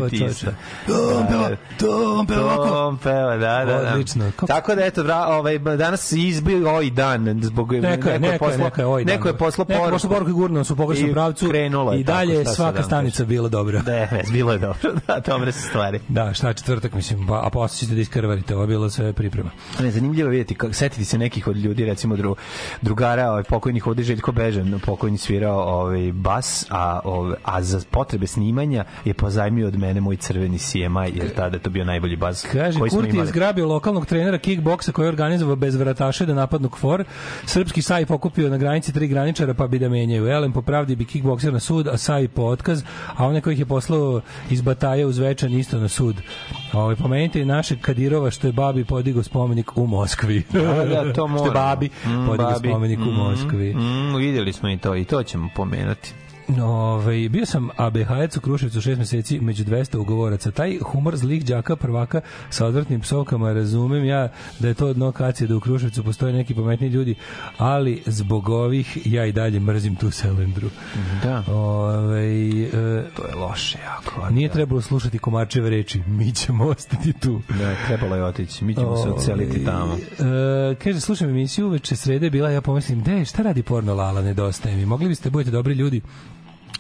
[1.29, 2.67] peva, to on peva ovako.
[2.67, 3.91] To on peva, da, da, da.
[3.93, 4.25] Odlično.
[4.31, 8.59] Kako- Tako da, eto, vra, ovaj, danas izbio ovaj dan, zbog Neka je, neko je
[8.59, 9.15] neka je, ovaj dan.
[9.15, 10.09] neko je poslao Neka je poruku.
[10.09, 11.49] poruku i gurnuo nas u pogrešnom I pravcu.
[11.49, 13.83] krenulo je I dalje svaka stanica bila dobra.
[13.83, 14.93] Da, bilo je dobro.
[15.07, 16.01] Da, dobre su stvari.
[16.09, 19.13] Da, šta je četvrtak, mislim, pa, a posle ćete da iskrvarite, ovo je bilo sve
[19.13, 19.51] priprema.
[19.81, 22.37] Ne, zanimljivo je vidjeti, kako, setiti se nekih od ljudi, recimo dru,
[22.83, 28.27] drugara, ovaj, pokojnih ovde Željko Bežan, pokojni svirao ovaj, bas, a, ovaj, a za potrebe
[28.27, 30.83] snimanja je pozajmio od mene moj crveni CMI,
[31.15, 33.29] jer tada je to bio najbolji bas Kaže, koji smo Kurti je imali.
[33.29, 37.05] zgrabio lokalnog trenera kickboksa koji je organizovao bez vrataše da napadnu KFOR.
[37.47, 40.27] Srpski saj pokupio na granici tri graničara pa bi da menjaju.
[40.29, 43.67] Elem po pravdi bi kickbokser na sud, a saj po otkaz, a one kojih je
[43.67, 46.17] poslao iz bataje uz večan isto na sud.
[46.73, 50.43] Ovaj pomenite i našeg Kadirova što je babi podigao spomenik u Moskvi.
[50.53, 52.69] Da, da, to što je babi Mm, podigao babi.
[52.69, 53.75] spomenik u Mm, Moskvi.
[53.75, 56.13] Mm, vidjeli smo i to, i to ćemo pomenuti.
[56.63, 60.51] Ove, bio sam ABH-ec u Kruševcu šest meseci među 200 ugovoraca.
[60.51, 62.21] Taj humor zlih đaka prvaka
[62.51, 64.29] sa odvratnim psovkama, razumem ja
[64.59, 67.15] da je to dno kacije da u Kruševcu postoje neki pametni ljudi,
[67.59, 70.69] ali zbog ovih ja i dalje mrzim tu selendru.
[71.23, 71.45] Da.
[71.53, 72.27] Ove,
[72.61, 72.71] e,
[73.17, 74.31] To je loše jako.
[74.31, 77.41] nije trebalo slušati komarčeve reči, mi ćemo ostati tu.
[77.59, 78.65] Da, trebalo je otići.
[78.65, 79.95] Mi ćemo se odseliti tamo.
[79.95, 84.77] E, kaže, slušam emisiju, uveče srede bila, ja pomislim, de, šta radi porno Lala, nedostaje
[84.77, 84.87] mi.
[84.87, 86.01] Mogli biste, budete dobri ljudi,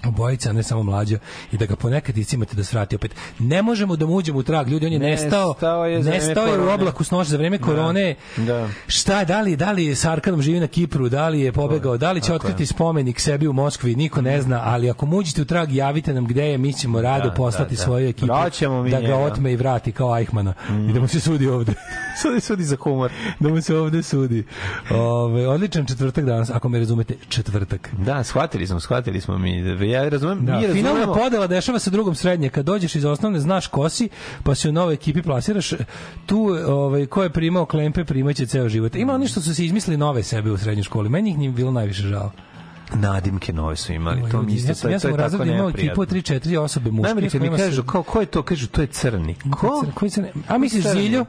[0.05, 1.19] obojica, a ne samo mlađa
[1.53, 3.15] i da ga ponekad iscimate da svrati opet.
[3.39, 6.61] Ne možemo da mu uđemo u trag, ljudi, on je nestao, Nestao je nestao je
[6.61, 8.15] u oblaku snoša za vreme korone.
[8.37, 8.69] Da.
[8.87, 11.97] Šta, da li, da li je sa Arkadom živi na Kipru, da li je pobegao,
[11.97, 15.43] da li će otkriti spomenik sebi u Moskvi, niko ne zna, ali ako mu uđete
[15.43, 17.83] u trag, javite nam gde je, mi ćemo rado Da, poslati da, da.
[17.85, 18.27] svoju ekipu
[18.74, 19.16] mi da ga njega.
[19.16, 20.55] otme i vrati kao Eichmana
[20.89, 21.73] i da mu se sudi ovde.
[22.23, 23.11] Sudi, sudi za humor.
[23.41, 24.45] da mu se ovde sudi.
[24.91, 27.91] Ove, odličan četvrtak danas, ako me razumete, četvrtak.
[27.99, 29.62] Da, shvatili smo, shvatili smo mi.
[29.93, 30.74] Ja razumem, Da, mi razumemo.
[30.74, 32.48] finalna podela dešava se drugom srednje.
[32.48, 34.09] Kad dođeš iz osnovne, znaš ko si,
[34.43, 35.73] pa se u novoj ekipi plasiraš.
[36.27, 38.94] Tu, ovaj, ko je primao klempe, primaće ceo život.
[38.94, 41.09] Ima oni što su se izmislili nove sebe u srednjoj školi.
[41.09, 42.31] Meni ih nije bilo najviše žao.
[42.94, 44.31] Nadimke nove su imali.
[44.31, 46.02] To mi isto, ja sam, je- ja sam je u tako razredu imao ekipu neprijatno.
[46.02, 47.02] od 3-4 osobe muške.
[47.05, 48.43] Najmerice mi kažu, kao, ko je to?
[48.43, 49.35] Kažu, to je crni.
[49.52, 49.85] Ko?
[49.94, 50.32] Koji se ne...
[50.48, 51.02] A misliš Crni.
[51.02, 51.24] Ziljo?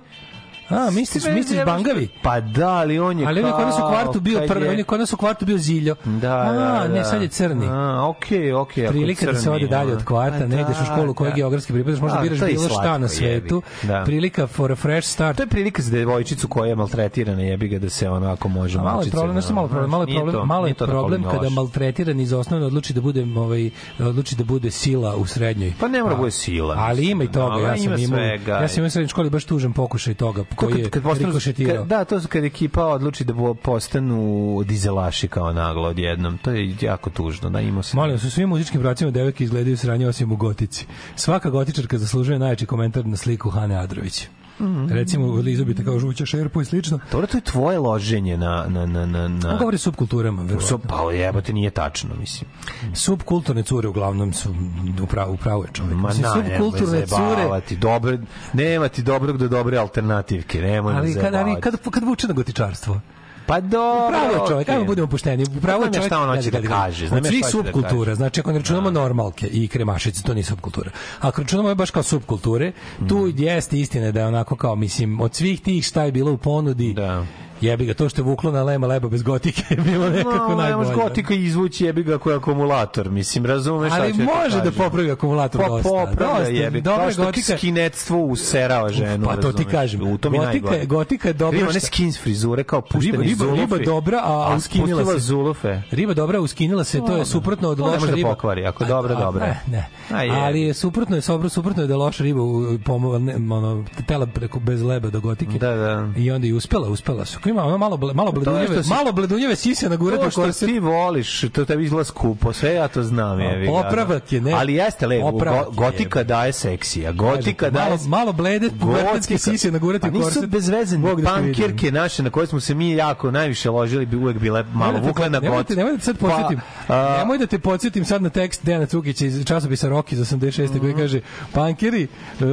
[0.69, 2.07] A, misliš, misliš Bangavi?
[2.21, 4.65] Pa da, ali on je Ali on je kod nas u kao, kvartu bio prvi,
[4.65, 5.95] je- on je kod nas u kvartu bio Ziljo.
[6.05, 6.87] Da, A, da, da.
[6.87, 7.65] ne, sad je crni.
[7.67, 8.85] A, okej, okej.
[8.85, 9.93] ako prilika da se crni, ode dalje ono.
[9.93, 11.35] od kvarta, Pa ne ideš u školu koja da.
[11.35, 13.61] geografski pripadaš, možda A, biraš bilo šta na svetu.
[13.81, 13.87] jebi.
[13.87, 14.03] Da.
[14.05, 15.37] Prilika for a fresh start.
[15.37, 18.81] To je prilika za devojčicu koja je maltretirana, jebi ga da se onako može A
[18.81, 21.49] malo je malčice, problem, nešto malo problem, malo je problem, to- malo je problem kada
[21.49, 23.69] maltretiran iz osnovne odluči da bude ovaj
[24.01, 25.73] odluči da bude sila u srednjoj.
[25.79, 26.75] Pa ne mora bude sila.
[26.77, 28.19] Ali ima i toga, ja sam ima imao,
[28.51, 31.75] ja sam imao u srednjoj školi baš tužan pokušaj toga, To koji je postanu- rikošetirao.
[31.77, 34.17] kad- Da, to su kad ekipa odluči da postanu
[34.63, 36.37] dizelaši kao naglo odjednom.
[36.37, 37.97] To je jako tužno, da ima se.
[37.97, 40.85] Molim vas, u svim muzičkim pravcima devojke izgledaju sranje osim u gotici.
[41.15, 44.27] Svaka gotičarka zaslužuje najjači komentar na sliku Hane Adrović.
[44.59, 44.87] Mhm.
[44.89, 46.99] Recimo, Elizabeta kao žuća šerpu i slično.
[47.11, 48.65] Dobro, to je tvoje loženje na...
[48.69, 49.49] na, na, na, na...
[49.51, 50.59] On govori subkulturama.
[50.59, 52.49] So, pa jebote, nije tačno, mislim.
[52.93, 54.55] Subkulturne cure uglavnom su
[55.03, 55.97] upravo upravo je čovjek.
[55.97, 57.75] Ma Mislim, na, subkulturne cure, zajebavati.
[57.75, 58.19] Dobre,
[58.53, 62.99] nema ti dobrog do dobre alternativke, nemoj ali kad, ali kad, kad vuče na gotičarstvo.
[63.45, 64.75] Pa dobro, Pravo je čovjek, okej.
[64.75, 65.45] ajmo budemo pošteni.
[65.61, 66.05] Pravo je čovjek.
[66.05, 68.15] šta on hoće gledaj, da gledaj, kaže, ja svih da subkultura, kaže.
[68.15, 70.91] znači ako ne računamo normalke i kremašice, to nije subkultura.
[71.19, 72.71] Ako računamo je baš kao subkulture,
[73.07, 73.33] tu Mm.
[73.35, 76.93] jeste istina da je onako kao, mislim, od svih tih šta je bilo u ponudi,
[76.93, 77.25] Da.
[77.63, 80.47] Jebi ga, to što je vuklo na lema leba bez gotike je bilo nekako no,
[80.49, 80.75] ne najbolje.
[80.87, 85.61] može gotika izvući jebi ga koji akumulator, mislim, razumeš šta Ali može da popravi akumulator
[85.61, 85.89] Pa dosta.
[85.89, 86.53] popravlja dosta.
[86.53, 90.01] jebi, Dobra kao što gotika- skinetstvo userava ženu, Pa to ti kažem.
[90.03, 91.59] U tom je Gotika, je- gotika je dobra.
[91.59, 95.19] One što- skins frizure kao pušteni Riba, riba, riba dobra, a, uskinila se.
[95.19, 95.81] zulufe.
[95.91, 98.29] Riba dobra, uskinila se, to je suprotno od ne loša može da riba.
[98.29, 99.59] pokvari, ako je dobra, dobra je.
[99.67, 100.25] Ne, ne.
[100.25, 100.31] Je.
[100.33, 102.39] Ali je suprotno je dobro, suprotno je da loša riba
[102.85, 103.73] pomova, ne, ono,
[104.05, 105.59] tela preko bez leba do gotike.
[105.59, 106.07] Da, da.
[106.17, 107.39] I onda i uspela, uspela su.
[107.53, 110.69] Ima ono malo, malo je bledunjeve, si- malo bledunjeve sise na u što korset.
[110.69, 113.37] ti voliš, to tebi izgleda skupo, sve ja to znam.
[113.37, 113.65] Ga.
[113.67, 114.51] popravak je, ne.
[114.51, 117.85] Ali jeste lepo, go- je, gotika daje seksija, gotika daje...
[117.85, 119.71] malo, malo blede, pubertetske sise
[120.01, 120.45] Pa u nisu korset.
[120.45, 124.63] bez veze, pankirke naše na koje smo se mi jako najviše ložili bi uvek bile
[124.65, 125.69] malo vukle na got.
[125.69, 126.59] Nemojte da sad podsjetim.
[126.87, 130.19] Pa, a, nemoj da te podsjetim sad na tekst Dejana Cukića iz časopisa Rocky iz
[130.21, 130.69] 86.
[130.69, 130.79] Mhm.
[130.79, 131.21] koji kaže
[131.53, 132.07] pankeri,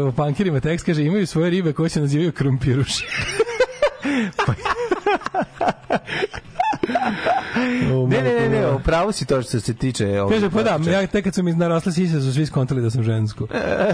[0.08, 3.04] o pankirima tekst kaže imaju svoje ribe koje se nazivaju krumpiruši.
[4.02, 4.54] O,
[8.08, 10.20] Ne, ne, ne, ne, upravo si to što se tiče...
[10.20, 12.90] ovog Kaže, pa da, ja tek kad su mi narasle sise, su svi skontali da
[12.90, 13.46] sam žensko.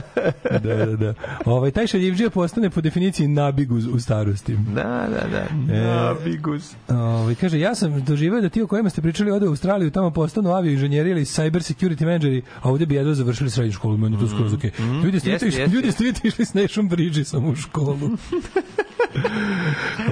[0.64, 1.14] da, da, da.
[1.44, 4.56] Ovaj, taj šaljivđija postane po definiciji nabiguz u starosti.
[4.56, 5.74] Da, da, da.
[5.74, 6.74] E, Nabigus.
[6.88, 10.10] Ovaj kaže ja sam doživeo da ti o kojima ste pričali ode u Australiju tamo
[10.10, 14.18] postanu avio inženjeri ili cyber security menadžeri, a ovde bi jedva završili srednju školu, meni
[14.18, 14.70] to skroz okej.
[15.04, 18.10] Ljudi ste Jeste, vidite- jeste, ljudi ste išli s Nation Bridgesom u školu.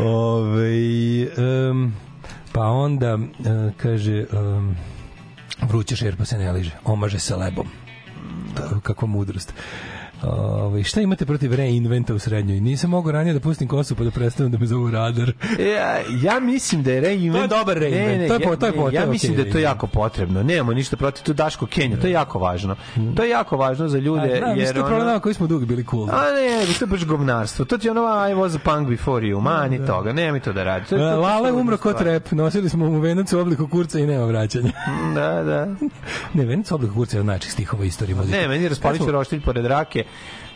[0.00, 1.94] Ovaj em,
[2.54, 3.18] pa onda e,
[3.76, 4.76] kaže um,
[5.62, 7.66] vruće šerpa se ne liže, omaže se lebom.
[8.82, 9.54] Kakva mudrost.
[10.26, 12.60] Ovaj šta imate protiv reinventa u srednjoj?
[12.60, 15.32] Nisam mogao ranije da pustim kosu pa da prestanem da me zovu radar.
[15.74, 17.50] Ja, ja mislim da je reinvent...
[17.50, 19.48] To je dobar reinvent, to je po- to je po- ja je mislim okej da
[19.48, 20.42] je to jako potrebno.
[20.42, 22.76] Nemamo ništa protiv to Daško Kenja, to je jako važno.
[23.16, 25.20] To je jako važno za ljude, A, da, jer mislim, to je ono- problem nama
[25.20, 26.10] koji smo dugo bili cool.
[26.10, 27.64] A ne, to je baš govnarstvo.
[27.64, 29.40] To ti je ono I was a punk before you.
[29.40, 30.86] Mani toga, nemoj to da radi.
[30.86, 33.98] To je, to, Lala je umro kod rep, nosili smo mu venac u obliku kurca
[33.98, 34.72] i nema vraćanja.
[35.14, 35.66] Da, da.
[36.34, 38.24] ne, venac u obliku kurca je od najčih stihova muzike.
[38.30, 40.04] Ne, meni je Raspalić Kad smo- roštilj pored rake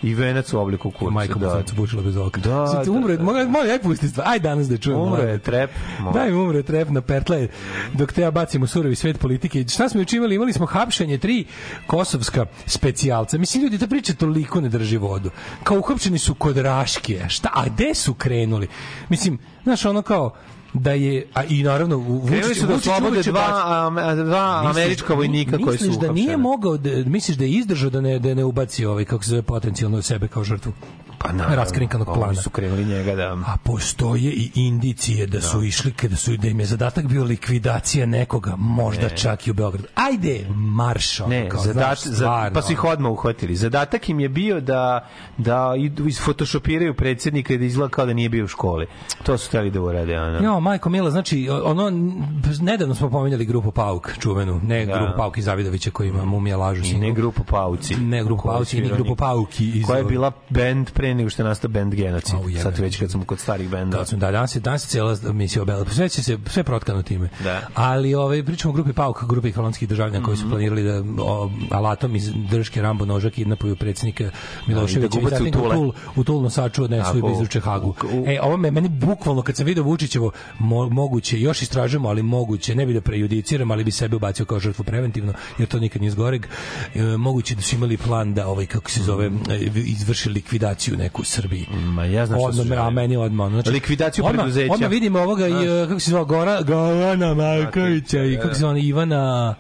[0.02, 1.10] i venac u obliku kurca.
[1.10, 1.46] Majka da.
[1.48, 2.40] mu se bušila bez oka.
[2.40, 3.22] Da, Sad, da, umre, da.
[3.22, 4.28] mogu, mogu, aj pusti stvar.
[4.28, 4.98] Aj danas da čujem.
[4.98, 5.70] Umro molim je trep.
[6.00, 7.48] Mo- Daj mi umre trep na pertle
[7.92, 9.64] dok te ja bacim u surovi svet politike.
[9.64, 10.34] Šta smo juče imali?
[10.34, 11.44] Imali smo hapšenje tri
[11.86, 13.38] kosovska specijalca.
[13.38, 15.30] Mislim, ljudi, ta priča toliko ne drži vodu.
[15.62, 17.28] Kao uhapšeni su kod Raškije.
[17.28, 17.48] Šta?
[17.54, 18.68] A gde su krenuli?
[19.08, 20.34] Mislim, znaš, ono kao
[20.72, 22.80] da je, a i naravno Vučić, su da
[23.22, 23.90] će dva,
[24.24, 28.00] dva američka vojnika koji su Misliš da nije mogao da misliš da je izdržao da
[28.00, 30.72] ne da ne ubaci ovaj kako se zove potencijalno sebe kao žrtvu?
[31.18, 32.34] Pa naravno, raskrinkanog oni plana.
[32.34, 33.32] su krenuli njega da...
[33.46, 38.06] A postoje i indicije da su išli kada su da im je zadatak bio likvidacija
[38.06, 39.88] nekoga, možda čak i u Beogradu.
[39.94, 43.56] Ajde, marš Ne, kao, zadat, znaš, za, pa su ih odmah uhvatili.
[43.56, 48.28] Zadatak im je bio da, da idu isfotošopiraju predsjednika i da izgleda kao da nije
[48.28, 48.86] bio u školi.
[49.22, 50.20] To su hteli da urade.
[50.20, 50.44] Ono.
[50.44, 51.90] Jo, majko Mila, znači, ono,
[52.60, 54.98] nedavno smo pominjali grupu Pauk, čuvenu, ne Da.
[54.98, 57.96] grupu Pauk iz Zavidovića koji ima mumija lažu I ne grupu Pauci.
[57.96, 59.16] Ne grupu Pauci, ni grupu.
[59.16, 62.34] Pauki iz Koja je bila band pre nego što je nastao band Genocid.
[62.48, 62.60] Jebe.
[62.60, 63.96] Sad već kad smo kod starih benda.
[64.00, 65.84] Da, da, danas je, danas je cijela emisija obela.
[65.86, 67.28] Sve će se, sve protkano time.
[67.44, 67.60] Da.
[67.74, 70.42] Ali ovaj, pričamo o grupi Pauk, grupi holandskih državljana koji Mhm.
[70.42, 74.30] su planirali da o, alatom iz drške Rambo noža kidnapuju predsjednika
[74.66, 75.74] Miloševića Da, i da u Tule.
[75.74, 77.88] Tul, u Tul nosaču odnesu i izruče Hagu.
[77.88, 82.08] u- u- E, ovo me, meni bukvalno, kad sam video Vučićevo, mo, moguće, još istražujemo,
[82.08, 85.78] ali moguće, ne bi da prejudiciram, ali bi sebe ubacio kao žrtvu preventivno, jer to
[85.78, 86.46] nikad nije zgoreg.
[86.94, 89.50] E, moguće da su imali plan da, ovaj, kako se zove, Mhm.
[89.50, 91.66] e, izvrši likvidaciju neku u Srbiji.
[91.70, 92.94] Ma ja znam Odmah, a želeli.
[92.94, 93.50] meni odmah.
[93.50, 94.72] Znači, Likvidaciju odmah, preduzeća.
[94.72, 98.80] Odmah vidimo ovoga, i, e, kako se zove, Gora, Govana Markovića i kako se zove,
[98.80, 99.54] Ivana...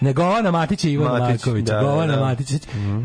[0.00, 1.72] Ne, Govana Matića i Ivana Matić, Markovića.
[1.72, 2.20] da, da, Govana da.
[2.20, 2.54] Matića.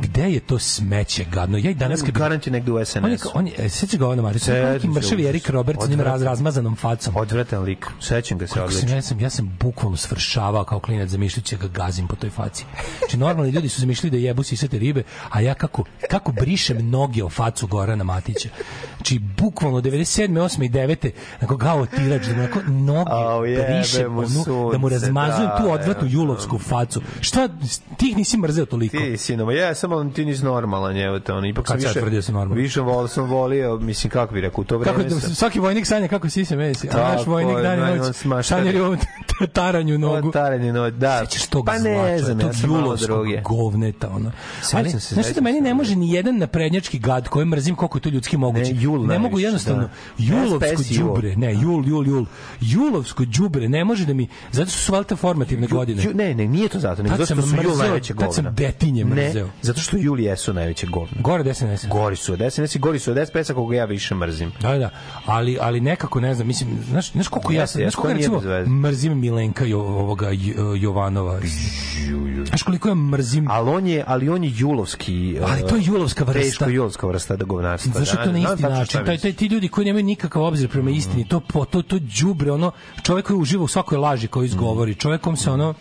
[0.01, 1.57] Gde je to smeće gadno?
[1.57, 2.11] Ja i danas kad...
[2.11, 3.21] Garant je negde u On je, SNS.
[3.23, 4.33] kao- on je, e, sećaš Govana?
[4.33, 5.27] Sećam Neki se, mršavi.
[5.27, 7.15] Erik Roberts s njim raz, razmazanom facom.
[7.15, 7.87] Odvratan lik.
[8.01, 8.95] Sećam ga se odlično.
[8.95, 12.65] ja sam, ja sam bukvalno svršavao kao klinac zamišljajući da ga gazim po toj faci.
[12.99, 17.23] Znači, normalni ljudi su zamišljali da jebu sisate ribe, a ja kako, kako brišem noge
[17.23, 18.49] o facu Gorana Matića.
[18.95, 20.29] Znači, bukvalno 97.
[20.29, 20.65] 8.
[20.65, 21.09] i 9.
[21.41, 25.63] Onako gao tirač, da onako noge Au, jebe brišem, mu onu, da mu razmazujem tu
[25.63, 26.78] da, odvratnu julovsku facu.
[27.21, 27.47] Šta,
[27.97, 28.97] ti ih nisi mrzeo toliko?
[28.97, 31.93] Ti si, no, ja sam, ali ti nisi normalan, evo te, ono, ipak sam više,
[31.93, 32.63] tvrdio da sam normalan?
[32.63, 35.59] više vol, sam volio, mislim, kako bi rekao, u to Kako, vreme da, sam, svaki
[35.59, 38.61] vojnik sanja kako si se mesi, a naš vojnik je, dan i noć smaštari.
[38.61, 38.97] sanjari ovom
[39.53, 40.31] taranju nogu.
[40.31, 41.25] Taranje, no, da.
[41.25, 43.41] Sećaš tog pa ne znam, ja sam malo druge.
[43.41, 44.31] govneta, ono.
[44.73, 48.01] Ali, se, znaš da meni ne može ni jedan naprednjački gad koji mrzim koliko je
[48.01, 48.73] to ljudski moguće.
[48.73, 49.89] Ne, Jul ne mogu jednostavno da.
[50.17, 52.25] julovsko đubre, ne, jul, jul, jul.
[52.61, 56.03] Julovsko đubre ne može da mi zato što su valjda formativne godine.
[56.13, 58.27] Ne, ne, nije to zato, nego zato što sam su Jul najveće govna.
[58.27, 59.45] tad sam detinje mrzeo.
[59.45, 61.21] Ne, zato što Jul jesu najveće govna.
[61.21, 61.77] Gore desne.
[61.89, 64.51] Gori su od SNS i gori su od SPS-a koga ja više mrzim.
[64.61, 64.89] Da, da,
[65.25, 68.79] ali, ali nekako, ne znam, mislim, znaš, znaš koliko ja, Jeste, znaš koliko to recimo,
[68.81, 71.39] mrzim Milenka jo, ovoga J- Jovanova.
[72.47, 75.37] Znaš koliko ja mrzim Ali on je, ali on je julovski.
[75.41, 76.41] Ali to je julovska vrsta.
[76.41, 77.99] Teško julovska vrsta da govnarstva.
[77.99, 79.05] Zašto da, to na isti način?
[79.05, 82.51] Taj, taj, ti ljudi koji nemaju nikakav obzir prema istini, to, po, to, to đubre,
[82.51, 82.71] ono,
[83.03, 85.73] čovjek koji uživa u svakoj laži koju izgovori, čovjekom se ono,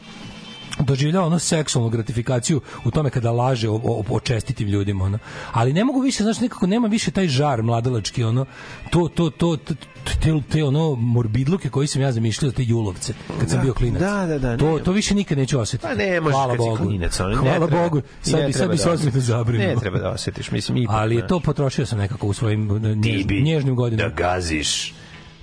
[0.81, 5.19] doživljava ono seksualnu gratifikaciju u tome kada laže o, o, o čestitim ljudima ono.
[5.53, 8.47] ali ne mogu više znači nekako nema više taj žar mladalački ono
[8.91, 9.75] to to to, to
[10.23, 14.01] te, te ono morbidluke koji sam ja zamišljao te julovce kad sam Da, bio klinac
[14.01, 14.83] da, da, da, to, ne.
[14.83, 17.67] to više nikad neću osetiti Pa ne, možeš hvala kad si Bogu klinac, ono, hvala
[17.67, 17.83] treba.
[17.83, 20.95] Bogu sad bi, sad bi da se ozbiljno zabrinuo Ne treba da osjetiš, mislim, ipak.
[20.99, 22.69] ali je to potrošio sam nekako u svojim
[23.03, 24.95] ti njež, bi nježnim da godinama gaziš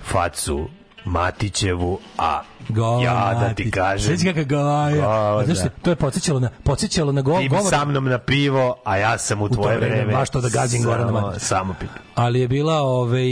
[0.03, 0.67] facu
[1.05, 4.07] Matićevu, a Govan ja da ti kažem...
[4.07, 4.95] Sveći kakav gaja.
[4.95, 5.75] Govan, A znaš šta, da.
[5.81, 7.69] to je podsjećalo na, podsjećalo na go, Ti bi govor.
[7.69, 10.13] sa mnom na pivo, a ja sam u to tvoje vreme vreme.
[10.13, 11.39] baš to da gazim Gorana Matića.
[11.39, 11.91] Samo pivo.
[12.15, 13.25] Ali je bila, ovaj,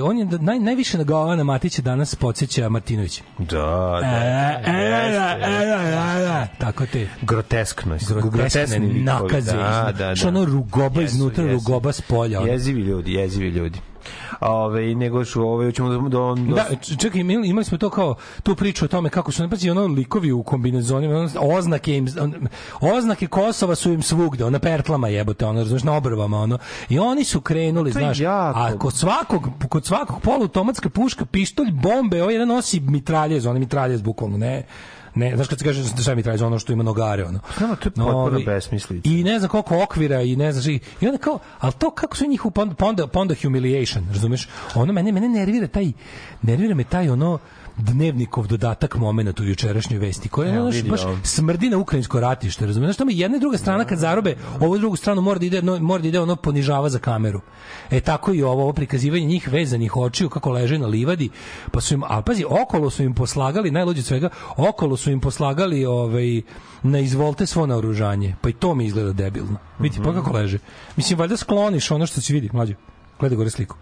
[0.00, 3.22] on je da- naj, najviše na Govana Matića danas podsjeća Martinović.
[3.38, 4.16] Da, E, da.
[4.16, 4.80] e, e, e,
[5.42, 5.60] e,
[6.22, 7.94] e, e, Tako te Groteskno.
[7.94, 9.52] je, groteskne nakaze.
[9.52, 10.38] Da, da, Što da.
[10.38, 11.54] ono rugoba Jesu, iznutra, jesu.
[11.54, 12.40] rugoba s polja.
[12.40, 13.78] Jezivi ljudi, jezivi ljudi.
[14.40, 17.90] Ove, nego što ove, ćemo do, do, do Da, č- čekaj, imali, imali smo to
[17.90, 22.06] kao tu priču o tome kako su napazi ono likovi u kombinezonima, oznake im
[22.80, 26.58] oznake Kosova su im svugde, na pertlama jebote, ono, razumeš, na obrvama, ono.
[26.88, 28.58] I oni su krenuli, je znaš, jako.
[28.58, 33.60] a kod svakog kod svakog poluautomatska puška, pištolj, bombe, ovaj jedan nosi mitraljez, on je
[33.60, 34.66] mitraljez bukvalno, ne
[35.14, 37.40] Ne, znaš kad se kaže šta je mitraljez, ono što ima nogare, ono.
[37.58, 39.08] Znamo, to je potpuno besmislica.
[39.08, 42.16] I ne znam koliko okvira i ne znaš i, i onda kao, ali to kako
[42.16, 44.48] su njih pa onda, pa onda, pa onda humiliation, razumeš?
[44.74, 45.92] Ono mene mene nervira taj
[46.42, 47.38] nervira me taj ono
[47.80, 51.18] dnevnikov dodatak momenat u jučerašnjoj vesti, koja je baš ovo.
[51.24, 52.88] smrdi na ukrajinsko ratište, razumiješ?
[52.88, 55.78] Znaš, tamo jedna i druga strana kad zarobe, ovu drugu stranu mora da ide, no,
[55.78, 57.40] mora da ide ono ponižava za kameru.
[57.90, 61.30] E tako i ovo, ovo prikazivanje njih vezanih očiju kako leže na livadi,
[61.70, 65.84] pa su im, a pazi, okolo su im poslagali, najluđe svega, okolo su im poslagali
[65.84, 66.42] ovaj,
[66.82, 68.36] na izvolte svo naoružanje.
[68.40, 69.56] Pa i to mi izgleda debilno.
[69.78, 70.58] Vidi, pa kako leže.
[70.96, 72.74] Mislim, valjda skloniš ono što se vidi, mlađe.
[73.20, 73.76] Gledaj gore sliku.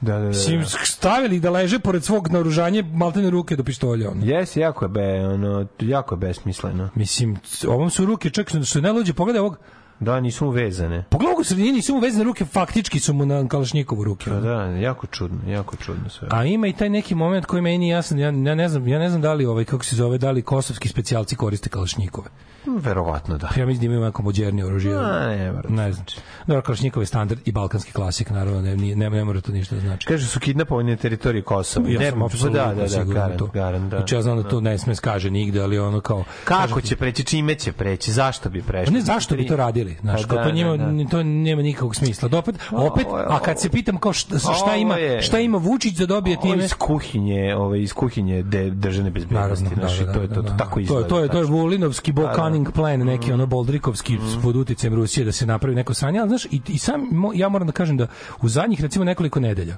[0.00, 0.28] Da, da, da.
[0.28, 4.10] Mislim, stavili ih da leže pored svog naoružanja, maltene ruke do pištolja.
[4.10, 4.26] Ono.
[4.26, 6.88] Jes, jako je, be, ono, jako je besmisleno.
[6.94, 7.36] Mislim,
[7.68, 9.58] ovom su ruke, čak su najluđe, pogledaj ovog,
[10.00, 11.04] Da, nisu mu vezane.
[11.10, 14.30] Pogledaj ovog u sredini, nisu mu vezane ruke, faktički su mu na kalašnjikovu ruke.
[14.30, 16.28] Da, da, jako čudno, jako čudno sve.
[16.30, 19.08] A ima i taj neki moment koji meni jasan, ja, ja ne znam, ja ne
[19.08, 22.28] znam da li ovaj kako se zove, da li kosovski specijalci koriste kalašnjikove.
[22.66, 23.48] Verovatno da.
[23.56, 24.22] Ja mislim da imaju neko
[24.66, 24.94] oružje.
[24.94, 25.68] Ne, mora.
[25.68, 26.06] Ne znam.
[26.46, 29.74] Dobro, kalašnjikov je standard i balkanski klasik, naravno, ne, ne, ne, ne mora to ništa
[29.74, 30.06] da znači.
[30.06, 31.88] Kaže su kidnapovani na teritoriji Kosova.
[31.88, 33.46] Ja ne, sam pa apsolutno da, da, da, to.
[33.46, 33.96] garant, da.
[33.96, 36.24] Znači, ja znam da to ne sme skaže nigde, ali ono kao...
[36.44, 38.94] Kako će preći, čime će preći, zašto bi prešli?
[38.94, 39.85] Ne, zašto bi to radili?
[39.96, 41.04] Znaš, Pa kao to da, njima, da, da.
[41.06, 42.28] to nema nikakvog smisla.
[42.28, 42.54] Da opet,
[43.28, 46.64] a kad se pitam kao šta, šta ima, šta ima Vučić da dobije time?
[46.64, 50.42] iz kuhinje, ovaj iz kuhinje de, državne bezbednosti, znači da, da, to je to, da,
[50.42, 50.56] to da.
[50.56, 51.08] tako To je izgleda.
[51.08, 51.44] to je to je.
[51.44, 52.34] Vulinovski Da, da.
[52.34, 56.44] cunning plan, neki ono Boldrikovski pod uticajem Rusije da se napravi neko sranje, ali znaš
[56.44, 58.06] i, i sam mo- ja moram da kažem da
[58.42, 59.76] u zadnjih recimo nekoliko nedelja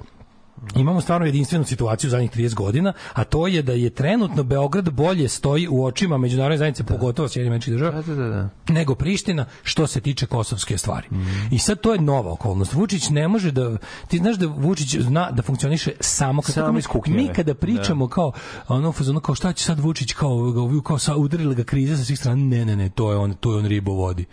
[0.75, 4.89] Imamo stvarno jedinstvenu situaciju u zadnjih 30 godina, a to je da je trenutno Beograd
[4.89, 8.49] bolje stoji u očima međunarodne zajednice, pogotovo Sjedinjenih američkih država, Da, da, da.
[8.73, 11.07] nego Priština što se tiče kosovske stvari.
[11.51, 12.73] I sad to je nova okolnost.
[12.73, 13.77] Vučić ne može da
[14.07, 18.31] ti znaš da Vučić zna da funkcioniše samo kad Samo mi, mi kada pričamo kao
[18.67, 22.03] ono fazonu kao šta će sad Vučić kao kao, kao sa udarila ga kriza sa
[22.03, 22.45] svih strana.
[22.45, 24.25] Ne, ne, ne, to je on to je on ribo vodi.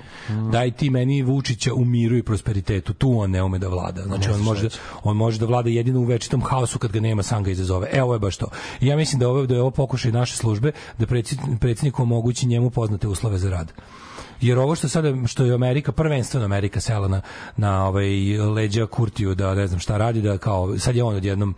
[0.52, 2.92] Daj ti meni Vučića u miru i prosperitetu.
[2.92, 4.02] Tu on ne ume da vlada.
[4.02, 4.68] Znači on može
[5.02, 7.88] on može da vlada jedino u večitom haosu kad ga nema sam ga izazove.
[7.92, 8.48] E ovo je baš to.
[8.80, 12.70] Ja mislim da ovo da je ovo pokušaj naše službe da predsjed- predsjedniku omogući njemu
[12.70, 13.72] poznate uslove za rad
[14.40, 17.20] jer ovo što sada što je Amerika prvenstveno Amerika sela na
[17.56, 21.54] na ovaj leđa Kurtiju da ne znam šta radi da kao sad je on odjednom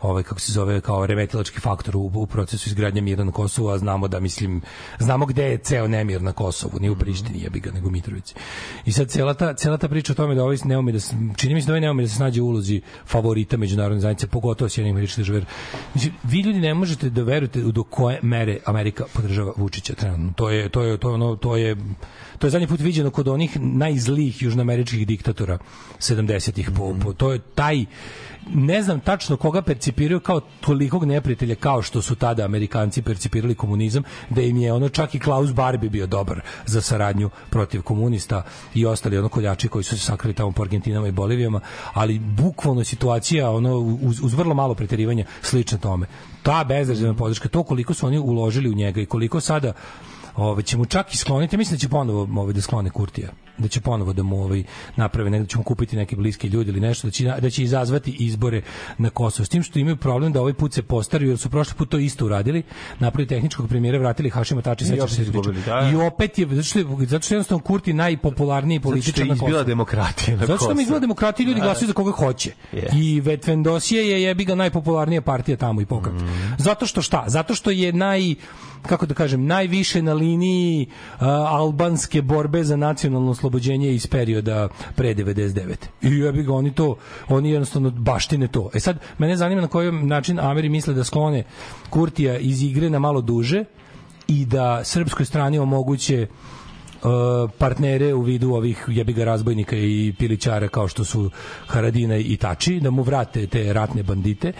[0.00, 3.78] ovaj kako se zove kao remetilački faktor u, u procesu izgradnje mira na Kosovu a
[3.78, 4.62] znamo da mislim
[4.98, 8.34] znamo gde je ceo nemir na Kosovu nije u Prištini jebi ga nego u Mitrovici.
[8.84, 11.16] I sad cela ta cela ta priča o tome da ovaj ne ume da se,
[11.36, 14.26] čini mi se da ovaj ne ume da se snađe u ulozi favorita međunarodne zajednice
[14.26, 15.40] pogotovo Sjedinjenih američkih država
[15.94, 20.32] mislim, vi ljudi ne možete da verujete do koje mere Amerika podržava Vučića trenutno.
[20.36, 21.76] To je to je to je ono to je
[22.42, 25.58] to je zadnji put viđeno kod onih najzlijih južnoameričkih diktatora
[25.98, 27.84] 70-ih po, po, to je taj
[28.54, 34.02] ne znam tačno koga percipiraju kao tolikog neprijatelja kao što su tada Amerikanci percipirali komunizam,
[34.30, 38.42] da im je ono čak i Klaus Barbie bio dobar za saradnju protiv komunista
[38.74, 41.60] i ostali ono koljači koji su se sakrili tamo po Argentinama i Bolivijama,
[41.92, 46.06] ali bukvalno situacija ono uz, uz vrlo malo preterivanja slična tome.
[46.42, 49.72] Ta bezrezervna podrška, to koliko su oni uložili u njega i koliko sada
[50.36, 53.28] Ove, će mu čak i skloniti, mislim da će ponovo ovaj, da sklone Kurtija,
[53.58, 54.62] da će ponovo da mu ovaj,
[54.96, 58.10] naprave, negde će mu kupiti neke bliske ljudi ili nešto, da će, da će izazvati
[58.12, 58.62] izbore
[58.98, 59.44] na Kosovo.
[59.44, 61.98] S tim što imaju problem da ovaj put se postaraju, jer su prošli put to
[61.98, 62.62] isto uradili,
[62.98, 65.74] napravili tehničkog premijera, vratili Hašima Tači, sećaš opet se izgubili, Ristića.
[65.74, 65.90] da, da.
[65.90, 69.18] I opet je, zato što je, zato što je jednostavno Kurti najpopularniji Zato što političar
[69.18, 69.64] je na izbila Kosovu.
[69.66, 70.80] demokratija na Zato što Kosovu.
[70.80, 71.66] izgleda demokratija, ljudi Da, da.
[71.66, 72.50] glasaju za koga hoće.
[72.72, 72.88] Je.
[72.94, 76.14] I Vetvendosije je jebi ga najpopularnija partija tamo i pokret.
[76.14, 76.26] Mhm.
[76.58, 77.24] Zato što šta?
[77.26, 78.34] Zato što je naj
[78.82, 80.86] kako da kažem, najviše na liniji
[81.18, 85.74] a, albanske borbe za nacionalno oslobođenje iz perioda pre 99.
[86.02, 86.96] I jebi ga, oni to,
[87.28, 88.70] oni jednostavno baštine to.
[88.74, 91.44] E sad, mene zanima na koji način Ameri misle da sklone
[91.90, 93.64] Kurtija iz igre na malo duže
[94.28, 96.61] i da srpskoj strani omoguće uh,
[97.58, 101.30] partnere u vidu ovih jebiga razbojnika i pilićara kao što su
[101.66, 104.52] Haradina i Tači da mu vrate te ratne bandite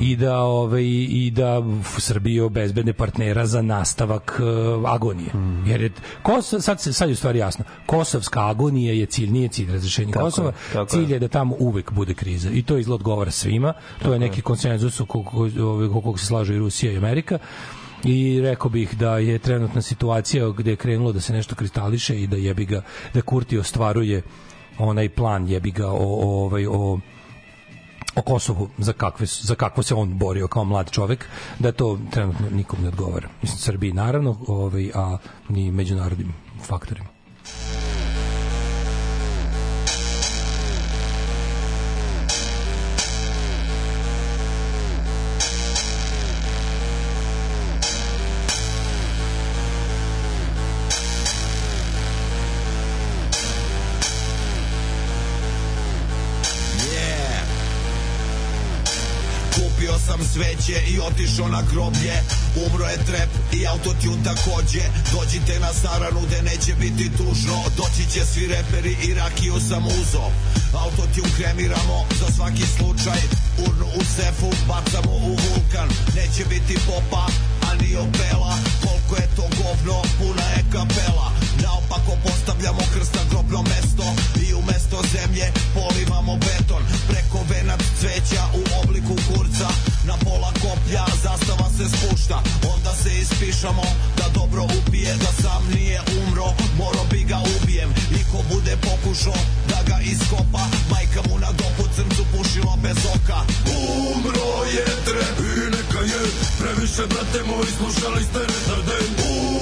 [0.00, 5.30] i da ovaj i da v Srbiji obezbedne partnera za nastavak uh, agonije.
[5.66, 5.90] Jer je
[6.22, 7.64] Kos, sad sad je u stvari jasno.
[7.86, 10.52] Kosovska agonija je cilj, nije cilj razrešenja Tako je, Kosova.
[10.72, 11.12] tako cilj je.
[11.12, 13.72] je da tamo uvek bude kriza i to izgled odgovara svima.
[14.02, 15.50] To je neki konsenzus oko oko-
[15.86, 17.38] oko kog se slažu i Rusija i Amerika
[18.04, 22.26] i rekao bih da je trenutna situacija gde je krenulo da se nešto kristališe i
[22.26, 22.82] da jebi ga
[23.14, 24.22] da Kurti ostvaruje
[24.78, 26.98] onaj plan jebi ga o, o ovaj o
[28.16, 31.26] o Kosovu za kakve za kakvo se on borio kao mlad čovek
[31.58, 33.28] da to trenutno nikom ne odgovara.
[33.42, 35.18] Mislim Srbiji naravno, ovaj a
[35.48, 37.08] ni međunarodnim faktorima.
[60.20, 62.14] Sam sveće i otišao na groblje.
[62.66, 64.82] Umro je trep i autotune takođe.
[65.12, 67.56] Dođite na saranu gde neće biti tužno.
[67.76, 70.24] Doći će svi reperi i rakiju sam uzo
[70.72, 73.20] Autotune kremiramo za svaki slučaj.
[73.66, 75.88] Urnu u sefu bacamo u vulkan.
[76.16, 77.26] Neće biti popa,
[77.66, 78.54] a ni opela.
[78.84, 81.28] Koliko je to govno, puna je kapela.
[81.62, 84.06] Naopako postavljamo krst na grobno mesto.
[84.48, 89.68] I umesto zemlje polivamo beton Preko venac cveća u obliku kurca.
[90.08, 92.38] Na pola koplja zastava se spušta
[92.74, 93.82] Onda se ispišamo
[94.18, 97.90] da dobro upije Da sam nije umro, moro bi ga ubijem.
[98.18, 103.40] I ko bude pokušao da ga iskopa Majka mu na dopu crncu pušilo bez oka.
[104.12, 106.22] Umro je trep i neka je
[106.58, 109.06] Previše brate moji slušali ste retarden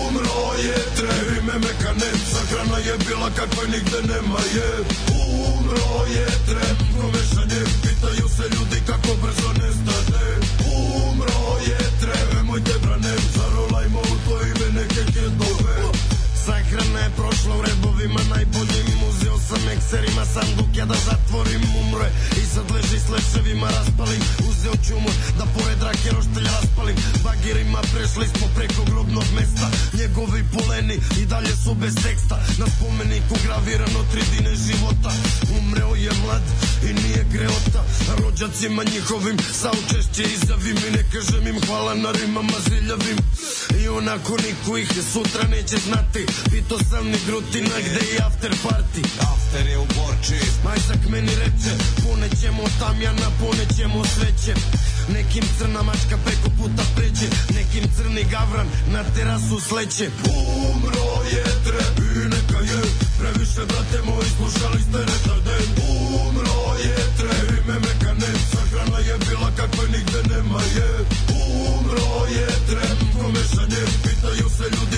[0.07, 4.71] Umro je trep ime mekanet Sahrana je bila kakva nigde nema je.
[5.13, 10.27] Umro je trep Komešanje pitaju se ljudi kako brzo nestane.
[11.07, 15.77] Umro je trep Nemojte brane Zarolajmo u to ime neke kedove
[16.47, 22.09] Sahrana je prošla u redovima najboljim Uzeo sam ekserima sanduk ja da zatvorim umre.
[22.41, 24.23] I sad leži s leševima raspalim.
[24.49, 26.97] Uzeo mu da pored rake roštelja raspalim.
[27.25, 29.67] Bagirima prešli smo preko grobnog mesta.
[29.99, 32.37] Njegovi poleni i dalje su bez teksta.
[32.61, 35.13] Na spomeniku gravirano tri dine života.
[35.59, 36.47] Umreo je mlad
[36.89, 37.83] i nije greota.
[38.19, 43.19] Rođacima njihovim saučešće izjavim I ne kažem im hvala na rimama ziljavim.
[43.83, 46.27] I onako niko ih sutra neće znati.
[46.51, 49.03] Pito sam ni grutina gde je after party.
[49.33, 50.41] After je u Borči.
[50.65, 51.73] Majzak meni reče
[52.05, 54.55] Ponećemo tamjana, ponećemo sveće.
[55.15, 60.07] Nekim crna mačka preko puta pređe Nekim crni gavran na terasu sleće.
[60.71, 62.81] Umro je trep i neka je
[63.19, 69.85] Previše brate moji slušali ste retarden Umro je trep ime mekanet Sahrana je bila kakva
[69.95, 70.91] nigde nema je.
[71.45, 74.98] Umro je trep Komešanje pitaju se ljudi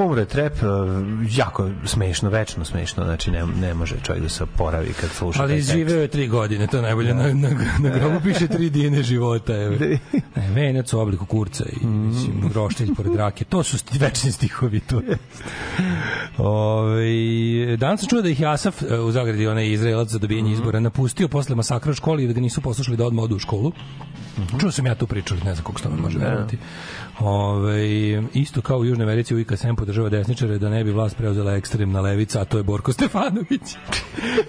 [0.00, 0.66] Umre trep, e,
[1.30, 5.62] jako smešno, večno smešno, znači ne, ne može čovjek da se oporavi kad sluša Ali
[5.62, 7.14] živeo je tri godine, to je najbolje.
[7.14, 7.48] Na, na,
[7.78, 9.54] na grobu piše tri dine života.
[9.54, 9.76] Evo.
[9.80, 9.98] Ne,
[10.54, 13.44] venac u obliku kurca i mislim, roštilj pored rake.
[13.44, 14.80] To su večni stihovi.
[14.80, 15.00] To.
[16.38, 20.52] Ove, danas sam čuo da ih je Asaf e, u Zagradi, onaj Izraelac za dobijanje
[20.52, 23.38] izbora, napustio posle masakra u školi i da ga nisu poslušali da odmah odu u
[23.38, 23.72] školu.
[24.60, 26.58] Čuo sam ja tu priču, ne znam koliko se tome može verovati.
[27.20, 27.84] Ove,
[28.34, 32.00] isto kao u Južnoj Americi uvijek sem podržava desničare da ne bi vlast preuzela ekstremna
[32.00, 33.60] levica, a to je Borko Stefanović.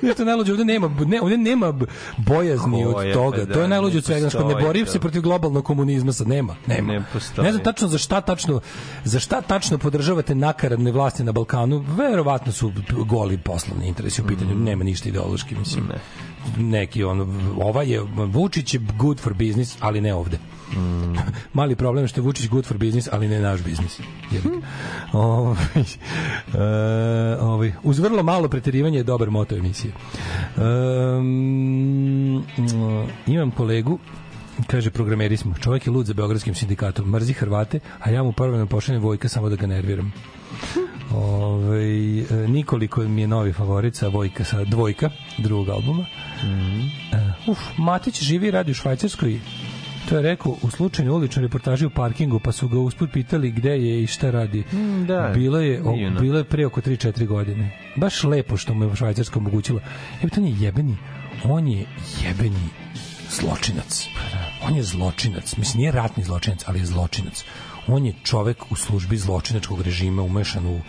[0.01, 1.73] Nešto najluđe, ovde nema, ne, ovde nema
[2.17, 3.37] bojazni Ko od je, toga.
[3.37, 4.91] pa da, to je najluđe od ne svega, ne postoji bori to.
[4.91, 6.55] se protiv globalnog komunizma, sad nema.
[6.67, 6.93] Nema.
[6.93, 7.45] Ne postoji.
[7.45, 8.61] Ne znam tačno za šta tačno
[9.03, 11.85] za šta tačno podržavate nakaradne vlasti na Balkanu.
[11.89, 14.63] Verovatno su goli poslovni interesi u pitanju, Mm.
[14.63, 15.85] nema ništa ideološki, mislim.
[16.57, 17.21] Neki on
[17.61, 20.39] ova je Vučić je good for business, ali ne ovde.
[20.73, 21.15] Mm.
[21.53, 23.99] Mali problem što je Vučić good for business, ali ne naš biznis.
[24.31, 24.39] Ga.
[25.13, 25.55] Ovaj,
[26.53, 29.93] e, ovaj, uz vrlo malo preterivanja je dobar moto emisije.
[30.57, 32.43] Um,
[33.27, 33.99] imam kolegu
[34.67, 35.55] kaže programeri smo.
[35.61, 37.09] Čovjek je lud za beogradskim sindikatom.
[37.09, 40.13] Mrzi Hrvate, a ja mu prvo pošaljem Vojka samo da ga nerviram.
[41.15, 41.83] Ove,
[42.47, 46.05] nikoliko mi je novi favorit sa Vojka, sa Dvojka, drugog albuma.
[47.45, 49.39] Uh, uf, Matić živi i radi u Švajcarskoj.
[50.09, 53.69] To je rekao u slučajnoj uličnoj reportaži u parkingu, pa su ga usput pitali gde
[53.69, 54.63] je i šta radi.
[55.07, 57.77] da, bilo je o, bilo je pre oko 3-4 godine.
[57.95, 59.81] Baš lepo što mu je Švajcarska omogućila.
[60.21, 60.97] Evo, on je jebeni,
[61.43, 61.85] on je
[62.23, 62.69] jebeni
[63.29, 64.07] zločinac.
[64.67, 65.57] On je zločinac.
[65.57, 67.43] Mislim, nije ratni zločinac, ali je zločinac.
[67.87, 70.79] On je čovek u službi zločinačkog režima umešan u...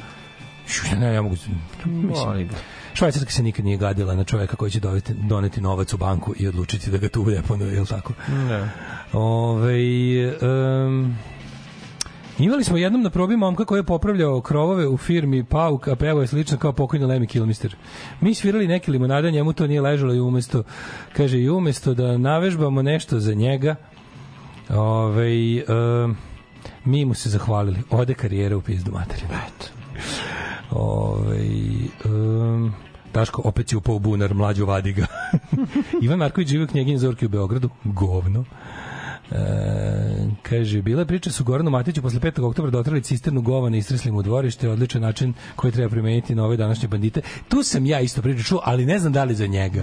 [1.00, 1.36] Ne, ja mogu...
[1.84, 2.48] Mislim.
[2.94, 6.48] Švajcarska se nikad nije gadila na čoveka koji će doneti, doneti novac u banku i
[6.48, 8.12] odlučiti da ga tu deponuje, je li tako?
[8.48, 8.68] Da.
[9.12, 9.76] Ove,
[10.86, 11.16] um,
[12.38, 16.20] imali smo jednom na probi momka koji je popravljao krovove u firmi Pauk, a pevo
[16.20, 17.76] je slično kao pokojni Lemmy Kilmister.
[18.20, 20.62] Mi svirali neke limonade, njemu to nije ležalo i umesto,
[21.16, 23.76] kaže, i umesto da navežbamo nešto za njega,
[24.68, 25.62] ove,
[26.04, 26.16] um,
[26.84, 27.82] mi mu se zahvalili.
[27.90, 29.34] Ode karijera u pizdu materinu.
[29.34, 29.66] Eto.
[30.70, 31.38] Ove,
[32.04, 32.74] um,
[33.14, 35.06] Daško, opet si upao u bunar, mlađu vadi ga.
[36.02, 37.70] Ivan Marković živi u knjegin Zorki u Beogradu.
[37.84, 38.44] Govno.
[39.34, 42.44] E, kaže, bila priča su Goranu Matiću posle 5.
[42.44, 46.44] oktobra dotrali cisternu govana i istresli mu u dvorište, odličan način koji treba primeniti na
[46.44, 47.20] ove današnje bandite.
[47.48, 49.82] Tu sam ja isto priču čuo, ali ne znam da li za njega.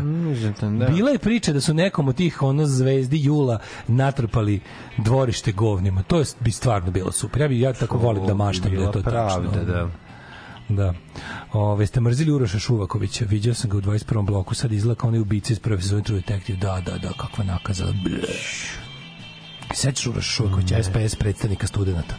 [0.80, 0.86] Da.
[0.86, 4.60] Bila je priča da su nekom od tih ono zvezdi jula natrpali
[4.98, 6.04] dvorište govnima.
[6.04, 7.42] To je, bi stvarno bilo super.
[7.42, 9.64] Ja bi ja tako volim da maštam da je to pravda, tačno.
[9.64, 9.90] da.
[10.70, 10.94] Da.
[11.54, 13.26] Ove, ste mrzili Uroša Šuvakovića.
[13.30, 14.26] Viđao sam ga u 21.
[14.26, 14.56] bloku.
[14.56, 16.58] Sad izgleda kao onaj ubica iz prve sezone True Detective.
[16.58, 17.86] Da, da, da, kakva nakaza.
[18.04, 18.20] Ble.
[19.74, 22.16] Sećaš Uroša Šuvakovića, SPS predstavnika studenta.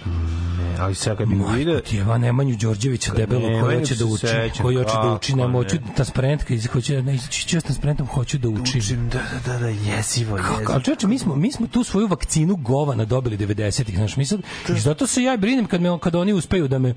[0.59, 1.81] Ne, ali sad kad bi ga Majko vidio...
[1.81, 4.95] ti je van Nemanju Đorđevića debelo koji Nemanju hoće se da uči, sećam, koji hoće
[5.03, 5.95] da uči, ne ne.
[5.95, 8.81] transparentka, iz hoće ne ću s transparentom, hoću da učim.
[8.81, 10.61] Učim, da, da, da, da, jezivo, jezivo.
[10.67, 14.41] Ali čoveče, mi smo, mi smo tu svoju vakcinu govana dobili 90-ih, znaš, mi sad,
[14.77, 16.95] i zato se ja brinem kad, me, kad oni uspeju da me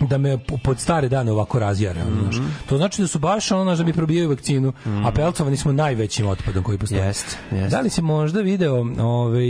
[0.00, 2.00] da me po- pod stare dane ovako razjare.
[2.02, 2.36] ono, znaš.
[2.36, 2.46] Mhm.
[2.68, 4.72] To znači da su baš ono da mi probijaju vakcinu,
[5.04, 7.00] a pelcovani smo najvećim otpadom koji postoji.
[7.00, 7.70] Jest, jest.
[7.70, 9.46] Da li si možda video ovaj,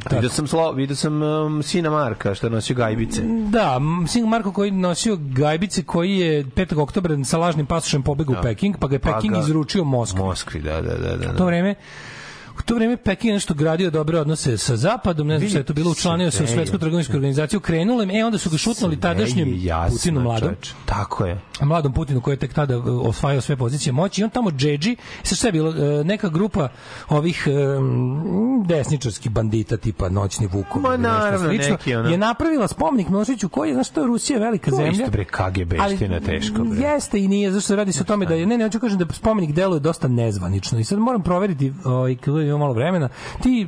[0.00, 3.22] tako, Vidio sam, slo, vidio sam um, sina Marka što je nosio gajbice.
[3.48, 6.78] Da, sin Marko koji je nosio gajbice koji je 5.
[6.78, 10.20] oktobra sa lažnim pasošem pobegao u Peking, pa ga je Pa Peking ga- izručio Moskvi.
[10.20, 11.16] Moskvi, da, da, da.
[11.16, 11.74] da, U to vreme
[12.58, 15.64] U to vreme Peking je nešto gradio dobre odnose sa zapadom, ne znam šta je
[15.64, 19.00] to bilo, učlanio se u svetsku trgovinsku organizaciju, krenulo im, e onda su ga šutnuli
[19.00, 20.48] tadašnjem jasno, Putinu mladom.
[20.48, 20.72] čoveče.
[20.84, 21.40] Tako je.
[21.62, 24.96] mladom Putinu koji je tek tada uh, osvajao sve pozicije moći i on tamo džedži,
[25.22, 25.76] sa sve je bilo uh,
[26.06, 26.68] neka grupa
[27.08, 33.08] ovih um, desničarskih bandita tipa noćni vukovi Ma, naravno, slično, neki, ono- je napravila spomenik
[33.08, 35.02] Miloševiću koji je, znaš, to je Rusija velika To je zemlja.
[35.04, 36.80] isto, bre, KGB-ština teško, bre.
[36.80, 38.98] Jeste i nije, zašto se radi se o tome da je, ne, ne, hoću kažem
[38.98, 42.16] da spomenik deluje dosta nezvanično i sad moram proveriti, ovaj,
[42.48, 43.08] imam malo vremena,
[43.42, 43.66] ti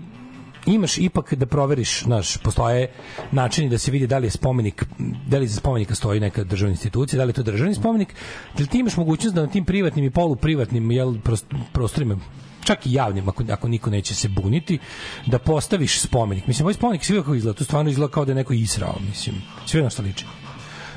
[0.67, 2.91] imaš ipak da proveriš, znaš, postoje
[3.33, 4.85] načini da se vidi da li je spomenik,
[5.27, 8.15] da li iza spomenika stoji neka državna institucija, da li je to državni spomenik,
[8.57, 12.19] da li ti imaš mogućnost da na tim privatnim i poluprivatnim jel, prost- prostorima
[12.65, 14.79] čak i javnim, ako, ako niko neće se buniti,
[15.27, 16.47] da postaviš spomenik.
[16.47, 19.37] Mislim, ovaj spomenik svi kako izgleda, to stvarno izgleda kao da je neko israo, mislim.
[19.67, 20.25] Sve na što liči.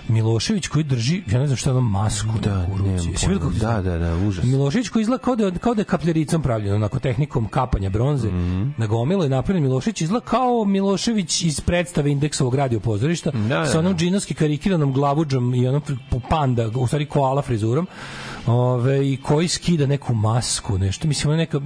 [0.08, 3.14] Milošević koji drži, ja ne znam šta je ono masku da, u ruci.
[3.14, 3.60] kako pojma.
[3.62, 4.46] Da, da, da, užas.
[4.46, 8.70] Milošević koji izgleda kao da, kao da je kapljericom pravljeno, onako tehnikom kapanja bronze Mhm.
[8.78, 13.80] na gomilu je napravljen Milošević izgleda kao Milošević iz predstave indeksovog radio pozorišta da, sa
[13.80, 13.98] onom da.
[14.00, 15.82] džinovski karikiranom glavuđom i onom
[16.30, 17.88] panda, u stvari koala frizurom
[18.48, 21.60] ove, i koji skida neku masku, nešto, mislim, ono neka,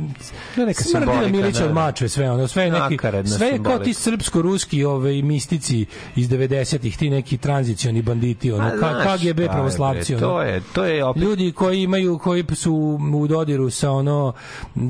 [0.55, 1.73] Da, neka smrdi na simbolika, Milića da, od da.
[1.75, 2.97] mačve, sve, ono, sve neki,
[3.27, 5.85] sve je kao ti srpsko-ruski ove, mistici
[6.15, 10.21] iz 90-ih, ti neki tranzicioni banditi, ono, A, K- znaš, KGB pravoslavci, ono.
[10.21, 12.73] To je, to je opet ljudi koji imaju koji su
[13.13, 14.33] u dodiru sa ono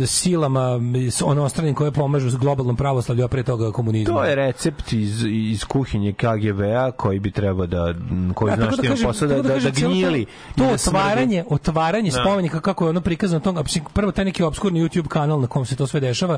[0.05, 0.79] silama
[1.23, 4.13] ono ostranim koje pomažu s globalnom pravoslavlju a pre toga komunizmu.
[4.13, 7.93] To je recept iz, iz kuhinje KGB-a koji bi trebao da,
[8.33, 8.87] koji Ja, znaš ti
[9.21, 10.25] da, da, da, cijelo to- gnjili.
[10.57, 10.97] To da smrdi.
[10.97, 11.43] otvaranje,
[11.75, 12.19] otvaranje Da.
[12.19, 15.75] spomenika kako je ono prikazano mislim, prvo taj neki obskurni YouTube kanal na kom se
[15.75, 16.37] to sve dešava.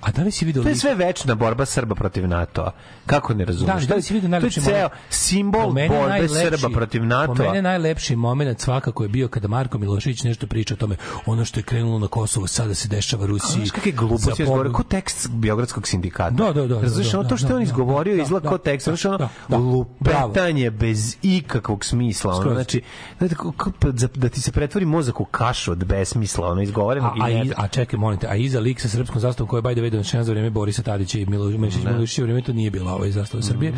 [0.00, 2.70] A da li si video To je sve večna borba Srba protiv NATO-a.
[3.06, 3.82] Kako ne razumeš?
[3.82, 4.92] Da, da li si vidio to je najlepši ceo moment?
[5.10, 7.46] simbol Po borbe najlepši- Srba protiv Po NATO-a.
[7.46, 10.96] mene najlepši moment svakako je bio kada Marko Milošević nešto priča o tome,
[11.26, 13.56] ono što je krenulo na Kosovo, sada se dešava Rusiji.
[13.56, 16.30] Znaš kakve gluposti je izgovorio, ko tekst Beogradskog sindikata.
[16.30, 18.48] Da, da, da, da, ono da, to što da, je on izgovorio da, izgleda da,
[18.48, 22.34] kao tekst, znaš, ono, lupetanje bez ikakvog smisla.
[22.34, 22.82] Ono, znači,
[23.20, 27.34] da, da ti se pretvori mozak u kašu od besmisla, ono, izgovoreno A, a, i
[27.34, 27.44] ne...
[27.44, 30.24] iz- a čekaj, molim te, a iza lik sa srpskom zastavom koja je way donešena
[30.24, 33.72] za vreme Borisa Tadića i Milo Mišić Milošića vreme to nije bila ovaj zastava Srbije.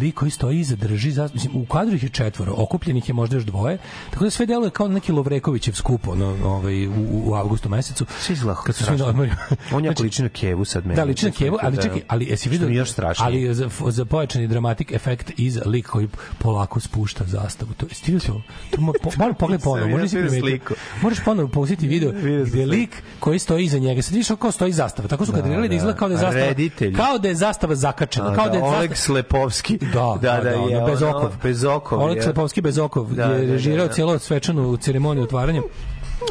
[0.00, 3.36] Lik koji stoji iza drži zastavu, mislim, u kadru ih je četvoro, okupljenih je možda
[3.36, 3.78] još dvoje,
[4.10, 8.06] tako da sve deluje kao neki Lovrekovićev skup ono, ovaj, u, u, u avgustu mesecu.
[8.20, 9.36] Svi izgleda Kad su svi na odmorima.
[9.72, 10.96] On je Znači, liči na Kevu sad meni.
[10.96, 11.82] Da, liči na Kevu, ali Da.
[11.82, 12.68] čekaj, ali jesi vidio?
[12.68, 13.26] je još strašnije.
[13.26, 16.08] Ali za, za pojačani dramatik efekt iz lik koji
[16.38, 17.70] polako spušta zastavu.
[17.76, 18.42] To vidio to?
[18.70, 18.80] to
[19.16, 20.68] malo pogledaj ponovo, Sam ja možda si vidio primetio.
[20.68, 20.74] sliku.
[21.02, 22.12] Možeš ponovo pustiti video
[22.46, 25.08] gde lik koji stoji iza njega, sad vidiš kao stoji zastava.
[25.08, 25.76] Tako su kadrirali da, da.
[25.76, 26.46] izgleda kao da je zastava.
[26.46, 26.94] Reditelj.
[26.96, 29.78] Kao da je zastava zakačena, kao da je Oleg Slepovski.
[29.78, 31.32] Da, da, da, je ono, bez okov.
[31.42, 32.00] Bez okov.
[32.00, 32.22] Oleg je.
[32.22, 33.94] Slepovski bez okov Da, je da, režirao da, da.
[33.94, 35.62] cijelo svečanu ceremoniju otvaranja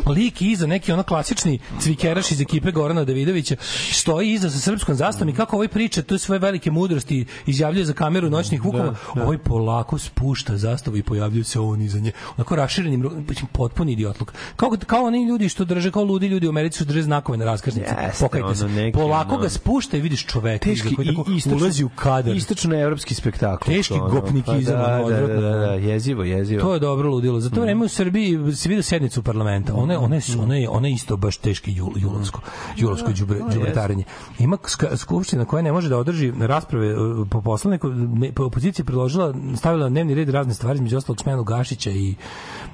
[0.08, 3.56] lik iza neki ono klasični cvikeraš iz ekipe Gorana Davidovića
[3.92, 7.94] stoji iza sa srpskom zastavom i kako ovaj priča tu svoje velike mudrosti izjavljuje za
[7.94, 13.04] kameru noćnih vukova ovaj polako spušta zastavu i pojavljuje se on iza nje onako raširenim
[13.04, 16.86] ru- mislim, potpuni idiotluk kao, kao oni ljudi što drže kao ludi ljudi u Americi
[16.86, 20.64] drže znakove na raskrsnici Jeste, pokajte se neki, polako ono- ga spušta i vidiš čoveka
[20.66, 23.66] Teški koji tako istočno- ulazi u kadar Istočno-evropski spektakl.
[23.66, 25.42] Teški ono, gopnikizam, pa ono, Da, da, odvratno.
[25.42, 26.62] da, da, jezivo, jezivo.
[26.62, 27.40] To je dobro ludilo.
[27.40, 29.74] Za to vreme u Srbiji se vidi sednicu parlamenta.
[29.78, 32.42] Ona je, ona je, ona je, ona je isto baš teški jul, julovsko,
[32.78, 34.04] julovsko đubre, đubretarenje.
[34.40, 38.84] Ima ska- skupština koja ne može da održi rasprave uh, po poslaniku, ne- po opozicija
[38.84, 42.16] je predložila, stavila na dnevni red razne stvari, između ostalog smenu Gašića i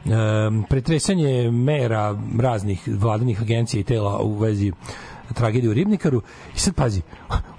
[0.06, 4.72] um, pretresanje mera raznih vladinih agencija i tela u vezi
[5.34, 6.22] tragedije u Ribnikaru
[6.56, 7.02] i sad pazi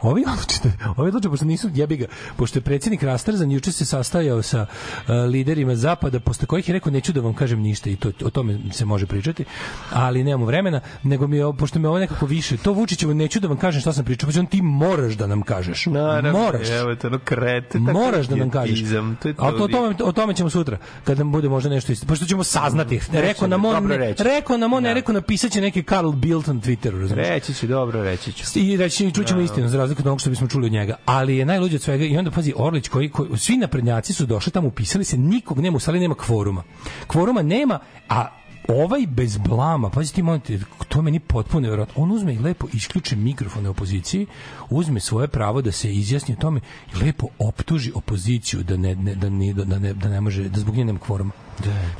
[0.03, 4.43] ovi odlučite ovi odluče pošto nisu jebi ga pošto je predsjednik rastrzan juče se sastajao
[4.43, 8.11] sa uh, liderima zapada posle kojih je rekao neću da vam kažem ništa i to
[8.25, 9.45] o tome se može pričati
[9.93, 13.49] ali nemamo vremena nego mi je, pošto me ovo nekako više to Vučićevo neću da
[13.49, 15.87] vam kažem šta sam pričao pa on ti moraš da nam kažeš
[16.33, 17.79] moraš Evo te, ono krete.
[17.79, 18.79] Moraš da nam kažeš.
[18.79, 19.69] idiotizam, To je A to, o, to.
[19.69, 22.07] tome, o tome ćemo sutra, kada nam bude možda nešto isto.
[22.07, 23.01] Pošto ćemo saznati.
[23.13, 24.95] Rekao nam on, rekao nam on, ne Da.
[24.95, 27.29] rekao napisat će neki Karl Bildt na Twitteru, razumiješ?
[27.29, 28.45] Reći ću, dobro, reći ću.
[28.55, 30.97] I reći čućemo istinu za razliku od onog što bismo čuli od njega.
[31.05, 34.53] Ali je najluđe od svega i onda pazi Orlić koji, koji svi naprednjaci su došli
[34.53, 36.63] tamo upisali se, nikog nema u sali, nema kvoruma.
[37.07, 37.79] Kvoruma nema,
[38.09, 40.59] a ovaj bez blama, pazi ti molim te,
[40.89, 42.03] to je meni potpuno nevjerojatno.
[42.03, 44.27] On uzme i lepo isključi mikrofone opoziciji,
[44.71, 46.61] uzme svoje pravo da se izjasni o tome
[46.95, 50.61] i lepo optuži opoziciju da ne, ne, da, ne, da, ne, da ne može, da
[50.61, 51.31] zbog nje nema kvoruma.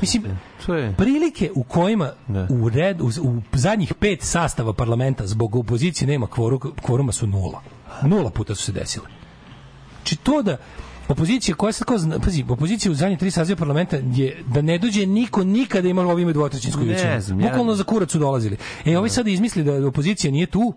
[0.01, 0.23] Mislim,
[0.67, 0.95] To je...
[0.97, 2.13] prilike u kojima
[2.51, 7.63] u red u, u zadnjih pet sastava parlamenta zbog opozicije nema kvoru, kvoruma su nula.
[8.03, 9.07] Nula puta su se desile.
[9.97, 10.57] Znači to da
[11.09, 14.79] opozicija koja se kao zna- pazi, opozicija u zadnje tri saziva parlamenta je da ne
[14.79, 17.21] dođe niko nikada ima ovi imaju dvotrećinsku Ne većinu.
[17.21, 18.57] znam, ja- Bukvalno za kurac su dolazili.
[18.85, 20.73] E, ovi sada izmisli da opozicija nije tu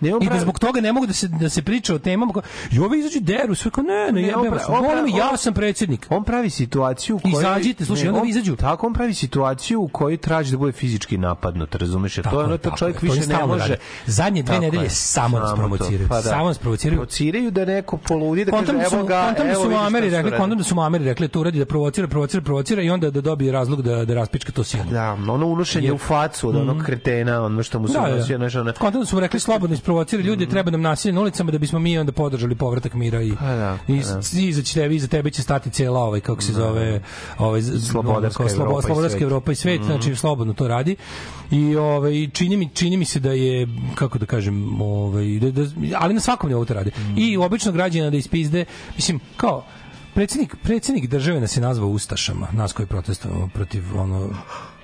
[0.00, 2.32] Ne, i da zbog toga ne mogu da se, da se priča o temama.
[2.32, 2.42] Ko,
[2.72, 5.36] I ovi izađu deru, sve kao ne, ne, Ne, jebem pra- vas, on volim, ja
[5.36, 6.06] sam predsjednik.
[6.10, 7.32] On pravi situaciju u kojoj...
[7.34, 8.56] Izađite, slušaj, onda on, vi izađu.
[8.56, 12.18] Tako, on pravi situaciju u kojoj traži da bude fizički napadnut, razumeš?
[12.18, 13.76] Jer to je ono, to tako čovjek više ne može...
[14.06, 14.90] Zadnje dve Tako nedelje je.
[14.90, 16.08] samo nas provociraju.
[16.08, 16.22] pa da.
[16.22, 16.96] Samo nas provociraju.
[16.96, 20.58] Provociraju da neko poludi, da kaže, da evo ga, da evo mu Ameri rekli, kontam
[20.58, 23.20] da su mu Ameri rekli da to uradi da provocira, provocira, provocira i onda da
[23.20, 24.90] dobije razlog da da raspička to silno.
[24.90, 28.14] Da, ono unošenje Jer- u facu od onog kretena, ono što mu se Da, da,
[28.14, 28.64] unosio, znaš, ono...
[28.64, 28.72] da.
[28.72, 31.78] Kontam da su mu rekli slobodno isprovocira ljudi, treba nam nasilje na ulicama da bismo
[31.78, 34.00] mi onda podržali povratak mira i Pa da, i
[34.32, 34.40] da.
[34.40, 37.02] izaći tebi, iza tebe će stati cela ovaj kako se zove,
[37.38, 39.22] ovaj Slobodarska Evropa i slobodarska svet.
[39.22, 40.96] Evropa i svet, znači slobodno to radi.
[41.50, 45.62] I ovaj čini mi čini mi se da je kako da kažem, ovaj da, da,
[45.98, 46.90] ali na svakom nivou to radi.
[47.16, 48.64] I obično građana da ispizde,
[48.96, 49.59] mislim, kao
[50.14, 54.30] predsjednik predsjednik države nas je nazvao ustašama, nas koji protestujemo protiv ono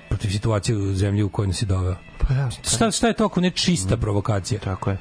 [0.09, 1.95] protiv situacije u zemlji u kojoj nas je doveo.
[2.17, 4.59] Pa da, Šta, šta je to ako ne čista provokacija?
[4.59, 4.97] Tako je.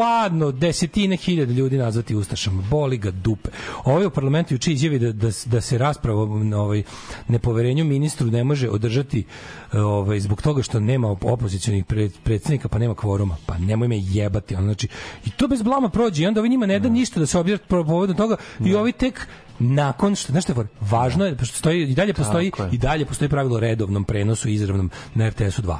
[0.00, 3.50] Ladno, desetine hiljada ljudi nazvati ustašama, boli ga dupe.
[3.84, 6.82] Ovaj u parlamentu juče izjavi da, da, da se rasprava o ovaj,
[7.28, 9.24] nepoverenju ministru ne može održati
[9.72, 13.36] ovaj, zbog toga što nema op- opozicionih pred, predsjednika, pa nema kvoruma.
[13.46, 14.54] Pa nemoj me jebati.
[14.54, 14.88] Ono, znači,
[15.24, 16.22] I to bez blama prođe.
[16.22, 19.26] I onda ovi njima ne da ništa da se objavlja povodom toga i ovi tek
[19.60, 22.68] nakon što znaš šta je važno je pošto stoji i dalje postoji je.
[22.72, 25.76] i dalje postoji pravilo o redovnom prenosu izravnom na RTS-u 2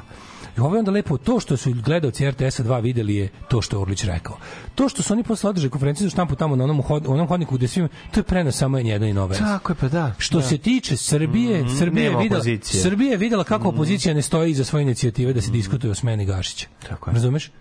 [0.57, 3.75] I ovo je onda lepo, to što su gledalci RTS-a 2 videli je to što
[3.77, 4.37] je Orlić rekao.
[4.75, 7.55] To što su oni posle održali konferenciju za štampu tamo na onom, hod, onom hodniku
[7.55, 9.37] gde svima, to je prenos samo jedan i nove.
[9.37, 10.13] Tako je, pa da.
[10.17, 10.43] Što da.
[10.43, 12.83] se tiče Srbije, Mm, Srbija je videla, opozicije.
[12.83, 16.25] Srbija je videla kako opozicija ne stoji iza svoje inicijative da se diskutuje o smeni
[16.25, 16.67] Gašića.
[16.89, 17.13] Tako je.
[17.13, 17.51] Razumeš?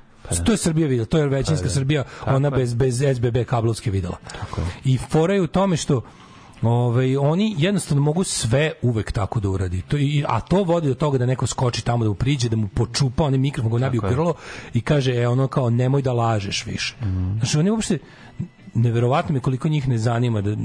[0.44, 4.16] To je Srbija videla, to je većinska Srbija, ona bez bez SBB kablovske videla.
[4.40, 4.60] Tako.
[4.84, 6.02] I fora je u tome što
[6.62, 9.82] Ovaj oni jednostavno mogu sve uvek tako da uradi.
[9.82, 12.56] To i a to vodi do toga da neko skoči tamo da mu priđe, da
[12.56, 14.34] mu počupa onaj mikrofon, ga nabije u grlo
[14.74, 16.96] i kaže e ono kao nemoj da lažeš više.
[17.02, 17.38] Mhm.
[17.38, 17.98] Znači oni uopšte
[18.74, 20.56] neverovatno mi koliko njih ne zanima da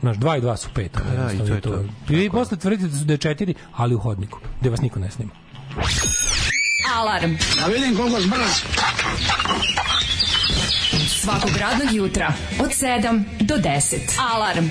[0.00, 0.92] Znaš, dva i dva su pet.
[0.92, 1.84] Pa da, i to je to.
[2.10, 5.00] I vi posle tvrdite da su da je četiri, ali u hodniku, gde vas niko
[5.00, 5.30] ne snima.
[6.94, 7.36] Alarm.
[7.60, 8.50] Da vidim koliko zbrz.
[11.20, 13.98] Svakog radnog jutra od 7 do 10.
[14.32, 14.68] Alarm.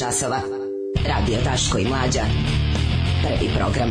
[0.00, 0.40] Časova.
[1.08, 2.20] Radio Daško i Mlađa.
[3.22, 3.90] Prvi program.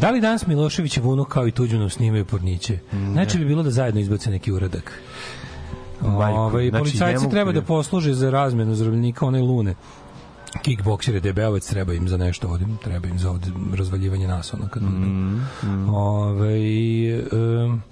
[0.00, 2.78] Da li danas Miloševićev unuk kao i Tuđmanov snimaju porniće?
[3.12, 4.92] Znači bi bilo da zajedno izbace neki uradak.
[6.00, 9.74] Majko, Ovaj znači, policajci mogu treba da- da posluže za razmenu zarobljenika one lune.
[10.62, 14.82] Kickboksere, debelovac treba im za nešto ovde, treba im za ovde razvaljivanje nas ono kad
[14.82, 17.82] mm, Ovaj em,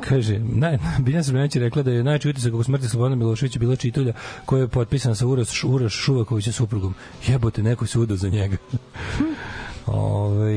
[0.00, 3.76] Kaže, naj, Biljana Srbljanić je rekla da je najveći utisak oko smrti Slobodana Miloševića bila
[3.76, 4.12] čitulja
[4.44, 6.94] koja je potpisana sa Uroš, Uroš Šuvakovića suprugom.
[7.26, 8.56] Jebote, neko se udao za njega.
[9.86, 10.52] Ove,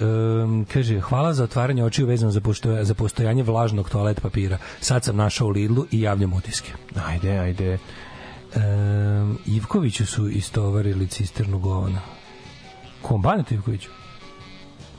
[0.00, 4.58] um, kaže, hvala za otvaranje očiju vezano za, postoja, za postojanje vlažnog toalet papira.
[4.80, 6.72] Sad sam našao u Lidlu i javljam utiske.
[7.06, 7.78] Ajde, ajde.
[8.56, 12.00] Um, Ivkoviću su istovarili cisternu govana.
[13.02, 13.22] Kom?
[13.22, 13.90] Banete Ivkoviću?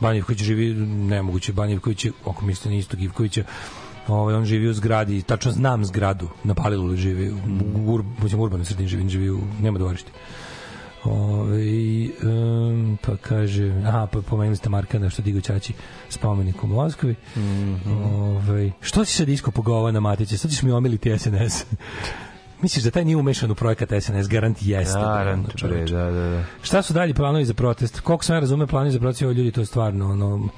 [0.03, 3.43] Banja Ivković živi, nemoguće, Banja Ivković je, ako mislite na istog Ivkovića,
[4.07, 7.35] ovaj, on živi u zgradi, tačno znam zgradu, na Paliluli živi, u,
[7.75, 10.11] u, ur, mislim, u urbanoj sredini živi, živi u, nema dvorište.
[11.03, 11.63] Ove,
[12.23, 15.73] um, pa kaže, aha, pa pomenuli ste Markana što digo Ćaći
[16.09, 17.15] spomenik u Moskvi.
[17.35, 18.03] Mm Mhm.
[18.13, 20.37] Ove, što si sad isko pogovana Matiće?
[20.37, 21.65] Sad ćeš mi omiliti SNS.
[22.63, 24.27] Misliš da taj nije umešan u projekat SNS?
[24.27, 24.99] Garant jeste.
[24.99, 26.43] Garant, ono, bre, da, da, da.
[26.61, 27.99] Šta su dalji planovi za protest?
[27.99, 30.49] Koliko sam ja razume planovi za protest, ovo ljudi to je stvarno ono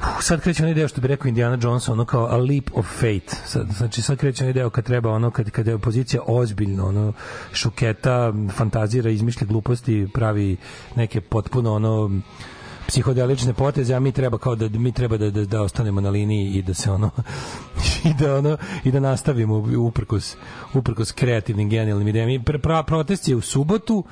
[0.00, 2.86] Uf, sad kreće onaj deo što bi rekao Indiana Jones, ono kao a leap of
[2.86, 3.36] fate.
[3.44, 7.12] Sad, znači sad kreće onaj deo kad treba ono kad kad je opozicija ozbiljno, ono
[7.52, 10.56] šuketa, fantazira, izmišlja gluposti, pravi
[10.96, 12.10] neke potpuno ono
[12.88, 16.52] psihodelične poteze, a mi treba kao da mi treba da da, da ostanemo na liniji
[16.52, 17.10] i da se ono
[18.10, 20.36] i da ono i da nastavimo uprkos
[20.74, 22.32] uprkos kreativnim genijalnim idejama.
[22.32, 24.04] I pr- pra- protest je u subotu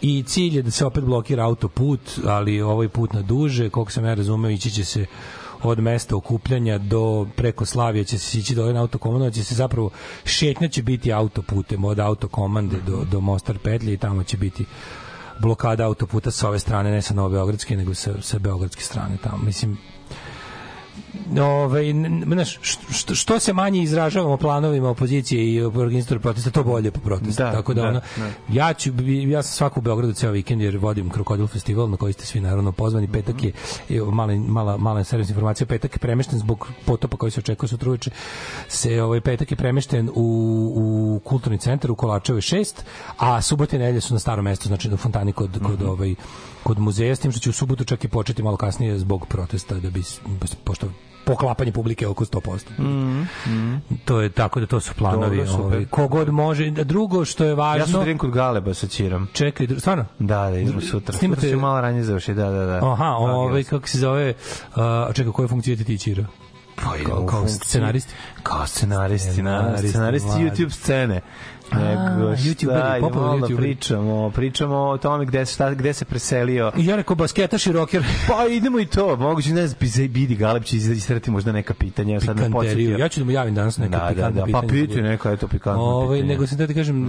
[0.00, 4.04] i cilj je da se opet blokira autoput, ali ovaj put na duže, koliko sam
[4.04, 5.06] ja razumeo, ići će se
[5.62, 9.90] od mesta okupljanja do preko Slavije će se ići dole na autokomando, će se zapravo
[10.24, 14.64] šetnja će biti autoputem od autokomande do, do Mostar petlje i tamo će biti
[15.38, 19.44] blokada autoputa sa ove strane, ne sa Novobeogradske, nego sa, sa Beogradske strane tamo.
[19.44, 19.78] Mislim,
[21.40, 21.92] Ove,
[22.26, 22.58] znaš,
[22.90, 27.42] što, što se manje izražavamo planovima opozicije i organizatora protesta, to bolje po protestu.
[27.42, 28.30] Da, Tako da, da, ono, da.
[28.52, 28.90] ja ću
[29.28, 32.40] ja sam svako u Beogradu ceo vikend jer vodim Krokodil festival na koji ste svi
[32.40, 33.52] naravno pozvani petak je
[33.90, 37.88] evo, mala mala mala servis informacija petak je premešten zbog potopa koji se očekuje sutra
[37.88, 38.10] uveče
[38.68, 42.72] se ovaj petak je premešten u, u kulturni centar u Kolačevoj 6
[43.16, 46.14] a subote i nedelje su na starom mestu znači na fontani kod kod ovaj
[46.66, 49.74] kod muzeja s tim što će u subotu čak i početi malo kasnije zbog protesta
[49.74, 50.02] da bi
[50.64, 50.86] pošto
[51.24, 52.80] poklapanje publike oko 100%.
[53.48, 55.36] Mm, To je tako da to su planovi.
[55.38, 56.70] Dobro, ovaj, kogod može.
[56.70, 57.98] Drugo što je važno...
[57.98, 59.26] Ja idem kod Galeba sa Čirom.
[59.32, 60.04] Čekaj, stvarno?
[60.18, 61.14] Da, da, idemo sutra.
[61.14, 62.92] Snimate- Sutra ću malo ranije završi, da, da, da.
[62.92, 64.34] Aha, ovaj, kako se zove,
[64.68, 64.82] uh,
[65.14, 66.24] čekaj, koje funkcije ti ti Čiro?
[66.76, 68.12] Pa idemo Kao, kao scenaristi?
[68.42, 70.28] Kao scenaristi, na, Scenaristi, scenaristi.
[70.30, 71.20] YouTube scene.
[71.70, 73.56] A, Nego YouTuberi, šta, idemo popularni YouTuberi.
[73.58, 76.72] pričamo, pričamo o tome gde, šta, gde se preselio.
[76.76, 78.04] I ja rekao basketaš i roker.
[78.28, 79.78] Pa idemo i to, moguće ne znam,
[80.08, 82.98] Bidi Galeb će istrati možda neka pitanja, ja sad Pikanteriju.
[82.98, 84.62] Ja ću da mu javim danas neka Da, da, pikantna da, pitanja.
[84.62, 86.28] pa pitaj neka, eto, pikantna Ovaj, pitanja.
[86.28, 87.06] nego sam da ti kažem,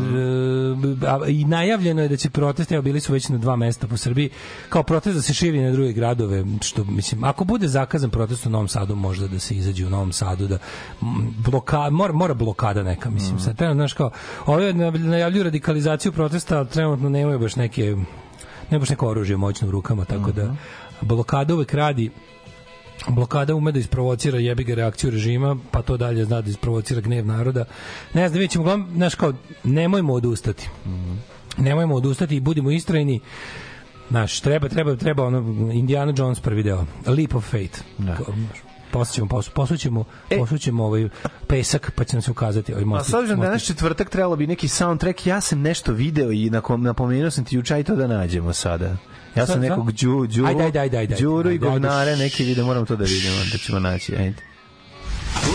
[1.01, 3.87] e, a, i najavljeno je da će protesti, evo bili su već na dva mesta
[3.87, 4.29] po Srbiji,
[4.69, 8.49] kao protest da se širi na druge gradove, što mislim, ako bude zakazan protest u
[8.49, 10.57] Novom Sadu, možda da se izađe u Novom Sadu, da
[11.39, 13.43] bloka, mora, mora blokada neka, mislim, Mhm.
[13.43, 14.11] sad, trenutno, znaš, kao,
[14.47, 17.95] ove najavljuju radikalizaciju protesta, ali trenutno nemaju baš neke,
[18.71, 20.53] ne baš neko oružje moćno u rukama, tako da Mhm.
[21.01, 22.09] blokada uvek radi
[23.07, 27.25] blokada ume da isprovocira jebi ga reakciju režima, pa to dalje zna da isprovocira gnev
[27.25, 27.65] naroda.
[28.13, 30.69] Ne znam, vidjet ćemo, uglavnom, znaš kao, nemojmo odustati.
[31.57, 33.19] Nemojmo odustati i budimo istrajni.
[34.09, 35.37] Znaš, treba, treba, treba ono,
[35.73, 36.85] Indiana Jones prvi deo.
[37.07, 37.79] Leap of Fate.
[37.97, 38.15] Da.
[38.15, 38.25] Kao,
[38.91, 41.09] posućemo, posu, posućemo, e, posućemo ovaj
[41.47, 42.73] pesak, pa ćemo se ukazati.
[42.73, 45.61] Ovaj pa most, a sad obzirom da danas četvrtak trebalo bi neki soundtrack, ja sam
[45.61, 48.97] nešto video i nakom, napomenuo sam ti jučaj to da nađemo sada.
[49.35, 50.45] Ja sam nekog džu, džu.
[50.45, 53.79] ajde, ajde, ajde, ajde, džuru i govnare, neki vide, moram to da vidimo, da ćemo
[53.79, 54.47] naći, ajde.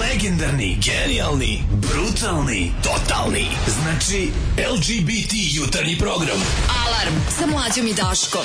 [0.00, 3.46] Legendarni, genijalni, brutalni, totalni.
[3.66, 4.30] Znači,
[4.72, 6.38] LGBT jutarnji program.
[6.86, 8.44] Alarm sa mlađom i Daškom.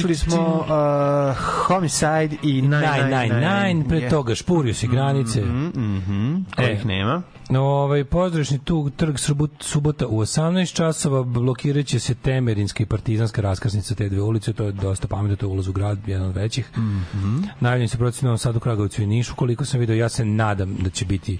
[0.00, 1.36] Slušali smo uh,
[1.66, 5.42] Homicide i 999, pre toga špurio si granice.
[5.42, 7.22] Mhm, kojih nema.
[7.50, 13.42] No, ovaj pozdrašni tu trg subot, subota u 18 časova blokiraće se Temerinska i Partizanska
[13.42, 16.34] raskrsnica te dve ulice, to je dosta pametno, to je ulaz u grad, jedan od
[16.36, 16.70] većih.
[16.76, 17.42] Mm Mhm.
[17.60, 20.90] Najavljeni se protiv Novom Sadu, Kragovicu i Nišu, koliko sam video, ja se nadam da
[20.90, 21.38] će biti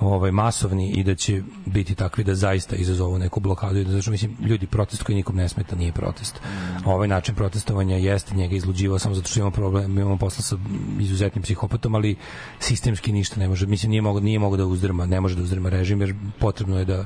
[0.00, 4.10] ovaj masovni i da će biti takvi da zaista izazovu neku blokadu i da znači
[4.10, 6.40] mislim ljudi protest koji nikom ne smeta nije protest.
[6.84, 10.56] Ovaj način protestovanja jeste njega izluđivao samo zato što imamo problem, imamo posla sa
[11.00, 12.16] izuzetnim psihopatom, ali
[12.58, 15.68] sistemski ništa ne može, mislim nije mogo nije mogo da uzdrma, ne može da uzdrma
[15.68, 17.04] režim jer potrebno je da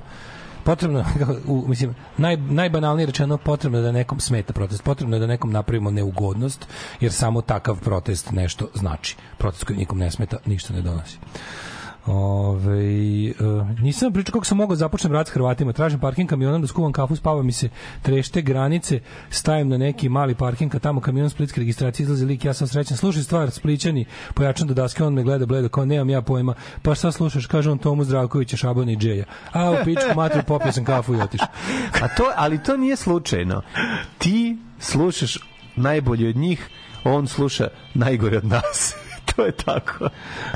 [0.65, 1.05] potrebno
[1.47, 5.53] u, mislim naj, najbanalnije rečeno potrebno je da nekom smeta protest potrebno je da nekom
[5.53, 6.67] napravimo neugodnost
[7.01, 11.19] jer samo takav protest nešto znači protest koji nikom ne smeta ništa ne donosi
[12.07, 15.73] Ove, uh, nisam pričao kako sam mogao da započnem rat s Hrvatima.
[15.73, 17.69] Tražim parking kamionom da skuvam kafu, spava mi se
[18.03, 19.01] trešte granice,
[19.31, 22.97] stajem na neki mali parking, a tamo kamion splitske registracije izlazi lik, ja sam srećan.
[22.97, 26.55] Slušaj stvar, splićani, pojačan do daske, on me gleda bledo, kao nemam ja pojma.
[26.83, 29.25] Pa šta slušaš, kaže on Tomu Zdravkovića, Šabana i Džeja.
[29.53, 31.49] A u pičku matru popio sam kafu i otišao.
[32.03, 33.63] A to, ali to nije slučajno.
[34.19, 35.39] Ti slušaš
[35.77, 36.69] najbolje od njih,
[37.05, 39.04] on sluša najgore od nas.
[39.37, 40.09] To je tako.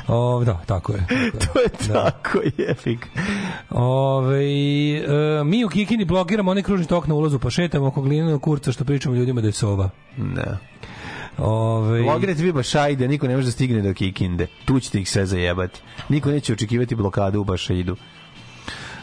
[0.07, 1.05] O, da, tako je.
[1.53, 3.07] to je tako, jefik.
[3.69, 8.41] Ove, e, mi u Kikini blokiramo onaj kružni tok na ulazu, pa šetamo oko glinenog
[8.41, 9.89] kurca što pričamo ljudima da je sova.
[10.17, 10.57] Ne.
[11.37, 14.47] Ove, Logirajte vi baš ajde, niko ne može da stigne do Kikinde.
[14.65, 15.81] Tu ćete ih sve zajebati.
[16.09, 17.95] Niko neće očekivati blokadu u Bašaidu.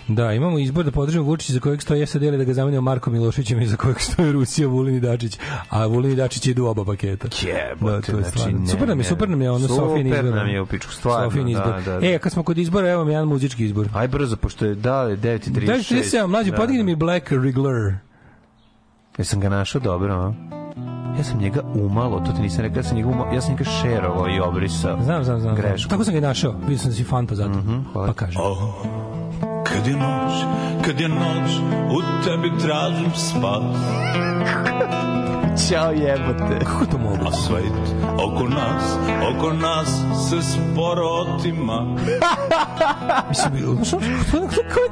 [0.08, 3.12] Da, imamo izbor da podržimo Vučića za kojeg stoji SAD ili da ga zamenimo Markom
[3.12, 5.38] Milošićem i za kojeg stoji Rusija, Vulin i Dačić.
[5.68, 7.28] A Vulin i Dačić idu oba paketa.
[7.46, 10.18] Jebote, to je znači, ne, super nam je, super nam je ono Sofijin izbor.
[10.18, 11.82] Super nam je u pičku, stvarno, Sofijin izbor.
[11.84, 12.06] da, da.
[12.06, 13.88] E, a kad smo kod izbora, evo vam jedan muzički izbor.
[13.94, 15.66] Aj brzo, pošto je da, 9.36.
[15.66, 16.84] Daj 37, mlađi, Da, podigni da.
[16.84, 17.94] mi Black Wrigler.
[19.18, 20.32] Jesam ga našao dobro, a?
[21.18, 23.64] Ja sam njega umalo, to ti nisam rekao, ja sam njega umalo, ja sam njega
[23.64, 25.02] šerovao i obrisao.
[25.02, 25.54] Znam, znam, znam.
[25.54, 25.90] Grešku.
[25.90, 26.52] Tako sam ga i našao.
[26.60, 27.62] Vidio sam da si fan pa zato.
[27.92, 28.06] hvala.
[28.06, 28.42] Pa kažem.
[29.76, 30.32] Kad je noć,
[30.84, 31.50] kad je noć,
[31.90, 33.76] u tebi tražim spas.
[35.58, 36.58] Ćao jebote.
[36.60, 37.16] Kako to mogu?
[37.22, 37.72] A svet
[38.16, 38.96] oko nas,
[39.28, 39.88] oko nas
[40.20, 41.86] se sporo otima.
[43.28, 43.96] Mislim, znaš, to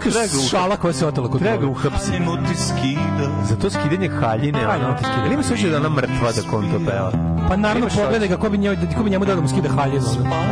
[0.08, 1.70] je neka šala koja se otela kod Treba ga toga.
[1.70, 2.10] uhapsi.
[2.10, 3.44] Haljinu ti skida.
[3.44, 5.24] Za to skidanje haljine, Haljinu ti skida.
[5.24, 7.12] Ili ima slučaj da je ona mrtva da on to peva?
[7.48, 10.06] Pa naravno, pogledaj ga, ko bi, njoj, ko bi njemu dao da mu skida haljinu.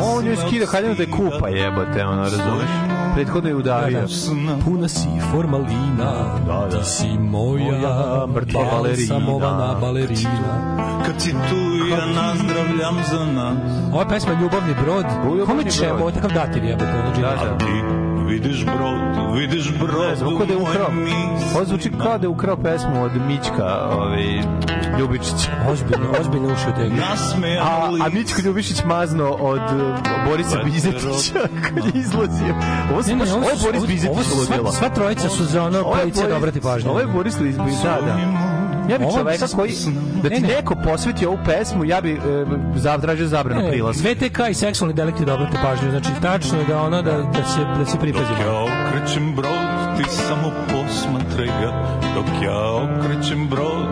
[0.05, 2.71] On joj skida haljinu da je kupa jebote, ono, razumeš?
[3.15, 4.07] Prethodno je udavio.
[4.65, 6.05] Puna si formalina,
[6.47, 6.79] Da, da.
[6.79, 9.15] ti si moja, Moja mrtva balerina.
[9.15, 10.02] balsamovana balerina.
[11.07, 13.57] Kad si tu ja nazdravljam za nas.
[13.93, 15.05] Ova pesma je Ljubavni brod.
[15.47, 17.59] Kome će, ovo je takav dativ Da, A da.
[17.59, 17.67] ti
[18.27, 20.89] vidiš brod, vidiš brod Ne znam, kao da je ukrao.
[21.55, 24.25] Ovo zvuči kao da je ukrao pesmu od Mićka, ovaj,
[24.99, 25.51] Ljubičića.
[25.71, 26.95] Ozbiljno, ozbiljno uši u tega.
[27.63, 28.09] A, a.
[28.09, 31.39] Mićko Ljubišić mazno od uh, Borisa Bizetića
[31.75, 32.55] kad je izlazio.
[32.93, 34.27] Ovo, se baš, ovo je Boris Bizetić
[34.61, 36.91] ovo sva, trojica su za ono Ovo je policija Boris- da obrati pažnju.
[36.91, 38.52] Ovo je Boris Bizetić, da, da.
[38.93, 39.73] Ja bih čoveka koji,
[40.23, 40.49] da ti Ne, ne.
[40.49, 42.45] neko posveti ovu pesmu, ja bih e,
[42.77, 44.09] zatražio zabranu Ne, prilaska.
[44.09, 45.91] VTK i seksualni delikti da obrate pažnju.
[45.91, 48.39] Znači, tačno je da ono da, da se, da se pripazimo.
[48.47, 49.63] Ja okrećem brod,
[49.97, 51.73] ti samo posmatraj ga.
[52.15, 53.87] Dok ja okrećem brod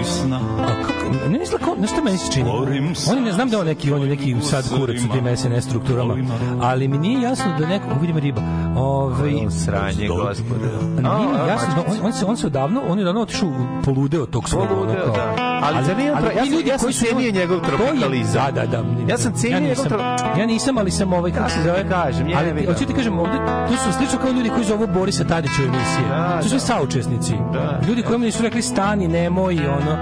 [0.00, 0.40] i sna.
[0.58, 2.50] A kako, ne mislim kao, znaš šta meni se čini?
[2.50, 5.08] Borim se On je, ne znam da on neki, on je neki sad kurac sa
[5.08, 6.14] tim SNS strukturama,
[6.60, 8.40] ali mi nije jasno da neko, o, vidimo riba,
[8.76, 9.32] ovaj,
[9.64, 10.66] sranje, gospode.
[10.82, 13.52] nije mi jasno da on, on, se, on se odavno, on je odavno otišao
[13.84, 15.60] poludeo tog svog, ono, kao, da.
[15.62, 18.54] Ali nije on tra- ja ljudi ja sam koji su- cenio njegov tropikalizam.
[18.54, 18.82] Da, da, da.
[19.08, 21.84] Ja sam cenio njegov nisam, tro- Ja nisam, ali sam ovaj, kako se Kako zove,
[21.84, 25.24] da kažem, ali, hoću ti kažem, ovde, to su slično kao ljudi koji zovu Borisa
[25.24, 26.08] Tadića u emisije.
[26.08, 26.64] Da, to su sve da.
[26.64, 27.32] saučesnici.
[27.52, 27.80] Da.
[27.88, 29.96] Ljudi kojima nisu rekli stani, nemoj, ono,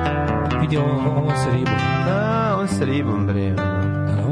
[0.60, 1.74] vidi ovo, ovo sa ribom.
[2.06, 3.54] Da, on sa ribom, bre.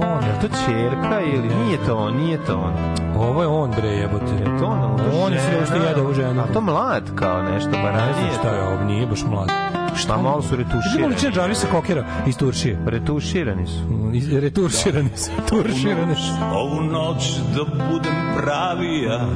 [0.01, 2.73] On, Je to čerka ili nije to on, nije to on.
[3.17, 4.35] Ovo je on, bre, jebote.
[4.39, 6.43] Je to on, On je sve što jede ovu ženu.
[6.43, 9.78] A to mlad kao nešto, ba Ne znam šta je ovo, nije baš mlad.
[9.99, 11.09] Šta malo su retuširani.
[11.09, 12.79] ličina Jarvisa Kokera iz Turšije.
[12.87, 13.81] Retuširani su.
[13.85, 15.31] Mm, iz- Retuširani su.
[15.49, 16.33] Turširani su.
[16.55, 19.29] Ovu noć da budem pravi ja.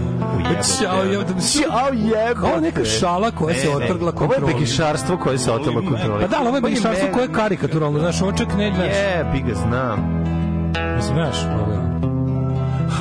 [0.80, 1.32] Ćao, jebote.
[1.42, 2.40] Ćao jebote.
[2.40, 4.54] Kao neka šala koja se otrgla Ovo je kontroli.
[4.54, 6.20] begišarstvo koje se otelo kontroli.
[6.20, 9.40] Pa da, ovo je begišarstvo koje je karikaturalno, znaš, ovo čak ne, znaš, Je, bi
[9.40, 10.24] ga znam.
[11.02, 11.91] znaš, ovo,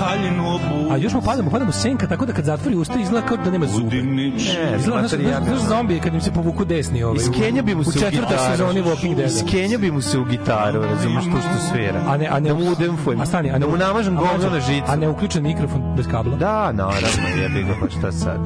[0.02, 0.92] Haljinu obu.
[0.94, 3.66] A još mu padamo, padamo senka, tako da kad zatvori usta izgleda kao da nema
[3.68, 3.88] zube.
[3.88, 4.48] Udinić.
[4.48, 7.76] Ne, Izgleda, znaš, znaš, znaš zombije kad im se povuku desni ovaj, Iz Kenja bi
[7.76, 8.38] mu u, se u u gitaru.
[8.52, 9.30] sezoni Walking Dead.
[9.30, 12.02] Iz Kenja bi mu se u gitaru, razumiješ to što svira.
[12.08, 13.22] A ne, a ne, da mu udemfujem.
[13.22, 14.86] a stani, a ne, da mu namažem govno na žicu.
[14.88, 16.38] A ne uključen mikrofon bez kabla.
[16.38, 18.40] Da, naravno, jebi ga, pa šta sad.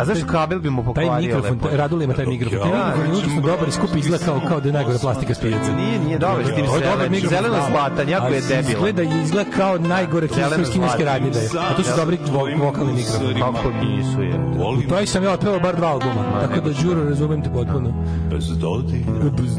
[0.00, 2.70] A zašto kabel bi mu Taj pokvario mikrofon, taj, Radul ima taj mikrofon.
[2.70, 5.72] Taj mikrofon je dobar i skupi izgleda kao, kao da je najgore plastika s pijaca.
[5.76, 7.66] Nije, nije dobar, s tim To je dobar zelen, mikrofon, zeleno da.
[7.70, 8.72] zlatan, jako je Ali debilan.
[8.72, 11.06] Izgleda, izgleda kao najgore Zeleno kineske zlatan.
[11.06, 11.48] radnje da je.
[11.64, 13.34] A to su dobri vo- vokalni mikrofoni.
[13.34, 14.34] Kako nisu, je.
[14.78, 17.92] U toj sam ja otpevao bar dva albuma, tako da Đuro razumem te potpuno.
[18.30, 19.12] Bez dodira.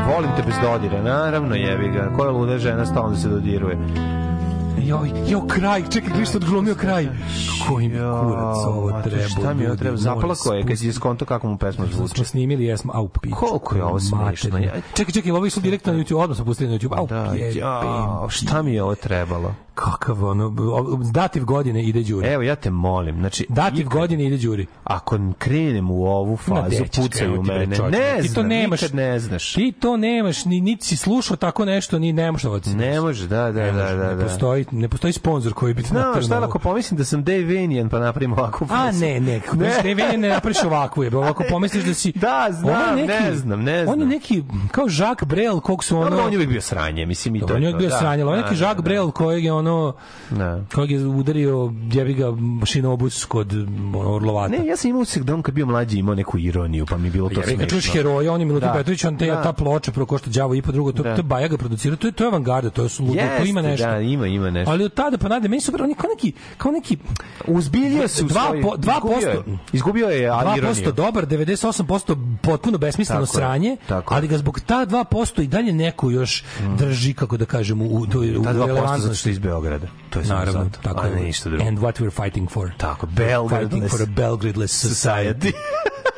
[0.07, 2.11] Volim te bez dodira, naravno, jebi ga.
[2.17, 3.77] Koja luda žena stalno se dodiruje.
[4.79, 7.07] Joj, jo, kraj, čekaj, gledaj što odglumio kraj.
[7.67, 9.27] Koji mi kurac ovo treba.
[9.29, 9.97] Šta mi ovo treba?
[9.97, 12.15] Zaplako je kad je skonto kako mu pesma zvuči.
[12.15, 13.31] Smo snimili, jesmo, au, pič.
[13.33, 14.59] Koliko je ovo smešno,
[14.93, 17.33] Čekaj, čekaj, ovo je išlo direktno na YouTube, odmah smo pustili na YouTube, au, Da,
[17.55, 17.81] ja,
[18.29, 19.53] šta mi je ovo trebalo?
[19.83, 20.49] Kakav ono,
[21.03, 22.27] dativ godine ide đuri.
[22.27, 23.45] Evo, ja te molim, znači...
[23.49, 24.65] Dativ ikad- godine ide đuri.
[24.83, 27.75] Ako krenem u ovu fazu, pucaju mene.
[27.75, 27.97] čoveče?
[27.97, 28.91] Ne Ti to znam, nemaš.
[28.93, 29.53] ne znaš.
[29.53, 32.73] Ti to nemaš, ni niti si slušao tako nešto, ni ne možeš da.
[32.73, 34.07] Ne može, da, da, da, da.
[34.07, 34.23] ne da.
[34.23, 37.43] postoji, ne postoji sponsor koji bi No, napravio šta na ako pomislim da sam Dave
[37.45, 38.99] Vanian pa napravim ovakvu A fazu?
[38.99, 39.95] ne, ne, kako ne.
[39.95, 43.83] ne, ne napraviš ovakvu je, ovako pomisliš da si Da, znam, je ne znam, ne
[43.83, 43.93] znam.
[43.93, 47.35] On je neki kao Jacques Brel, kog su ono on je uvijek bio sranje, mislim
[47.35, 47.53] i to.
[47.55, 48.83] on je to, bio da, sranje, on je da, neki Jacques.
[48.83, 49.70] Brel kojeg je ono
[50.31, 50.61] Da.
[50.67, 51.57] kojeg je udario
[51.91, 52.25] jebi ga
[52.65, 54.51] šinobus kod ono, Orlovata.
[54.51, 57.07] Ne, ja sam imao usek da on kad bio mlađi imao neku ironiju, pa mi
[57.07, 58.73] je bilo to Ja kad čuješ heroja, on je Milutin Da.
[58.73, 59.43] Petrović, on te, Da.
[59.43, 61.15] ta ploča prvo košta đavo i po drugo, to, Da.
[61.15, 63.87] to Bajaga producirao, to je, to je avangarda, to je ludo, to ima nešto.
[63.87, 64.71] Da, ima, ima nešto.
[64.71, 66.97] Ali od tada pa nadalje, meni su super, on je kao neki, kao neki
[67.47, 69.43] Uzbiljio se u dva, svoj- po, dva izgubio je-
[69.73, 70.91] izgubio je a, 2% ironiju.
[70.93, 74.17] dobar, 98% potpuno besmisleno Tako je, sranje, tako je.
[74.17, 76.43] ali ga zbog ta 2% i dalje neko još
[76.77, 79.15] drži, kako da kažem, u, u, u, u Ta 2% zato relevantnosti.
[79.15, 79.87] što je iz Beograda.
[80.09, 80.79] To je samo Naravno, zato.
[80.81, 81.15] tako a je.
[81.15, 81.63] ne ništa drugo.
[81.67, 82.71] And what we're fighting for.
[82.77, 83.07] Tako,
[83.49, 85.51] fighting for a Belgradeless society.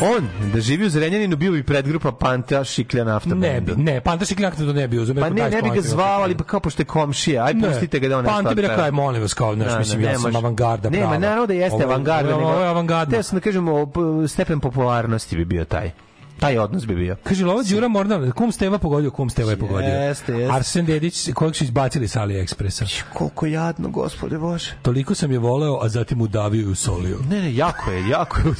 [0.00, 4.24] On, da živi u Zrenjaninu, bio bi predgrupa Panta Šiklja nafta Ne bi, ne, Panta
[4.24, 5.14] Šikljak to ne bi uzeo.
[5.14, 8.08] Pa ne, ne bi ga zvao, ali pa kao pošto je komšija, aj pustite ga
[8.08, 10.90] da on nešto Panta bi rekao, aj molim vas, kao, znaš, mislim, ja sam avangarda
[10.90, 11.18] prava.
[11.18, 12.36] naravno da jeste avangarda.
[12.36, 13.12] Ovo je avangardno.
[13.12, 13.92] Teo sam da kažemo,
[14.28, 15.90] stepen popularnosti bi bio taj.
[16.40, 17.16] Taj odnos bi bio.
[17.24, 19.88] Kaže, ovo Đura Mordan, kum Steva pogodio, kum Steva je pogodio.
[19.88, 20.54] Jeste, jeste.
[20.54, 22.84] Arsen Dedić, kojeg su izbacili sa AliExpressa.
[23.12, 24.70] Koliko jadno, gospode Bože.
[24.82, 27.18] Toliko sam je voleo, a zatim udavio i usolio.
[27.30, 28.54] Ne, ne, jako je, jako je.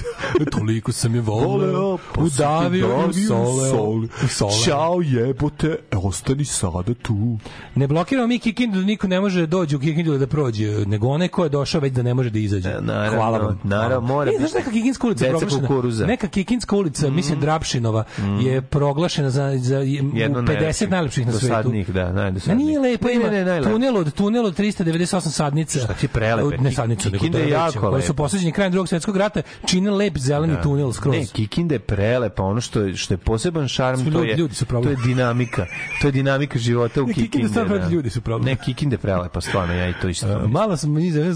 [0.59, 4.09] Toliko sam je voleo, Voleo, pa udavio i usoleo.
[4.29, 4.51] sol.
[4.65, 7.39] Ćao jebote, ostani sada tu.
[7.75, 11.09] Ne blokiramo mi Kikindu da niko ne može da dođe u Kikindu da prođe, nego
[11.09, 12.69] onaj ko je došao već da ne može da izađe.
[12.69, 13.61] E, naravno, Hvala vam.
[13.65, 14.59] naravno, mora E, znaš biti.
[14.59, 16.07] neka Kikinska ulica Deca kukuruza.
[16.07, 18.05] Neka Kikinska ulica, mislim Drapšinova,
[18.41, 21.73] je proglašena za, za Jedno u 50 najlepših najlepših na svetu.
[21.89, 22.67] da, Ma najdosadnijih.
[22.67, 25.79] nije lepo, ima ne, ne, tunel od, tunel od 398 sadnica.
[25.79, 26.59] Šta ti prelepe?
[26.59, 28.15] Ne sadnica, nego Kikinda je jako koje su lepo.
[28.15, 31.15] posađeni krajem drugog svjetskog rata, čine lep zeleni tunel skroz.
[31.15, 34.37] Ne, Kikinda je prelepa, ono što je, što je poseban šarm, Svi to ljudi- je,
[34.37, 34.95] ljudi su problem.
[34.95, 35.67] to je dinamika.
[36.03, 37.79] To je dinamika života u Ne, Kikinde Kikinde.
[37.79, 37.89] da.
[37.89, 38.45] ljudi su problem.
[38.47, 40.27] Ne, Kikinde je prelepa, stvarno, ja i to isto.
[40.37, 41.33] Uh, malo sam mi za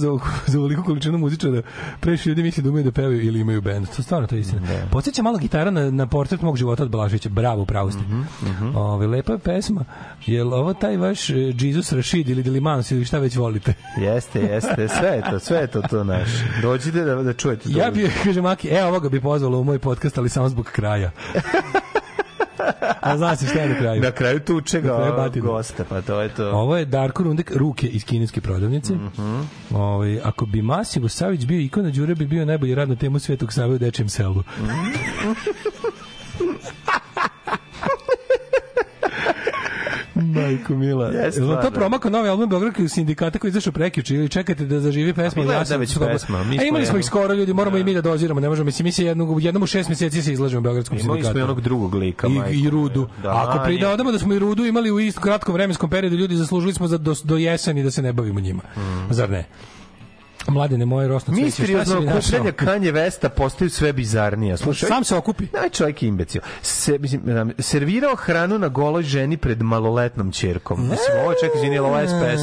[0.47, 1.63] za veliku količinu muzičara
[2.01, 3.87] previše ljudi misli da umeju da pevaju ili imaju bend.
[3.97, 4.61] To stvarno to je istina.
[4.91, 7.29] Podsjeća malo gitara na, na portret mog života od Balaševića.
[7.29, 8.01] Bravo, pravo ste.
[8.01, 9.85] Mhm, Ove, lepa je pesma.
[10.27, 13.75] Jel ovo taj vaš e, Jesus Rashid ili Dilimans ili šta već volite?
[14.01, 16.45] Jeste, jeste, sve je to, sve je to to naše.
[16.63, 17.79] Dođite da, da čujete to.
[17.79, 21.11] Ja bi, kaže Maki, evo ovoga bi pozvala u moj podcast, ali samo zbog kraja.
[23.01, 24.03] A znaš šta je na kraju?
[24.03, 26.51] Na kraju tuče ga gosta, pa to je to.
[26.51, 28.95] Ovo je Darko Rundek, ruke iz kineske prodavnice.
[28.95, 29.41] Mhm.
[29.75, 33.53] Ovaj, ako bi Masim Savić bio ikona Đure bi bio najbolji rad na temu Svetog
[33.53, 34.43] Save u dečijem selu.
[40.35, 41.07] Majko Mila.
[41.07, 45.13] Jeste, Jel to promakao novi album Beogradskog sindikata koji izašao prekjuče ili čekate da zaživi
[45.15, 45.43] pesma?
[45.43, 47.85] bila Ja sam da već pesma, mi A imali smo ih skoro ljudi, moramo i
[47.85, 48.65] mi da doziramo, ne možemo.
[48.65, 51.33] Mislim, mi se jednog, jednom u šest mjeseci se izlažemo Beogradskom Imali sindikatu.
[51.33, 53.09] smo i onog drugog lika, majko I, i Rudu.
[53.23, 53.95] Da, A ako pride nije.
[53.95, 56.99] odamo da smo i Rudu imali u istom kratkom vremenskom periodu, ljudi zaslužili smo za
[56.99, 58.63] do, do jeseni da se ne bavimo njima.
[59.11, 59.45] Zar ne?
[60.47, 64.57] Mladene moje rosno cveće, Misteriozno okupljanje Kanje Vesta postaju sve bizarnija.
[64.57, 65.45] Slušaj, Sam se okupi.
[65.63, 66.41] Aj čovjek je imbecil.
[66.63, 70.81] Se, mislim, um, servirao hranu na goloj ženi pred maloletnom ćerkom.
[70.81, 72.43] Mislim, ovo čekaj, izvini, ovo SPS?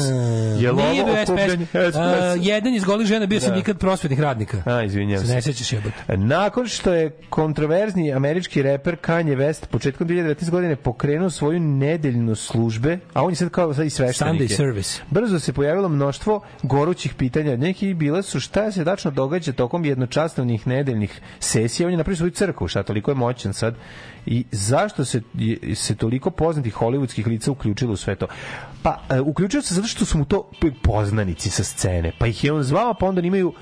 [0.62, 1.66] Je li Nije ovo okupljanje?
[1.66, 1.96] SPS.
[1.96, 3.44] A, jedan iz golih žena bio Da.
[3.44, 4.62] sindikat prosvetnih radnika.
[4.66, 6.16] A, izvinjam Se ne sećaš jebote.
[6.16, 10.50] Nakon što je kontroverzni američki reper Kanye West početkom 2019.
[10.50, 14.42] godine pokrenuo svoju nedeljnu službe, a on je sad kao sad i sveštenik.
[14.42, 15.00] Sunday service.
[15.10, 17.56] Brzo se pojavilo mnoštvo gorućih pitanja.
[17.56, 21.86] Neki bile su šta se tačno događa tokom jednočastovnih nedeljnih sesija.
[21.86, 23.74] On je napravio svoju crkvu, šta toliko je moćan sad.
[24.26, 25.22] I zašto se,
[25.74, 28.26] se toliko poznatih hollywoodskih lica uključilo u sve to?
[28.82, 30.50] Pa, e, uključio se zato što su mu to
[30.82, 32.12] poznanici sa scene.
[32.18, 33.52] Pa ih je on zvao, pa onda imaju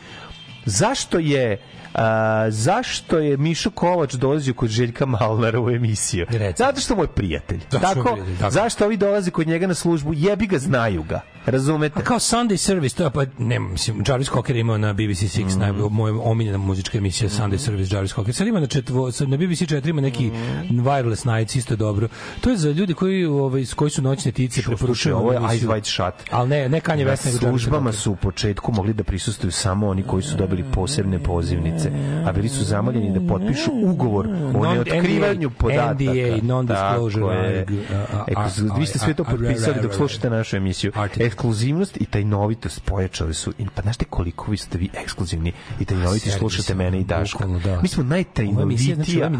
[0.64, 1.56] Zašto je
[1.94, 6.26] a, zašto je Mišo Kovač dolazio kod Željka Malnara u emisiju?
[6.56, 7.60] Zato što mu je prijatelj.
[7.70, 8.50] Zato što mu je tako, prijatelj, tako.
[8.50, 10.12] Zašto ovi dolaze kod njega na službu?
[10.14, 11.20] Jebi ga, znaju ga.
[11.46, 11.98] Razumete?
[11.98, 15.44] A kao Sunday Service, to je pa, ne, mislim, Jarvis Cocker imao na BBC 6,
[15.58, 15.78] Mhm.
[15.78, 15.88] mm.
[15.90, 18.34] moja omiljena muzička emisija Sunday Service, Jarvis Cocker.
[18.34, 20.80] Sad ima na, četvo, sad na BBC 4 ima neki Mhm.
[20.80, 22.08] wireless nights, isto je dobro.
[22.40, 25.18] To je za ljudi koji, ovaj, koji su noćne tice, Slušaj, preporučujem.
[25.18, 25.68] ovo je Eyes emisiju.
[25.70, 26.28] Wide Shut.
[26.30, 29.50] Ali ne, ne Kanye Na West, nego Jarvis službama su u početku mogli da prisustuju
[29.52, 31.90] samo oni koji su dobili posebne pozivnice,
[32.26, 36.04] a bili su zamoljeni da potpišu ugovor o neotkrivanju NDA, podataka.
[36.42, 37.86] non-disclosure, Tako je.
[37.92, 40.92] a- a- Eksklu- Vi ste sve to potpisali dok slušate našu emisiju.
[41.16, 43.52] Ekskluzivnost i tajnovitost pojačali su.
[43.74, 47.38] Pa znaš te koliko vi ste vi ekskluzivni i tajnoviti slušate mene i Daška.
[47.38, 47.80] bukvalno, da.
[47.82, 49.30] Mi smo znači, najtajnovitija.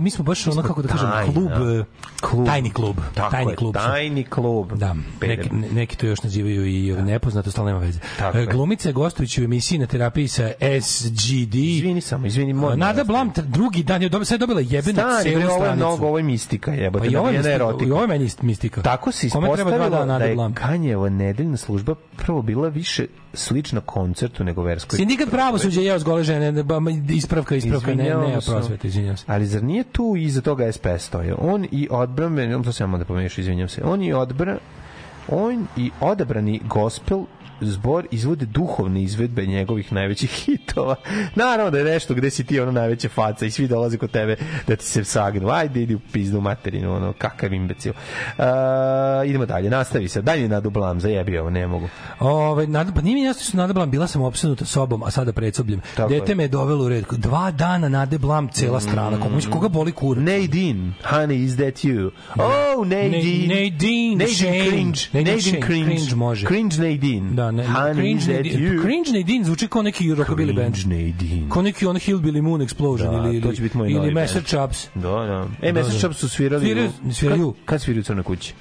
[0.00, 1.84] mi smo baš ono, kako da kažem, klub, e,
[2.46, 2.96] tajni klub.
[3.30, 3.74] Tajni klub.
[3.74, 4.72] tajni klub.
[4.72, 8.00] Da, neki, ne- neki to još nazivaju i nepoznato, stalo nema veze.
[8.34, 8.46] E.
[8.46, 10.45] Glumica je gostujući u emisiji na terapiji sa
[10.82, 11.54] SGD.
[11.54, 12.78] Izvini samo, izvini, moram.
[12.78, 15.76] Nada Blam, drugi dan je dobila, je dobila jebenu celu bre, ovo je stranicu.
[15.76, 17.04] mnogo, ovo je mistika, jebote.
[17.04, 17.88] Pa i ovo je mistika, erotika.
[17.88, 18.82] i ovo je meni mistika.
[18.82, 20.54] Tako se ispostavilo dana da Nade je Blam?
[20.54, 24.96] Kanjeva nedeljna služba prvo bila više slična koncertu nego verskoj.
[24.96, 26.64] Sindikat pravosuđa je gole žene,
[27.08, 29.24] ispravka, ispravka, ne, ne, prosvete, izvinjam se.
[29.26, 31.34] Ali zar nije tu iza toga SPS stoje?
[31.38, 33.82] On i odbran, to samo da pomiješ, izvinjam se.
[33.84, 34.58] On i odbran,
[35.28, 37.24] on i odabrani gospel
[37.60, 40.96] zbor izvode duhovne izvedbe njegovih najvećih hitova.
[41.34, 44.36] Naravno da je nešto gde si ti ono najveća faca i svi dolaze kod tebe
[44.66, 45.50] da ti se sagnu.
[45.50, 47.92] Ajde, idi u pizdu materinu, ono, kakav imbecil.
[48.38, 48.44] Uh,
[49.26, 50.22] idemo dalje, nastavi se.
[50.36, 51.88] Mi nadu blam, zajebi ovo, ne mogu.
[52.20, 55.10] Ove, nada, pa nije mi jasno što su Nada Blam, bila sam opsednuta sobom, a
[55.10, 55.80] sada predsobljem.
[55.96, 56.36] Tako Dete je.
[56.36, 57.04] me je dovelo u red.
[57.10, 59.20] Dva dana Nade Blam, cela strana.
[59.20, 60.16] Koga, mislim, koga boli kur?
[60.16, 62.10] Nadine, honey, is that you?
[62.36, 63.48] Oh, Nadine.
[63.48, 64.70] Nadine, Shane.
[64.70, 65.00] cringe.
[65.12, 65.94] Nadine Nadine Shane, cringe.
[65.96, 66.46] cringe može.
[66.46, 66.76] Cringe Nadine.
[66.80, 67.45] Da, ne, honey, cringe, is that Nadine,
[68.60, 68.82] you?
[68.82, 70.74] cringe Nadine zvuči kao neki rockabilly band.
[70.74, 71.48] Cringe.
[71.52, 74.36] Kao neki on Hillbilly Moon Explosion Da, ili, to će biti moj ili novi Messer
[74.42, 74.46] band.
[74.46, 74.88] Chops.
[74.94, 75.46] Da, da.
[75.62, 76.00] E, Da, Messer da.
[76.00, 76.64] Chops su svirali.
[76.66, 77.52] Sviraju- sviraju.
[77.52, 78.54] Kad, kad sviraju u Crnoj kući?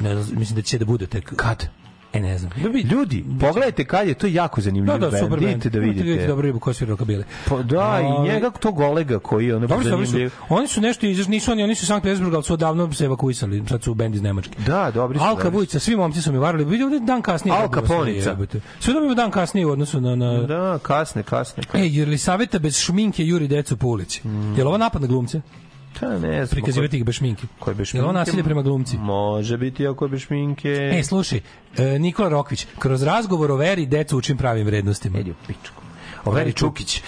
[0.00, 1.32] Ne mislim da će da bude tek.
[1.36, 1.68] Kad?
[2.12, 2.52] E, ne znam.
[2.90, 5.50] Ljudi, pogledajte kad je, to je jako zanimljiv Da, da, super band.
[5.52, 6.26] Idite da Imate vidite.
[6.26, 7.22] dobro ribu koji svira rockabilly.
[7.48, 9.90] Pa da, i njega tog Olega koji je ono su, dobri su.
[9.90, 10.30] zanimljiv.
[10.48, 13.04] Oni su nešto izašli, nisu oni, oni su iz Sankt Petersburga, ali su odavno se
[13.04, 14.58] evakuisali, sad su u bend iz Nemačke.
[14.66, 15.24] Da, dobri su.
[15.24, 15.48] Alka.
[15.48, 17.56] Vujica, svi momci su mi varali, vidio da dan kasnije.
[17.56, 18.04] Al dobilo
[18.80, 20.16] sve, dobimo dan kasnije u odnosu na...
[20.16, 20.42] na...
[20.42, 21.62] Da, kasne, kasne.
[21.74, 24.28] E, jer li saveta bez šminke juri decu po ulici?
[24.28, 24.54] Mm.
[24.58, 25.40] Je li ovo napad na glumce?
[26.00, 26.48] Ta ne znam.
[26.48, 27.46] Prikazivati ih bez šminke.
[27.58, 28.12] Koje bez ovo šminke?
[28.12, 28.98] nasilje prema glumci?
[28.98, 30.68] Može biti ako je bez šminke.
[30.68, 31.40] E, slušaj,
[31.78, 35.18] e, Nikola Rokvić, kroz razgovor o veri decu učim pravim vrednostima.
[35.18, 35.82] Edi u pičku.
[36.24, 36.98] Overi Čukić.
[36.98, 37.02] E,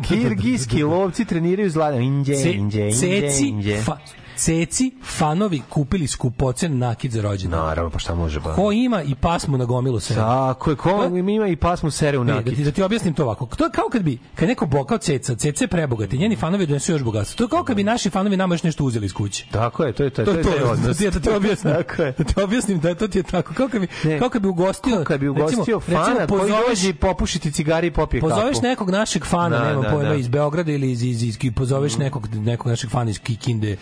[0.08, 1.96] kirgijski lovci treniraju zlata.
[1.96, 3.80] Inđe, inđe, inđe, ceci, inđe.
[3.80, 3.98] fa,
[4.38, 7.60] ceci fanovi kupili skupocen nakid za rođendan.
[7.60, 8.54] Naravno, pa šta može ba?
[8.54, 10.14] Ko ima i pasmu na gomilu se.
[10.14, 10.90] Tako je, ko
[11.28, 13.46] ima i pasmu sere u Ne, da ti, da ti objasnim to ovako.
[13.48, 16.92] To je kao kad bi, kad neko bokao ceca, ceca je prebogati, njeni fanovi donesu
[16.92, 17.36] još bogatstvo.
[17.36, 19.44] To je kao kad bi naši fanovi nama još nešto uzeli iz kuće.
[19.50, 21.74] Tako je, to je to, To je to, da ti, da ti objasnim.
[21.78, 22.12] Tako je.
[22.12, 23.54] Da ti objasnim da to ti je tako.
[23.54, 24.18] Kao kad bi, Ne.
[24.18, 26.94] kao kad bi ugostio, Kao kad bi ugostio recimo, fana recimo, koji pozoveš- dođe i
[26.94, 28.30] popušiti cigari i popije kapu.
[28.30, 30.14] Pozoveš nekog našeg fana, Da, nema da, pojma, da.
[30.14, 33.76] iz Beograda ili iz, iz, iz, iz pozoveš nekog, nekog našeg fana iz Kikinde.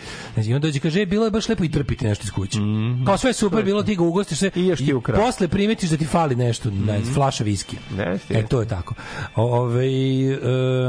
[0.47, 2.59] I on dođe i kaže, e, bilo je baš lepo i trpiti nešto iz kuće.
[3.05, 4.51] Kao sve je super, bilo ti ga ugostiš sve.
[4.55, 5.17] I još ti ukrao.
[5.21, 7.79] posle primetiš da ti fali nešto, ne, flaša viskija.
[7.97, 8.93] Jeste, E, to je tako.
[9.35, 9.87] Ove,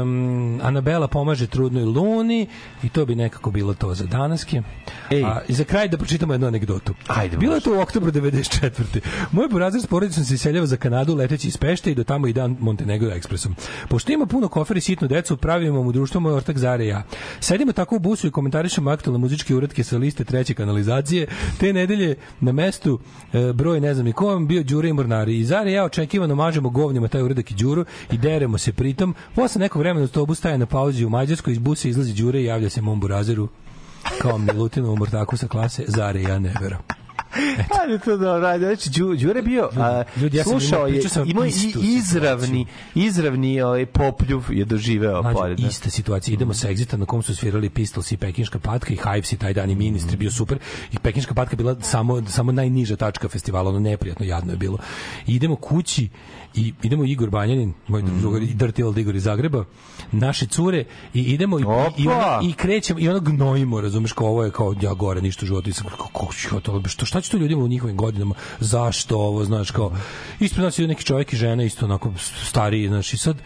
[0.01, 2.47] um, Anabela pomaže trudnoj luni
[2.83, 4.61] i to bi nekako bilo to za danaske.
[5.09, 5.23] Ej.
[5.23, 6.93] A, I za kraj da pročitamo jednu anegdotu.
[7.07, 8.99] Ajde, Bilo je to u oktobru 94.
[9.31, 12.33] Moj burazir s porodicom se iseljava za Kanadu leteći iz Pešte i do tamo i
[12.33, 13.55] dan Montenegro ekspresom.
[13.89, 17.03] Pošto ima puno kofera i sitnu decu, pravimo mu društvo moj ortak Zare i ja.
[17.39, 21.27] Sedimo tako u busu i komentarišemo aktualne muzičke uretke sa liste treće kanalizacije.
[21.59, 22.99] Te nedelje na mestu
[23.33, 25.39] e, broj ne znam ni ko bio Đure i Mornari.
[25.39, 29.15] I Zare i ja očekivano mažemo govnjima taj uredak i Đuru i deremo se pritom.
[29.35, 32.69] Posle nekog vremena autobus staje na pauzi u Mađarskoj, iz busa izlazi Đure i javlja
[32.69, 33.47] se mom burazeru
[34.21, 36.77] kao Milutinovom mortaku sa klase Zare ja nevera.
[37.81, 38.65] Ajde to dobro, ajde.
[38.65, 41.45] Znači, Đu- Đure bio, a, ljudi, ja slušao je, imao
[41.81, 45.35] izravni, izravni ovaj, popljuv je doživeo nas.
[45.57, 46.33] ista situacija.
[46.33, 49.53] Idemo sa Exita na kom su svirali Pistols i Pekinška patka i Hives i taj
[49.53, 50.57] dan i Ministri bio super.
[50.91, 54.77] I Pekinška patka bila samo, samo najniža tačka festivala, ono neprijatno, jadno je bilo.
[55.27, 56.09] I idemo kući
[56.55, 59.65] i idemo Igor Banjanin, moj drugar, i Dirty Old Igor iz Zagreba,
[60.11, 61.61] naše cure i idemo i,
[61.97, 62.37] i, Opa!
[62.37, 65.47] ono, i krećemo i ono gnojimo, razumeš, kao ovo je kao ja gore ništa u
[65.47, 67.97] životu i sam kao, kako ću ja to, što, šta će to ljudima u njihovim
[67.97, 69.91] godinama, zašto ovo, znaš, kao,
[70.39, 72.13] ispred nas je neki čovjek i žena isto onako
[72.45, 73.37] stariji, znaš, i sad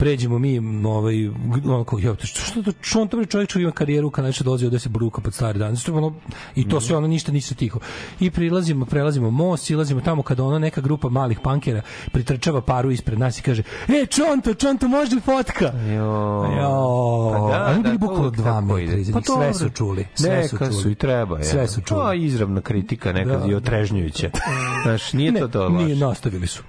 [0.00, 1.28] pređemo mi, ovaj,
[1.64, 4.64] onako, ja, što, što, to, što on to čovjek što ima karijeru, kad nešto dolazi
[4.66, 6.14] ovde se bruka pod stari dan, znači, ono,
[6.54, 7.78] i to sve ono ništa nisu tiho.
[8.20, 13.18] I prilazimo, prelazimo most, silazimo tamo kada ona neka grupa malih pankera pritrčava paru ispred
[13.18, 15.64] nas i kaže, e, Čonto, Čonto, može fotka?
[15.64, 16.44] Jo.
[16.60, 17.30] Jo.
[17.32, 19.00] Pa da, oni da, bili to bukvalno tako metra ide.
[19.00, 20.06] iza Pa njih, sve su čuli.
[20.14, 20.82] Sve su Neka čuli.
[20.82, 21.38] su i treba.
[21.38, 21.44] Je.
[21.44, 22.00] Sve su čuli.
[22.00, 23.48] To je izravna kritika, nekad Da.
[23.48, 24.30] i otrežnjujuća.
[24.84, 26.00] Znaš, nije Ne, to to nije, baš.
[26.00, 26.62] nastavili su.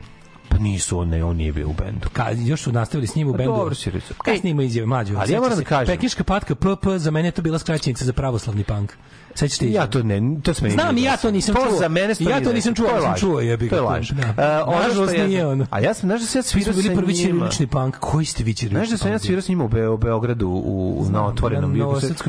[0.51, 2.07] Pa nisu, on, ne, on nije bio u bendu.
[2.13, 3.53] Ka, još su nastavili s njim u Pa bendu.
[3.53, 4.17] dobro si rekao.
[4.17, 5.13] Kasnije ima izjave mlađe.
[5.17, 8.13] Ali ja moram da kažem- Pekinška patka PP, za mene je to bila skraćenica za
[8.13, 8.93] pravoslavni punk.
[9.35, 9.71] Sećaš ti?
[9.71, 11.79] Ja to ne, to se meni Znam ja to nisam čuo.
[11.79, 13.81] za mene ja to nisam čuo, To je ali sam čuo, jebi ga, To je
[13.81, 13.85] to.
[13.85, 14.11] laž.
[14.11, 14.15] E,
[14.65, 15.65] ono što ono.
[15.69, 17.97] A ja sam, znaš da sam ja svirao bili prvi ćirilični punk.
[17.99, 20.47] Koji ste vi ćirilični Znaš da sam ja svirao s njima u, Be u Beogradu
[20.47, 21.75] u, na otvorenom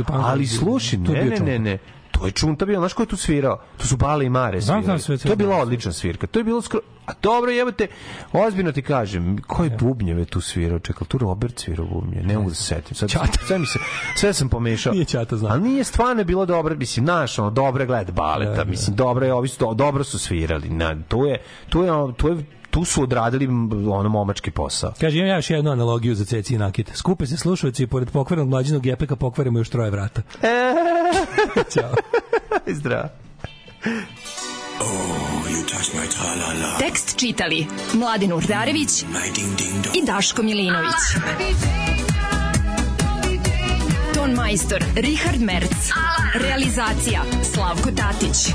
[0.08, 1.78] Ali slušaj, to je ne, ne, ne, ne.
[2.22, 3.60] To je Čunta bio, znaš ko je tu svirao?
[3.76, 4.84] Tu su Bale i Mare Znam, svirali.
[5.00, 6.26] znam sve, to je bila odlična svirka.
[6.26, 6.82] To je bilo skoro...
[7.06, 7.86] A dobro, jebote,
[8.32, 10.78] ozbiljno ti kažem, ko je bubnjeve tu svirao?
[10.78, 12.94] Čekaj, tu Robert svirao bubnje, ne mogu da se setim.
[12.94, 13.10] Sad,
[13.46, 13.78] sve, mi se,
[14.16, 14.92] sve sam pomešao.
[14.92, 15.52] Nije Ćata, znam.
[15.52, 19.48] Ali nije stvarno bilo dobro, mislim, znaš, ono, dobre gled baleta, mislim, dobro je, ovi
[19.48, 20.68] su, do- dobro su svirali.
[20.68, 22.36] Na, tu je, tu je, tu je,
[22.72, 23.46] tu su odradili
[23.90, 24.92] ono momački posao.
[25.00, 26.90] Kaže, imam ja još jednu analogiju za ceci i nakit.
[26.94, 30.22] Skupe se slušalci i pored pokvarenog mlađinog gepeka pokvarimo još troje vrata.
[31.74, 31.94] Ćao.
[32.78, 33.08] Zdravo.
[36.78, 39.02] Tekst čitali Mladin Urdarević
[39.94, 41.02] i Daško Milinović.
[44.14, 45.90] Ton majstor Richard Merc.
[46.34, 47.22] Realizacija
[47.54, 48.54] Slavko Tatić.